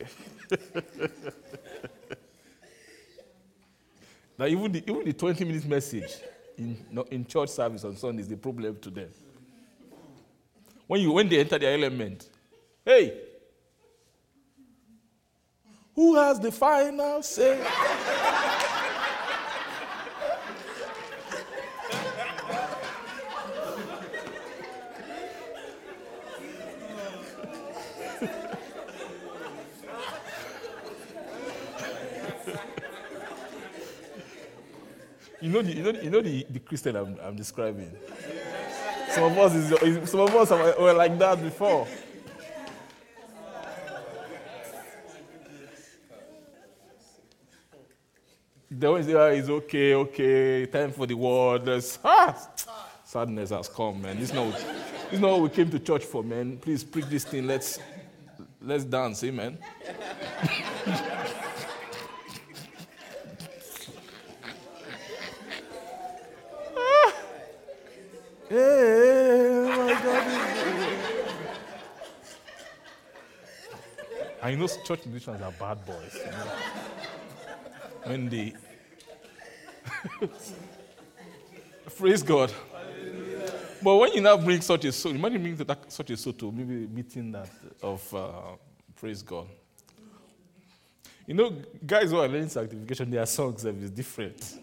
that 4.37 4.49
even 4.49 4.71
the, 4.71 4.83
even 4.89 5.05
the 5.05 5.13
20 5.13 5.45
minute 5.45 5.65
message 5.67 6.15
in, 6.57 6.83
in 7.11 7.25
church 7.27 7.49
service 7.49 7.83
on 7.83 7.95
Sunday 7.95 8.23
is 8.23 8.27
the 8.27 8.37
problem 8.37 8.75
to 8.79 8.89
them. 8.89 9.09
When, 10.87 11.01
you, 11.01 11.11
when 11.11 11.29
they 11.29 11.39
enter 11.39 11.57
their 11.57 11.73
element, 11.73 12.29
hey, 12.85 13.19
who 15.95 16.15
has 16.15 16.39
the 16.39 16.51
final 16.51 17.21
say? 17.23 17.63
You 35.43 35.49
know 35.49 35.61
the, 35.61 35.73
you 35.73 35.83
know, 35.83 35.91
you 35.99 36.09
know 36.09 36.21
the, 36.21 36.47
the 36.49 36.59
Christian 36.59 36.95
I'm, 36.95 37.19
I'm 37.21 37.35
describing? 37.35 37.91
Some 39.13 39.25
of 39.25 39.37
us, 39.37 39.53
is, 39.53 40.09
some 40.09 40.21
of 40.21 40.35
us 40.35 40.49
were 40.49 40.93
like 40.93 41.19
that 41.19 41.39
before. 41.39 41.87
They 48.71 48.87
always 48.87 49.05
say, 49.05 49.13
ah, 49.13 49.25
it's 49.27 49.49
okay, 49.49 49.93
okay, 49.93 50.65
time 50.65 50.91
for 50.91 51.05
the 51.05 51.13
word. 51.13 51.69
Ah, 52.03 52.35
sadness 53.05 53.51
has 53.51 53.69
come, 53.69 54.01
man. 54.01 54.19
This 54.19 54.29
is, 54.29 54.35
not, 54.35 54.51
this 54.51 55.13
is 55.13 55.19
not 55.19 55.31
what 55.33 55.41
we 55.41 55.49
came 55.49 55.69
to 55.69 55.77
church 55.77 56.05
for, 56.05 56.23
man. 56.23 56.57
Please 56.57 56.83
preach 56.83 57.05
this 57.05 57.23
thing. 57.23 57.45
Let's, 57.45 57.79
let's 58.59 58.83
dance, 58.83 59.23
amen. 59.23 59.59
Hey, 68.53 69.65
my 69.67 69.93
God. 70.03 70.27
I 74.43 74.53
know 74.53 74.67
church 74.67 75.07
musicians 75.07 75.41
are 75.41 75.51
bad 75.53 75.83
boys. 75.83 76.13
you 76.13 76.29
know. 76.29 76.51
When 78.03 78.29
they 78.29 78.53
praise 81.97 82.21
God. 82.21 82.53
But 83.81 83.95
when 83.95 84.13
you 84.13 84.21
now 84.21 84.37
bring 84.37 84.61
such 84.61 84.85
a 84.85 84.91
soul, 84.91 85.15
imagine 85.15 85.41
bringing 85.41 85.65
that, 85.65 85.91
such 85.91 86.11
a 86.11 86.17
soul 86.17 86.33
to 86.33 86.51
maybe 86.51 86.85
meeting 86.85 87.31
that 87.31 87.49
of 87.81 88.13
uh, 88.13 88.55
praise 88.95 89.23
God. 89.23 89.47
You 91.25 91.33
know, 91.33 91.55
guys 91.83 92.11
who 92.11 92.19
are 92.19 92.27
learning 92.27 92.49
sanctification, 92.49 93.09
their 93.09 93.25
songs 93.25 93.65
is 93.65 93.89
different. 93.89 94.59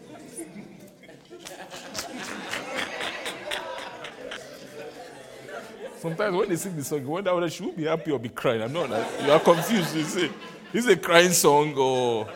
Sometimes 6.01 6.35
when 6.35 6.49
they 6.49 6.57
sing 6.57 6.75
the 6.75 6.83
song, 6.83 7.03
you 7.03 7.09
wonder 7.09 7.35
whether 7.35 7.51
she 7.51 7.63
will 7.63 7.73
be 7.73 7.85
happy 7.85 8.11
or 8.11 8.19
be 8.19 8.31
crying. 8.31 8.63
I'm 8.63 8.73
not 8.73 8.89
like, 8.89 9.07
you 9.23 9.31
are 9.31 9.39
confused. 9.39 9.95
You 9.95 10.03
say, 10.05 10.31
is 10.73 10.87
a 10.87 10.97
crying 10.97 11.31
song 11.31 11.75
or 11.77 12.27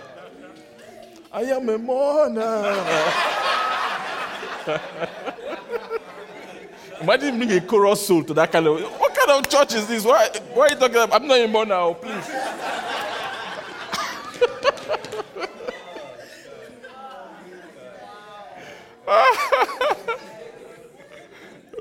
I 1.33 1.45
am 1.45 1.67
a 1.71 1.79
mourner. 1.79 2.41
Imagine 7.01 7.39
bring 7.39 7.53
a 7.53 7.61
chorus 7.63 8.07
soul 8.07 8.23
to 8.25 8.35
that 8.35 8.53
kind 8.53 8.67
of. 8.67 8.83
What 9.01 9.15
kind 9.15 9.31
of 9.31 9.49
church 9.51 9.75
is 9.75 9.87
this? 9.87 10.05
Why, 10.05 10.29
why 10.53 10.67
are 10.67 10.71
you 10.71 10.77
talking 10.77 10.97
about? 10.97 11.23
I'm 11.23 11.27
not 11.27 11.41
a 11.41 11.49
mourner, 11.49 11.75
oh, 11.75 11.95
please. 11.95 12.31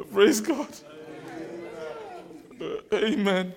Praise 0.13 0.39
God. 0.39 0.67
Uh, 2.61 2.95
Amen. 2.95 3.53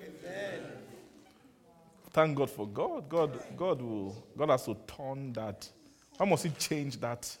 Thank 2.11 2.37
God 2.37 2.49
for 2.49 2.67
God. 2.67 3.07
God, 3.07 3.39
God 3.55 3.81
will. 3.81 4.25
God 4.35 4.49
has 4.49 4.65
to 4.65 4.75
turn 4.87 5.33
that. 5.33 5.69
How 6.17 6.25
must 6.25 6.43
He 6.43 6.49
change 6.49 6.99
that 6.99 7.37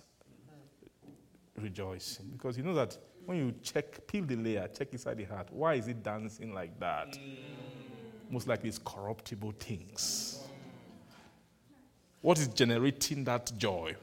rejoicing? 1.59 2.29
Because 2.33 2.57
you 2.57 2.63
know 2.63 2.75
that 2.75 2.97
when 3.25 3.37
you 3.37 3.53
check, 3.63 4.05
peel 4.07 4.23
the 4.23 4.35
layer, 4.35 4.69
check 4.77 4.89
inside 4.93 5.17
the 5.17 5.23
heart. 5.23 5.47
Why 5.51 5.73
is 5.75 5.87
it 5.87 6.03
dancing 6.03 6.53
like 6.53 6.79
that? 6.79 7.17
Most 8.29 8.47
likely, 8.47 8.69
it's 8.69 8.77
corruptible 8.79 9.53
things. 9.59 10.43
What 12.21 12.39
is 12.39 12.47
generating 12.47 13.23
that 13.23 13.51
joy 13.57 13.95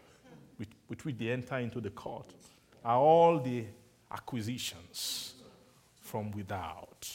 with, 0.58 0.68
with 0.88 1.04
which 1.04 1.18
they 1.18 1.30
enter 1.30 1.58
into 1.58 1.80
the 1.80 1.90
court 1.90 2.26
are 2.84 2.98
all 2.98 3.38
the 3.38 3.64
acquisitions 4.10 5.34
from 6.00 6.30
without. 6.32 7.08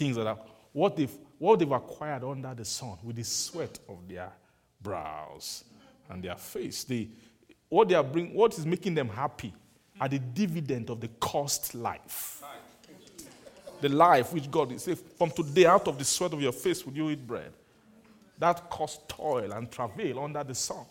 Things 0.00 0.16
that 0.16 0.26
are 0.26 0.38
what 0.72 0.96
they've, 0.96 1.12
what 1.38 1.58
they've 1.58 1.70
acquired 1.70 2.24
under 2.24 2.54
the 2.54 2.64
sun 2.64 2.96
with 3.02 3.16
the 3.16 3.22
sweat 3.22 3.78
of 3.86 4.08
their 4.08 4.32
brows 4.80 5.62
and 6.08 6.22
their 6.22 6.36
face. 6.36 6.84
They, 6.84 7.08
what, 7.68 7.86
they 7.86 7.94
are 7.96 8.02
bring, 8.02 8.32
what 8.32 8.56
is 8.56 8.64
making 8.64 8.94
them 8.94 9.10
happy 9.10 9.52
are 10.00 10.08
the 10.08 10.18
dividend 10.18 10.88
of 10.88 11.02
the 11.02 11.08
cost 11.20 11.74
life. 11.74 12.42
The 13.82 13.90
life 13.90 14.32
which 14.32 14.50
God 14.50 14.72
is 14.72 14.84
saying, 14.84 14.96
from 15.18 15.32
today, 15.32 15.66
out 15.66 15.86
of 15.86 15.98
the 15.98 16.04
sweat 16.06 16.32
of 16.32 16.40
your 16.40 16.52
face 16.52 16.82
will 16.86 16.94
you 16.94 17.10
eat 17.10 17.26
bread. 17.26 17.52
That 18.38 18.70
cost 18.70 19.06
toil 19.06 19.52
and 19.52 19.70
travail 19.70 20.20
under 20.20 20.42
the 20.42 20.54
sun. 20.54 20.86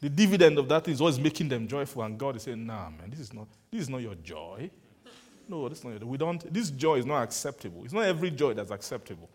The 0.00 0.08
dividend 0.08 0.58
of 0.58 0.68
that 0.68 0.88
is 0.88 1.00
is 1.00 1.20
making 1.20 1.48
them 1.48 1.68
joyful, 1.68 2.02
and 2.02 2.18
God 2.18 2.34
is 2.34 2.42
saying, 2.42 2.66
"Nah, 2.66 2.90
man, 2.90 3.08
this 3.08 3.20
is 3.20 3.32
not 3.32 3.46
this 3.70 3.82
is 3.82 3.88
not 3.88 3.98
your 3.98 4.16
joy. 4.16 4.68
No, 5.48 5.68
this. 5.68 5.84
We 5.84 6.16
don't. 6.16 6.52
This 6.52 6.70
joy 6.70 6.96
is 6.96 7.06
not 7.06 7.22
acceptable. 7.22 7.84
It's 7.84 7.92
not 7.92 8.04
every 8.04 8.30
joy 8.30 8.54
that's 8.54 8.70
acceptable. 8.70 9.28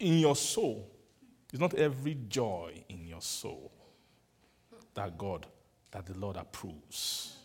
In 0.00 0.18
your 0.20 0.36
soul, 0.36 0.88
it's 1.52 1.60
not 1.60 1.74
every 1.74 2.16
joy 2.28 2.84
in 2.88 3.06
your 3.06 3.20
soul 3.20 3.72
that 4.94 5.18
God, 5.18 5.46
that 5.90 6.06
the 6.06 6.16
Lord 6.16 6.36
approves. 6.36 7.36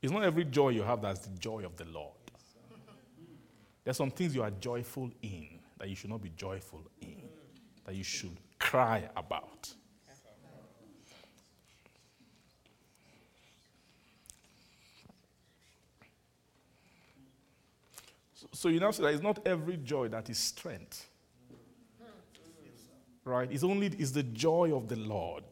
It's 0.00 0.12
not 0.12 0.22
every 0.22 0.44
joy 0.44 0.70
you 0.70 0.82
have 0.82 1.02
that's 1.02 1.20
the 1.20 1.36
joy 1.38 1.64
of 1.64 1.76
the 1.76 1.84
Lord. 1.86 2.12
There's 3.84 3.96
some 3.96 4.10
things 4.10 4.34
you 4.34 4.42
are 4.42 4.50
joyful 4.50 5.10
in 5.22 5.58
that 5.78 5.88
you 5.88 5.96
should 5.96 6.10
not 6.10 6.22
be 6.22 6.30
joyful 6.36 6.82
in, 7.00 7.22
that 7.84 7.94
you 7.94 8.04
should 8.04 8.36
cry 8.66 9.08
about. 9.16 9.72
So, 18.34 18.46
so 18.52 18.68
you 18.68 18.80
now 18.80 18.90
say 18.90 19.04
that 19.04 19.14
it's 19.14 19.22
not 19.22 19.38
every 19.46 19.76
joy 19.76 20.08
that 20.08 20.28
is 20.28 20.38
strength. 20.38 21.08
Right? 23.24 23.48
It's 23.50 23.64
only 23.64 23.86
it's 23.86 24.10
the 24.10 24.24
joy 24.24 24.74
of 24.74 24.88
the 24.88 24.96
Lord 24.96 25.44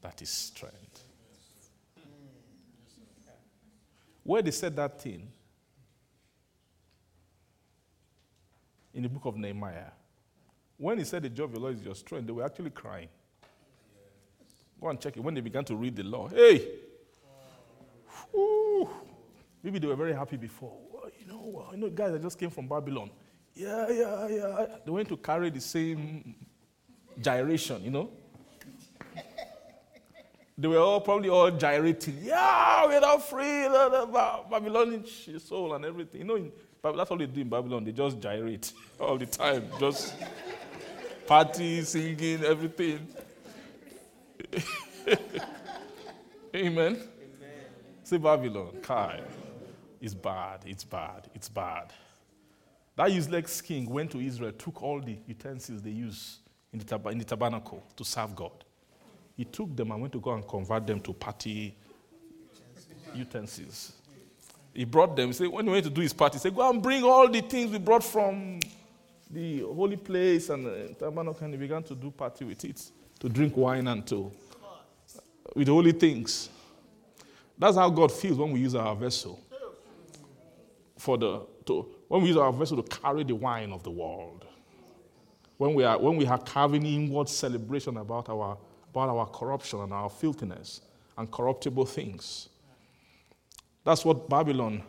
that 0.00 0.22
is 0.22 0.30
strength. 0.30 1.04
Where 4.24 4.40
they 4.40 4.50
said 4.50 4.76
that 4.76 5.00
thing, 5.00 5.28
in 8.94 9.02
the 9.02 9.08
book 9.08 9.24
of 9.26 9.36
Nehemiah. 9.36 9.90
When 10.82 10.98
he 10.98 11.04
said 11.04 11.22
the 11.22 11.28
joy 11.28 11.44
of 11.44 11.52
the 11.52 11.60
Lord 11.60 11.76
is 11.76 11.82
your 11.84 11.94
strength, 11.94 12.26
they 12.26 12.32
were 12.32 12.44
actually 12.44 12.70
crying. 12.70 13.06
Go 14.80 14.88
and 14.88 15.00
check 15.00 15.16
it. 15.16 15.20
When 15.20 15.32
they 15.32 15.40
began 15.40 15.64
to 15.66 15.76
read 15.76 15.94
the 15.94 16.02
law, 16.02 16.26
hey, 16.26 16.70
Whew. 18.32 18.88
maybe 19.62 19.78
they 19.78 19.86
were 19.86 19.94
very 19.94 20.12
happy 20.12 20.36
before. 20.36 20.76
Well, 20.92 21.08
you 21.20 21.26
know, 21.28 21.68
you 21.70 21.78
know, 21.78 21.88
guys 21.88 22.10
that 22.10 22.20
just 22.20 22.36
came 22.36 22.50
from 22.50 22.66
Babylon. 22.66 23.10
Yeah, 23.54 23.88
yeah, 23.90 24.26
yeah. 24.26 24.66
They 24.84 24.90
went 24.90 25.08
to 25.10 25.16
carry 25.16 25.50
the 25.50 25.60
same 25.60 26.34
gyration, 27.20 27.84
you 27.84 27.92
know. 27.92 28.10
They 30.58 30.66
were 30.66 30.78
all 30.78 31.00
probably 31.00 31.28
all 31.28 31.52
gyrating. 31.52 32.18
Yeah, 32.22 32.86
we're 32.86 32.98
now 32.98 33.18
free. 33.18 33.68
blah, 33.68 34.04
blah, 34.06 34.42
Babylonian 34.50 35.06
soul 35.38 35.74
and 35.74 35.84
everything. 35.84 36.22
You 36.22 36.26
know, 36.26 36.34
in, 36.34 36.50
that's 36.82 37.08
all 37.08 37.16
they 37.16 37.26
do 37.26 37.40
in 37.40 37.48
Babylon. 37.48 37.84
They 37.84 37.92
just 37.92 38.18
gyrate 38.18 38.72
all 39.00 39.16
the 39.16 39.26
time. 39.26 39.66
Just 39.78 40.14
party, 41.32 41.80
singing, 41.80 42.44
everything. 42.44 43.08
Amen. 46.54 46.98
Say 48.04 48.18
Babylon. 48.18 48.76
Kai. 48.82 49.22
It's 49.98 50.12
bad. 50.12 50.60
It's 50.66 50.84
bad. 50.84 51.30
It's 51.34 51.48
bad. 51.48 51.90
That 52.96 53.10
useless 53.12 53.62
king 53.62 53.88
went 53.88 54.10
to 54.10 54.20
Israel, 54.20 54.52
took 54.52 54.82
all 54.82 55.00
the 55.00 55.16
utensils 55.26 55.80
they 55.80 55.92
use 55.92 56.40
in 56.70 56.80
the, 56.80 56.84
tab- 56.84 57.06
in 57.06 57.16
the 57.16 57.24
tabernacle 57.24 57.82
to 57.96 58.04
serve 58.04 58.36
God. 58.36 58.64
He 59.34 59.46
took 59.46 59.74
them 59.74 59.90
and 59.90 60.02
went 60.02 60.12
to 60.12 60.20
go 60.20 60.34
and 60.34 60.46
convert 60.46 60.86
them 60.86 61.00
to 61.00 61.14
party 61.14 61.74
utensils. 63.14 63.94
He 64.74 64.84
brought 64.84 65.16
them. 65.16 65.28
He 65.28 65.32
said, 65.32 65.48
when 65.48 65.64
he 65.64 65.70
went 65.72 65.84
to 65.84 65.90
do 65.90 66.02
his 66.02 66.12
party, 66.12 66.34
he 66.34 66.40
said, 66.40 66.54
Go 66.54 66.68
and 66.68 66.82
bring 66.82 67.02
all 67.04 67.26
the 67.26 67.40
things 67.40 67.70
we 67.70 67.78
brought 67.78 68.04
from 68.04 68.60
the 69.32 69.60
holy 69.60 69.96
place 69.96 70.50
and 70.50 70.66
the 70.66 70.94
tabernacle. 70.98 71.44
And 71.44 71.54
he 71.54 71.58
began 71.58 71.82
to 71.84 71.94
do 71.94 72.10
party 72.10 72.44
with 72.44 72.64
it, 72.64 72.82
to 73.20 73.28
drink 73.28 73.56
wine 73.56 73.88
and 73.88 74.06
to, 74.08 74.30
uh, 74.62 75.20
with 75.54 75.68
holy 75.68 75.92
things. 75.92 76.50
That's 77.58 77.76
how 77.76 77.88
God 77.90 78.12
feels 78.12 78.38
when 78.38 78.52
we 78.52 78.60
use 78.60 78.74
our 78.74 78.94
vessel 78.94 79.40
for 80.98 81.18
the 81.18 81.40
to 81.66 81.88
when 82.08 82.22
we 82.22 82.28
use 82.28 82.36
our 82.36 82.52
vessel 82.52 82.80
to 82.82 83.00
carry 83.00 83.24
the 83.24 83.34
wine 83.34 83.72
of 83.72 83.82
the 83.82 83.90
world. 83.90 84.44
When 85.56 85.74
we 85.74 85.84
are 85.84 85.98
when 85.98 86.16
we 86.16 86.26
are 86.26 86.38
carrying 86.38 86.86
inward 86.86 87.28
celebration 87.28 87.96
about 87.96 88.28
our 88.28 88.56
about 88.90 89.08
our 89.08 89.26
corruption 89.26 89.80
and 89.80 89.92
our 89.92 90.10
filthiness 90.10 90.80
and 91.18 91.30
corruptible 91.30 91.86
things. 91.86 92.48
That's 93.84 94.04
what 94.04 94.28
Babylon 94.28 94.82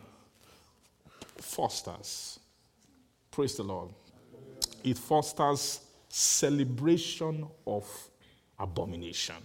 fosters. 1.38 2.40
Praise 3.32 3.56
the 3.56 3.64
Lord. 3.64 3.90
It 4.84 4.98
fosters 4.98 5.82
celebration 6.10 7.48
of 7.66 7.90
abomination. 8.60 9.36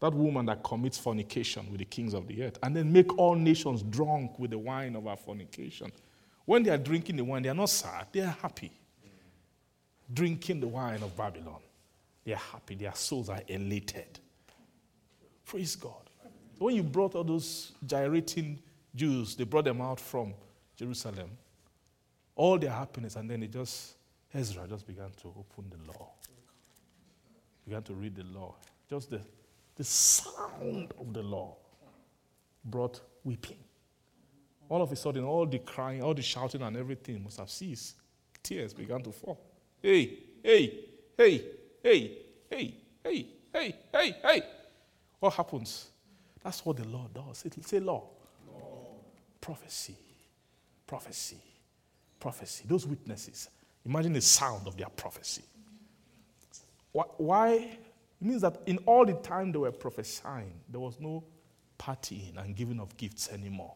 That 0.00 0.14
woman 0.14 0.46
that 0.46 0.62
commits 0.62 0.96
fornication 0.96 1.70
with 1.70 1.80
the 1.80 1.84
kings 1.84 2.14
of 2.14 2.28
the 2.28 2.44
earth 2.44 2.58
and 2.62 2.74
then 2.74 2.92
make 2.92 3.16
all 3.18 3.34
nations 3.34 3.82
drunk 3.82 4.38
with 4.38 4.52
the 4.52 4.58
wine 4.58 4.94
of 4.94 5.04
her 5.04 5.16
fornication. 5.16 5.90
When 6.44 6.62
they 6.62 6.70
are 6.70 6.78
drinking 6.78 7.16
the 7.16 7.24
wine, 7.24 7.42
they 7.42 7.48
are 7.48 7.54
not 7.54 7.68
sad, 7.68 8.06
they 8.12 8.20
are 8.20 8.36
happy. 8.40 8.72
Drinking 10.12 10.60
the 10.60 10.68
wine 10.68 11.02
of 11.02 11.16
Babylon. 11.16 11.60
They 12.24 12.32
are 12.32 12.36
happy, 12.36 12.74
their 12.74 12.94
souls 12.94 13.28
are 13.28 13.42
elated. 13.48 14.20
Praise 15.44 15.76
God. 15.76 16.10
When 16.58 16.74
you 16.74 16.82
brought 16.82 17.14
all 17.14 17.24
those 17.24 17.72
gyrating 17.84 18.58
Jews, 18.94 19.34
they 19.34 19.44
brought 19.44 19.64
them 19.64 19.80
out 19.80 20.00
from 20.00 20.34
Jerusalem, 20.78 21.30
all 22.36 22.56
their 22.56 22.70
happiness, 22.70 23.16
and 23.16 23.28
then 23.28 23.42
it 23.42 23.50
just, 23.52 23.96
Ezra 24.32 24.66
just 24.68 24.86
began 24.86 25.10
to 25.22 25.28
open 25.28 25.70
the 25.70 25.92
law, 25.92 26.10
began 27.66 27.82
to 27.82 27.94
read 27.94 28.14
the 28.14 28.22
law. 28.24 28.54
Just 28.88 29.10
the, 29.10 29.20
the 29.74 29.82
sound 29.82 30.92
of 30.98 31.12
the 31.12 31.22
law 31.22 31.56
brought 32.64 33.00
weeping. 33.24 33.58
All 34.68 34.80
of 34.80 34.92
a 34.92 34.96
sudden, 34.96 35.24
all 35.24 35.46
the 35.46 35.58
crying, 35.58 36.02
all 36.02 36.14
the 36.14 36.22
shouting, 36.22 36.62
and 36.62 36.76
everything 36.76 37.24
must 37.24 37.38
have 37.38 37.50
ceased. 37.50 37.96
Tears 38.42 38.72
began 38.72 39.02
to 39.02 39.10
fall. 39.10 39.40
Hey, 39.82 40.18
hey, 40.42 40.84
hey, 41.16 41.44
hey, 41.82 42.18
hey, 42.48 42.74
hey, 43.02 43.26
hey, 43.52 43.74
hey, 43.92 44.16
hey. 44.22 44.42
What 45.18 45.34
happens? 45.34 45.88
That's 46.44 46.64
what 46.64 46.76
the 46.76 46.86
law 46.86 47.08
does. 47.12 47.44
It'll 47.44 47.62
say 47.64 47.80
law. 47.80 48.04
Prophecy. 49.40 49.96
Prophecy. 50.88 51.36
Prophecy. 52.18 52.64
Those 52.66 52.84
witnesses. 52.86 53.48
Imagine 53.86 54.14
the 54.14 54.20
sound 54.20 54.66
of 54.66 54.76
their 54.76 54.88
prophecy. 54.88 55.44
Why? 56.92 57.52
It 58.20 58.26
means 58.26 58.40
that 58.42 58.60
in 58.66 58.78
all 58.78 59.06
the 59.06 59.12
time 59.14 59.52
they 59.52 59.58
were 59.58 59.70
prophesying, 59.70 60.52
there 60.68 60.80
was 60.80 60.98
no 60.98 61.22
partying 61.78 62.36
and 62.42 62.56
giving 62.56 62.80
of 62.80 62.96
gifts 62.96 63.30
anymore. 63.30 63.74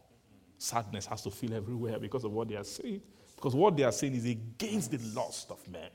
Sadness 0.57 1.05
has 1.05 1.21
to 1.21 1.31
fill 1.31 1.53
everywhere 1.53 1.99
because 1.99 2.25
of 2.25 2.33
what 2.33 2.49
they 2.49 2.55
are 2.55 2.63
saying. 2.65 3.01
Because 3.35 3.55
what 3.55 3.77
they 3.77 3.83
are 3.83 3.91
saying 3.91 4.15
is 4.15 4.25
against 4.25 4.91
the 4.91 4.97
lust 5.13 5.51
of 5.51 5.65
men, 5.69 5.89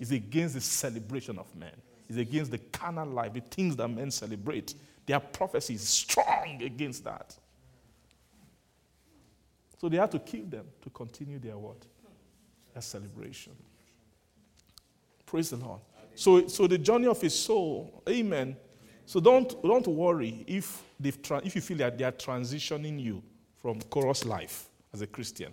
it's 0.00 0.10
against 0.10 0.54
the 0.54 0.60
celebration 0.60 1.38
of 1.38 1.54
men, 1.54 1.74
it's 2.08 2.18
against 2.18 2.50
the 2.50 2.58
carnal 2.58 3.08
life, 3.08 3.34
the 3.34 3.40
things 3.40 3.76
that 3.76 3.88
men 3.88 4.10
celebrate. 4.10 4.74
Their 5.06 5.20
prophecy 5.20 5.74
is 5.74 5.86
strong 5.86 6.62
against 6.62 7.04
that. 7.04 7.36
So 9.82 9.88
they 9.88 9.96
had 9.96 10.12
to 10.12 10.20
kill 10.20 10.44
them 10.44 10.66
to 10.80 10.90
continue 10.90 11.40
their 11.40 11.58
what? 11.58 11.84
Their 12.72 12.82
celebration. 12.82 13.52
Praise 15.26 15.50
the 15.50 15.56
Lord. 15.56 15.80
So, 16.14 16.46
so 16.46 16.68
the 16.68 16.78
journey 16.78 17.08
of 17.08 17.20
his 17.20 17.36
soul, 17.36 18.00
amen. 18.08 18.56
So 19.06 19.18
don't, 19.18 19.60
don't 19.60 19.88
worry 19.88 20.44
if, 20.46 20.84
they've 21.00 21.20
tra- 21.20 21.42
if 21.44 21.56
you 21.56 21.60
feel 21.60 21.78
that 21.78 21.98
they 21.98 22.04
are 22.04 22.12
transitioning 22.12 23.02
you 23.02 23.24
from 23.60 23.80
chorus 23.90 24.24
life 24.24 24.66
as 24.94 25.02
a 25.02 25.06
Christian 25.08 25.52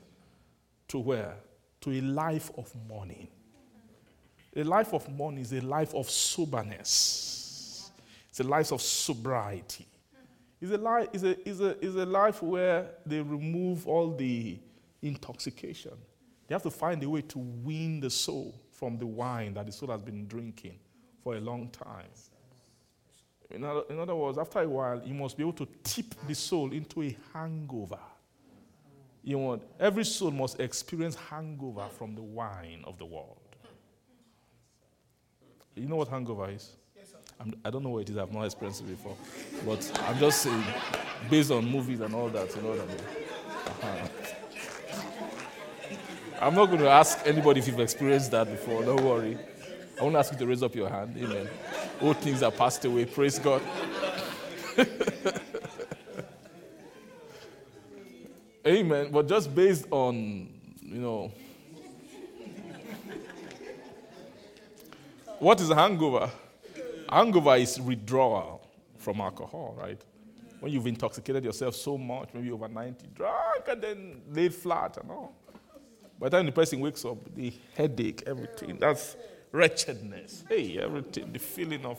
to 0.89 0.99
where? 0.99 1.33
To 1.81 1.89
a 1.89 2.01
life 2.01 2.51
of 2.55 2.71
mourning. 2.87 3.29
A 4.55 4.63
life 4.63 4.93
of 4.93 5.09
mourning 5.09 5.41
is 5.41 5.53
a 5.53 5.61
life 5.61 5.95
of 5.95 6.07
soberness. 6.07 7.89
It's 8.29 8.41
a 8.41 8.43
life 8.43 8.71
of 8.71 8.83
sobriety. 8.83 9.87
It's 10.61 10.71
a, 10.71 10.77
life, 10.77 11.07
it's, 11.13 11.23
a, 11.23 11.49
it's, 11.49 11.59
a, 11.61 11.69
it's 11.85 11.95
a 11.95 12.05
life 12.05 12.43
where 12.43 12.91
they 13.05 13.21
remove 13.21 13.87
all 13.87 14.13
the 14.13 14.59
intoxication. 15.01 15.93
They 16.47 16.55
have 16.55 16.63
to 16.63 16.71
find 16.71 17.01
a 17.03 17.09
way 17.09 17.21
to 17.21 17.39
wean 17.39 17.99
the 17.99 18.09
soul 18.09 18.59
from 18.71 18.97
the 18.97 19.05
wine 19.05 19.53
that 19.53 19.65
the 19.65 19.71
soul 19.71 19.89
has 19.89 20.01
been 20.01 20.27
drinking 20.27 20.79
for 21.23 21.35
a 21.35 21.39
long 21.39 21.69
time. 21.69 22.07
In 23.51 23.63
other, 23.63 23.83
in 23.89 23.99
other 23.99 24.15
words, 24.15 24.37
after 24.37 24.59
a 24.59 24.69
while, 24.69 25.01
you 25.03 25.13
must 25.13 25.37
be 25.37 25.43
able 25.43 25.53
to 25.53 25.67
tip 25.83 26.13
the 26.27 26.35
soul 26.35 26.71
into 26.71 27.03
a 27.03 27.17
hangover. 27.33 27.99
You 29.23 29.37
want 29.37 29.63
every 29.79 30.05
soul 30.05 30.31
must 30.31 30.59
experience 30.59 31.15
hangover 31.15 31.87
from 31.97 32.15
the 32.15 32.21
wine 32.21 32.83
of 32.85 32.97
the 32.97 33.05
world. 33.05 33.37
You 35.75 35.87
know 35.87 35.97
what 35.97 36.09
hangover 36.09 36.49
is? 36.49 36.73
I'm, 37.39 37.53
I 37.63 37.69
don't 37.69 37.83
know 37.83 37.89
what 37.89 37.99
it 37.99 38.09
is. 38.09 38.17
I've 38.17 38.33
not 38.33 38.43
experienced 38.45 38.81
it 38.81 38.89
before, 38.89 39.15
but 39.65 40.01
I'm 40.07 40.19
just 40.19 40.41
saying, 40.41 40.63
based 41.29 41.51
on 41.51 41.65
movies 41.65 42.01
and 42.01 42.13
all 42.13 42.27
that. 42.29 42.53
You 42.55 42.61
know 42.61 42.69
what 42.69 42.81
I 42.81 42.85
mean? 42.85 42.97
Uh-huh. 43.65 44.07
I'm 46.41 46.55
not 46.55 46.65
going 46.67 46.79
to 46.79 46.89
ask 46.89 47.19
anybody 47.25 47.59
if 47.59 47.67
you've 47.67 47.79
experienced 47.79 48.31
that 48.31 48.49
before. 48.49 48.83
Don't 48.83 49.03
worry. 49.03 49.37
I 49.99 50.03
won't 50.03 50.15
ask 50.15 50.31
you 50.31 50.39
to 50.39 50.47
raise 50.47 50.63
up 50.63 50.73
your 50.75 50.89
hand. 50.89 51.15
Amen. 51.17 51.49
All 52.01 52.13
things 52.13 52.41
are 52.43 52.51
passed 52.51 52.85
away. 52.85 53.05
Praise 53.05 53.39
God. 53.39 53.61
Amen. 58.65 59.11
But 59.11 59.27
just 59.27 59.53
based 59.53 59.85
on, 59.91 60.49
you 60.81 60.99
know, 60.99 61.31
what 65.39 65.59
is 65.59 65.69
a 65.69 65.75
hangover? 65.75 66.29
Hangover 67.11 67.55
is 67.55 67.79
withdrawal 67.79 68.67
from 68.97 69.21
alcohol, 69.21 69.75
right? 69.77 70.01
When 70.59 70.71
you've 70.71 70.87
intoxicated 70.87 71.43
yourself 71.45 71.75
so 71.75 71.97
much, 71.97 72.29
maybe 72.33 72.51
over 72.51 72.67
90, 72.67 73.07
drunk, 73.15 73.67
and 73.67 73.81
then 73.81 74.21
laid 74.31 74.53
flat 74.53 74.97
and 74.97 75.09
all. 75.09 75.33
By 76.19 76.27
the 76.29 76.37
time 76.37 76.45
the 76.45 76.51
person 76.51 76.81
wakes 76.81 77.05
up, 77.05 77.17
the 77.33 77.53
headache, 77.75 78.23
everything, 78.27 78.77
that's 78.77 79.15
wretchedness. 79.51 80.43
Hey, 80.49 80.77
everything, 80.77 81.31
the 81.31 81.39
feeling 81.39 81.85
of, 81.85 81.97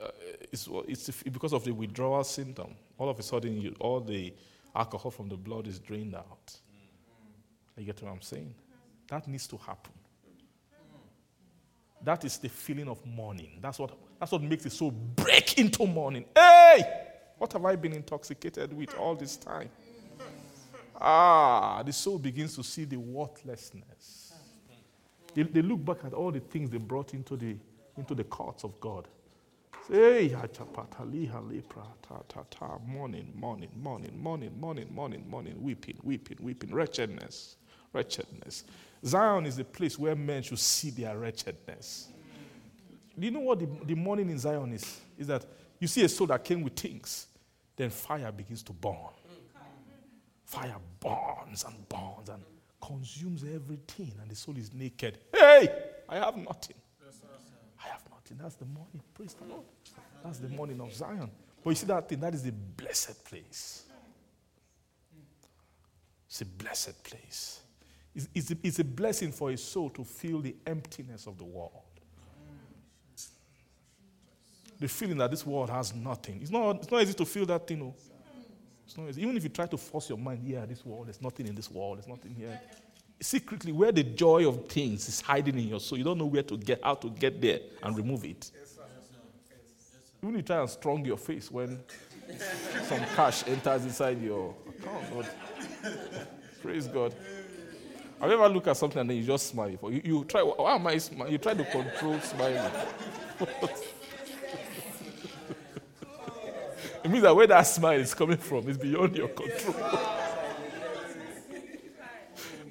uh, 0.00 0.08
it's, 0.50 0.66
it's 0.88 1.22
because 1.24 1.52
of 1.52 1.62
the 1.64 1.72
withdrawal 1.72 2.24
symptom. 2.24 2.74
All 2.96 3.10
of 3.10 3.18
a 3.18 3.22
sudden, 3.22 3.60
you, 3.60 3.76
all 3.78 4.00
the 4.00 4.32
alcohol 4.74 5.10
from 5.10 5.28
the 5.28 5.36
blood 5.36 5.66
is 5.66 5.78
drained 5.78 6.14
out. 6.14 6.56
You 7.76 7.84
get 7.84 8.02
what 8.02 8.10
I'm 8.10 8.22
saying? 8.22 8.54
That 9.08 9.28
needs 9.28 9.46
to 9.48 9.56
happen. 9.58 9.92
That 12.02 12.24
is 12.24 12.38
the 12.38 12.48
feeling 12.48 12.88
of 12.88 13.04
mourning. 13.04 13.58
That's 13.60 13.78
what, 13.78 13.92
that's 14.18 14.32
what 14.32 14.42
makes 14.42 14.66
it 14.66 14.72
so 14.72 14.90
break 14.90 15.58
into 15.58 15.86
mourning. 15.86 16.24
Hey! 16.34 17.04
What 17.38 17.52
have 17.52 17.64
I 17.64 17.76
been 17.76 17.92
intoxicated 17.92 18.72
with 18.72 18.94
all 18.96 19.14
this 19.14 19.36
time? 19.36 19.70
Ah, 21.00 21.82
the 21.84 21.92
soul 21.92 22.18
begins 22.18 22.56
to 22.56 22.64
see 22.64 22.84
the 22.84 22.96
worthlessness. 22.96 24.32
They, 25.34 25.44
they 25.44 25.62
look 25.62 25.84
back 25.84 25.98
at 26.04 26.12
all 26.12 26.32
the 26.32 26.40
things 26.40 26.70
they 26.70 26.78
brought 26.78 27.14
into 27.14 27.36
the, 27.36 27.56
into 27.96 28.14
the 28.14 28.24
courts 28.24 28.64
of 28.64 28.80
God. 28.80 29.06
Ta, 32.50 32.78
mourning, 32.86 33.32
mourning, 33.36 33.70
mourning, 33.80 34.20
mourning, 34.20 34.52
mourning, 34.60 34.88
mourning, 34.92 35.24
mourning, 35.30 35.62
weeping, 35.62 35.98
weeping, 36.02 36.38
weeping, 36.40 36.74
wretchedness, 36.74 37.56
wretchedness. 37.94 38.64
Zion 39.04 39.46
is 39.46 39.56
the 39.56 39.64
place 39.64 39.98
where 39.98 40.16
men 40.16 40.42
should 40.42 40.58
see 40.58 40.90
their 40.90 41.16
wretchedness. 41.16 42.08
Do 43.18 43.24
you 43.26 43.32
know 43.32 43.40
what 43.40 43.58
the, 43.58 43.68
the 43.84 43.94
mourning 43.94 44.30
in 44.30 44.38
Zion 44.38 44.72
is? 44.72 45.00
Is 45.18 45.26
that 45.26 45.44
you 45.80 45.88
see 45.88 46.04
a 46.04 46.08
soul 46.08 46.28
that 46.28 46.44
came 46.44 46.62
with 46.62 46.76
things, 46.76 47.26
then 47.76 47.90
fire 47.90 48.30
begins 48.30 48.62
to 48.64 48.72
burn. 48.72 48.94
Fire 50.44 50.76
burns 51.00 51.64
and 51.64 51.88
burns 51.88 52.28
and 52.28 52.42
consumes 52.80 53.44
everything, 53.44 54.12
and 54.20 54.30
the 54.30 54.34
soul 54.34 54.56
is 54.56 54.72
naked. 54.72 55.18
Hey, 55.32 55.68
I 56.08 56.16
have 56.16 56.36
nothing. 56.36 56.76
I 57.84 57.88
have 57.88 58.02
nothing. 58.10 58.38
That's 58.40 58.54
the 58.54 58.64
mourning. 58.64 59.02
Praise 59.14 59.34
the 59.34 59.44
Lord. 59.46 59.64
That's 60.24 60.38
the 60.38 60.48
mourning 60.48 60.80
of 60.80 60.92
Zion. 60.94 61.30
But 61.62 61.70
you 61.70 61.76
see 61.76 61.86
that 61.86 62.08
thing, 62.08 62.20
that 62.20 62.34
is 62.34 62.42
the 62.42 62.52
blessed 62.52 63.24
place. 63.24 63.84
It's 66.28 66.40
a 66.40 66.46
blessed 66.46 67.02
place. 67.04 67.60
It's, 68.14 68.28
it's, 68.34 68.50
a, 68.50 68.56
it's 68.62 68.78
a 68.78 68.84
blessing 68.84 69.32
for 69.32 69.50
a 69.50 69.56
soul 69.56 69.90
to 69.90 70.04
feel 70.04 70.40
the 70.40 70.56
emptiness 70.66 71.26
of 71.26 71.38
the 71.38 71.44
world. 71.44 71.82
The 74.80 74.88
feeling 74.88 75.18
that 75.18 75.30
this 75.30 75.44
world 75.44 75.70
has 75.70 75.94
nothing. 75.94 76.38
It's 76.40 76.50
not, 76.50 76.76
it's 76.76 76.90
not 76.90 77.02
easy 77.02 77.14
to 77.14 77.24
feel 77.24 77.46
that 77.46 77.66
thing. 77.66 77.82
Oh. 77.82 77.94
It's 78.86 78.96
not 78.96 79.08
easy. 79.08 79.22
Even 79.22 79.36
if 79.36 79.42
you 79.42 79.50
try 79.50 79.66
to 79.66 79.76
force 79.76 80.08
your 80.08 80.18
mind, 80.18 80.40
yeah, 80.44 80.64
this 80.64 80.84
world, 80.84 81.06
there's 81.06 81.20
nothing 81.20 81.46
in 81.46 81.54
this 81.54 81.70
world, 81.70 81.98
there's 81.98 82.08
nothing 82.08 82.34
here. 82.34 82.58
Secretly, 83.20 83.72
where 83.72 83.92
the 83.92 84.04
joy 84.04 84.48
of 84.48 84.68
things 84.68 85.08
is 85.08 85.20
hiding 85.20 85.58
in 85.58 85.68
your 85.68 85.80
soul, 85.80 85.98
you 85.98 86.04
don't 86.04 86.18
know 86.18 86.26
where 86.26 86.44
to 86.44 86.56
get, 86.56 86.82
how 86.82 86.94
to 86.94 87.10
get 87.10 87.40
there 87.40 87.58
and 87.82 87.96
remove 87.96 88.24
it. 88.24 88.50
Even 90.22 90.36
you 90.36 90.42
try 90.42 90.60
and 90.60 90.70
strong 90.70 91.04
your 91.04 91.16
face 91.16 91.50
when 91.50 91.78
some 92.84 93.00
cash 93.14 93.46
enters 93.46 93.84
inside 93.84 94.22
your 94.22 94.54
account. 94.68 95.26
Praise 96.62 96.86
God. 96.86 97.14
Have 98.20 98.30
you 98.30 98.34
ever 98.34 98.48
looked 98.48 98.66
at 98.66 98.76
something 98.76 99.00
and 99.00 99.10
then 99.10 99.16
you 99.16 99.22
just 99.22 99.48
smile? 99.48 99.78
You, 99.82 100.00
you 100.04 100.24
try, 100.24 100.42
why 100.42 100.74
am 100.74 100.86
I 100.86 100.98
smiling? 100.98 101.32
You 101.32 101.38
try 101.38 101.54
to 101.54 101.64
control 101.64 102.18
smiling. 102.20 102.72
it 107.08 107.10
means 107.10 107.22
that 107.22 107.34
where 107.34 107.46
that 107.46 107.62
smile 107.62 107.98
is 107.98 108.12
coming 108.12 108.36
from 108.36 108.68
is 108.68 108.76
beyond 108.76 109.16
your 109.16 109.28
control. 109.28 109.98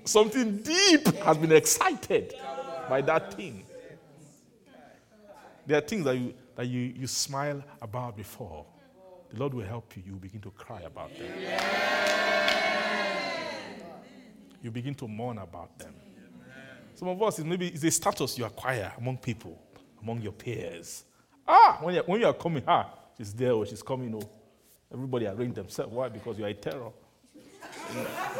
Something 0.05 0.57
deep 0.57 1.07
has 1.07 1.37
been 1.37 1.51
excited 1.51 2.35
by 2.87 3.01
that 3.01 3.33
thing. 3.33 3.65
There 5.65 5.77
are 5.79 5.81
things 5.81 6.05
that 6.05 6.15
you, 6.15 6.35
that 6.55 6.67
you, 6.67 6.79
you 6.79 7.07
smile 7.07 7.63
about 7.81 8.15
before. 8.15 8.63
The 9.31 9.39
Lord 9.39 9.55
will 9.55 9.65
help 9.65 9.97
you. 9.97 10.03
You 10.05 10.13
begin 10.13 10.39
to 10.41 10.51
cry 10.51 10.81
about 10.81 11.09
them. 11.17 11.31
You 14.61 14.69
begin 14.69 14.93
to 14.95 15.07
mourn 15.07 15.39
about 15.39 15.79
them. 15.79 15.95
Some 16.93 17.07
of 17.07 17.21
us, 17.23 17.39
maybe 17.39 17.69
it's 17.69 17.83
a 17.83 17.89
status 17.91 18.37
you 18.37 18.45
acquire 18.45 18.93
among 18.99 19.17
people, 19.17 19.59
among 20.01 20.21
your 20.21 20.31
peers. 20.31 21.05
Ah, 21.47 21.79
when, 21.81 21.95
you 21.95 22.03
when 22.05 22.21
you 22.21 22.27
are 22.27 22.33
coming, 22.33 22.63
ah, 22.67 22.93
she's 23.17 23.33
there 23.33 23.53
or 23.53 23.65
she's 23.65 23.81
coming. 23.81 24.13
Oh, 24.15 24.29
everybody 24.93 25.27
arrange 25.27 25.55
themselves. 25.55 25.93
Why? 25.93 26.09
Because 26.09 26.37
you 26.37 26.45
are 26.45 26.49
a 26.49 26.53
terror. 26.53 26.91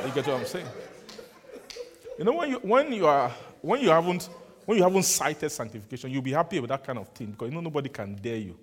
you 0.06 0.12
get 0.14 0.28
what 0.28 0.40
I'm 0.40 0.46
saying? 0.46 0.68
You 2.18 2.26
know, 2.26 2.34
when 2.34 2.50
you, 2.50 2.58
when 2.58 2.94
you, 2.94 3.06
are, 3.08 3.30
when 3.62 3.82
you, 3.82 3.90
haven't, 3.90 4.30
when 4.66 4.78
you 4.78 4.84
haven't 4.84 5.04
cited 5.04 5.52
sanctification, 5.52 6.10
you'll 6.12 6.22
be 6.22 6.32
happy 6.32 6.60
with 6.60 6.70
that 6.70 6.84
kind 6.84 7.00
of 7.00 7.08
thing 7.10 7.32
because 7.32 7.50
you 7.50 7.56
know 7.56 7.62
nobody 7.62 7.90
can 7.90 8.16
dare 8.16 8.38
you. 8.38 8.58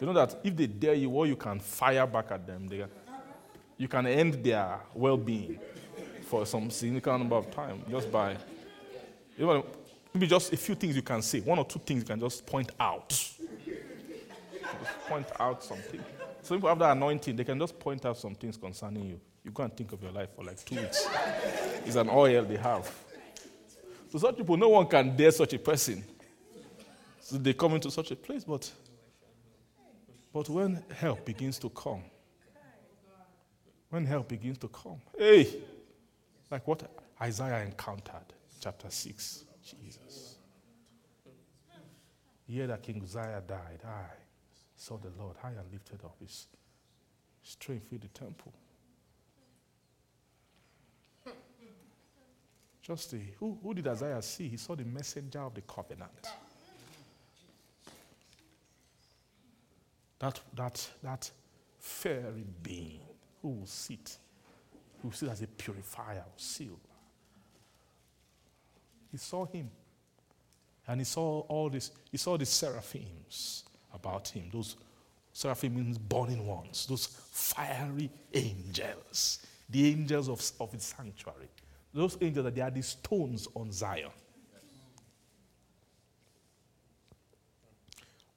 You 0.00 0.06
know 0.06 0.12
that 0.12 0.36
if 0.44 0.56
they 0.56 0.66
dare 0.66 0.94
you, 0.94 1.10
or 1.10 1.26
you 1.26 1.36
can 1.36 1.58
fire 1.58 2.06
back 2.06 2.30
at 2.30 2.46
them, 2.46 2.68
they, 2.68 2.84
you 3.76 3.88
can 3.88 4.06
end 4.06 4.34
their 4.44 4.78
well 4.94 5.16
being 5.16 5.58
for 6.22 6.46
some 6.46 6.70
significant 6.70 7.20
number 7.20 7.36
of 7.36 7.50
time 7.50 7.82
just 7.90 8.10
by, 8.12 8.36
you 9.36 9.46
know, 9.46 9.66
maybe 10.14 10.26
just 10.26 10.52
a 10.52 10.56
few 10.56 10.74
things 10.74 10.94
you 10.94 11.02
can 11.02 11.22
say, 11.22 11.40
one 11.40 11.58
or 11.58 11.64
two 11.64 11.78
things 11.78 12.00
you 12.02 12.06
can 12.06 12.20
just 12.20 12.46
point 12.46 12.70
out. 12.78 13.12
Just 14.82 15.00
point 15.08 15.26
out 15.40 15.62
something. 15.64 16.00
Some 16.42 16.58
people 16.58 16.68
have 16.68 16.78
that 16.78 16.96
anointing, 16.96 17.36
they 17.36 17.44
can 17.44 17.58
just 17.58 17.78
point 17.78 18.04
out 18.04 18.16
some 18.16 18.34
things 18.34 18.56
concerning 18.56 19.04
you. 19.04 19.20
You 19.44 19.52
and 19.58 19.74
think 19.76 19.92
of 19.92 20.02
your 20.02 20.12
life 20.12 20.28
for 20.36 20.44
like 20.44 20.62
two 20.64 20.76
weeks. 20.76 21.06
it's 21.86 21.96
an 21.96 22.08
oil 22.10 22.44
they 22.44 22.56
have. 22.56 22.90
So 24.10 24.18
such 24.18 24.36
people, 24.36 24.56
no 24.56 24.68
one 24.70 24.86
can 24.86 25.16
dare 25.16 25.30
such 25.30 25.52
a 25.54 25.58
person. 25.58 26.04
So 27.20 27.36
they 27.36 27.52
come 27.52 27.74
into 27.74 27.90
such 27.90 28.10
a 28.10 28.16
place, 28.16 28.44
but 28.44 28.70
but 30.32 30.48
when 30.48 30.82
help 30.94 31.24
begins 31.24 31.58
to 31.60 31.70
come, 31.70 32.02
when 33.90 34.04
help 34.04 34.28
begins 34.28 34.58
to 34.58 34.68
come, 34.68 35.00
hey, 35.18 35.48
like 36.50 36.66
what 36.66 36.90
Isaiah 37.20 37.64
encountered, 37.64 38.32
chapter 38.60 38.90
6, 38.90 39.44
Jesus. 39.62 40.36
Year 42.46 42.66
that 42.66 42.82
King 42.82 43.02
Uzziah 43.02 43.42
died, 43.46 43.80
I 43.84 44.04
saw 44.78 44.96
the 44.96 45.10
Lord 45.20 45.36
high 45.42 45.50
and 45.50 45.72
lifted 45.72 46.04
up. 46.04 46.16
His 46.20 46.46
strength 47.42 47.88
filled 47.88 48.02
the 48.02 48.08
temple. 48.08 48.52
Just 52.80 53.10
the, 53.10 53.20
who, 53.38 53.58
who 53.62 53.74
did 53.74 53.86
Isaiah 53.86 54.22
see? 54.22 54.48
He 54.48 54.56
saw 54.56 54.74
the 54.74 54.84
messenger 54.84 55.40
of 55.40 55.54
the 55.54 55.60
covenant. 55.62 56.28
That, 60.20 60.40
that, 60.54 60.88
that 61.02 61.30
fairy 61.78 62.46
being 62.62 63.00
who 63.42 63.48
will 63.48 63.66
sit, 63.66 64.16
who 65.02 65.08
will 65.08 65.14
sit 65.14 65.28
as 65.28 65.42
a 65.42 65.46
purifier 65.48 66.24
silver. 66.36 66.76
He 69.10 69.18
saw 69.18 69.44
him. 69.44 69.70
And 70.86 71.00
he 71.00 71.04
saw 71.04 71.40
all 71.40 71.68
this, 71.68 71.90
he 72.10 72.16
saw 72.16 72.38
the 72.38 72.46
seraphims 72.46 73.64
about 73.92 74.28
him, 74.28 74.44
those 74.52 74.76
seraphim 75.32 75.76
means 75.76 75.98
burning 75.98 76.46
ones, 76.46 76.86
those 76.86 77.06
fiery 77.06 78.10
angels, 78.34 79.46
the 79.68 79.90
angels 79.90 80.28
of, 80.28 80.50
of 80.60 80.72
his 80.72 80.82
sanctuary. 80.82 81.48
Those 81.92 82.18
angels 82.20 82.44
that 82.44 82.54
they 82.54 82.60
are 82.60 82.70
the 82.70 82.82
stones 82.82 83.48
on 83.54 83.72
Zion. 83.72 84.10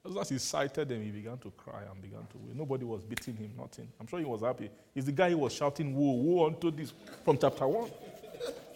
As 0.04 0.10
soon 0.10 0.20
as 0.20 0.28
he 0.30 0.38
sighted 0.38 0.88
them, 0.88 1.02
he 1.02 1.10
began 1.10 1.38
to 1.38 1.50
cry 1.52 1.82
and 1.88 2.02
began 2.02 2.26
to 2.32 2.38
weep. 2.38 2.56
Nobody 2.56 2.84
was 2.84 3.04
beating 3.04 3.36
him, 3.36 3.52
nothing. 3.56 3.86
I'm 4.00 4.06
sure 4.08 4.18
he 4.18 4.24
was 4.24 4.40
happy. 4.40 4.68
He's 4.92 5.04
the 5.04 5.12
guy 5.12 5.30
who 5.30 5.38
was 5.38 5.52
shouting, 5.52 5.94
Woe, 5.94 6.12
woe 6.12 6.46
unto 6.46 6.72
this 6.72 6.92
from 7.24 7.38
chapter 7.38 7.68
1. 7.68 7.90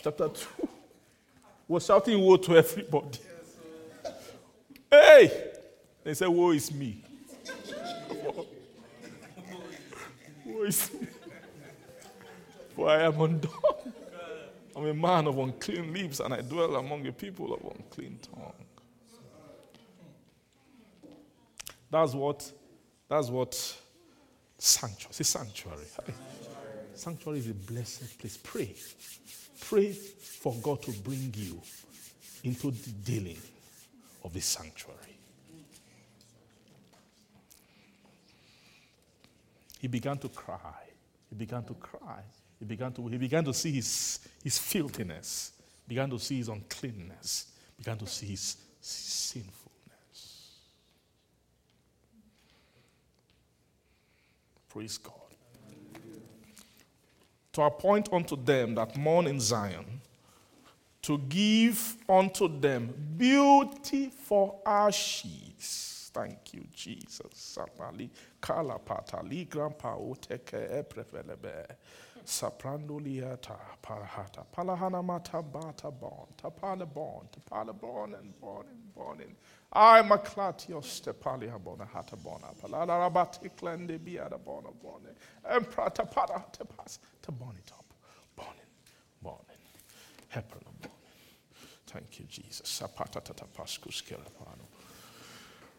chapter 0.02 0.28
2. 0.28 0.68
Was 1.68 1.84
shouting 1.84 2.20
woe 2.20 2.36
to 2.36 2.56
everybody. 2.56 3.18
Hey! 4.88 5.55
They 6.06 6.14
said, 6.14 6.28
Woe 6.28 6.52
is 6.52 6.72
me. 6.72 7.02
woe 10.44 10.62
is 10.62 10.92
me. 10.94 11.08
For 12.76 12.88
I 12.88 13.02
am 13.02 13.20
undone. 13.20 13.50
I'm 14.76 14.86
a 14.86 14.94
man 14.94 15.26
of 15.26 15.36
unclean 15.36 15.92
lips, 15.92 16.20
and 16.20 16.32
I 16.32 16.42
dwell 16.42 16.76
among 16.76 17.04
a 17.08 17.12
people 17.12 17.52
of 17.52 17.60
unclean 17.60 18.20
tongue. 18.22 18.52
That's 21.90 22.14
what, 22.14 22.52
that's 23.08 23.28
what 23.28 23.54
sanctuary. 24.58 25.10
It's 25.10 25.20
a 25.20 25.24
sanctuary. 25.24 25.86
Sanctuary 26.94 27.38
is 27.40 27.50
a 27.50 27.54
blessed 27.54 28.16
place. 28.16 28.36
Pray. 28.44 28.76
Pray 29.60 29.90
for 29.90 30.54
God 30.62 30.82
to 30.82 30.92
bring 30.92 31.34
you 31.36 31.60
into 32.44 32.70
the 32.70 32.90
dealing 32.90 33.38
of 34.22 34.32
the 34.32 34.40
sanctuary. 34.40 35.15
He 39.86 39.88
began 39.88 40.18
to 40.18 40.28
cry. 40.28 40.82
He 41.30 41.36
began 41.36 41.62
to 41.62 41.74
cry. 41.74 42.20
He 42.58 42.64
began 42.64 42.92
to, 42.94 43.06
he 43.06 43.18
began 43.18 43.44
to 43.44 43.54
see 43.54 43.70
his, 43.70 44.18
his 44.42 44.58
filthiness, 44.58 45.52
began 45.86 46.10
to 46.10 46.18
see 46.18 46.38
his 46.38 46.48
uncleanness, 46.48 47.52
began 47.78 47.96
to 47.98 48.06
see 48.08 48.26
his, 48.26 48.56
his 48.80 48.88
sinfulness. 48.88 50.50
Praise 54.68 54.98
God. 54.98 55.14
To 57.52 57.62
appoint 57.62 58.08
unto 58.12 58.34
them 58.34 58.74
that 58.74 58.96
mourn 58.96 59.28
in 59.28 59.38
Zion, 59.38 60.00
to 61.02 61.16
give 61.16 61.94
unto 62.08 62.48
them 62.58 62.92
beauty 63.16 64.10
for 64.10 64.58
ashes. 64.66 65.95
Thank 66.16 66.54
you, 66.54 66.64
Jesus. 66.74 67.34
Sapali 67.34 68.08
kalapatali 68.40 69.44
grandpa 69.50 69.94
oteke 69.96 70.56
eprefelebe. 70.78 71.66
Saprandoliata 72.24 73.56
parahata 73.82 74.44
palahana 74.50 75.04
mata 75.04 75.42
bata 75.42 75.90
bon 75.90 76.26
tapala 76.42 76.86
bon 76.86 77.28
tapala 77.30 77.78
bon 77.78 78.14
and 78.14 78.40
bon 78.40 78.64
and 78.66 78.94
bon 78.94 79.20
and 79.20 79.36
I 79.74 80.00
maklatios 80.02 81.02
te 81.04 81.12
pali 81.12 81.48
habona 81.48 81.86
hata 81.86 82.16
bona 82.16 82.48
palala 82.62 82.96
rabati 82.98 83.50
klende 83.54 83.98
biada 83.98 84.38
bona 84.42 84.70
bone 84.82 85.14
and 85.44 85.66
prata 85.70 86.06
para 86.06 86.42
te 86.50 86.64
pas 86.64 86.98
te 87.20 87.30
boni 87.30 87.60
top 87.66 87.84
bonin 88.34 88.70
bonin 89.22 89.60
heperna 90.30 90.72
bonin. 90.80 90.90
Thank 91.86 92.18
you, 92.18 92.24
Jesus. 92.26 92.80
Sapata 92.80 93.22
tata 93.22 93.44
pascus 93.44 94.02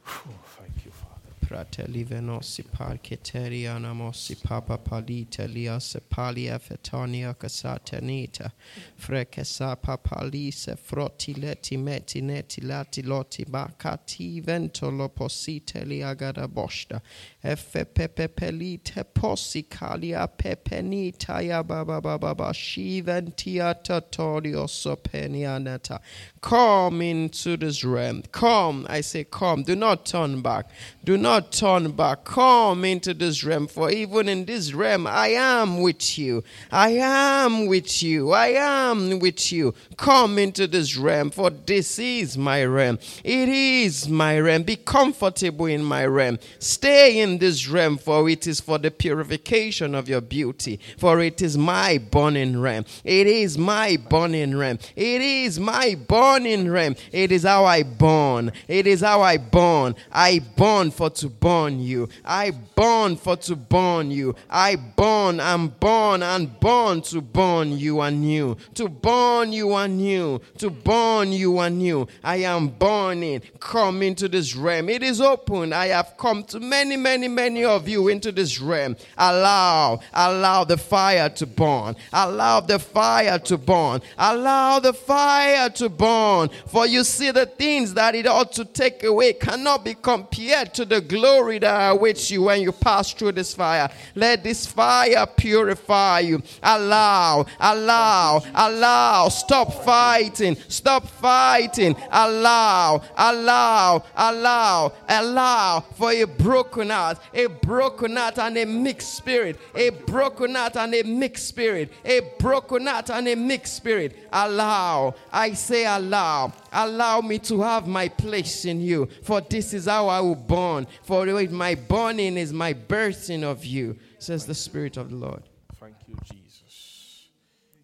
kelapano. 0.08 0.40
Thank 0.58 0.86
you, 0.86 0.92
Father. 0.92 1.17
Prateli 1.48 2.04
venosi 2.04 2.64
parketeria 2.64 3.80
namosi 3.80 4.36
papa 4.36 4.78
palita 4.78 5.48
lia 5.48 5.80
sepalia 5.80 6.60
fetania 6.60 7.34
casatanita 7.34 8.52
frecesa 8.98 9.76
papalise 9.76 10.76
frotti 10.76 11.34
leti 11.34 11.78
meti 11.78 12.22
neti 12.22 12.62
lati 12.62 13.02
loti 13.02 13.46
bacati 13.46 14.42
ventolo 14.42 15.10
posite 15.10 15.86
liagada 15.86 16.48
bosta 16.48 17.02
effe 17.42 17.86
pepe 17.86 18.28
pelite 18.28 19.04
posi 19.04 19.64
calia 19.64 20.28
pepenita 20.28 21.42
ya 21.42 21.64
baba 21.64 22.02
baba 22.02 22.18
baba 22.18 22.54
shiventia 22.54 23.74
tatorio 23.74 24.68
sopenianeta 24.68 26.02
come 26.48 27.02
into 27.02 27.58
this 27.58 27.84
realm. 27.84 28.24
Come. 28.32 28.86
I 28.90 29.02
say 29.02 29.26
come. 29.26 29.64
Do 29.64 29.76
not 29.76 30.06
turn 30.06 30.42
back. 30.42 30.70
Do 31.04 31.18
not 31.18 31.37
turn 31.42 31.92
back. 31.92 32.26
Come 32.26 32.86
into 32.86 33.14
this 33.14 33.44
realm 33.44 33.68
for 33.68 33.92
even 33.92 34.30
in 34.30 34.46
this 34.46 34.74
realm 34.74 35.08
i 35.08 35.30
am 35.30 35.82
with 35.82 36.18
you. 36.18 36.44
I 36.72 36.90
am 36.90 37.68
with 37.68 38.04
you. 38.04 38.32
I 38.32 38.48
am 38.48 39.20
with 39.20 39.52
you. 39.52 39.74
Come 39.98 40.38
into 40.40 40.68
this 40.68 40.96
realm 40.98 41.30
for 41.32 41.50
this 41.50 42.00
is 42.00 42.38
my 42.38 42.64
realm. 42.66 43.00
It 43.24 43.50
is 43.50 44.08
my 44.08 44.40
realm. 44.40 44.64
Be 44.64 44.76
comfortable 44.76 45.66
in 45.66 45.84
my 45.84 46.06
realm. 46.06 46.40
Stay 46.60 47.20
in 47.20 47.38
this 47.38 47.68
realm 47.68 47.98
for 47.98 48.30
it 48.30 48.48
is 48.48 48.60
for 48.60 48.78
the 48.78 48.92
purification 48.92 49.96
of 49.96 50.08
your 50.08 50.22
beauty. 50.22 50.80
For 50.98 51.22
it 51.22 51.42
is 51.42 51.58
my 51.58 51.98
burning 51.98 52.60
realm. 52.60 52.86
It 53.04 53.28
is 53.28 53.58
my 53.58 53.98
burning 54.10 54.56
realm. 54.56 54.80
It 54.96 55.22
is 55.22 55.60
my 55.60 55.96
burning 56.08 56.70
realm. 56.70 56.96
It 57.12 57.32
is 57.32 57.44
how 57.44 57.66
i 57.66 57.84
burn. 57.84 58.52
It 58.68 58.88
is 58.88 59.02
how 59.02 59.22
i 59.22 59.38
burn. 59.38 59.96
I 60.12 60.40
burn 60.56 60.92
for 60.92 61.10
to 61.12 61.27
burn 61.30 61.80
you. 61.80 62.10
I 62.26 62.52
burn 62.52 63.16
for 63.18 63.36
to 63.38 63.56
burn 63.56 64.12
you. 64.12 64.36
I 64.50 64.76
burn 64.76 65.40
and 65.40 65.80
burn 65.80 66.24
and 66.24 66.60
burn 66.60 67.02
to 67.04 67.22
burn 67.22 67.78
you 67.78 68.02
anew. 68.02 68.56
To 68.76 68.90
burn 68.90 69.52
you 69.54 69.76
anew. 69.76 70.40
To 70.60 70.70
burn 70.70 71.32
you 71.32 71.60
anew. 71.60 72.08
I 72.24 72.38
am 72.38 72.70
burning. 72.70 73.42
Come 73.60 74.02
into 74.02 74.28
this 74.28 74.56
realm. 74.56 74.90
It 74.90 75.04
is 75.04 75.22
open. 75.22 75.74
I 75.74 75.88
have 75.88 76.16
come 76.18 76.44
to 76.46 76.60
many 76.60 76.98
many 76.98 77.28
many 77.28 77.64
of 77.64 77.88
you 77.88 78.08
into 78.08 78.32
this 78.32 78.60
realm. 78.60 78.96
Allow 79.18 80.00
allow 80.14 80.64
the 80.64 80.78
fire 80.78 81.30
to 81.30 81.46
burn. 81.46 81.96
Allow 82.14 82.62
the 82.62 82.80
fire 82.80 83.40
to 83.40 83.58
burn. 83.58 84.02
Allow 84.18 84.80
the 84.80 84.94
fire 84.94 85.70
to 85.72 85.90
burn. 85.90 86.50
For 86.68 86.88
you 86.88 87.04
see 87.04 87.32
the 87.32 87.46
things 87.46 87.94
that 87.96 88.16
it 88.16 88.28
ought 88.28 88.52
to 88.54 88.66
take 88.66 89.04
away 89.04 89.34
cannot 89.34 89.84
be 89.84 89.94
compared 89.94 90.74
to 90.76 90.86
the 90.86 91.02
glory 91.02 91.17
that 91.22 91.92
awaits 91.92 92.32
you 92.32 92.44
when 92.44 92.62
you 92.62 92.72
pass 92.72 93.14
through 93.14 93.34
this 93.34 93.54
fire. 93.54 93.90
Let 94.16 94.44
this 94.44 94.66
fire 94.66 95.26
purify 95.26 96.20
you. 96.20 96.42
Allow 96.64 97.46
allow 97.60 98.44
allow. 98.54 99.30
Stop 99.30 99.74
fighting. 99.84 100.58
Stop 100.68 101.08
fighting. 101.08 101.96
Allow 102.12 103.02
allow 103.18 104.04
allow 104.16 104.94
allow 105.08 105.80
for 105.96 106.12
a 106.12 106.26
broken 106.26 106.90
heart 106.90 107.20
a 107.34 107.48
broken 107.48 108.16
heart 108.16 108.40
and 108.40 108.58
a 108.58 108.66
mixed 108.66 109.16
spirit 109.16 109.60
a 109.76 109.90
broken 109.90 110.56
heart 110.56 110.76
and 110.78 110.94
a 110.94 111.04
mixed 111.04 111.48
spirit 111.48 111.92
a 112.06 112.22
broken 112.40 112.86
heart 112.86 113.10
and 113.10 113.28
a 113.28 113.36
mixed 113.36 113.76
spirit. 113.76 114.16
Allow. 114.32 115.16
I 115.32 115.54
say 115.54 115.86
allow. 115.86 116.54
Allow 116.72 117.22
me 117.22 117.40
to 117.40 117.62
have 117.62 117.88
my 117.88 118.08
place 118.10 118.66
in 118.66 118.82
you 118.82 119.08
for 119.24 119.42
this 119.42 119.74
is 119.74 119.86
how 119.86 120.08
i 120.08 120.20
will 120.20 120.36
burn 120.36 120.88
for 121.08 121.26
my 121.50 121.74
burning 121.74 122.38
is 122.38 122.54
my 122.54 122.74
birthing 122.74 123.44
of 123.44 123.66
you 123.66 123.98
says 124.20 124.46
the 124.46 124.56
spirit 124.56 124.98
of 124.98 125.10
the 125.10 125.16
lord 125.16 125.44
Thank 125.80 125.96
you, 126.08 126.16
Jesus. 126.24 127.28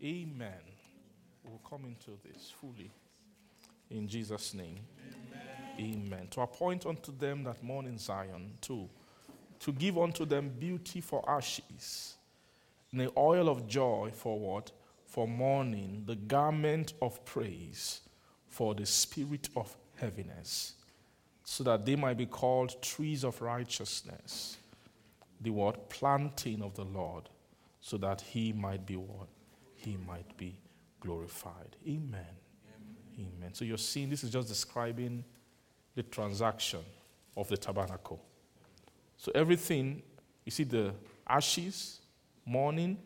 Amen. 0.03 0.59
We'll 1.43 1.61
come 1.69 1.85
into 1.85 2.19
this 2.25 2.51
fully. 2.59 2.91
In 3.89 4.07
Jesus' 4.07 4.53
name. 4.53 4.79
Amen. 5.79 6.27
To 6.31 6.41
appoint 6.41 6.85
unto 6.85 7.15
them 7.15 7.43
that 7.43 7.63
mourn 7.63 7.85
in 7.85 7.97
Zion, 7.97 8.53
too, 8.61 8.89
to 9.59 9.71
give 9.71 9.97
unto 9.97 10.25
them 10.25 10.51
beauty 10.59 11.01
for 11.01 11.23
ashes, 11.29 12.15
and 12.91 12.99
the 12.99 13.11
oil 13.15 13.47
of 13.47 13.67
joy 13.67 14.11
for 14.13 14.39
what? 14.39 14.71
For 15.05 15.27
mourning, 15.27 16.03
the 16.05 16.15
garment 16.15 16.93
of 17.01 17.23
praise 17.25 18.01
for 18.47 18.75
the 18.75 18.85
spirit 18.85 19.49
of 19.55 19.75
heaviness, 19.95 20.73
so 21.43 21.63
that 21.63 21.85
they 21.85 21.95
might 21.95 22.17
be 22.17 22.25
called 22.25 22.81
trees 22.81 23.23
of 23.23 23.41
righteousness, 23.41 24.57
the 25.41 25.49
word 25.49 25.77
planting 25.89 26.61
of 26.61 26.73
the 26.75 26.85
Lord, 26.85 27.29
so 27.81 27.97
that 27.97 28.21
he 28.21 28.53
might 28.53 28.85
be 28.85 28.95
what? 28.95 29.27
He 29.75 29.97
might 30.07 30.37
be 30.37 30.55
glorified. 31.01 31.75
Amen. 31.87 32.25
Amen. 33.19 33.53
So 33.53 33.65
you're 33.65 33.77
seeing 33.77 34.09
this 34.09 34.23
is 34.23 34.31
just 34.31 34.47
describing 34.47 35.23
the 35.95 36.03
transaction 36.03 36.79
of 37.35 37.47
the 37.49 37.57
tabernacle. 37.57 38.23
So 39.17 39.31
everything, 39.35 40.01
you 40.45 40.51
see 40.51 40.63
the 40.63 40.93
ashes, 41.27 41.99
mourning, 42.45 42.97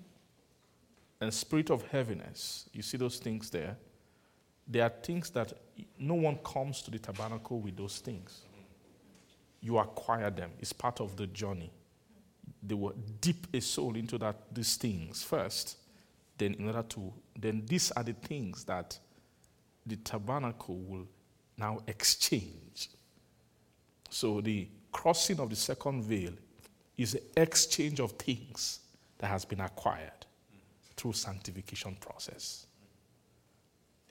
and 1.19 1.33
spirit 1.33 1.69
of 1.69 1.81
heaviness. 1.87 2.69
You 2.71 2.81
see 2.81 2.97
those 2.97 3.17
things 3.17 3.49
there? 3.49 3.75
They 4.67 4.79
are 4.79 4.89
things 4.89 5.29
that 5.31 5.53
no 5.99 6.15
one 6.15 6.37
comes 6.37 6.81
to 6.83 6.91
the 6.91 6.99
tabernacle 6.99 7.59
with 7.59 7.77
those 7.77 7.99
things. 7.99 8.41
You 9.61 9.77
acquire 9.77 10.29
them. 10.29 10.51
It's 10.59 10.73
part 10.73 11.01
of 11.01 11.15
the 11.15 11.27
journey. 11.27 11.71
They 12.63 12.75
will 12.75 12.95
dip 13.21 13.47
a 13.53 13.61
soul 13.61 13.95
into 13.95 14.17
that 14.19 14.35
these 14.53 14.75
things 14.75 15.23
first. 15.23 15.77
Then 16.37 16.53
in 16.55 16.67
order 16.67 16.83
to 16.83 17.13
then 17.39 17.63
these 17.65 17.91
are 17.91 18.03
the 18.03 18.13
things 18.13 18.63
that 18.65 18.97
the 19.85 19.95
tabernacle 19.97 20.77
will 20.77 21.07
now 21.57 21.79
exchange. 21.87 22.89
So 24.09 24.41
the 24.41 24.67
crossing 24.91 25.39
of 25.39 25.49
the 25.49 25.55
second 25.55 26.03
veil 26.03 26.33
is 26.97 27.13
the 27.13 27.21
exchange 27.41 27.99
of 27.99 28.11
things 28.13 28.79
that 29.19 29.27
has 29.27 29.45
been 29.45 29.61
acquired 29.61 30.25
through 30.95 31.13
sanctification 31.13 31.95
process. 31.99 32.65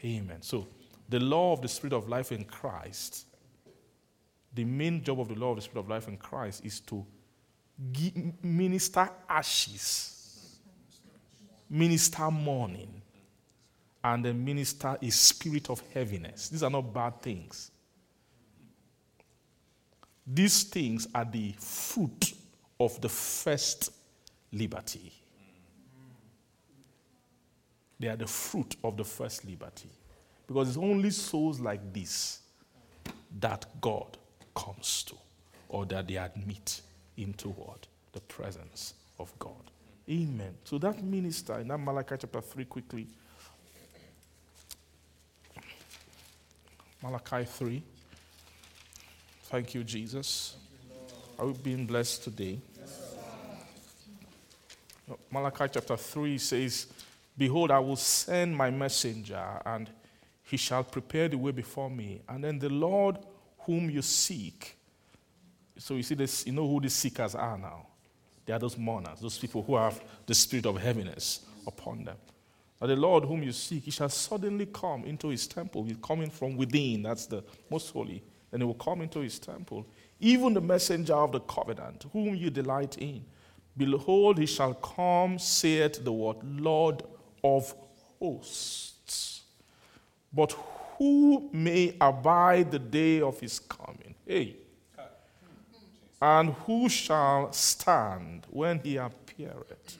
Amen. 0.04 0.42
So 0.42 0.66
the 1.08 1.20
law 1.20 1.52
of 1.52 1.62
the 1.62 1.68
spirit 1.68 1.92
of 1.92 2.08
life 2.08 2.32
in 2.32 2.44
Christ, 2.44 3.26
the 4.54 4.64
main 4.64 5.02
job 5.02 5.20
of 5.20 5.28
the 5.28 5.34
law 5.34 5.50
of 5.50 5.56
the 5.56 5.62
spirit 5.62 5.80
of 5.80 5.88
life 5.88 6.08
in 6.08 6.16
Christ 6.16 6.64
is 6.64 6.80
to 6.80 7.06
minister 8.42 9.08
ashes, 9.28 10.58
minister 11.68 12.30
mourning, 12.30 13.02
and 14.02 14.24
then 14.24 14.44
minister 14.44 14.96
a 15.00 15.10
spirit 15.10 15.68
of 15.68 15.82
heaviness. 15.92 16.48
These 16.48 16.62
are 16.62 16.70
not 16.70 16.92
bad 16.92 17.20
things. 17.20 17.70
These 20.26 20.64
things 20.64 21.06
are 21.14 21.24
the 21.24 21.54
fruit 21.58 22.32
of 22.80 23.00
the 23.00 23.08
first 23.08 23.92
liberty. 24.52 25.12
They 27.98 28.08
are 28.08 28.16
the 28.16 28.26
fruit 28.26 28.76
of 28.82 28.96
the 28.96 29.04
first 29.04 29.44
liberty. 29.44 29.90
Because 30.46 30.68
it's 30.68 30.78
only 30.78 31.10
souls 31.10 31.60
like 31.60 31.92
this 31.92 32.40
that 33.40 33.66
God 33.80 34.16
comes 34.54 35.02
to, 35.04 35.16
or 35.68 35.84
that 35.86 36.06
they 36.06 36.16
admit 36.16 36.80
into 37.16 37.48
what? 37.48 37.86
The 38.12 38.20
presence 38.20 38.94
of 39.18 39.36
God. 39.38 39.70
Amen. 40.08 40.54
So 40.64 40.78
that 40.78 41.02
minister 41.02 41.58
in 41.58 41.68
that 41.68 41.78
Malachi 41.78 42.14
chapter 42.20 42.40
3, 42.40 42.64
quickly. 42.66 43.08
Malachi 47.02 47.44
3. 47.44 47.82
Thank 49.44 49.74
you, 49.74 49.84
Jesus. 49.84 50.56
Are 51.38 51.46
we 51.46 51.52
being 51.52 51.86
blessed 51.86 52.24
today? 52.24 52.58
Malachi 55.30 55.66
chapter 55.72 55.96
3 55.96 56.38
says, 56.38 56.86
Behold, 57.36 57.70
I 57.70 57.78
will 57.78 57.96
send 57.96 58.56
my 58.56 58.70
messenger, 58.70 59.60
and 59.66 59.90
he 60.46 60.56
shall 60.56 60.84
prepare 60.84 61.28
the 61.28 61.36
way 61.36 61.50
before 61.50 61.90
me. 61.90 62.22
And 62.28 62.42
then 62.42 62.58
the 62.60 62.68
Lord 62.68 63.18
whom 63.58 63.90
you 63.90 64.00
seek. 64.00 64.76
So 65.76 65.94
you 65.94 66.04
see 66.04 66.14
this, 66.14 66.46
you 66.46 66.52
know 66.52 66.66
who 66.68 66.80
the 66.80 66.88
seekers 66.88 67.34
are 67.34 67.58
now. 67.58 67.88
They 68.44 68.52
are 68.52 68.58
those 68.60 68.78
mourners, 68.78 69.18
those 69.20 69.38
people 69.38 69.64
who 69.64 69.74
have 69.74 70.00
the 70.24 70.34
spirit 70.34 70.66
of 70.66 70.78
heaviness 70.78 71.40
upon 71.66 72.04
them. 72.04 72.16
And 72.80 72.90
the 72.90 72.94
Lord 72.94 73.24
whom 73.24 73.42
you 73.42 73.50
seek, 73.50 73.84
he 73.84 73.90
shall 73.90 74.08
suddenly 74.08 74.66
come 74.66 75.04
into 75.04 75.28
his 75.28 75.48
temple. 75.48 75.82
He's 75.82 75.96
coming 76.00 76.30
from 76.30 76.56
within, 76.56 77.02
that's 77.02 77.26
the 77.26 77.42
most 77.68 77.90
holy. 77.90 78.22
Then 78.52 78.60
he 78.60 78.66
will 78.66 78.74
come 78.74 79.00
into 79.00 79.20
his 79.20 79.40
temple. 79.40 79.84
Even 80.20 80.54
the 80.54 80.60
messenger 80.60 81.14
of 81.14 81.32
the 81.32 81.40
covenant, 81.40 82.06
whom 82.12 82.36
you 82.36 82.50
delight 82.50 82.98
in. 82.98 83.24
Behold, 83.76 84.38
he 84.38 84.46
shall 84.46 84.74
come, 84.74 85.40
saith 85.40 86.04
the 86.04 86.12
word, 86.12 86.36
Lord 86.44 87.02
of 87.42 87.74
hosts. 88.20 89.35
But 90.36 90.54
who 90.98 91.48
may 91.50 91.96
abide 91.98 92.70
the 92.70 92.78
day 92.78 93.22
of 93.22 93.40
his 93.40 93.58
coming? 93.58 94.14
Hey. 94.26 94.56
And 96.20 96.50
who 96.66 96.90
shall 96.90 97.52
stand 97.52 98.46
when 98.50 98.80
he 98.80 98.98
appeareth? 98.98 99.96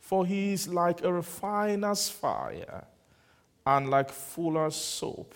For 0.00 0.24
he 0.24 0.54
is 0.54 0.66
like 0.66 1.04
a 1.04 1.12
refiner's 1.12 2.08
fire, 2.08 2.84
and 3.66 3.90
like 3.90 4.10
fuller's 4.10 4.76
soap. 4.76 5.34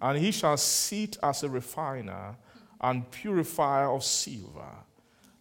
And 0.00 0.18
he 0.18 0.30
shall 0.30 0.56
sit 0.56 1.16
as 1.20 1.42
a 1.42 1.48
refiner 1.48 2.36
and 2.80 3.10
purifier 3.10 3.90
of 3.90 4.04
silver. 4.04 4.84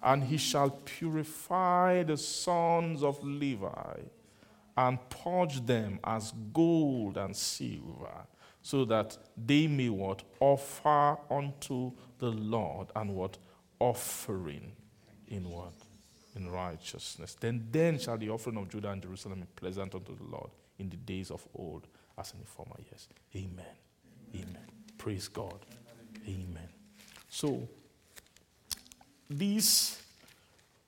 And 0.02 0.24
he 0.24 0.38
shall 0.38 0.72
purify 0.72 2.02
the 2.04 2.18
sons 2.18 3.04
of 3.04 3.24
Levi 3.24 4.00
and 4.78 5.00
purge 5.10 5.66
them 5.66 6.00
as 6.04 6.32
gold 6.54 7.18
and 7.18 7.36
silver, 7.36 8.28
so 8.62 8.86
that 8.86 9.18
they 9.36 9.68
may 9.68 9.90
what? 9.90 10.24
Offer 10.40 11.18
unto 11.32 11.92
the 12.20 12.30
Lord 12.30 12.90
and 12.96 13.16
what? 13.16 13.38
Offering 13.80 14.72
in 15.28 15.50
what? 15.50 15.74
In 16.36 16.50
righteousness. 16.50 17.36
Then, 17.40 17.68
then 17.72 17.98
shall 17.98 18.18
the 18.18 18.30
offering 18.30 18.58
of 18.58 18.70
Judah 18.70 18.92
and 18.92 19.02
Jerusalem 19.02 19.40
be 19.40 19.48
pleasant 19.56 19.96
unto 19.96 20.16
the 20.16 20.24
Lord 20.24 20.52
in 20.78 20.90
the 20.90 20.98
days 20.98 21.32
of 21.32 21.46
old, 21.56 21.88
as 22.18 22.32
in 22.34 22.40
the 22.40 22.46
former 22.46 22.76
years. 22.90 23.08
Amen. 23.36 23.66
Amen. 24.36 24.68
Praise 24.98 25.28
God. 25.28 25.66
Amen. 26.28 26.70
So, 27.30 27.68
this 29.30 30.02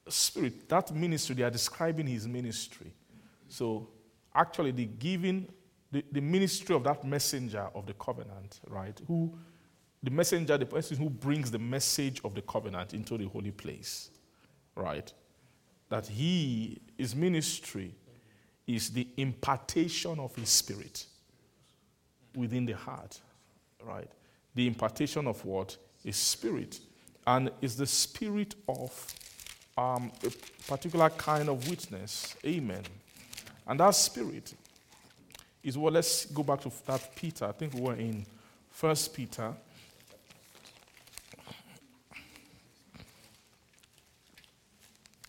spirit, 0.08 0.68
that 0.70 0.94
ministry, 0.94 1.36
they 1.36 1.44
are 1.44 1.50
describing 1.50 2.08
his 2.08 2.28
ministry. 2.28 2.94
So, 3.50 3.90
actually, 4.34 4.72
the 4.72 4.86
giving, 4.86 5.48
the, 5.92 6.04
the 6.12 6.22
ministry 6.22 6.76
of 6.76 6.84
that 6.86 7.04
messenger 7.04 7.68
of 7.76 7.86
the 7.86 7.94
covenant, 7.94 8.62
right? 8.68 9.00
Who, 9.08 9.38
the 10.02 10.12
messenger, 10.12 10.58
the 10.58 10.66
person 10.66 10.98
who 10.98 11.10
brings 11.10 11.52
the 11.52 11.60
message 11.60 12.22
of 12.24 12.36
the 12.36 12.42
covenant 12.44 12.94
into 12.94 13.18
the 13.18 13.26
holy 13.28 13.52
place, 13.52 14.12
right? 14.76 15.12
That 15.90 16.08
he, 16.08 16.80
his 16.98 17.16
ministry 17.16 17.94
is 18.68 18.92
the 18.92 19.08
impartation 19.18 20.20
of 20.20 20.36
his 20.36 20.50
spirit 20.50 21.06
within 22.36 22.66
the 22.66 22.74
heart, 22.74 23.20
right? 23.84 24.10
The 24.56 24.68
impartation 24.68 25.28
of 25.28 25.44
what? 25.44 25.76
Is 26.06 26.16
spirit. 26.16 26.80
And 27.26 27.52
is 27.62 27.76
the 27.76 27.88
spirit 27.88 28.56
of 28.68 29.14
um, 29.78 30.12
a 30.24 30.30
particular 30.68 31.10
kind 31.10 31.50
of 31.50 31.70
witness. 31.70 32.36
Amen. 32.46 32.84
And 33.70 33.80
that 33.80 33.92
spirit 33.92 34.56
is 35.62 35.78
what, 35.78 35.94
let's 35.94 36.26
go 36.26 36.42
back 36.42 36.62
to 36.62 36.72
that 36.88 37.16
Peter. 37.16 37.46
I 37.46 37.52
think 37.52 37.76
we 37.76 37.82
were 37.82 37.94
in 37.94 38.26
First 38.72 39.14
Peter. 39.14 39.54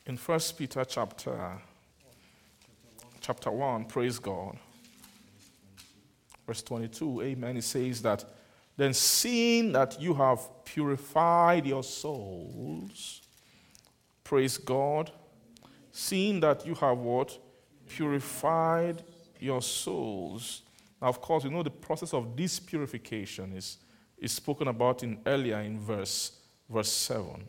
In 0.06 0.16
First 0.16 0.56
Peter 0.56 0.86
chapter, 0.86 1.58
chapter 3.20 3.50
1, 3.50 3.84
praise 3.84 4.18
God. 4.18 4.56
Verse 6.46 6.62
22, 6.62 7.20
amen. 7.20 7.58
It 7.58 7.64
says 7.64 8.00
that, 8.00 8.24
then 8.74 8.94
seeing 8.94 9.72
that 9.72 10.00
you 10.00 10.14
have 10.14 10.40
purified 10.64 11.66
your 11.66 11.82
souls, 11.82 13.20
praise 14.24 14.56
God, 14.56 15.12
seeing 15.92 16.40
that 16.40 16.66
you 16.66 16.74
have 16.76 16.96
what? 16.96 17.38
Purified 17.90 19.02
your 19.40 19.60
souls. 19.60 20.62
Now, 21.02 21.08
of 21.08 21.20
course, 21.20 21.44
you 21.44 21.50
know 21.50 21.62
the 21.62 21.70
process 21.70 22.14
of 22.14 22.36
this 22.36 22.60
purification 22.60 23.52
is, 23.54 23.78
is 24.16 24.32
spoken 24.32 24.68
about 24.68 25.02
in 25.02 25.20
earlier 25.26 25.58
in 25.60 25.78
verse, 25.80 26.32
verse 26.68 26.92
7. 26.92 27.44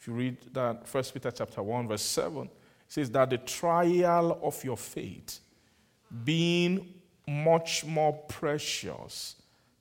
If 0.00 0.06
you 0.06 0.14
read 0.14 0.36
that, 0.52 0.86
1 0.90 1.04
Peter 1.12 1.30
chapter 1.30 1.62
1, 1.62 1.88
verse 1.88 2.02
7, 2.02 2.44
it 2.44 2.50
says 2.86 3.10
that 3.10 3.28
the 3.28 3.38
trial 3.38 4.40
of 4.42 4.64
your 4.64 4.76
faith, 4.76 5.40
being 6.24 6.94
much 7.26 7.84
more 7.84 8.14
precious 8.14 9.36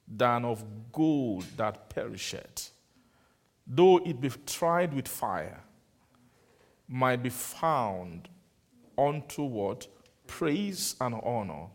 than 0.07 0.43
of 0.43 0.63
gold 0.91 1.45
that 1.55 1.89
perisheth, 1.89 2.71
though 3.65 3.99
it 3.99 4.19
be 4.19 4.29
tried 4.45 4.93
with 4.93 5.07
fire, 5.07 5.63
might 6.89 7.23
be 7.23 7.29
found 7.29 8.27
unto 8.97 9.43
what? 9.43 9.87
Praise 10.25 10.95
and 10.99 11.15
honor 11.23 11.67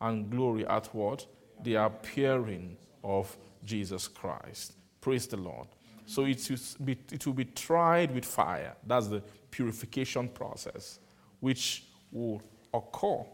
and 0.00 0.30
glory 0.30 0.66
at 0.66 0.94
what? 0.94 1.26
The 1.62 1.76
appearing 1.76 2.76
of 3.02 3.36
Jesus 3.64 4.08
Christ. 4.08 4.74
Praise 5.00 5.26
the 5.26 5.36
Lord. 5.36 5.68
So 6.06 6.24
it 6.24 6.48
will, 6.48 6.84
be, 6.84 6.98
it 7.10 7.26
will 7.26 7.34
be 7.34 7.46
tried 7.46 8.14
with 8.14 8.24
fire. 8.24 8.76
That's 8.86 9.08
the 9.08 9.22
purification 9.50 10.28
process, 10.28 11.00
which 11.40 11.84
will 12.12 12.40
occur. 12.72 13.24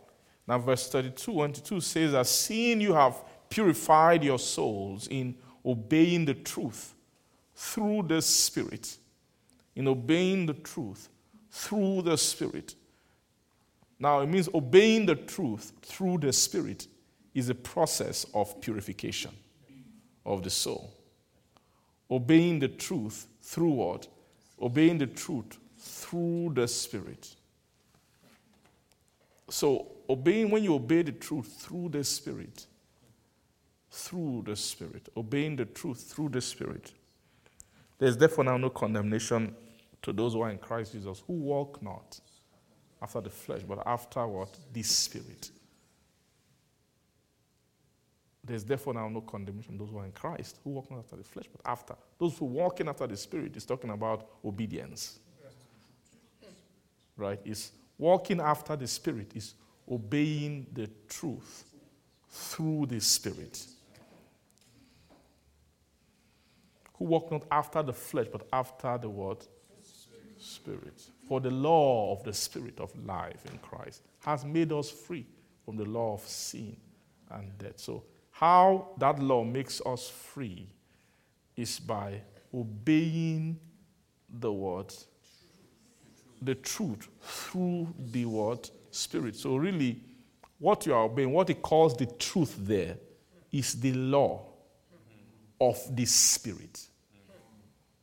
Now, 0.46 0.58
verse 0.58 0.88
32 0.88 1.42
and 1.42 1.54
22 1.54 1.80
says 1.80 2.12
that 2.12 2.26
seeing 2.26 2.80
you 2.80 2.94
have 2.94 3.22
purified 3.48 4.24
your 4.24 4.38
souls 4.38 5.06
in 5.08 5.36
obeying 5.64 6.24
the 6.24 6.34
truth 6.34 6.94
through 7.54 8.04
the 8.08 8.20
Spirit, 8.22 8.96
in 9.76 9.86
obeying 9.86 10.46
the 10.46 10.54
truth 10.54 11.08
through 11.50 12.02
the 12.02 12.16
Spirit. 12.16 12.74
Now, 14.02 14.18
it 14.18 14.26
means 14.26 14.48
obeying 14.52 15.06
the 15.06 15.14
truth 15.14 15.74
through 15.80 16.18
the 16.18 16.32
Spirit 16.32 16.88
is 17.34 17.50
a 17.50 17.54
process 17.54 18.26
of 18.34 18.60
purification 18.60 19.30
of 20.26 20.42
the 20.42 20.50
soul. 20.50 20.92
Obeying 22.10 22.58
the 22.58 22.66
truth 22.66 23.28
through 23.42 23.70
what? 23.70 24.08
Obeying 24.60 24.98
the 24.98 25.06
truth 25.06 25.56
through 25.78 26.50
the 26.52 26.66
Spirit. 26.66 27.36
So, 29.48 29.92
obeying, 30.10 30.50
when 30.50 30.64
you 30.64 30.74
obey 30.74 31.02
the 31.02 31.12
truth 31.12 31.58
through 31.60 31.90
the 31.90 32.02
Spirit, 32.02 32.66
through 33.88 34.42
the 34.44 34.56
Spirit, 34.56 35.10
obeying 35.16 35.54
the 35.54 35.66
truth 35.66 36.12
through 36.12 36.30
the 36.30 36.40
Spirit, 36.40 36.90
there's 38.00 38.16
therefore 38.16 38.42
now 38.42 38.56
no 38.56 38.68
condemnation 38.68 39.54
to 40.02 40.12
those 40.12 40.32
who 40.32 40.40
are 40.40 40.50
in 40.50 40.58
Christ 40.58 40.90
Jesus, 40.90 41.22
who 41.24 41.34
walk 41.34 41.80
not 41.80 42.18
after 43.02 43.20
the 43.20 43.30
flesh, 43.30 43.62
but 43.66 43.82
after 43.84 44.24
what? 44.26 44.56
The 44.72 44.82
Spirit. 44.82 45.50
There's 48.44 48.64
therefore 48.64 48.94
now 48.94 49.08
no 49.08 49.20
condemnation 49.20 49.76
those 49.76 49.90
who 49.90 49.98
are 49.98 50.04
in 50.04 50.12
Christ, 50.12 50.58
who 50.64 50.70
walk 50.70 50.90
not 50.90 51.00
after 51.00 51.16
the 51.16 51.24
flesh, 51.24 51.46
but 51.50 51.68
after. 51.68 51.94
Those 52.18 52.38
who 52.38 52.46
are 52.46 52.48
walking 52.48 52.88
after 52.88 53.06
the 53.06 53.16
Spirit 53.16 53.56
is 53.56 53.64
talking 53.64 53.90
about 53.90 54.28
obedience. 54.44 55.18
Right? 57.16 57.40
Is 57.44 57.72
walking 57.98 58.40
after 58.40 58.74
the 58.74 58.86
Spirit 58.86 59.32
is 59.34 59.54
obeying 59.90 60.66
the 60.72 60.88
truth 61.08 61.64
through 62.30 62.86
the 62.86 63.00
Spirit. 63.00 63.64
Who 66.94 67.04
walk 67.04 67.30
not 67.30 67.42
after 67.50 67.82
the 67.82 67.92
flesh, 67.92 68.26
but 68.30 68.46
after 68.52 68.96
the 68.98 69.08
word 69.08 69.38
Spirit. 70.42 71.02
For 71.28 71.40
the 71.40 71.50
law 71.50 72.12
of 72.12 72.24
the 72.24 72.32
Spirit 72.32 72.80
of 72.80 72.92
life 73.06 73.44
in 73.50 73.58
Christ 73.58 74.02
has 74.20 74.44
made 74.44 74.72
us 74.72 74.90
free 74.90 75.26
from 75.64 75.76
the 75.76 75.84
law 75.84 76.14
of 76.14 76.26
sin 76.26 76.76
and 77.30 77.56
death. 77.58 77.78
So, 77.78 78.04
how 78.30 78.88
that 78.98 79.18
law 79.18 79.44
makes 79.44 79.80
us 79.86 80.08
free 80.08 80.68
is 81.56 81.78
by 81.78 82.20
obeying 82.52 83.58
the 84.28 84.52
word, 84.52 84.92
the 86.40 86.54
truth 86.56 87.08
through 87.20 87.94
the 87.98 88.24
word 88.24 88.68
spirit. 88.90 89.36
So, 89.36 89.56
really, 89.56 90.00
what 90.58 90.86
you 90.86 90.94
are 90.94 91.04
obeying, 91.04 91.32
what 91.32 91.50
it 91.50 91.62
calls 91.62 91.96
the 91.96 92.06
truth 92.06 92.54
there, 92.58 92.96
is 93.50 93.74
the 93.80 93.92
law 93.92 94.46
of 95.60 95.78
the 95.94 96.04
spirit 96.04 96.88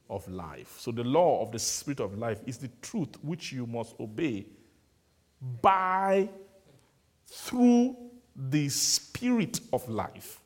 of 0.09 0.27
life. 0.27 0.75
So, 0.79 0.91
the 0.91 1.03
law 1.03 1.41
of 1.41 1.51
the 1.51 1.59
spirit 1.59 1.99
of 1.99 2.17
life 2.17 2.41
is 2.45 2.57
the 2.57 2.69
truth 2.81 3.15
which 3.21 3.51
you 3.51 3.65
must 3.65 3.95
obey 3.99 4.45
by, 5.61 6.29
through 7.27 7.95
the 8.35 8.69
spirit 8.69 9.59
of 9.71 9.87
life. 9.87 10.41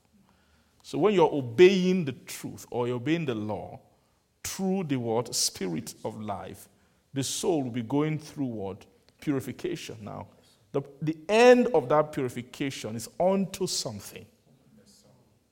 So, 0.81 0.98
when 0.98 1.14
you're 1.14 1.34
obeying 1.34 2.06
the 2.06 2.11
truth 2.11 2.65
or 2.69 2.88
you're 2.88 2.98
obeying 2.98 3.26
the 3.26 3.35
law 3.35 3.80
through 4.44 4.85
the 4.85 4.98
word 4.98 5.34
spirit 5.34 5.95
of 6.03 6.19
life, 6.19 6.68
the 7.14 7.23
soul 7.23 7.64
will 7.64 7.72
be 7.72 7.84
going 7.84 8.19
through 8.19 8.48
what? 8.48 8.85
Purification. 9.22 9.98
Now, 10.02 10.27
the, 10.73 10.81
the 11.02 11.15
end 11.30 11.68
of 11.73 11.88
that 11.90 12.11
purification 12.11 12.95
is 12.95 13.07
unto 13.19 13.68
something, 13.68 14.26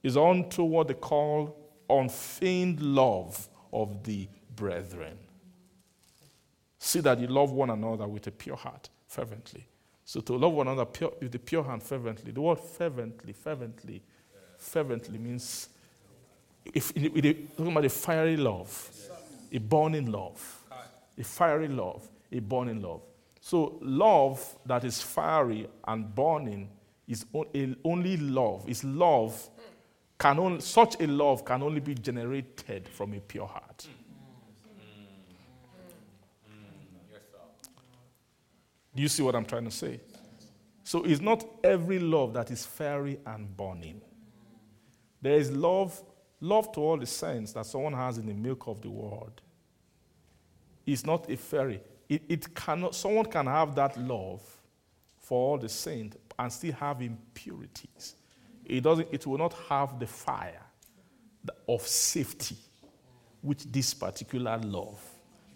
is 0.04 0.18
unto 0.18 0.64
what 0.64 0.88
they 0.88 0.96
call 0.96 1.58
unfeigned 1.90 2.82
love 2.82 3.48
of 3.72 4.04
the 4.04 4.28
brethren. 4.56 5.18
See 6.80 7.00
that 7.02 7.20
you 7.20 7.28
love 7.28 7.52
one 7.52 7.70
another 7.70 8.08
with 8.08 8.28
a 8.28 8.32
pure 8.32 8.56
heart, 8.56 8.90
fervently. 9.08 9.68
So 10.04 10.20
to 10.22 10.36
love 10.36 10.54
one 10.54 10.68
another 10.68 10.86
pure, 10.86 11.14
with 11.22 11.34
a 11.36 11.40
pure 11.40 11.64
heart 11.64 11.84
fervently, 11.84 12.32
the 12.32 12.42
word 12.42 12.60
fervently, 12.60 13.34
fervently, 13.34 14.02
fervently 14.58 15.18
means 15.18 15.70
if, 16.66 16.94
talking 16.94 17.72
about 17.72 17.86
a 17.86 17.90
fiery 17.90 18.38
love. 18.38 18.90
a 19.52 19.60
burning 19.60 20.12
love, 20.12 20.64
a 21.18 21.24
fiery 21.24 21.68
love, 21.68 22.08
a 22.32 22.40
burning 22.40 22.82
love. 22.82 23.02
So, 23.42 23.78
love 23.82 24.58
that 24.66 24.84
is 24.84 25.02
fiery 25.02 25.68
and 25.88 26.14
burning 26.14 26.70
is 27.08 27.26
only 27.84 28.18
love. 28.18 28.70
Is 28.70 28.84
love 28.84 29.50
can 30.22 30.38
only, 30.38 30.62
such 30.62 31.02
a 31.02 31.08
love 31.08 31.44
can 31.44 31.64
only 31.64 31.80
be 31.80 31.96
generated 31.96 32.88
from 32.88 33.12
a 33.16 33.20
pure 33.20 33.48
heart. 33.48 33.88
Do 38.96 39.02
you 39.02 39.08
see 39.08 39.24
what 39.24 39.36
I'm 39.36 39.46
trying 39.46 39.66
to 39.66 39.72
say? 39.72 40.00
So 40.84 41.04
it's 41.06 41.22
not 41.22 41.44
every 41.64 41.98
love 41.98 42.34
that 42.34 42.52
is 42.52 42.64
fiery 42.68 43.18
and 43.26 43.58
burning. 43.58 44.00
There 45.24 45.38
is 45.38 45.50
love, 45.50 46.00
love 46.40 46.72
to 46.74 46.82
all 46.82 46.98
the 46.98 47.08
saints 47.08 47.54
that 47.54 47.66
someone 47.66 47.94
has 47.94 48.20
in 48.20 48.28
the 48.28 48.36
milk 48.36 48.68
of 48.68 48.80
the 48.82 48.92
word. 48.92 49.42
It's 50.86 51.04
not 51.04 51.32
a 51.32 51.38
fairy. 51.38 51.82
It, 52.08 52.22
it 52.30 52.54
cannot, 52.54 52.94
someone 52.94 53.26
can 53.26 53.48
have 53.48 53.74
that 53.74 53.98
love 53.98 54.44
for 55.18 55.54
all 55.54 55.58
the 55.58 55.70
saints 55.70 56.16
and 56.38 56.54
still 56.54 56.74
have 56.74 57.02
impurities. 57.02 58.18
It, 58.66 58.82
doesn't, 58.82 59.08
it 59.12 59.26
will 59.28 59.38
not 59.38 59.54
have 59.70 60.00
the 60.00 60.08
fire 60.08 60.62
of 61.68 61.82
safety, 61.88 62.56
which 63.42 63.64
this 63.66 63.94
particular 63.94 64.58
love 64.58 65.00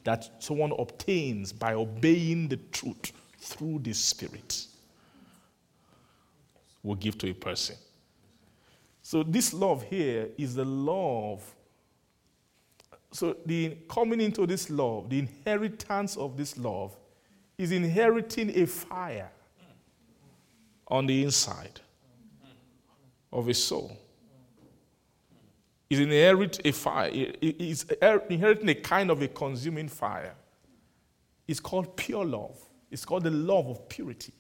that 0.04 0.30
someone 0.40 0.72
obtains 0.78 1.52
by 1.52 1.74
obeying 1.74 2.48
the 2.48 2.58
truth 2.72 3.12
through 3.40 3.80
the 3.80 3.94
Spirit 3.94 4.68
will 6.84 6.96
give 6.96 7.18
to 7.18 7.30
a 7.30 7.34
person. 7.34 7.76
So, 9.02 9.24
this 9.24 9.54
love 9.54 9.84
here 9.84 10.30
is 10.38 10.56
the 10.56 10.66
love. 10.66 11.44
So, 13.12 13.38
the 13.46 13.78
coming 13.90 14.22
into 14.22 14.46
this 14.46 14.70
love, 14.70 15.10
the 15.10 15.20
inheritance 15.20 16.18
of 16.18 16.38
this 16.38 16.58
love, 16.58 16.96
is 17.58 17.72
inheriting 17.72 18.52
a 18.58 18.66
fire 18.66 19.32
on 20.88 21.08
the 21.08 21.24
inside 21.24 21.82
of 23.36 23.50
a 23.50 23.54
soul. 23.54 23.96
Is 25.90 26.00
inherit 26.00 26.60
a 26.66 26.72
fire. 26.72 27.12
Is 27.14 27.86
inheriting 28.30 28.70
a 28.70 28.76
kind 28.76 29.12
of 29.12 29.22
a 29.22 29.28
consuming 29.28 29.90
fire. 29.90 30.34
It's 31.48 31.60
called 31.60 31.96
pure 31.96 32.26
love. 32.26 32.58
It's 32.90 33.06
called 33.06 33.24
the 33.24 33.32
love 33.32 33.68
of 33.68 33.88
purity. 33.88 34.34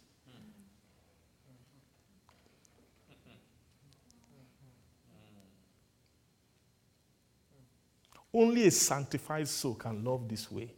Only 8.33 8.67
a 8.67 8.71
sanctified 8.71 9.47
soul 9.47 9.75
can 9.75 10.03
love 10.03 10.27
this 10.27 10.51
way. 10.51 10.73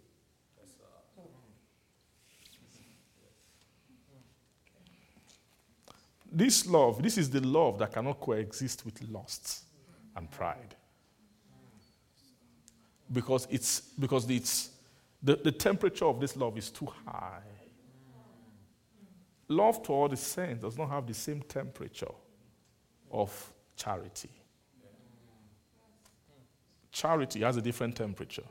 This 6.38 6.68
love, 6.68 7.02
this 7.02 7.18
is 7.18 7.32
the 7.32 7.42
love 7.42 7.80
that 7.80 7.94
cannot 7.94 8.20
coexist 8.20 8.86
with 8.86 9.02
lust 9.10 9.64
and 10.16 10.30
pride. 10.30 10.76
Because 13.12 13.48
it's 13.50 13.80
because 14.00 14.30
it's 14.30 14.70
the, 15.24 15.36
the 15.36 15.52
temperature 15.52 16.06
of 16.06 16.20
this 16.20 16.38
love 16.38 16.56
is 16.56 16.70
too 16.70 16.88
high. 17.08 17.42
Love 19.48 19.82
to 19.82 19.92
all 19.92 20.08
the 20.08 20.16
saints 20.16 20.62
does 20.62 20.78
not 20.78 20.92
have 20.92 21.08
the 21.08 21.14
same 21.16 21.42
temperature 21.42 22.14
of 23.12 23.52
charity. 23.76 24.30
Charity 26.92 27.40
has 27.40 27.58
a 27.58 27.62
different 27.64 27.96
temperature. 27.96 28.46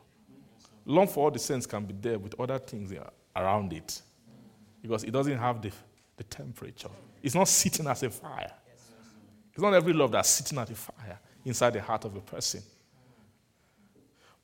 Love 0.87 1.13
for 1.13 1.27
all 1.27 1.31
the 1.31 1.39
saints 1.39 1.67
can 1.67 1.85
be 1.85 1.95
there 2.01 2.19
with 2.19 2.35
other 2.41 2.59
things 2.59 2.93
around 3.37 3.73
it 3.73 4.03
because 4.83 5.05
it 5.05 5.13
doesn't 5.13 5.39
have 5.39 5.63
the, 5.63 5.71
the 6.17 6.25
temperature. 6.25 6.91
It's 7.23 7.35
not 7.35 7.49
sitting 7.49 7.87
as 7.87 8.03
a 8.03 8.11
fire. 8.11 8.53
It's 9.53 9.63
not 9.63 9.75
every 9.75 9.93
love 9.93 10.13
that's 10.13 10.29
sitting 10.29 10.59
at 10.59 10.71
a 10.71 10.75
fire 10.75 11.19
inside 11.45 11.71
the 11.71 11.81
heart 11.81 12.05
of 12.05 12.15
a 12.15 12.21
person. 12.21 12.63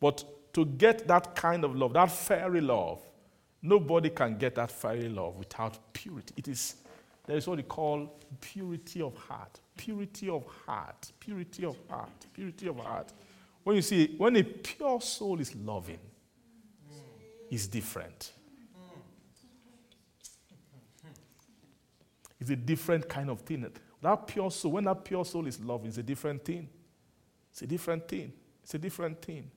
But 0.01 0.25
to 0.55 0.65
get 0.65 1.07
that 1.07 1.35
kind 1.35 1.65
of 1.65 1.77
love, 1.77 1.93
that 1.93 2.11
fairy 2.11 2.61
love, 2.61 3.01
nobody 3.61 4.11
can 4.11 4.37
get 4.37 4.55
that 4.57 4.71
fairy 4.71 5.09
love 5.09 5.37
without 5.37 5.93
purity. 5.93 6.35
It 6.37 6.49
is 6.49 6.77
there 7.27 7.37
is 7.37 7.47
what 7.47 7.57
we 7.57 7.63
call 7.63 8.19
purity 8.41 9.01
of 9.01 9.17
heart. 9.17 9.61
Purity 9.77 10.29
of 10.29 10.45
heart. 10.67 11.13
Purity 11.21 11.65
of 11.65 11.77
heart. 11.89 12.27
Purity 12.33 12.69
of 12.69 12.79
heart. 12.79 13.13
When 13.63 13.77
you 13.77 13.83
see 13.83 14.15
when 14.19 14.37
a 14.37 14.43
pure 14.43 15.01
soul 15.01 15.41
is 15.41 15.55
loving, 15.55 16.01
it's 17.51 17.67
different. 17.67 18.33
It's 22.43 22.51
a 22.51 22.57
different 22.57 23.09
kind 23.09 23.31
of 23.31 23.43
thing. 23.43 23.65
That 24.01 24.27
pure 24.27 24.51
soul, 24.51 24.73
when 24.73 24.85
that 24.85 25.05
pure 25.05 25.25
soul 25.25 25.47
is 25.47 25.61
loving, 25.61 25.87
it's 25.87 25.99
a 25.99 26.03
different 26.03 26.45
thing. 26.45 26.69
It's 27.53 27.63
a 27.63 27.69
different 27.69 28.09
thing. 28.09 28.33
It's 28.65 28.75
a 28.75 28.79
different 28.79 29.23
thing. 29.23 29.49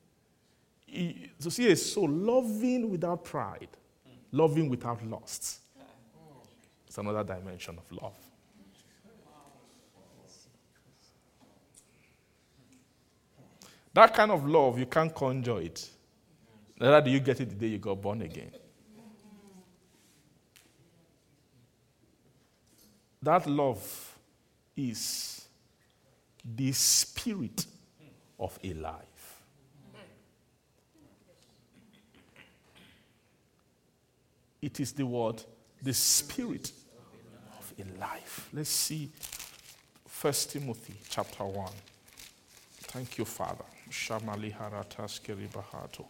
To 1.42 1.50
see 1.50 1.72
a 1.72 1.76
soul 1.76 2.08
loving 2.08 2.92
without 2.92 3.24
pride, 3.24 3.70
loving 4.32 4.70
without 4.70 5.04
lust, 5.04 5.62
it's 6.86 6.96
another 7.00 7.24
dimension 7.24 7.76
of 7.76 7.92
love. 7.92 8.18
That 13.94 14.14
kind 14.14 14.30
of 14.30 14.46
love, 14.46 14.78
you 14.78 14.86
can't 14.86 15.12
conjure 15.16 15.60
it. 15.60 15.90
Neither 16.80 17.02
do 17.02 17.10
you 17.10 17.20
get 17.20 17.42
it 17.42 17.50
the 17.50 17.56
day 17.56 17.68
you 17.68 17.80
got 17.80 18.00
born 18.00 18.22
again. 18.22 18.52
That 23.22 23.48
love 23.48 24.18
is 24.76 25.48
the 26.44 26.72
spirit 26.72 27.66
of 28.40 28.58
a 28.64 28.74
life. 28.74 29.42
It 34.62 34.80
is 34.80 34.92
the 34.94 35.06
word, 35.06 35.44
the 35.82 35.94
spirit 35.94 36.72
of 37.60 37.74
a 37.80 38.00
life. 38.00 38.50
Let's 38.54 38.70
see 38.70 39.12
1 40.22 40.34
Timothy 40.50 40.96
chapter 41.10 41.44
1. 41.44 41.72
Thank 42.82 43.18
you, 43.18 43.26
Father. 43.26 43.66
Shamali 43.90 44.56
harataskeri 44.56 45.48
bahato. 45.50 46.06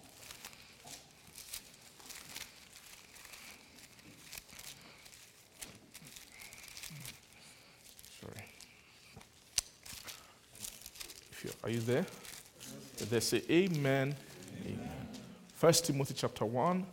Are 11.63 11.69
you 11.69 11.79
there? 11.79 12.05
They 13.09 13.19
say 13.19 13.41
amen. 13.49 14.15
Amen. 14.65 14.89
First 15.53 15.85
Timothy 15.85 16.13
chapter 16.15 16.45
1. 16.45 16.85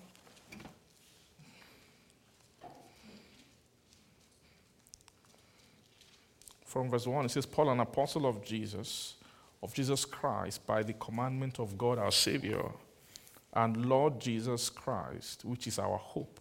From 6.65 6.91
verse 6.91 7.07
1, 7.07 7.27
it 7.27 7.31
says, 7.31 7.45
Paul, 7.45 7.71
an 7.71 7.81
apostle 7.81 8.27
of 8.27 8.43
Jesus, 8.43 9.15
of 9.63 9.75
Jesus 9.75 10.07
Christ, 10.07 10.67
by 10.67 10.83
the 10.83 10.95
commandment 10.95 11.61
of 11.61 11.77
God 11.77 11.99
our 11.99 12.11
Savior, 12.11 12.65
and 13.53 13.85
Lord 13.85 14.19
Jesus 14.19 14.71
Christ, 14.71 15.45
which 15.45 15.67
is 15.67 15.79
our 15.79 15.99
hope, 15.99 16.41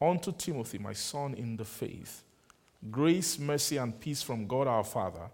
unto 0.00 0.30
Timothy, 0.30 0.78
my 0.78 0.92
son 0.92 1.34
in 1.34 1.56
the 1.56 1.64
faith, 1.64 2.22
grace, 2.88 3.36
mercy, 3.36 3.78
and 3.78 3.98
peace 3.98 4.22
from 4.22 4.46
God 4.46 4.68
our 4.68 4.84
Father 4.84 5.28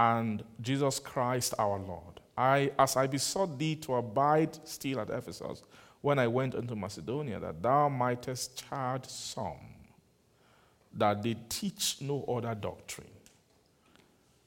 and 0.00 0.42
Jesus 0.62 0.98
Christ 0.98 1.52
our 1.58 1.78
Lord. 1.78 2.20
I, 2.36 2.72
as 2.78 2.96
I 2.96 3.06
besought 3.06 3.58
thee 3.58 3.76
to 3.76 3.96
abide 3.96 4.66
still 4.66 4.98
at 5.00 5.10
Ephesus 5.10 5.62
when 6.00 6.18
I 6.18 6.26
went 6.26 6.54
into 6.54 6.74
Macedonia, 6.74 7.38
that 7.38 7.62
thou 7.62 7.90
mightest 7.90 8.64
charge 8.66 9.04
some 9.04 9.58
that 10.94 11.22
they 11.22 11.36
teach 11.50 11.98
no 12.00 12.24
other 12.24 12.54
doctrine, 12.54 13.10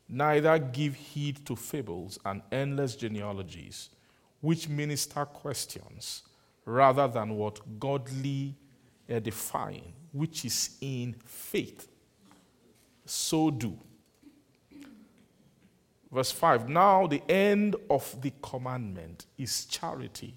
neither 0.09 0.57
give 0.57 0.95
heed 0.95 1.45
to 1.45 1.55
fables 1.55 2.17
and 2.25 2.41
endless 2.51 2.95
genealogies, 2.95 3.89
which 4.41 4.67
minister 4.67 5.23
questions, 5.23 6.23
rather 6.65 7.07
than 7.07 7.35
what 7.35 7.79
godly 7.79 8.55
edifying, 9.07 9.93
which 10.11 10.45
is 10.45 10.77
in 10.81 11.15
faith. 11.23 11.87
So 13.05 13.51
do. 13.51 13.77
Verse 16.13 16.31
5 16.31 16.69
Now 16.69 17.07
the 17.07 17.23
end 17.29 17.75
of 17.89 18.21
the 18.21 18.31
commandment 18.41 19.25
is 19.37 19.65
charity 19.65 20.35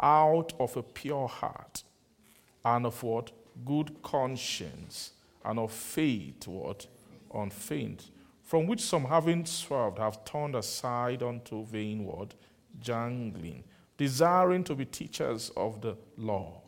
out 0.00 0.52
of 0.58 0.76
a 0.76 0.82
pure 0.82 1.26
heart 1.26 1.82
and 2.64 2.86
of 2.86 3.02
what? 3.02 3.32
Good 3.64 4.02
conscience 4.02 5.12
and 5.44 5.58
of 5.58 5.72
faith, 5.72 6.46
what? 6.46 6.86
Unfeigned. 7.34 8.04
From 8.44 8.66
which 8.66 8.80
some 8.80 9.04
having 9.04 9.44
swerved 9.46 9.98
have 9.98 10.24
turned 10.24 10.54
aside 10.54 11.22
unto 11.22 11.64
vain 11.64 12.04
word, 12.04 12.34
jangling, 12.80 13.64
desiring 13.96 14.62
to 14.64 14.74
be 14.74 14.84
teachers 14.84 15.50
of 15.56 15.80
the 15.80 15.96
law, 16.16 16.60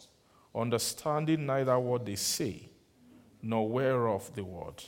understanding 0.55 1.47
neither 1.47 1.79
what 1.79 2.05
they 2.05 2.17
say, 2.17 2.69
nor 3.43 3.69
whereof 3.69 4.31
the 4.35 4.45
word 4.45 4.83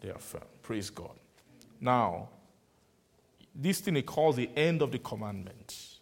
they 0.00 0.10
affirm. 0.10 0.42
Praise 0.62 0.90
God. 0.90 1.16
Now, 1.80 2.28
this 3.54 3.80
thing 3.80 3.94
he 3.94 4.02
calls 4.02 4.36
the 4.36 4.50
end 4.56 4.82
of 4.82 4.90
the 4.90 4.98
commandment. 4.98 5.98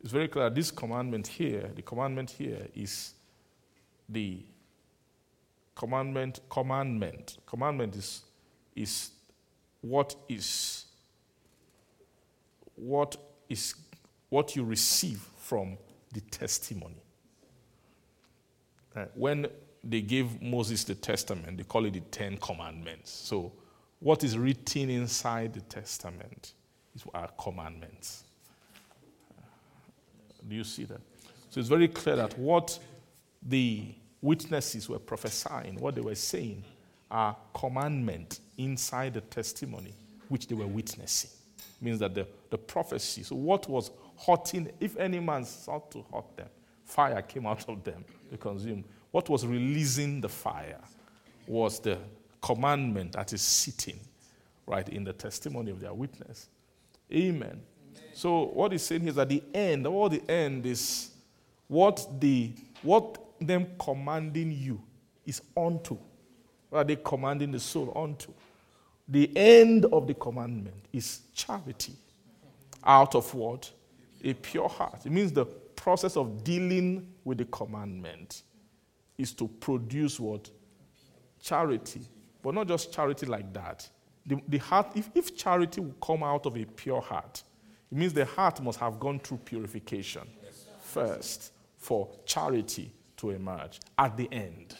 It's 0.00 0.12
very 0.12 0.28
clear 0.28 0.50
this 0.50 0.70
commandment 0.70 1.26
here, 1.26 1.70
the 1.74 1.82
commandment 1.82 2.30
here 2.30 2.66
is 2.74 3.14
the 4.08 4.44
commandment, 5.74 6.40
commandment. 6.48 7.38
Commandment 7.46 7.96
is, 7.96 8.22
is 8.74 9.10
what 9.80 10.14
is 10.28 10.86
what 12.74 13.16
is 13.48 13.74
what 14.28 14.56
you 14.56 14.64
receive 14.64 15.20
from 15.36 15.76
the 16.12 16.20
testimony. 16.20 17.02
Uh, 18.94 19.04
when 19.14 19.46
they 19.84 20.00
gave 20.00 20.40
Moses 20.40 20.84
the 20.84 20.94
testament, 20.94 21.56
they 21.56 21.64
call 21.64 21.84
it 21.86 21.92
the 21.92 22.00
Ten 22.00 22.36
Commandments. 22.38 23.10
So, 23.10 23.52
what 24.00 24.24
is 24.24 24.36
written 24.36 24.90
inside 24.90 25.54
the 25.54 25.60
testament 25.60 26.54
is 26.94 27.04
our 27.14 27.28
commandments. 27.38 28.24
Uh, 29.36 29.42
do 30.48 30.54
you 30.54 30.64
see 30.64 30.84
that? 30.84 31.00
So, 31.50 31.60
it's 31.60 31.68
very 31.68 31.88
clear 31.88 32.16
that 32.16 32.38
what 32.38 32.78
the 33.42 33.86
witnesses 34.20 34.88
were 34.88 34.98
prophesying, 34.98 35.78
what 35.80 35.94
they 35.94 36.00
were 36.00 36.14
saying, 36.14 36.64
are 37.10 37.36
commandment 37.52 38.40
inside 38.56 39.14
the 39.14 39.20
testimony 39.20 39.92
which 40.28 40.46
they 40.46 40.54
were 40.54 40.66
witnessing. 40.66 41.30
It 41.58 41.84
Means 41.84 41.98
that 41.98 42.14
the, 42.14 42.26
the 42.48 42.56
prophecy, 42.56 43.22
so 43.22 43.36
what 43.36 43.68
was 43.68 43.90
hurting, 44.26 44.70
if 44.80 44.96
any 44.96 45.20
man 45.20 45.44
sought 45.44 45.90
to 45.90 46.04
hurt 46.12 46.36
them, 46.36 46.48
fire 46.84 47.20
came 47.22 47.46
out 47.46 47.68
of 47.68 47.84
them 47.84 48.04
to 48.30 48.36
consume. 48.38 48.84
What 49.10 49.28
was 49.28 49.46
releasing 49.46 50.20
the 50.20 50.28
fire 50.28 50.80
was 51.46 51.80
the 51.80 51.98
commandment 52.40 53.12
that 53.12 53.32
is 53.32 53.42
sitting 53.42 54.00
right 54.66 54.88
in 54.88 55.04
the 55.04 55.12
testimony 55.12 55.70
of 55.70 55.80
their 55.80 55.92
witness. 55.92 56.48
Amen. 57.12 57.60
So 58.14 58.46
what 58.46 58.72
he's 58.72 58.82
saying 58.82 59.08
is 59.08 59.16
that 59.16 59.28
the 59.28 59.42
end, 59.52 59.86
all 59.86 60.08
the 60.08 60.22
end 60.30 60.66
is 60.66 61.10
what 61.68 62.20
the 62.20 62.52
what 62.82 63.18
them 63.40 63.66
commanding 63.78 64.52
you 64.52 64.80
is 65.26 65.42
unto. 65.56 65.96
What 66.68 66.78
are 66.80 66.84
they 66.84 66.96
commanding 66.96 67.52
the 67.52 67.60
soul 67.60 67.92
unto? 67.94 68.32
The 69.08 69.30
end 69.36 69.84
of 69.86 70.06
the 70.06 70.14
commandment 70.14 70.86
is 70.92 71.22
charity. 71.34 71.94
Out 72.84 73.14
of 73.14 73.32
what? 73.34 73.70
A 74.24 74.34
pure 74.34 74.68
heart. 74.68 75.04
It 75.04 75.12
means 75.12 75.32
the 75.32 75.44
process 75.44 76.16
of 76.16 76.44
dealing 76.44 77.12
with 77.24 77.38
the 77.38 77.44
commandment 77.46 78.42
is 79.18 79.32
to 79.34 79.48
produce 79.48 80.18
what? 80.18 80.48
Charity. 81.40 82.02
But 82.42 82.54
not 82.54 82.68
just 82.68 82.92
charity 82.92 83.26
like 83.26 83.52
that. 83.52 83.88
The, 84.24 84.40
the 84.48 84.58
heart, 84.58 84.92
if, 84.94 85.10
if 85.14 85.36
charity 85.36 85.80
will 85.80 85.96
come 86.00 86.22
out 86.22 86.46
of 86.46 86.56
a 86.56 86.64
pure 86.64 87.00
heart, 87.00 87.42
it 87.90 87.98
means 87.98 88.12
the 88.12 88.24
heart 88.24 88.62
must 88.62 88.78
have 88.78 88.98
gone 88.98 89.18
through 89.18 89.38
purification 89.38 90.28
first 90.80 91.52
for 91.76 92.08
charity 92.24 92.92
to 93.16 93.30
emerge 93.30 93.80
at 93.98 94.16
the 94.16 94.32
end 94.32 94.76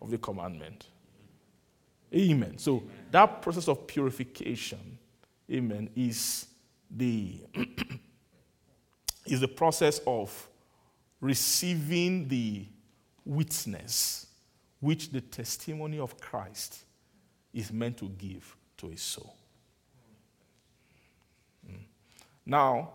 of 0.00 0.10
the 0.10 0.18
commandment. 0.18 0.88
Amen. 2.14 2.58
So 2.58 2.82
that 3.10 3.40
process 3.40 3.68
of 3.68 3.86
purification, 3.86 4.98
amen, 5.50 5.90
is 5.94 6.46
the 6.90 7.40
is 9.26 9.40
the 9.40 9.48
process 9.48 10.00
of 10.06 10.48
receiving 11.20 12.26
the 12.26 12.66
witness 13.24 14.26
which 14.80 15.10
the 15.10 15.20
testimony 15.20 15.98
of 15.98 16.18
Christ 16.20 16.84
is 17.52 17.72
meant 17.72 17.96
to 17.98 18.08
give 18.08 18.56
to 18.76 18.90
a 18.90 18.96
soul. 18.96 19.34
Mm. 21.68 21.80
Now, 22.46 22.90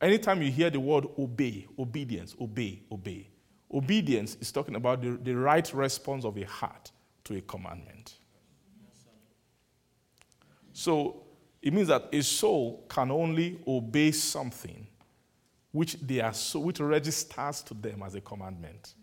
anytime 0.00 0.42
you 0.42 0.50
hear 0.50 0.70
the 0.70 0.80
word 0.80 1.06
obey, 1.18 1.66
obedience, 1.78 2.34
obey, 2.40 2.82
obey, 2.90 3.28
obedience 3.72 4.36
is 4.40 4.52
talking 4.52 4.76
about 4.76 5.02
the, 5.02 5.10
the 5.22 5.34
right 5.34 5.72
response 5.74 6.24
of 6.24 6.36
a 6.36 6.44
heart 6.44 6.90
to 7.24 7.36
a 7.36 7.40
commandment. 7.40 8.14
So 10.72 11.22
it 11.62 11.72
means 11.72 11.88
that 11.88 12.08
a 12.12 12.22
soul 12.22 12.84
can 12.88 13.10
only 13.10 13.60
obey 13.66 14.10
something 14.12 14.86
which 15.72 15.94
they 16.00 16.20
are 16.20 16.34
so 16.34 16.60
which 16.60 16.78
registers 16.78 17.62
to 17.62 17.74
them 17.74 18.02
as 18.04 18.14
a 18.14 18.20
commandment. 18.20 18.94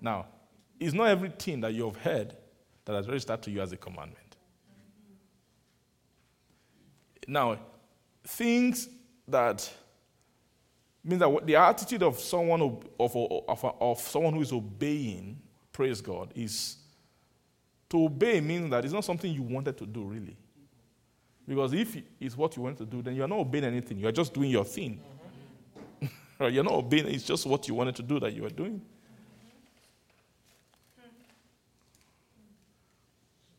Now, 0.00 0.26
it's 0.78 0.92
not 0.92 1.08
everything 1.08 1.60
that 1.60 1.72
you 1.72 1.86
have 1.86 1.96
heard 1.96 2.36
that 2.86 2.94
has 2.94 3.06
registered 3.08 3.42
to 3.42 3.50
you 3.50 3.60
as 3.60 3.72
a 3.72 3.76
commandment. 3.76 4.36
Now, 7.28 7.58
things 8.24 8.88
that 9.28 9.68
means 11.04 11.20
that 11.20 11.46
the 11.46 11.56
attitude 11.56 12.02
of 12.02 12.18
someone 12.18 12.62
of, 12.62 12.82
of, 12.98 13.64
of, 13.80 14.00
someone 14.00 14.34
who 14.34 14.40
is 14.40 14.52
obeying, 14.52 15.38
praise 15.72 16.00
God, 16.00 16.32
is 16.34 16.76
to 17.88 18.04
obey 18.04 18.40
means 18.40 18.70
that 18.70 18.84
it's 18.84 18.94
not 18.94 19.04
something 19.04 19.32
you 19.32 19.42
wanted 19.42 19.76
to 19.78 19.86
do, 19.86 20.04
really. 20.04 20.36
Because 21.46 21.72
if 21.72 21.96
it's 22.20 22.36
what 22.36 22.56
you 22.56 22.62
want 22.62 22.78
to 22.78 22.84
do, 22.84 23.02
then 23.02 23.14
you're 23.14 23.28
not 23.28 23.38
obeying 23.38 23.64
anything. 23.64 23.98
You're 23.98 24.12
just 24.12 24.32
doing 24.32 24.50
your 24.50 24.64
thing. 24.64 25.00
Mm-hmm. 26.38 26.54
you're 26.54 26.64
not 26.64 26.74
obeying, 26.74 27.06
it's 27.06 27.24
just 27.24 27.46
what 27.46 27.66
you 27.66 27.72
wanted 27.72 27.96
to 27.96 28.02
do 28.02 28.20
that 28.20 28.34
you 28.34 28.44
are 28.44 28.50
doing. 28.50 28.82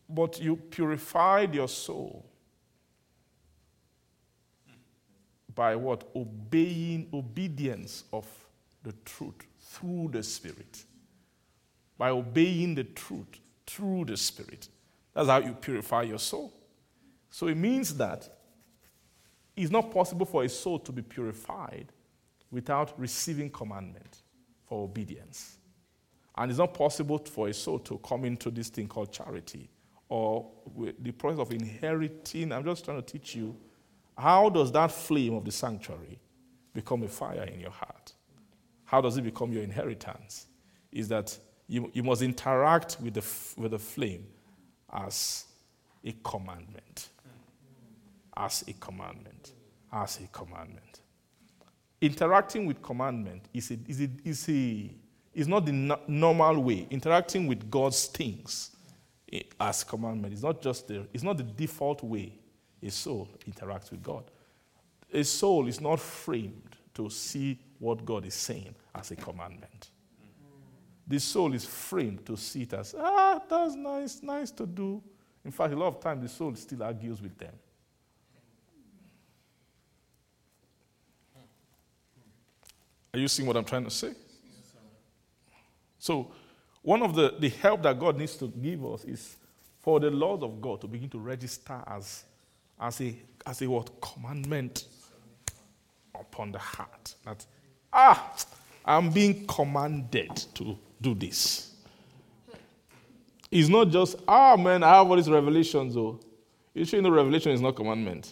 But 0.10 0.42
you 0.42 0.56
purified 0.56 1.54
your 1.54 1.68
soul 1.68 2.26
by 5.54 5.76
what? 5.76 6.10
Obeying, 6.16 7.10
obedience 7.14 8.04
of 8.14 8.26
the 8.84 8.94
truth 9.04 9.46
through 9.60 10.10
the 10.12 10.24
Spirit. 10.24 10.86
By 11.98 12.12
obeying 12.12 12.76
the 12.76 12.86
truth 12.86 13.40
through 13.66 14.06
the 14.06 14.16
Spirit. 14.16 14.70
That's 15.14 15.28
how 15.28 15.40
you 15.40 15.54
purify 15.54 16.04
your 16.04 16.20
soul. 16.20 16.54
So 17.30 17.48
it 17.48 17.58
means 17.58 17.96
that 17.98 18.30
it's 19.56 19.72
not 19.72 19.92
possible 19.92 20.26
for 20.26 20.44
a 20.44 20.50
soul 20.50 20.80
to 20.80 20.92
be 20.92 21.02
purified 21.02 21.92
without 22.52 22.98
receiving 23.00 23.50
commandment 23.50 24.22
for 24.64 24.84
obedience. 24.84 25.58
And 26.38 26.52
it's 26.52 26.60
not 26.60 26.74
possible 26.76 27.18
for 27.18 27.50
a 27.50 27.54
soul 27.54 27.80
to 27.80 27.98
come 27.98 28.24
into 28.24 28.52
this 28.52 28.70
thing 28.70 28.88
called 28.88 29.12
charity 29.12 29.70
or 30.10 30.50
the 31.00 31.12
process 31.12 31.40
of 31.40 31.52
inheriting. 31.52 32.52
I'm 32.52 32.64
just 32.64 32.86
trying 32.86 33.02
to 33.02 33.06
teach 33.06 33.36
you 33.36 33.56
how 34.18 34.50
does 34.50 34.72
that 34.72 34.92
flame 34.92 35.36
of 35.36 35.46
the 35.46 35.52
sanctuary 35.52 36.20
become 36.74 37.04
a 37.04 37.08
fire 37.08 37.44
in 37.44 37.60
your 37.60 37.72
heart? 37.72 38.14
How 38.86 39.02
does 39.02 39.18
it 39.18 39.22
become 39.22 39.52
your 39.52 39.64
inheritance? 39.64 40.48
Is 40.92 41.08
that 41.10 41.38
you, 41.68 41.92
you 41.94 42.02
must 42.02 42.22
interact 42.22 42.98
with 43.02 43.14
the, 43.14 43.62
with 43.62 43.72
the 43.72 43.80
flame 43.80 44.26
as 44.92 45.46
a 46.04 46.16
commandment. 46.24 47.10
As 48.36 48.64
a 48.68 48.74
commandment. 48.74 49.52
As 49.92 50.20
a 50.20 50.28
commandment. 50.28 51.02
Interacting 52.00 52.66
with 52.66 52.82
commandment 52.82 53.44
is, 53.54 53.72
a, 53.72 53.78
is, 53.88 54.02
a, 54.02 54.10
is, 54.24 54.50
a, 54.50 54.90
is 55.34 55.48
not 55.48 55.66
the 55.66 55.72
no- 55.72 56.00
normal 56.08 56.64
way. 56.64 56.88
Interacting 56.90 57.48
with 57.48 57.70
God's 57.70 58.06
things 58.06 58.77
as 59.60 59.84
commandment 59.84 60.34
It's 60.34 60.44
not 60.44 60.62
just 60.62 60.88
the, 60.88 61.08
it's 61.14 61.24
not 61.24 61.38
the 61.38 61.44
default 61.44 62.04
way 62.04 62.34
a 62.82 62.90
soul 62.90 63.28
interacts 63.50 63.92
with 63.92 64.04
God. 64.04 64.24
A 65.14 65.24
soul 65.24 65.68
is 65.68 65.82
not 65.82 66.00
framed 66.00 66.76
to 66.94 67.10
see 67.10 67.60
what 67.80 68.06
God 68.06 68.26
is 68.26 68.34
saying 68.34 68.76
as 68.94 69.12
a 69.12 69.16
commandment. 69.16 69.90
The 71.08 71.20
soul 71.20 71.54
is 71.54 71.66
framed 71.66 72.26
to 72.26 72.36
see 72.36 72.64
it 72.64 72.74
as, 72.74 72.94
ah, 72.98 73.42
that's 73.50 73.76
nice, 73.76 74.22
nice 74.22 74.52
to 74.52 74.66
do. 74.66 75.02
In 75.46 75.52
fact, 75.52 75.74
a 75.74 75.78
lot 75.78 75.88
of 75.88 76.00
times 76.02 76.22
the 76.22 76.30
soul 76.30 76.54
still 76.56 76.84
argues 76.84 77.22
with 77.22 77.38
them. 77.38 77.54
Are 83.14 83.20
you 83.20 83.28
seeing 83.28 83.48
what 83.48 83.56
I'm 83.56 83.64
trying 83.64 83.86
to 83.86 83.90
say? 83.90 84.14
So, 85.98 86.32
one 86.88 87.02
of 87.02 87.16
the, 87.16 87.36
the 87.38 87.50
help 87.50 87.84
that 87.84 88.00
God 88.00 88.18
needs 88.18 88.38
to 88.38 88.48
give 88.48 88.86
us 88.86 89.04
is 89.04 89.36
for 89.82 90.00
the 90.00 90.10
laws 90.10 90.42
of 90.42 90.62
God 90.62 90.80
to 90.80 90.88
begin 90.88 91.10
to 91.10 91.20
register 91.20 91.84
as, 91.86 92.24
as 92.80 93.02
a 93.02 93.14
as 93.46 93.62
a 93.62 93.70
what 93.70 93.90
commandment 94.00 94.86
upon 96.16 96.54
the 96.54 96.60
heart. 96.60 97.14
That 97.26 97.46
ah, 97.92 98.34
I'm 98.86 99.10
being 99.10 99.46
commanded 99.48 100.34
to 100.54 100.78
do 101.02 101.14
this. 101.14 101.74
It's 103.52 103.68
not 103.68 103.90
just, 103.90 104.16
ah, 104.26 104.56
man, 104.56 104.82
I 104.82 104.96
have 104.96 105.10
all 105.10 105.18
these 105.18 105.30
revelations, 105.30 105.94
though. 105.94 106.22
You 106.74 106.86
should 106.86 107.04
know 107.04 107.10
revelation 107.10 107.52
is 107.52 107.60
not 107.60 107.76
commandment. 107.76 108.32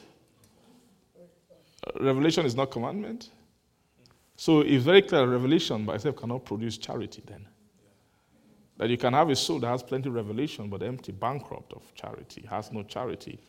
Uh, 1.17 1.99
revelation 1.99 2.45
is 2.45 2.55
not 2.55 2.71
commandment. 2.71 3.31
So 4.37 4.61
it's 4.61 4.85
very 4.85 5.01
clear 5.01 5.27
revelation 5.27 5.85
by 5.85 5.95
itself 5.95 6.15
cannot 6.15 6.45
produce 6.45 6.77
charity 6.77 7.21
then. 7.25 7.45
That 8.77 8.89
you 8.89 8.97
can 8.97 9.13
have 9.13 9.29
a 9.29 9.35
soul 9.35 9.59
that 9.59 9.67
has 9.67 9.83
plenty 9.83 10.09
of 10.09 10.15
revelation 10.15 10.69
but 10.69 10.83
empty, 10.83 11.11
bankrupt 11.11 11.73
of 11.73 11.93
charity, 11.95 12.45
has 12.49 12.71
no 12.71 12.83
charity, 12.83 13.39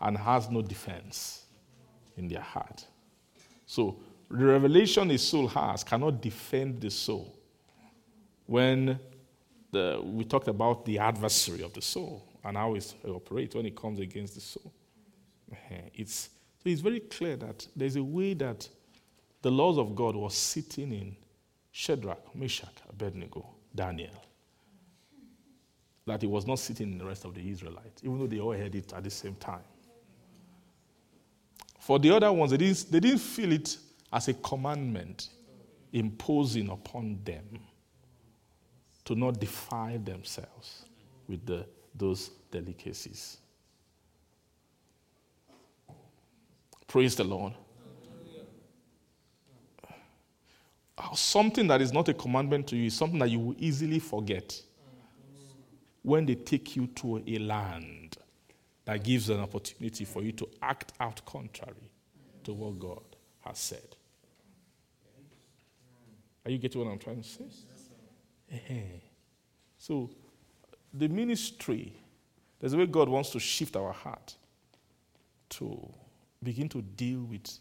and 0.00 0.16
has 0.16 0.48
no 0.48 0.62
defense 0.62 1.44
in 2.16 2.28
their 2.28 2.40
heart. 2.40 2.86
So 3.66 4.00
the 4.30 4.46
revelation 4.46 5.10
a 5.10 5.18
soul 5.18 5.48
has 5.48 5.84
cannot 5.84 6.22
defend 6.22 6.80
the 6.80 6.90
soul. 6.90 7.36
When 8.46 8.98
the, 9.70 10.00
we 10.02 10.24
talked 10.24 10.48
about 10.48 10.84
the 10.84 10.98
adversary 10.98 11.62
of 11.62 11.72
the 11.72 11.82
soul 11.82 12.26
and 12.42 12.56
how 12.56 12.74
it 12.74 12.94
operates 13.06 13.54
when 13.54 13.66
it 13.66 13.76
comes 13.76 14.00
against 14.00 14.34
the 14.34 14.40
soul. 14.40 14.72
It's, 15.94 16.30
so 16.62 16.70
it's 16.70 16.80
very 16.80 17.00
clear 17.00 17.36
that 17.36 17.66
there's 17.76 17.96
a 17.96 18.02
way 18.02 18.34
that 18.34 18.68
the 19.42 19.50
laws 19.50 19.78
of 19.78 19.94
God 19.94 20.16
was 20.16 20.34
sitting 20.34 20.92
in 20.92 21.16
Shadrach, 21.70 22.34
Meshach, 22.34 22.74
Abednego, 22.88 23.46
Daniel. 23.74 24.24
That 26.10 26.24
it 26.24 26.26
was 26.26 26.44
not 26.44 26.58
sitting 26.58 26.90
in 26.90 26.98
the 26.98 27.04
rest 27.04 27.24
of 27.24 27.36
the 27.36 27.48
Israelites, 27.48 28.02
even 28.02 28.18
though 28.18 28.26
they 28.26 28.40
all 28.40 28.50
heard 28.50 28.74
it 28.74 28.92
at 28.92 29.04
the 29.04 29.10
same 29.10 29.36
time. 29.36 29.62
For 31.78 32.00
the 32.00 32.10
other 32.10 32.32
ones, 32.32 32.50
they 32.50 32.56
didn't, 32.56 32.90
they 32.90 32.98
didn't 32.98 33.20
feel 33.20 33.52
it 33.52 33.76
as 34.12 34.26
a 34.26 34.34
commandment 34.34 35.28
imposing 35.92 36.68
upon 36.68 37.20
them 37.22 37.60
to 39.04 39.14
not 39.14 39.38
defile 39.38 40.00
themselves 40.00 40.84
with 41.28 41.46
the, 41.46 41.64
those 41.94 42.30
delicacies. 42.50 43.38
Praise 46.88 47.14
the 47.14 47.22
Lord. 47.22 47.52
Something 51.14 51.68
that 51.68 51.80
is 51.80 51.92
not 51.92 52.08
a 52.08 52.14
commandment 52.14 52.66
to 52.66 52.76
you 52.76 52.86
is 52.86 52.94
something 52.94 53.20
that 53.20 53.30
you 53.30 53.38
will 53.38 53.56
easily 53.60 54.00
forget 54.00 54.60
when 56.02 56.26
they 56.26 56.34
take 56.34 56.76
you 56.76 56.86
to 56.86 57.22
a 57.26 57.38
land 57.38 58.16
that 58.84 59.04
gives 59.04 59.28
an 59.28 59.40
opportunity 59.40 60.04
for 60.04 60.22
you 60.22 60.32
to 60.32 60.48
act 60.62 60.92
out 60.98 61.24
contrary 61.26 61.90
to 62.44 62.52
what 62.52 62.78
God 62.78 63.02
has 63.40 63.58
said. 63.58 63.96
Are 66.44 66.50
you 66.50 66.58
getting 66.58 66.82
what 66.82 66.90
I'm 66.90 66.98
trying 66.98 67.22
to 67.22 67.28
say? 67.28 67.44
Uh-huh. 68.52 68.74
So, 69.76 70.10
the 70.92 71.08
ministry, 71.08 71.92
there's 72.58 72.72
a 72.72 72.78
way 72.78 72.86
God 72.86 73.08
wants 73.08 73.30
to 73.30 73.38
shift 73.38 73.76
our 73.76 73.92
heart 73.92 74.34
to 75.50 75.92
begin 76.42 76.68
to 76.70 76.82
deal 76.82 77.20
with 77.20 77.58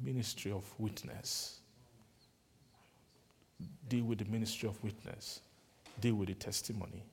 ministry 0.00 0.52
of 0.52 0.64
witness. 0.78 1.60
Deal 3.88 4.04
with 4.04 4.18
the 4.18 4.24
ministry 4.26 4.68
of 4.68 4.82
witness. 4.82 5.40
Deal 6.00 6.14
with 6.14 6.28
the 6.28 6.34
testimony. 6.34 7.04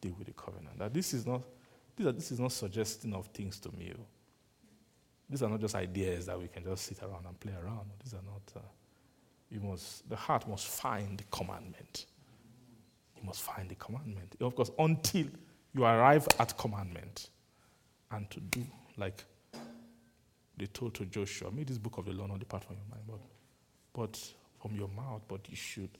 Deal 0.00 0.14
with 0.18 0.26
the 0.28 0.32
covenant. 0.32 0.78
That 0.78 0.94
this 0.94 1.12
is 1.14 1.26
not, 1.26 1.42
this, 1.96 2.06
are, 2.06 2.12
this 2.12 2.30
is 2.30 2.40
not 2.40 2.52
suggesting 2.52 3.14
of 3.14 3.26
things 3.28 3.58
to 3.60 3.70
me. 3.72 3.92
Oh. 3.98 4.06
These 5.30 5.42
are 5.42 5.50
not 5.50 5.60
just 5.60 5.74
ideas 5.74 6.26
that 6.26 6.40
we 6.40 6.48
can 6.48 6.64
just 6.64 6.84
sit 6.84 7.02
around 7.02 7.26
and 7.26 7.38
play 7.38 7.52
around. 7.62 7.90
These 8.02 8.14
are 8.14 8.22
not. 8.24 8.42
Uh, 8.56 8.66
you 9.50 9.60
must. 9.60 10.08
The 10.08 10.16
heart 10.16 10.48
must 10.48 10.66
find 10.66 11.18
the 11.18 11.24
commandment. 11.30 12.06
You 13.16 13.24
must 13.26 13.42
find 13.42 13.68
the 13.68 13.74
commandment. 13.74 14.36
Of 14.40 14.54
course, 14.54 14.70
until 14.78 15.26
you 15.74 15.84
arrive 15.84 16.26
at 16.38 16.56
commandment, 16.56 17.30
and 18.10 18.30
to 18.30 18.40
do 18.40 18.64
like 18.96 19.24
they 20.56 20.66
told 20.66 20.94
to 20.94 21.04
Joshua, 21.04 21.50
"May 21.50 21.64
this 21.64 21.78
book 21.78 21.98
of 21.98 22.06
the 22.06 22.12
law 22.12 22.26
not 22.26 22.38
depart 22.38 22.64
from 22.64 22.76
your 22.76 22.86
mind, 22.90 23.02
but, 23.06 23.20
but 23.92 24.32
from 24.62 24.76
your 24.76 24.88
mouth. 24.88 25.22
But 25.28 25.48
you 25.48 25.56
should 25.56 25.90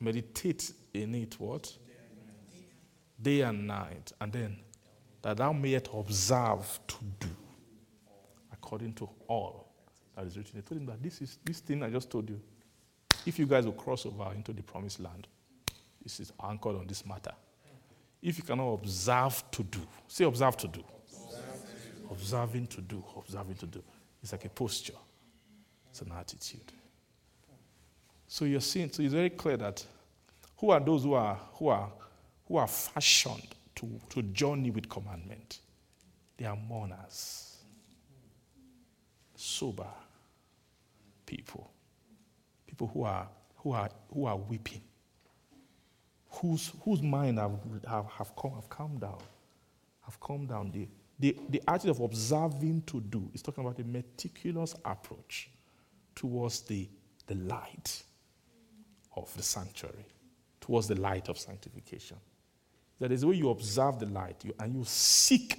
meditate 0.00 0.72
in 0.94 1.14
it. 1.14 1.38
What? 1.38 1.76
Day 3.20 3.42
and 3.42 3.66
night, 3.66 4.12
and 4.20 4.32
then 4.32 4.56
that 5.22 5.38
thou 5.38 5.52
mayest 5.52 5.88
observe 5.92 6.80
to 6.86 6.96
do 7.20 7.28
according 8.52 8.92
to 8.94 9.08
all 9.28 9.72
that 10.16 10.26
is 10.26 10.36
written. 10.36 10.52
They 10.54 10.60
told 10.62 10.80
him 10.80 10.86
that 10.86 11.02
this 11.02 11.20
is 11.20 11.38
this 11.44 11.60
thing 11.60 11.82
I 11.82 11.90
just 11.90 12.10
told 12.10 12.28
you. 12.28 12.40
If 13.26 13.38
you 13.38 13.46
guys 13.46 13.64
will 13.64 13.72
cross 13.72 14.04
over 14.04 14.32
into 14.34 14.52
the 14.52 14.62
promised 14.62 15.00
land, 15.00 15.26
this 16.02 16.20
is 16.20 16.32
anchored 16.42 16.76
on 16.76 16.86
this 16.86 17.06
matter. 17.06 17.32
If 18.22 18.38
you 18.38 18.44
cannot 18.44 18.72
observe 18.74 19.42
to 19.50 19.62
do, 19.62 19.80
say 20.08 20.24
observe 20.24 20.56
to 20.58 20.68
do. 20.68 20.84
Observing 22.10 22.66
to 22.68 22.80
do, 22.80 23.02
observing 23.16 23.56
to 23.56 23.66
do. 23.66 23.82
It's 24.22 24.32
like 24.32 24.44
a 24.44 24.48
posture. 24.48 24.94
It's 25.90 26.02
an 26.02 26.12
attitude. 26.18 26.72
So 28.26 28.44
you're 28.44 28.60
seeing, 28.60 28.90
so 28.90 29.02
it's 29.02 29.12
very 29.12 29.30
clear 29.30 29.56
that 29.58 29.84
who 30.56 30.70
are 30.70 30.80
those 30.80 31.04
who 31.04 31.14
are 31.14 31.38
who 31.54 31.68
are 31.68 31.90
who 32.46 32.56
are 32.56 32.66
fashioned 32.66 33.54
to, 33.76 33.88
to 34.10 34.22
journey 34.22 34.70
with 34.70 34.88
commandment? 34.88 35.58
They 36.36 36.46
are 36.46 36.56
mourners, 36.56 37.56
sober 39.34 39.86
people, 41.26 41.70
people 42.66 42.90
who 42.92 43.04
are 43.04 43.28
who 43.56 43.72
are 43.72 43.88
who 44.12 44.26
are 44.26 44.36
weeping, 44.36 44.82
whose 46.28 46.72
whose 46.84 47.02
mind 47.02 47.38
have 47.38 47.58
have, 47.88 48.06
have 48.06 48.36
come 48.36 48.52
have 48.52 48.68
calmed 48.68 49.00
down, 49.00 49.22
have 50.02 50.18
calmed 50.20 50.48
down. 50.48 50.70
The, 50.70 50.88
the, 51.18 51.36
the 51.48 51.62
attitude 51.68 51.92
of 51.92 52.00
observing 52.00 52.82
to 52.86 53.00
do 53.00 53.30
is 53.32 53.42
talking 53.42 53.64
about 53.64 53.78
a 53.78 53.84
meticulous 53.84 54.74
approach 54.84 55.48
towards 56.14 56.62
the, 56.62 56.88
the 57.26 57.36
light 57.36 58.02
of 59.16 59.34
the 59.36 59.42
sanctuary, 59.42 60.06
towards 60.60 60.88
the 60.88 61.00
light 61.00 61.28
of 61.28 61.38
sanctification. 61.38 62.16
That 63.00 63.12
is 63.12 63.22
the 63.22 63.28
way 63.28 63.36
you 63.36 63.50
observe 63.50 63.98
the 63.98 64.06
light 64.06 64.36
you, 64.44 64.54
and 64.60 64.74
you 64.74 64.84
seek 64.84 65.58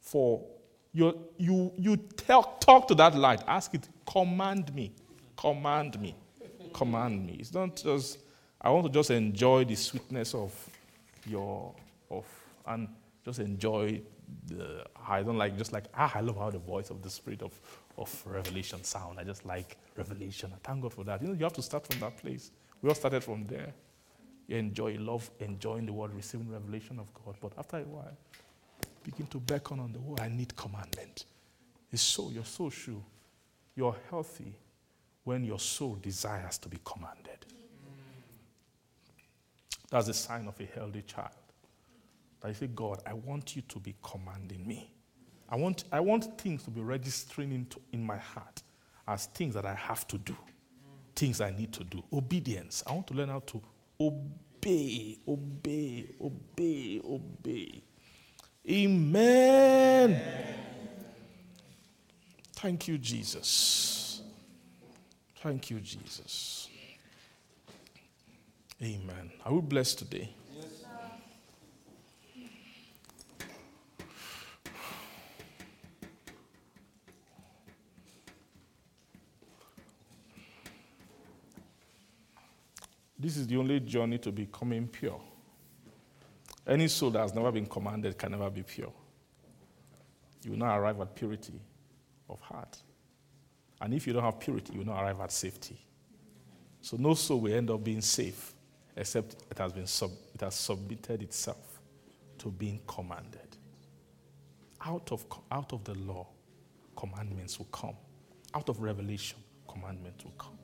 for, 0.00 0.44
you, 0.92 1.16
you 1.38 1.96
tell, 2.16 2.42
talk 2.60 2.88
to 2.88 2.94
that 2.96 3.14
light, 3.14 3.42
ask 3.46 3.74
it, 3.74 3.88
command 4.06 4.74
me, 4.74 4.92
command 5.36 6.00
me, 6.00 6.14
command 6.72 7.26
me. 7.26 7.36
It's 7.38 7.54
not 7.54 7.76
just, 7.76 8.18
I 8.60 8.70
want 8.70 8.86
to 8.86 8.92
just 8.92 9.10
enjoy 9.10 9.64
the 9.64 9.76
sweetness 9.76 10.34
of 10.34 10.52
your, 11.26 11.74
of, 12.10 12.24
and 12.66 12.88
just 13.24 13.38
enjoy 13.38 14.00
the, 14.46 14.84
I 15.08 15.22
don't 15.22 15.38
like, 15.38 15.56
just 15.56 15.72
like, 15.72 15.84
ah, 15.94 16.10
I 16.14 16.20
love 16.20 16.36
how 16.36 16.50
the 16.50 16.58
voice 16.58 16.90
of 16.90 17.02
the 17.02 17.10
Spirit 17.10 17.42
of, 17.42 17.52
of 17.96 18.22
revelation 18.26 18.82
sound. 18.84 19.18
I 19.18 19.24
just 19.24 19.44
like 19.46 19.76
revelation. 19.96 20.52
I 20.54 20.58
thank 20.66 20.82
God 20.82 20.92
for 20.92 21.04
that. 21.04 21.22
You 21.22 21.28
know, 21.28 21.34
you 21.34 21.44
have 21.44 21.52
to 21.54 21.62
start 21.62 21.86
from 21.86 22.00
that 22.00 22.16
place. 22.16 22.50
We 22.80 22.88
all 22.88 22.94
started 22.94 23.22
from 23.22 23.46
there. 23.46 23.72
Enjoy, 24.52 24.96
love 24.98 25.30
enjoying 25.40 25.86
the 25.86 25.92
word, 25.94 26.14
receiving 26.14 26.50
revelation 26.50 26.98
of 26.98 27.12
God. 27.14 27.36
But 27.40 27.52
after 27.56 27.78
a 27.78 27.84
while, 27.84 28.16
begin 29.02 29.26
to 29.28 29.40
beckon 29.40 29.80
on 29.80 29.92
the 29.92 29.98
word. 29.98 30.20
I 30.20 30.28
need 30.28 30.54
commandment. 30.56 31.24
It's 31.90 32.02
so, 32.02 32.30
your 32.30 32.44
soul 32.44 32.68
should. 32.68 33.02
You're 33.74 33.96
healthy 34.10 34.54
when 35.24 35.42
your 35.44 35.58
soul 35.58 35.98
desires 36.02 36.58
to 36.58 36.68
be 36.68 36.78
commanded. 36.84 37.46
That's 39.88 40.08
a 40.08 40.14
sign 40.14 40.46
of 40.46 40.60
a 40.60 40.66
healthy 40.66 41.02
child. 41.02 41.30
That 42.40 42.48
you 42.48 42.54
say, 42.54 42.66
God, 42.66 43.00
I 43.06 43.14
want 43.14 43.56
you 43.56 43.62
to 43.62 43.78
be 43.78 43.94
commanding 44.02 44.66
me. 44.66 44.92
I 45.48 45.56
want, 45.56 45.84
I 45.90 46.00
want 46.00 46.38
things 46.38 46.62
to 46.64 46.70
be 46.70 46.82
registering 46.82 47.52
into, 47.52 47.80
in 47.92 48.04
my 48.04 48.18
heart 48.18 48.62
as 49.08 49.26
things 49.26 49.54
that 49.54 49.64
I 49.64 49.74
have 49.74 50.06
to 50.08 50.18
do, 50.18 50.36
things 51.16 51.40
I 51.40 51.50
need 51.50 51.72
to 51.72 51.84
do. 51.84 52.02
Obedience. 52.12 52.82
I 52.86 52.92
want 52.92 53.06
to 53.06 53.14
learn 53.14 53.28
how 53.30 53.40
to 53.40 53.62
obey, 54.06 55.18
obey, 55.28 56.06
obey, 56.20 57.00
obey. 57.04 57.82
Amen. 58.70 60.20
Thank 62.54 62.88
you, 62.88 62.98
Jesus. 62.98 64.22
Thank 65.42 65.70
you, 65.70 65.80
Jesus. 65.80 66.68
Amen. 68.80 69.32
Are 69.44 69.52
we 69.54 69.60
blessed 69.60 69.98
today? 69.98 70.30
This 83.22 83.36
is 83.36 83.46
the 83.46 83.56
only 83.56 83.78
journey 83.78 84.18
to 84.18 84.32
becoming 84.32 84.88
pure. 84.88 85.20
Any 86.66 86.88
soul 86.88 87.10
that 87.10 87.20
has 87.20 87.32
never 87.32 87.52
been 87.52 87.66
commanded 87.66 88.18
can 88.18 88.32
never 88.32 88.50
be 88.50 88.64
pure. 88.64 88.92
You 90.42 90.50
will 90.50 90.58
not 90.58 90.76
arrive 90.76 91.00
at 91.00 91.14
purity 91.14 91.60
of 92.28 92.40
heart. 92.40 92.76
And 93.80 93.94
if 93.94 94.08
you 94.08 94.12
don't 94.12 94.24
have 94.24 94.40
purity, 94.40 94.72
you 94.72 94.80
will 94.80 94.86
not 94.86 95.04
arrive 95.04 95.20
at 95.20 95.30
safety. 95.30 95.78
So 96.80 96.96
no 96.96 97.14
soul 97.14 97.42
will 97.42 97.54
end 97.54 97.70
up 97.70 97.84
being 97.84 98.00
safe 98.00 98.54
except 98.96 99.36
it 99.48 99.56
has, 99.56 99.72
been 99.72 99.86
sub- 99.86 100.10
it 100.34 100.40
has 100.40 100.56
submitted 100.56 101.22
itself 101.22 101.80
to 102.38 102.48
being 102.48 102.80
commanded. 102.88 103.56
Out 104.84 105.12
of, 105.12 105.24
out 105.52 105.72
of 105.72 105.84
the 105.84 105.94
law, 105.94 106.26
commandments 106.96 107.60
will 107.60 107.66
come. 107.66 107.94
Out 108.52 108.68
of 108.68 108.80
revelation, 108.80 109.38
commandments 109.68 110.24
will 110.24 110.32
come. 110.32 110.58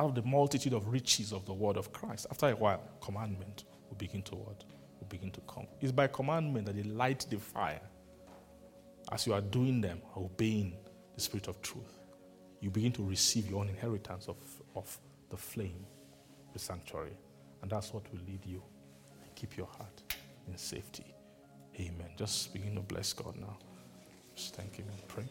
Out 0.00 0.06
of 0.06 0.14
the 0.14 0.22
multitude 0.22 0.72
of 0.72 0.88
riches 0.88 1.30
of 1.30 1.44
the 1.44 1.52
word 1.52 1.76
of 1.76 1.92
Christ, 1.92 2.26
after 2.30 2.48
a 2.48 2.56
while, 2.56 2.80
commandment 3.02 3.64
will 3.86 3.98
begin 3.98 4.22
to 4.22 4.34
what? 4.34 4.64
Will 4.98 5.08
begin 5.10 5.30
to 5.32 5.42
come. 5.42 5.66
It's 5.78 5.92
by 5.92 6.06
commandment 6.06 6.64
that 6.64 6.76
they 6.76 6.84
light 6.84 7.26
the 7.28 7.38
fire. 7.38 7.82
As 9.12 9.26
you 9.26 9.34
are 9.34 9.42
doing 9.42 9.82
them, 9.82 10.00
obeying 10.16 10.72
the 11.14 11.20
spirit 11.20 11.48
of 11.48 11.60
truth, 11.60 12.00
you 12.60 12.70
begin 12.70 12.92
to 12.92 13.04
receive 13.04 13.50
your 13.50 13.60
own 13.60 13.68
inheritance 13.68 14.26
of, 14.26 14.36
of 14.74 14.98
the 15.28 15.36
flame, 15.36 15.84
the 16.54 16.58
sanctuary. 16.58 17.18
And 17.60 17.70
that's 17.70 17.92
what 17.92 18.10
will 18.10 18.20
lead 18.26 18.46
you. 18.46 18.62
Keep 19.34 19.58
your 19.58 19.66
heart 19.66 20.14
in 20.48 20.56
safety. 20.56 21.14
Amen. 21.78 22.08
Just 22.16 22.54
begin 22.54 22.74
to 22.76 22.80
bless 22.80 23.12
God 23.12 23.36
now. 23.36 23.58
Just 24.34 24.56
thank 24.56 24.76
Him 24.76 24.86
and 24.90 25.08
pray. 25.08 25.24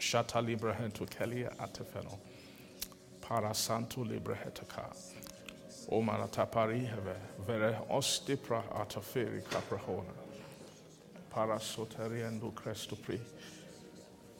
Shata 0.00 0.42
librahentu 0.44 1.06
kelia 1.08 1.56
atefeno. 1.58 2.18
Para 3.32 3.54
santu 3.54 4.04
librehetaka. 4.04 4.92
Omara 5.90 6.28
tapari 6.28 6.80
heve. 6.80 7.16
Vere 7.46 7.78
ostipra 7.88 8.62
ataferi 8.74 9.40
kaprahona. 9.40 10.12
Para 11.30 11.58
soteriendo 11.58 12.52
cresto 12.54 12.94
pri. 12.94 13.18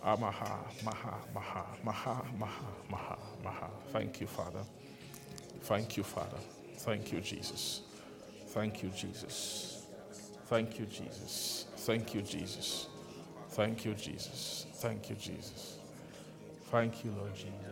Amaha, 0.02 0.59
maha, 0.85 1.24
maha, 1.32 1.64
maha, 1.82 2.23
maha, 2.39 2.66
maha, 2.90 3.19
maha. 3.43 3.70
Thank 3.93 4.20
you, 4.20 4.27
Father. 4.27 4.64
Thank 5.62 5.97
you, 5.97 6.05
Father. 6.05 6.40
Thank 6.77 7.12
you, 7.12 7.23
Jesus. 7.23 7.81
Thank 8.48 8.82
you, 8.82 8.90
Jesus. 8.90 9.86
Thank 10.51 10.78
you, 10.78 10.85
Jesus. 10.85 11.64
Thank 11.78 12.14
you, 12.14 12.20
Jesus. 12.20 12.89
Thank 13.52 13.86
you, 13.86 13.94
Jesus. 13.94 14.66
Thank 14.74 15.09
you, 15.09 15.16
Jesus. 15.16 15.78
Thank 16.70 17.05
you, 17.06 17.12
Lord 17.12 17.35
Jesus. 17.35 17.72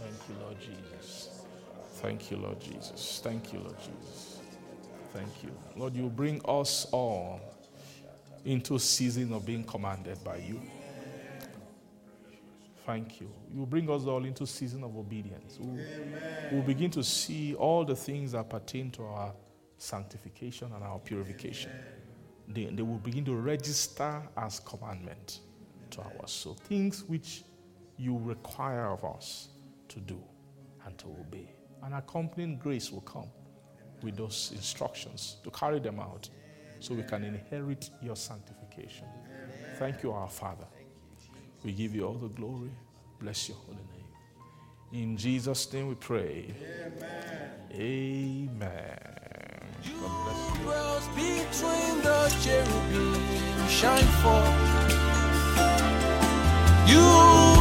Thank 0.00 0.28
you, 0.28 0.34
Lord 0.42 0.60
Jesus. 0.60 1.42
Thank 1.94 2.30
you, 2.30 2.36
Lord 2.38 2.60
Jesus. 2.60 3.20
Thank 3.22 3.52
you, 3.52 3.58
Lord 3.60 3.76
Jesus. 3.78 4.40
Thank 5.12 5.42
you. 5.42 5.50
Lord, 5.76 5.94
you 5.94 6.08
bring 6.08 6.40
us 6.46 6.86
all 6.92 7.40
into 8.44 8.76
a 8.76 8.80
season 8.80 9.32
of 9.32 9.44
being 9.44 9.64
commanded 9.64 10.22
by 10.24 10.36
you. 10.36 10.60
Thank 12.86 13.20
you. 13.20 13.30
You 13.54 13.66
bring 13.66 13.90
us 13.90 14.04
all 14.04 14.24
into 14.24 14.44
a 14.44 14.46
season 14.46 14.82
of 14.82 14.96
obedience. 14.96 15.58
We'll, 15.60 15.84
we'll 16.50 16.62
begin 16.62 16.90
to 16.92 17.04
see 17.04 17.54
all 17.54 17.84
the 17.84 17.94
things 17.94 18.32
that 18.32 18.48
pertain 18.48 18.90
to 18.92 19.04
our 19.04 19.34
sanctification 19.76 20.72
and 20.72 20.82
our 20.82 20.98
purification. 20.98 21.70
They, 22.48 22.64
they 22.64 22.82
will 22.82 22.98
begin 22.98 23.24
to 23.26 23.34
register 23.34 24.22
as 24.36 24.60
commandment 24.60 25.40
to 25.90 26.00
us. 26.22 26.32
So 26.32 26.54
things 26.54 27.04
which 27.04 27.44
you 27.98 28.18
require 28.18 28.86
of 28.86 29.04
us 29.04 29.48
to 29.90 30.00
do 30.00 30.20
and 30.86 30.96
to 30.98 31.06
obey. 31.06 31.52
An 31.82 31.92
accompanying 31.94 32.58
grace 32.58 32.90
will 32.90 33.02
come 33.02 33.28
with 34.02 34.16
those 34.16 34.52
instructions 34.54 35.36
to 35.44 35.50
carry 35.50 35.78
them 35.78 36.00
out 36.00 36.28
so 36.78 36.94
we 36.94 37.02
can 37.02 37.24
inherit 37.24 37.90
your 38.02 38.16
sanctification. 38.16 39.06
Thank 39.78 40.02
you, 40.02 40.12
our 40.12 40.28
Father. 40.28 40.66
We 41.64 41.72
give 41.72 41.94
you 41.94 42.06
all 42.06 42.14
the 42.14 42.28
glory. 42.28 42.70
Bless 43.20 43.48
your 43.48 43.58
holy 43.58 43.76
name. 43.76 45.02
In 45.02 45.16
Jesus' 45.16 45.72
name 45.72 45.88
we 45.88 45.94
pray. 45.94 46.54
Amen. 47.72 48.98
God 50.00 50.24
bless 50.24 50.58
you. 50.58 50.64
dwells 50.64 51.06
between 51.08 52.02
the 52.02 52.36
cherubim, 52.42 53.68
shine 53.68 54.10
forth. 54.22 54.90
You 56.86 57.49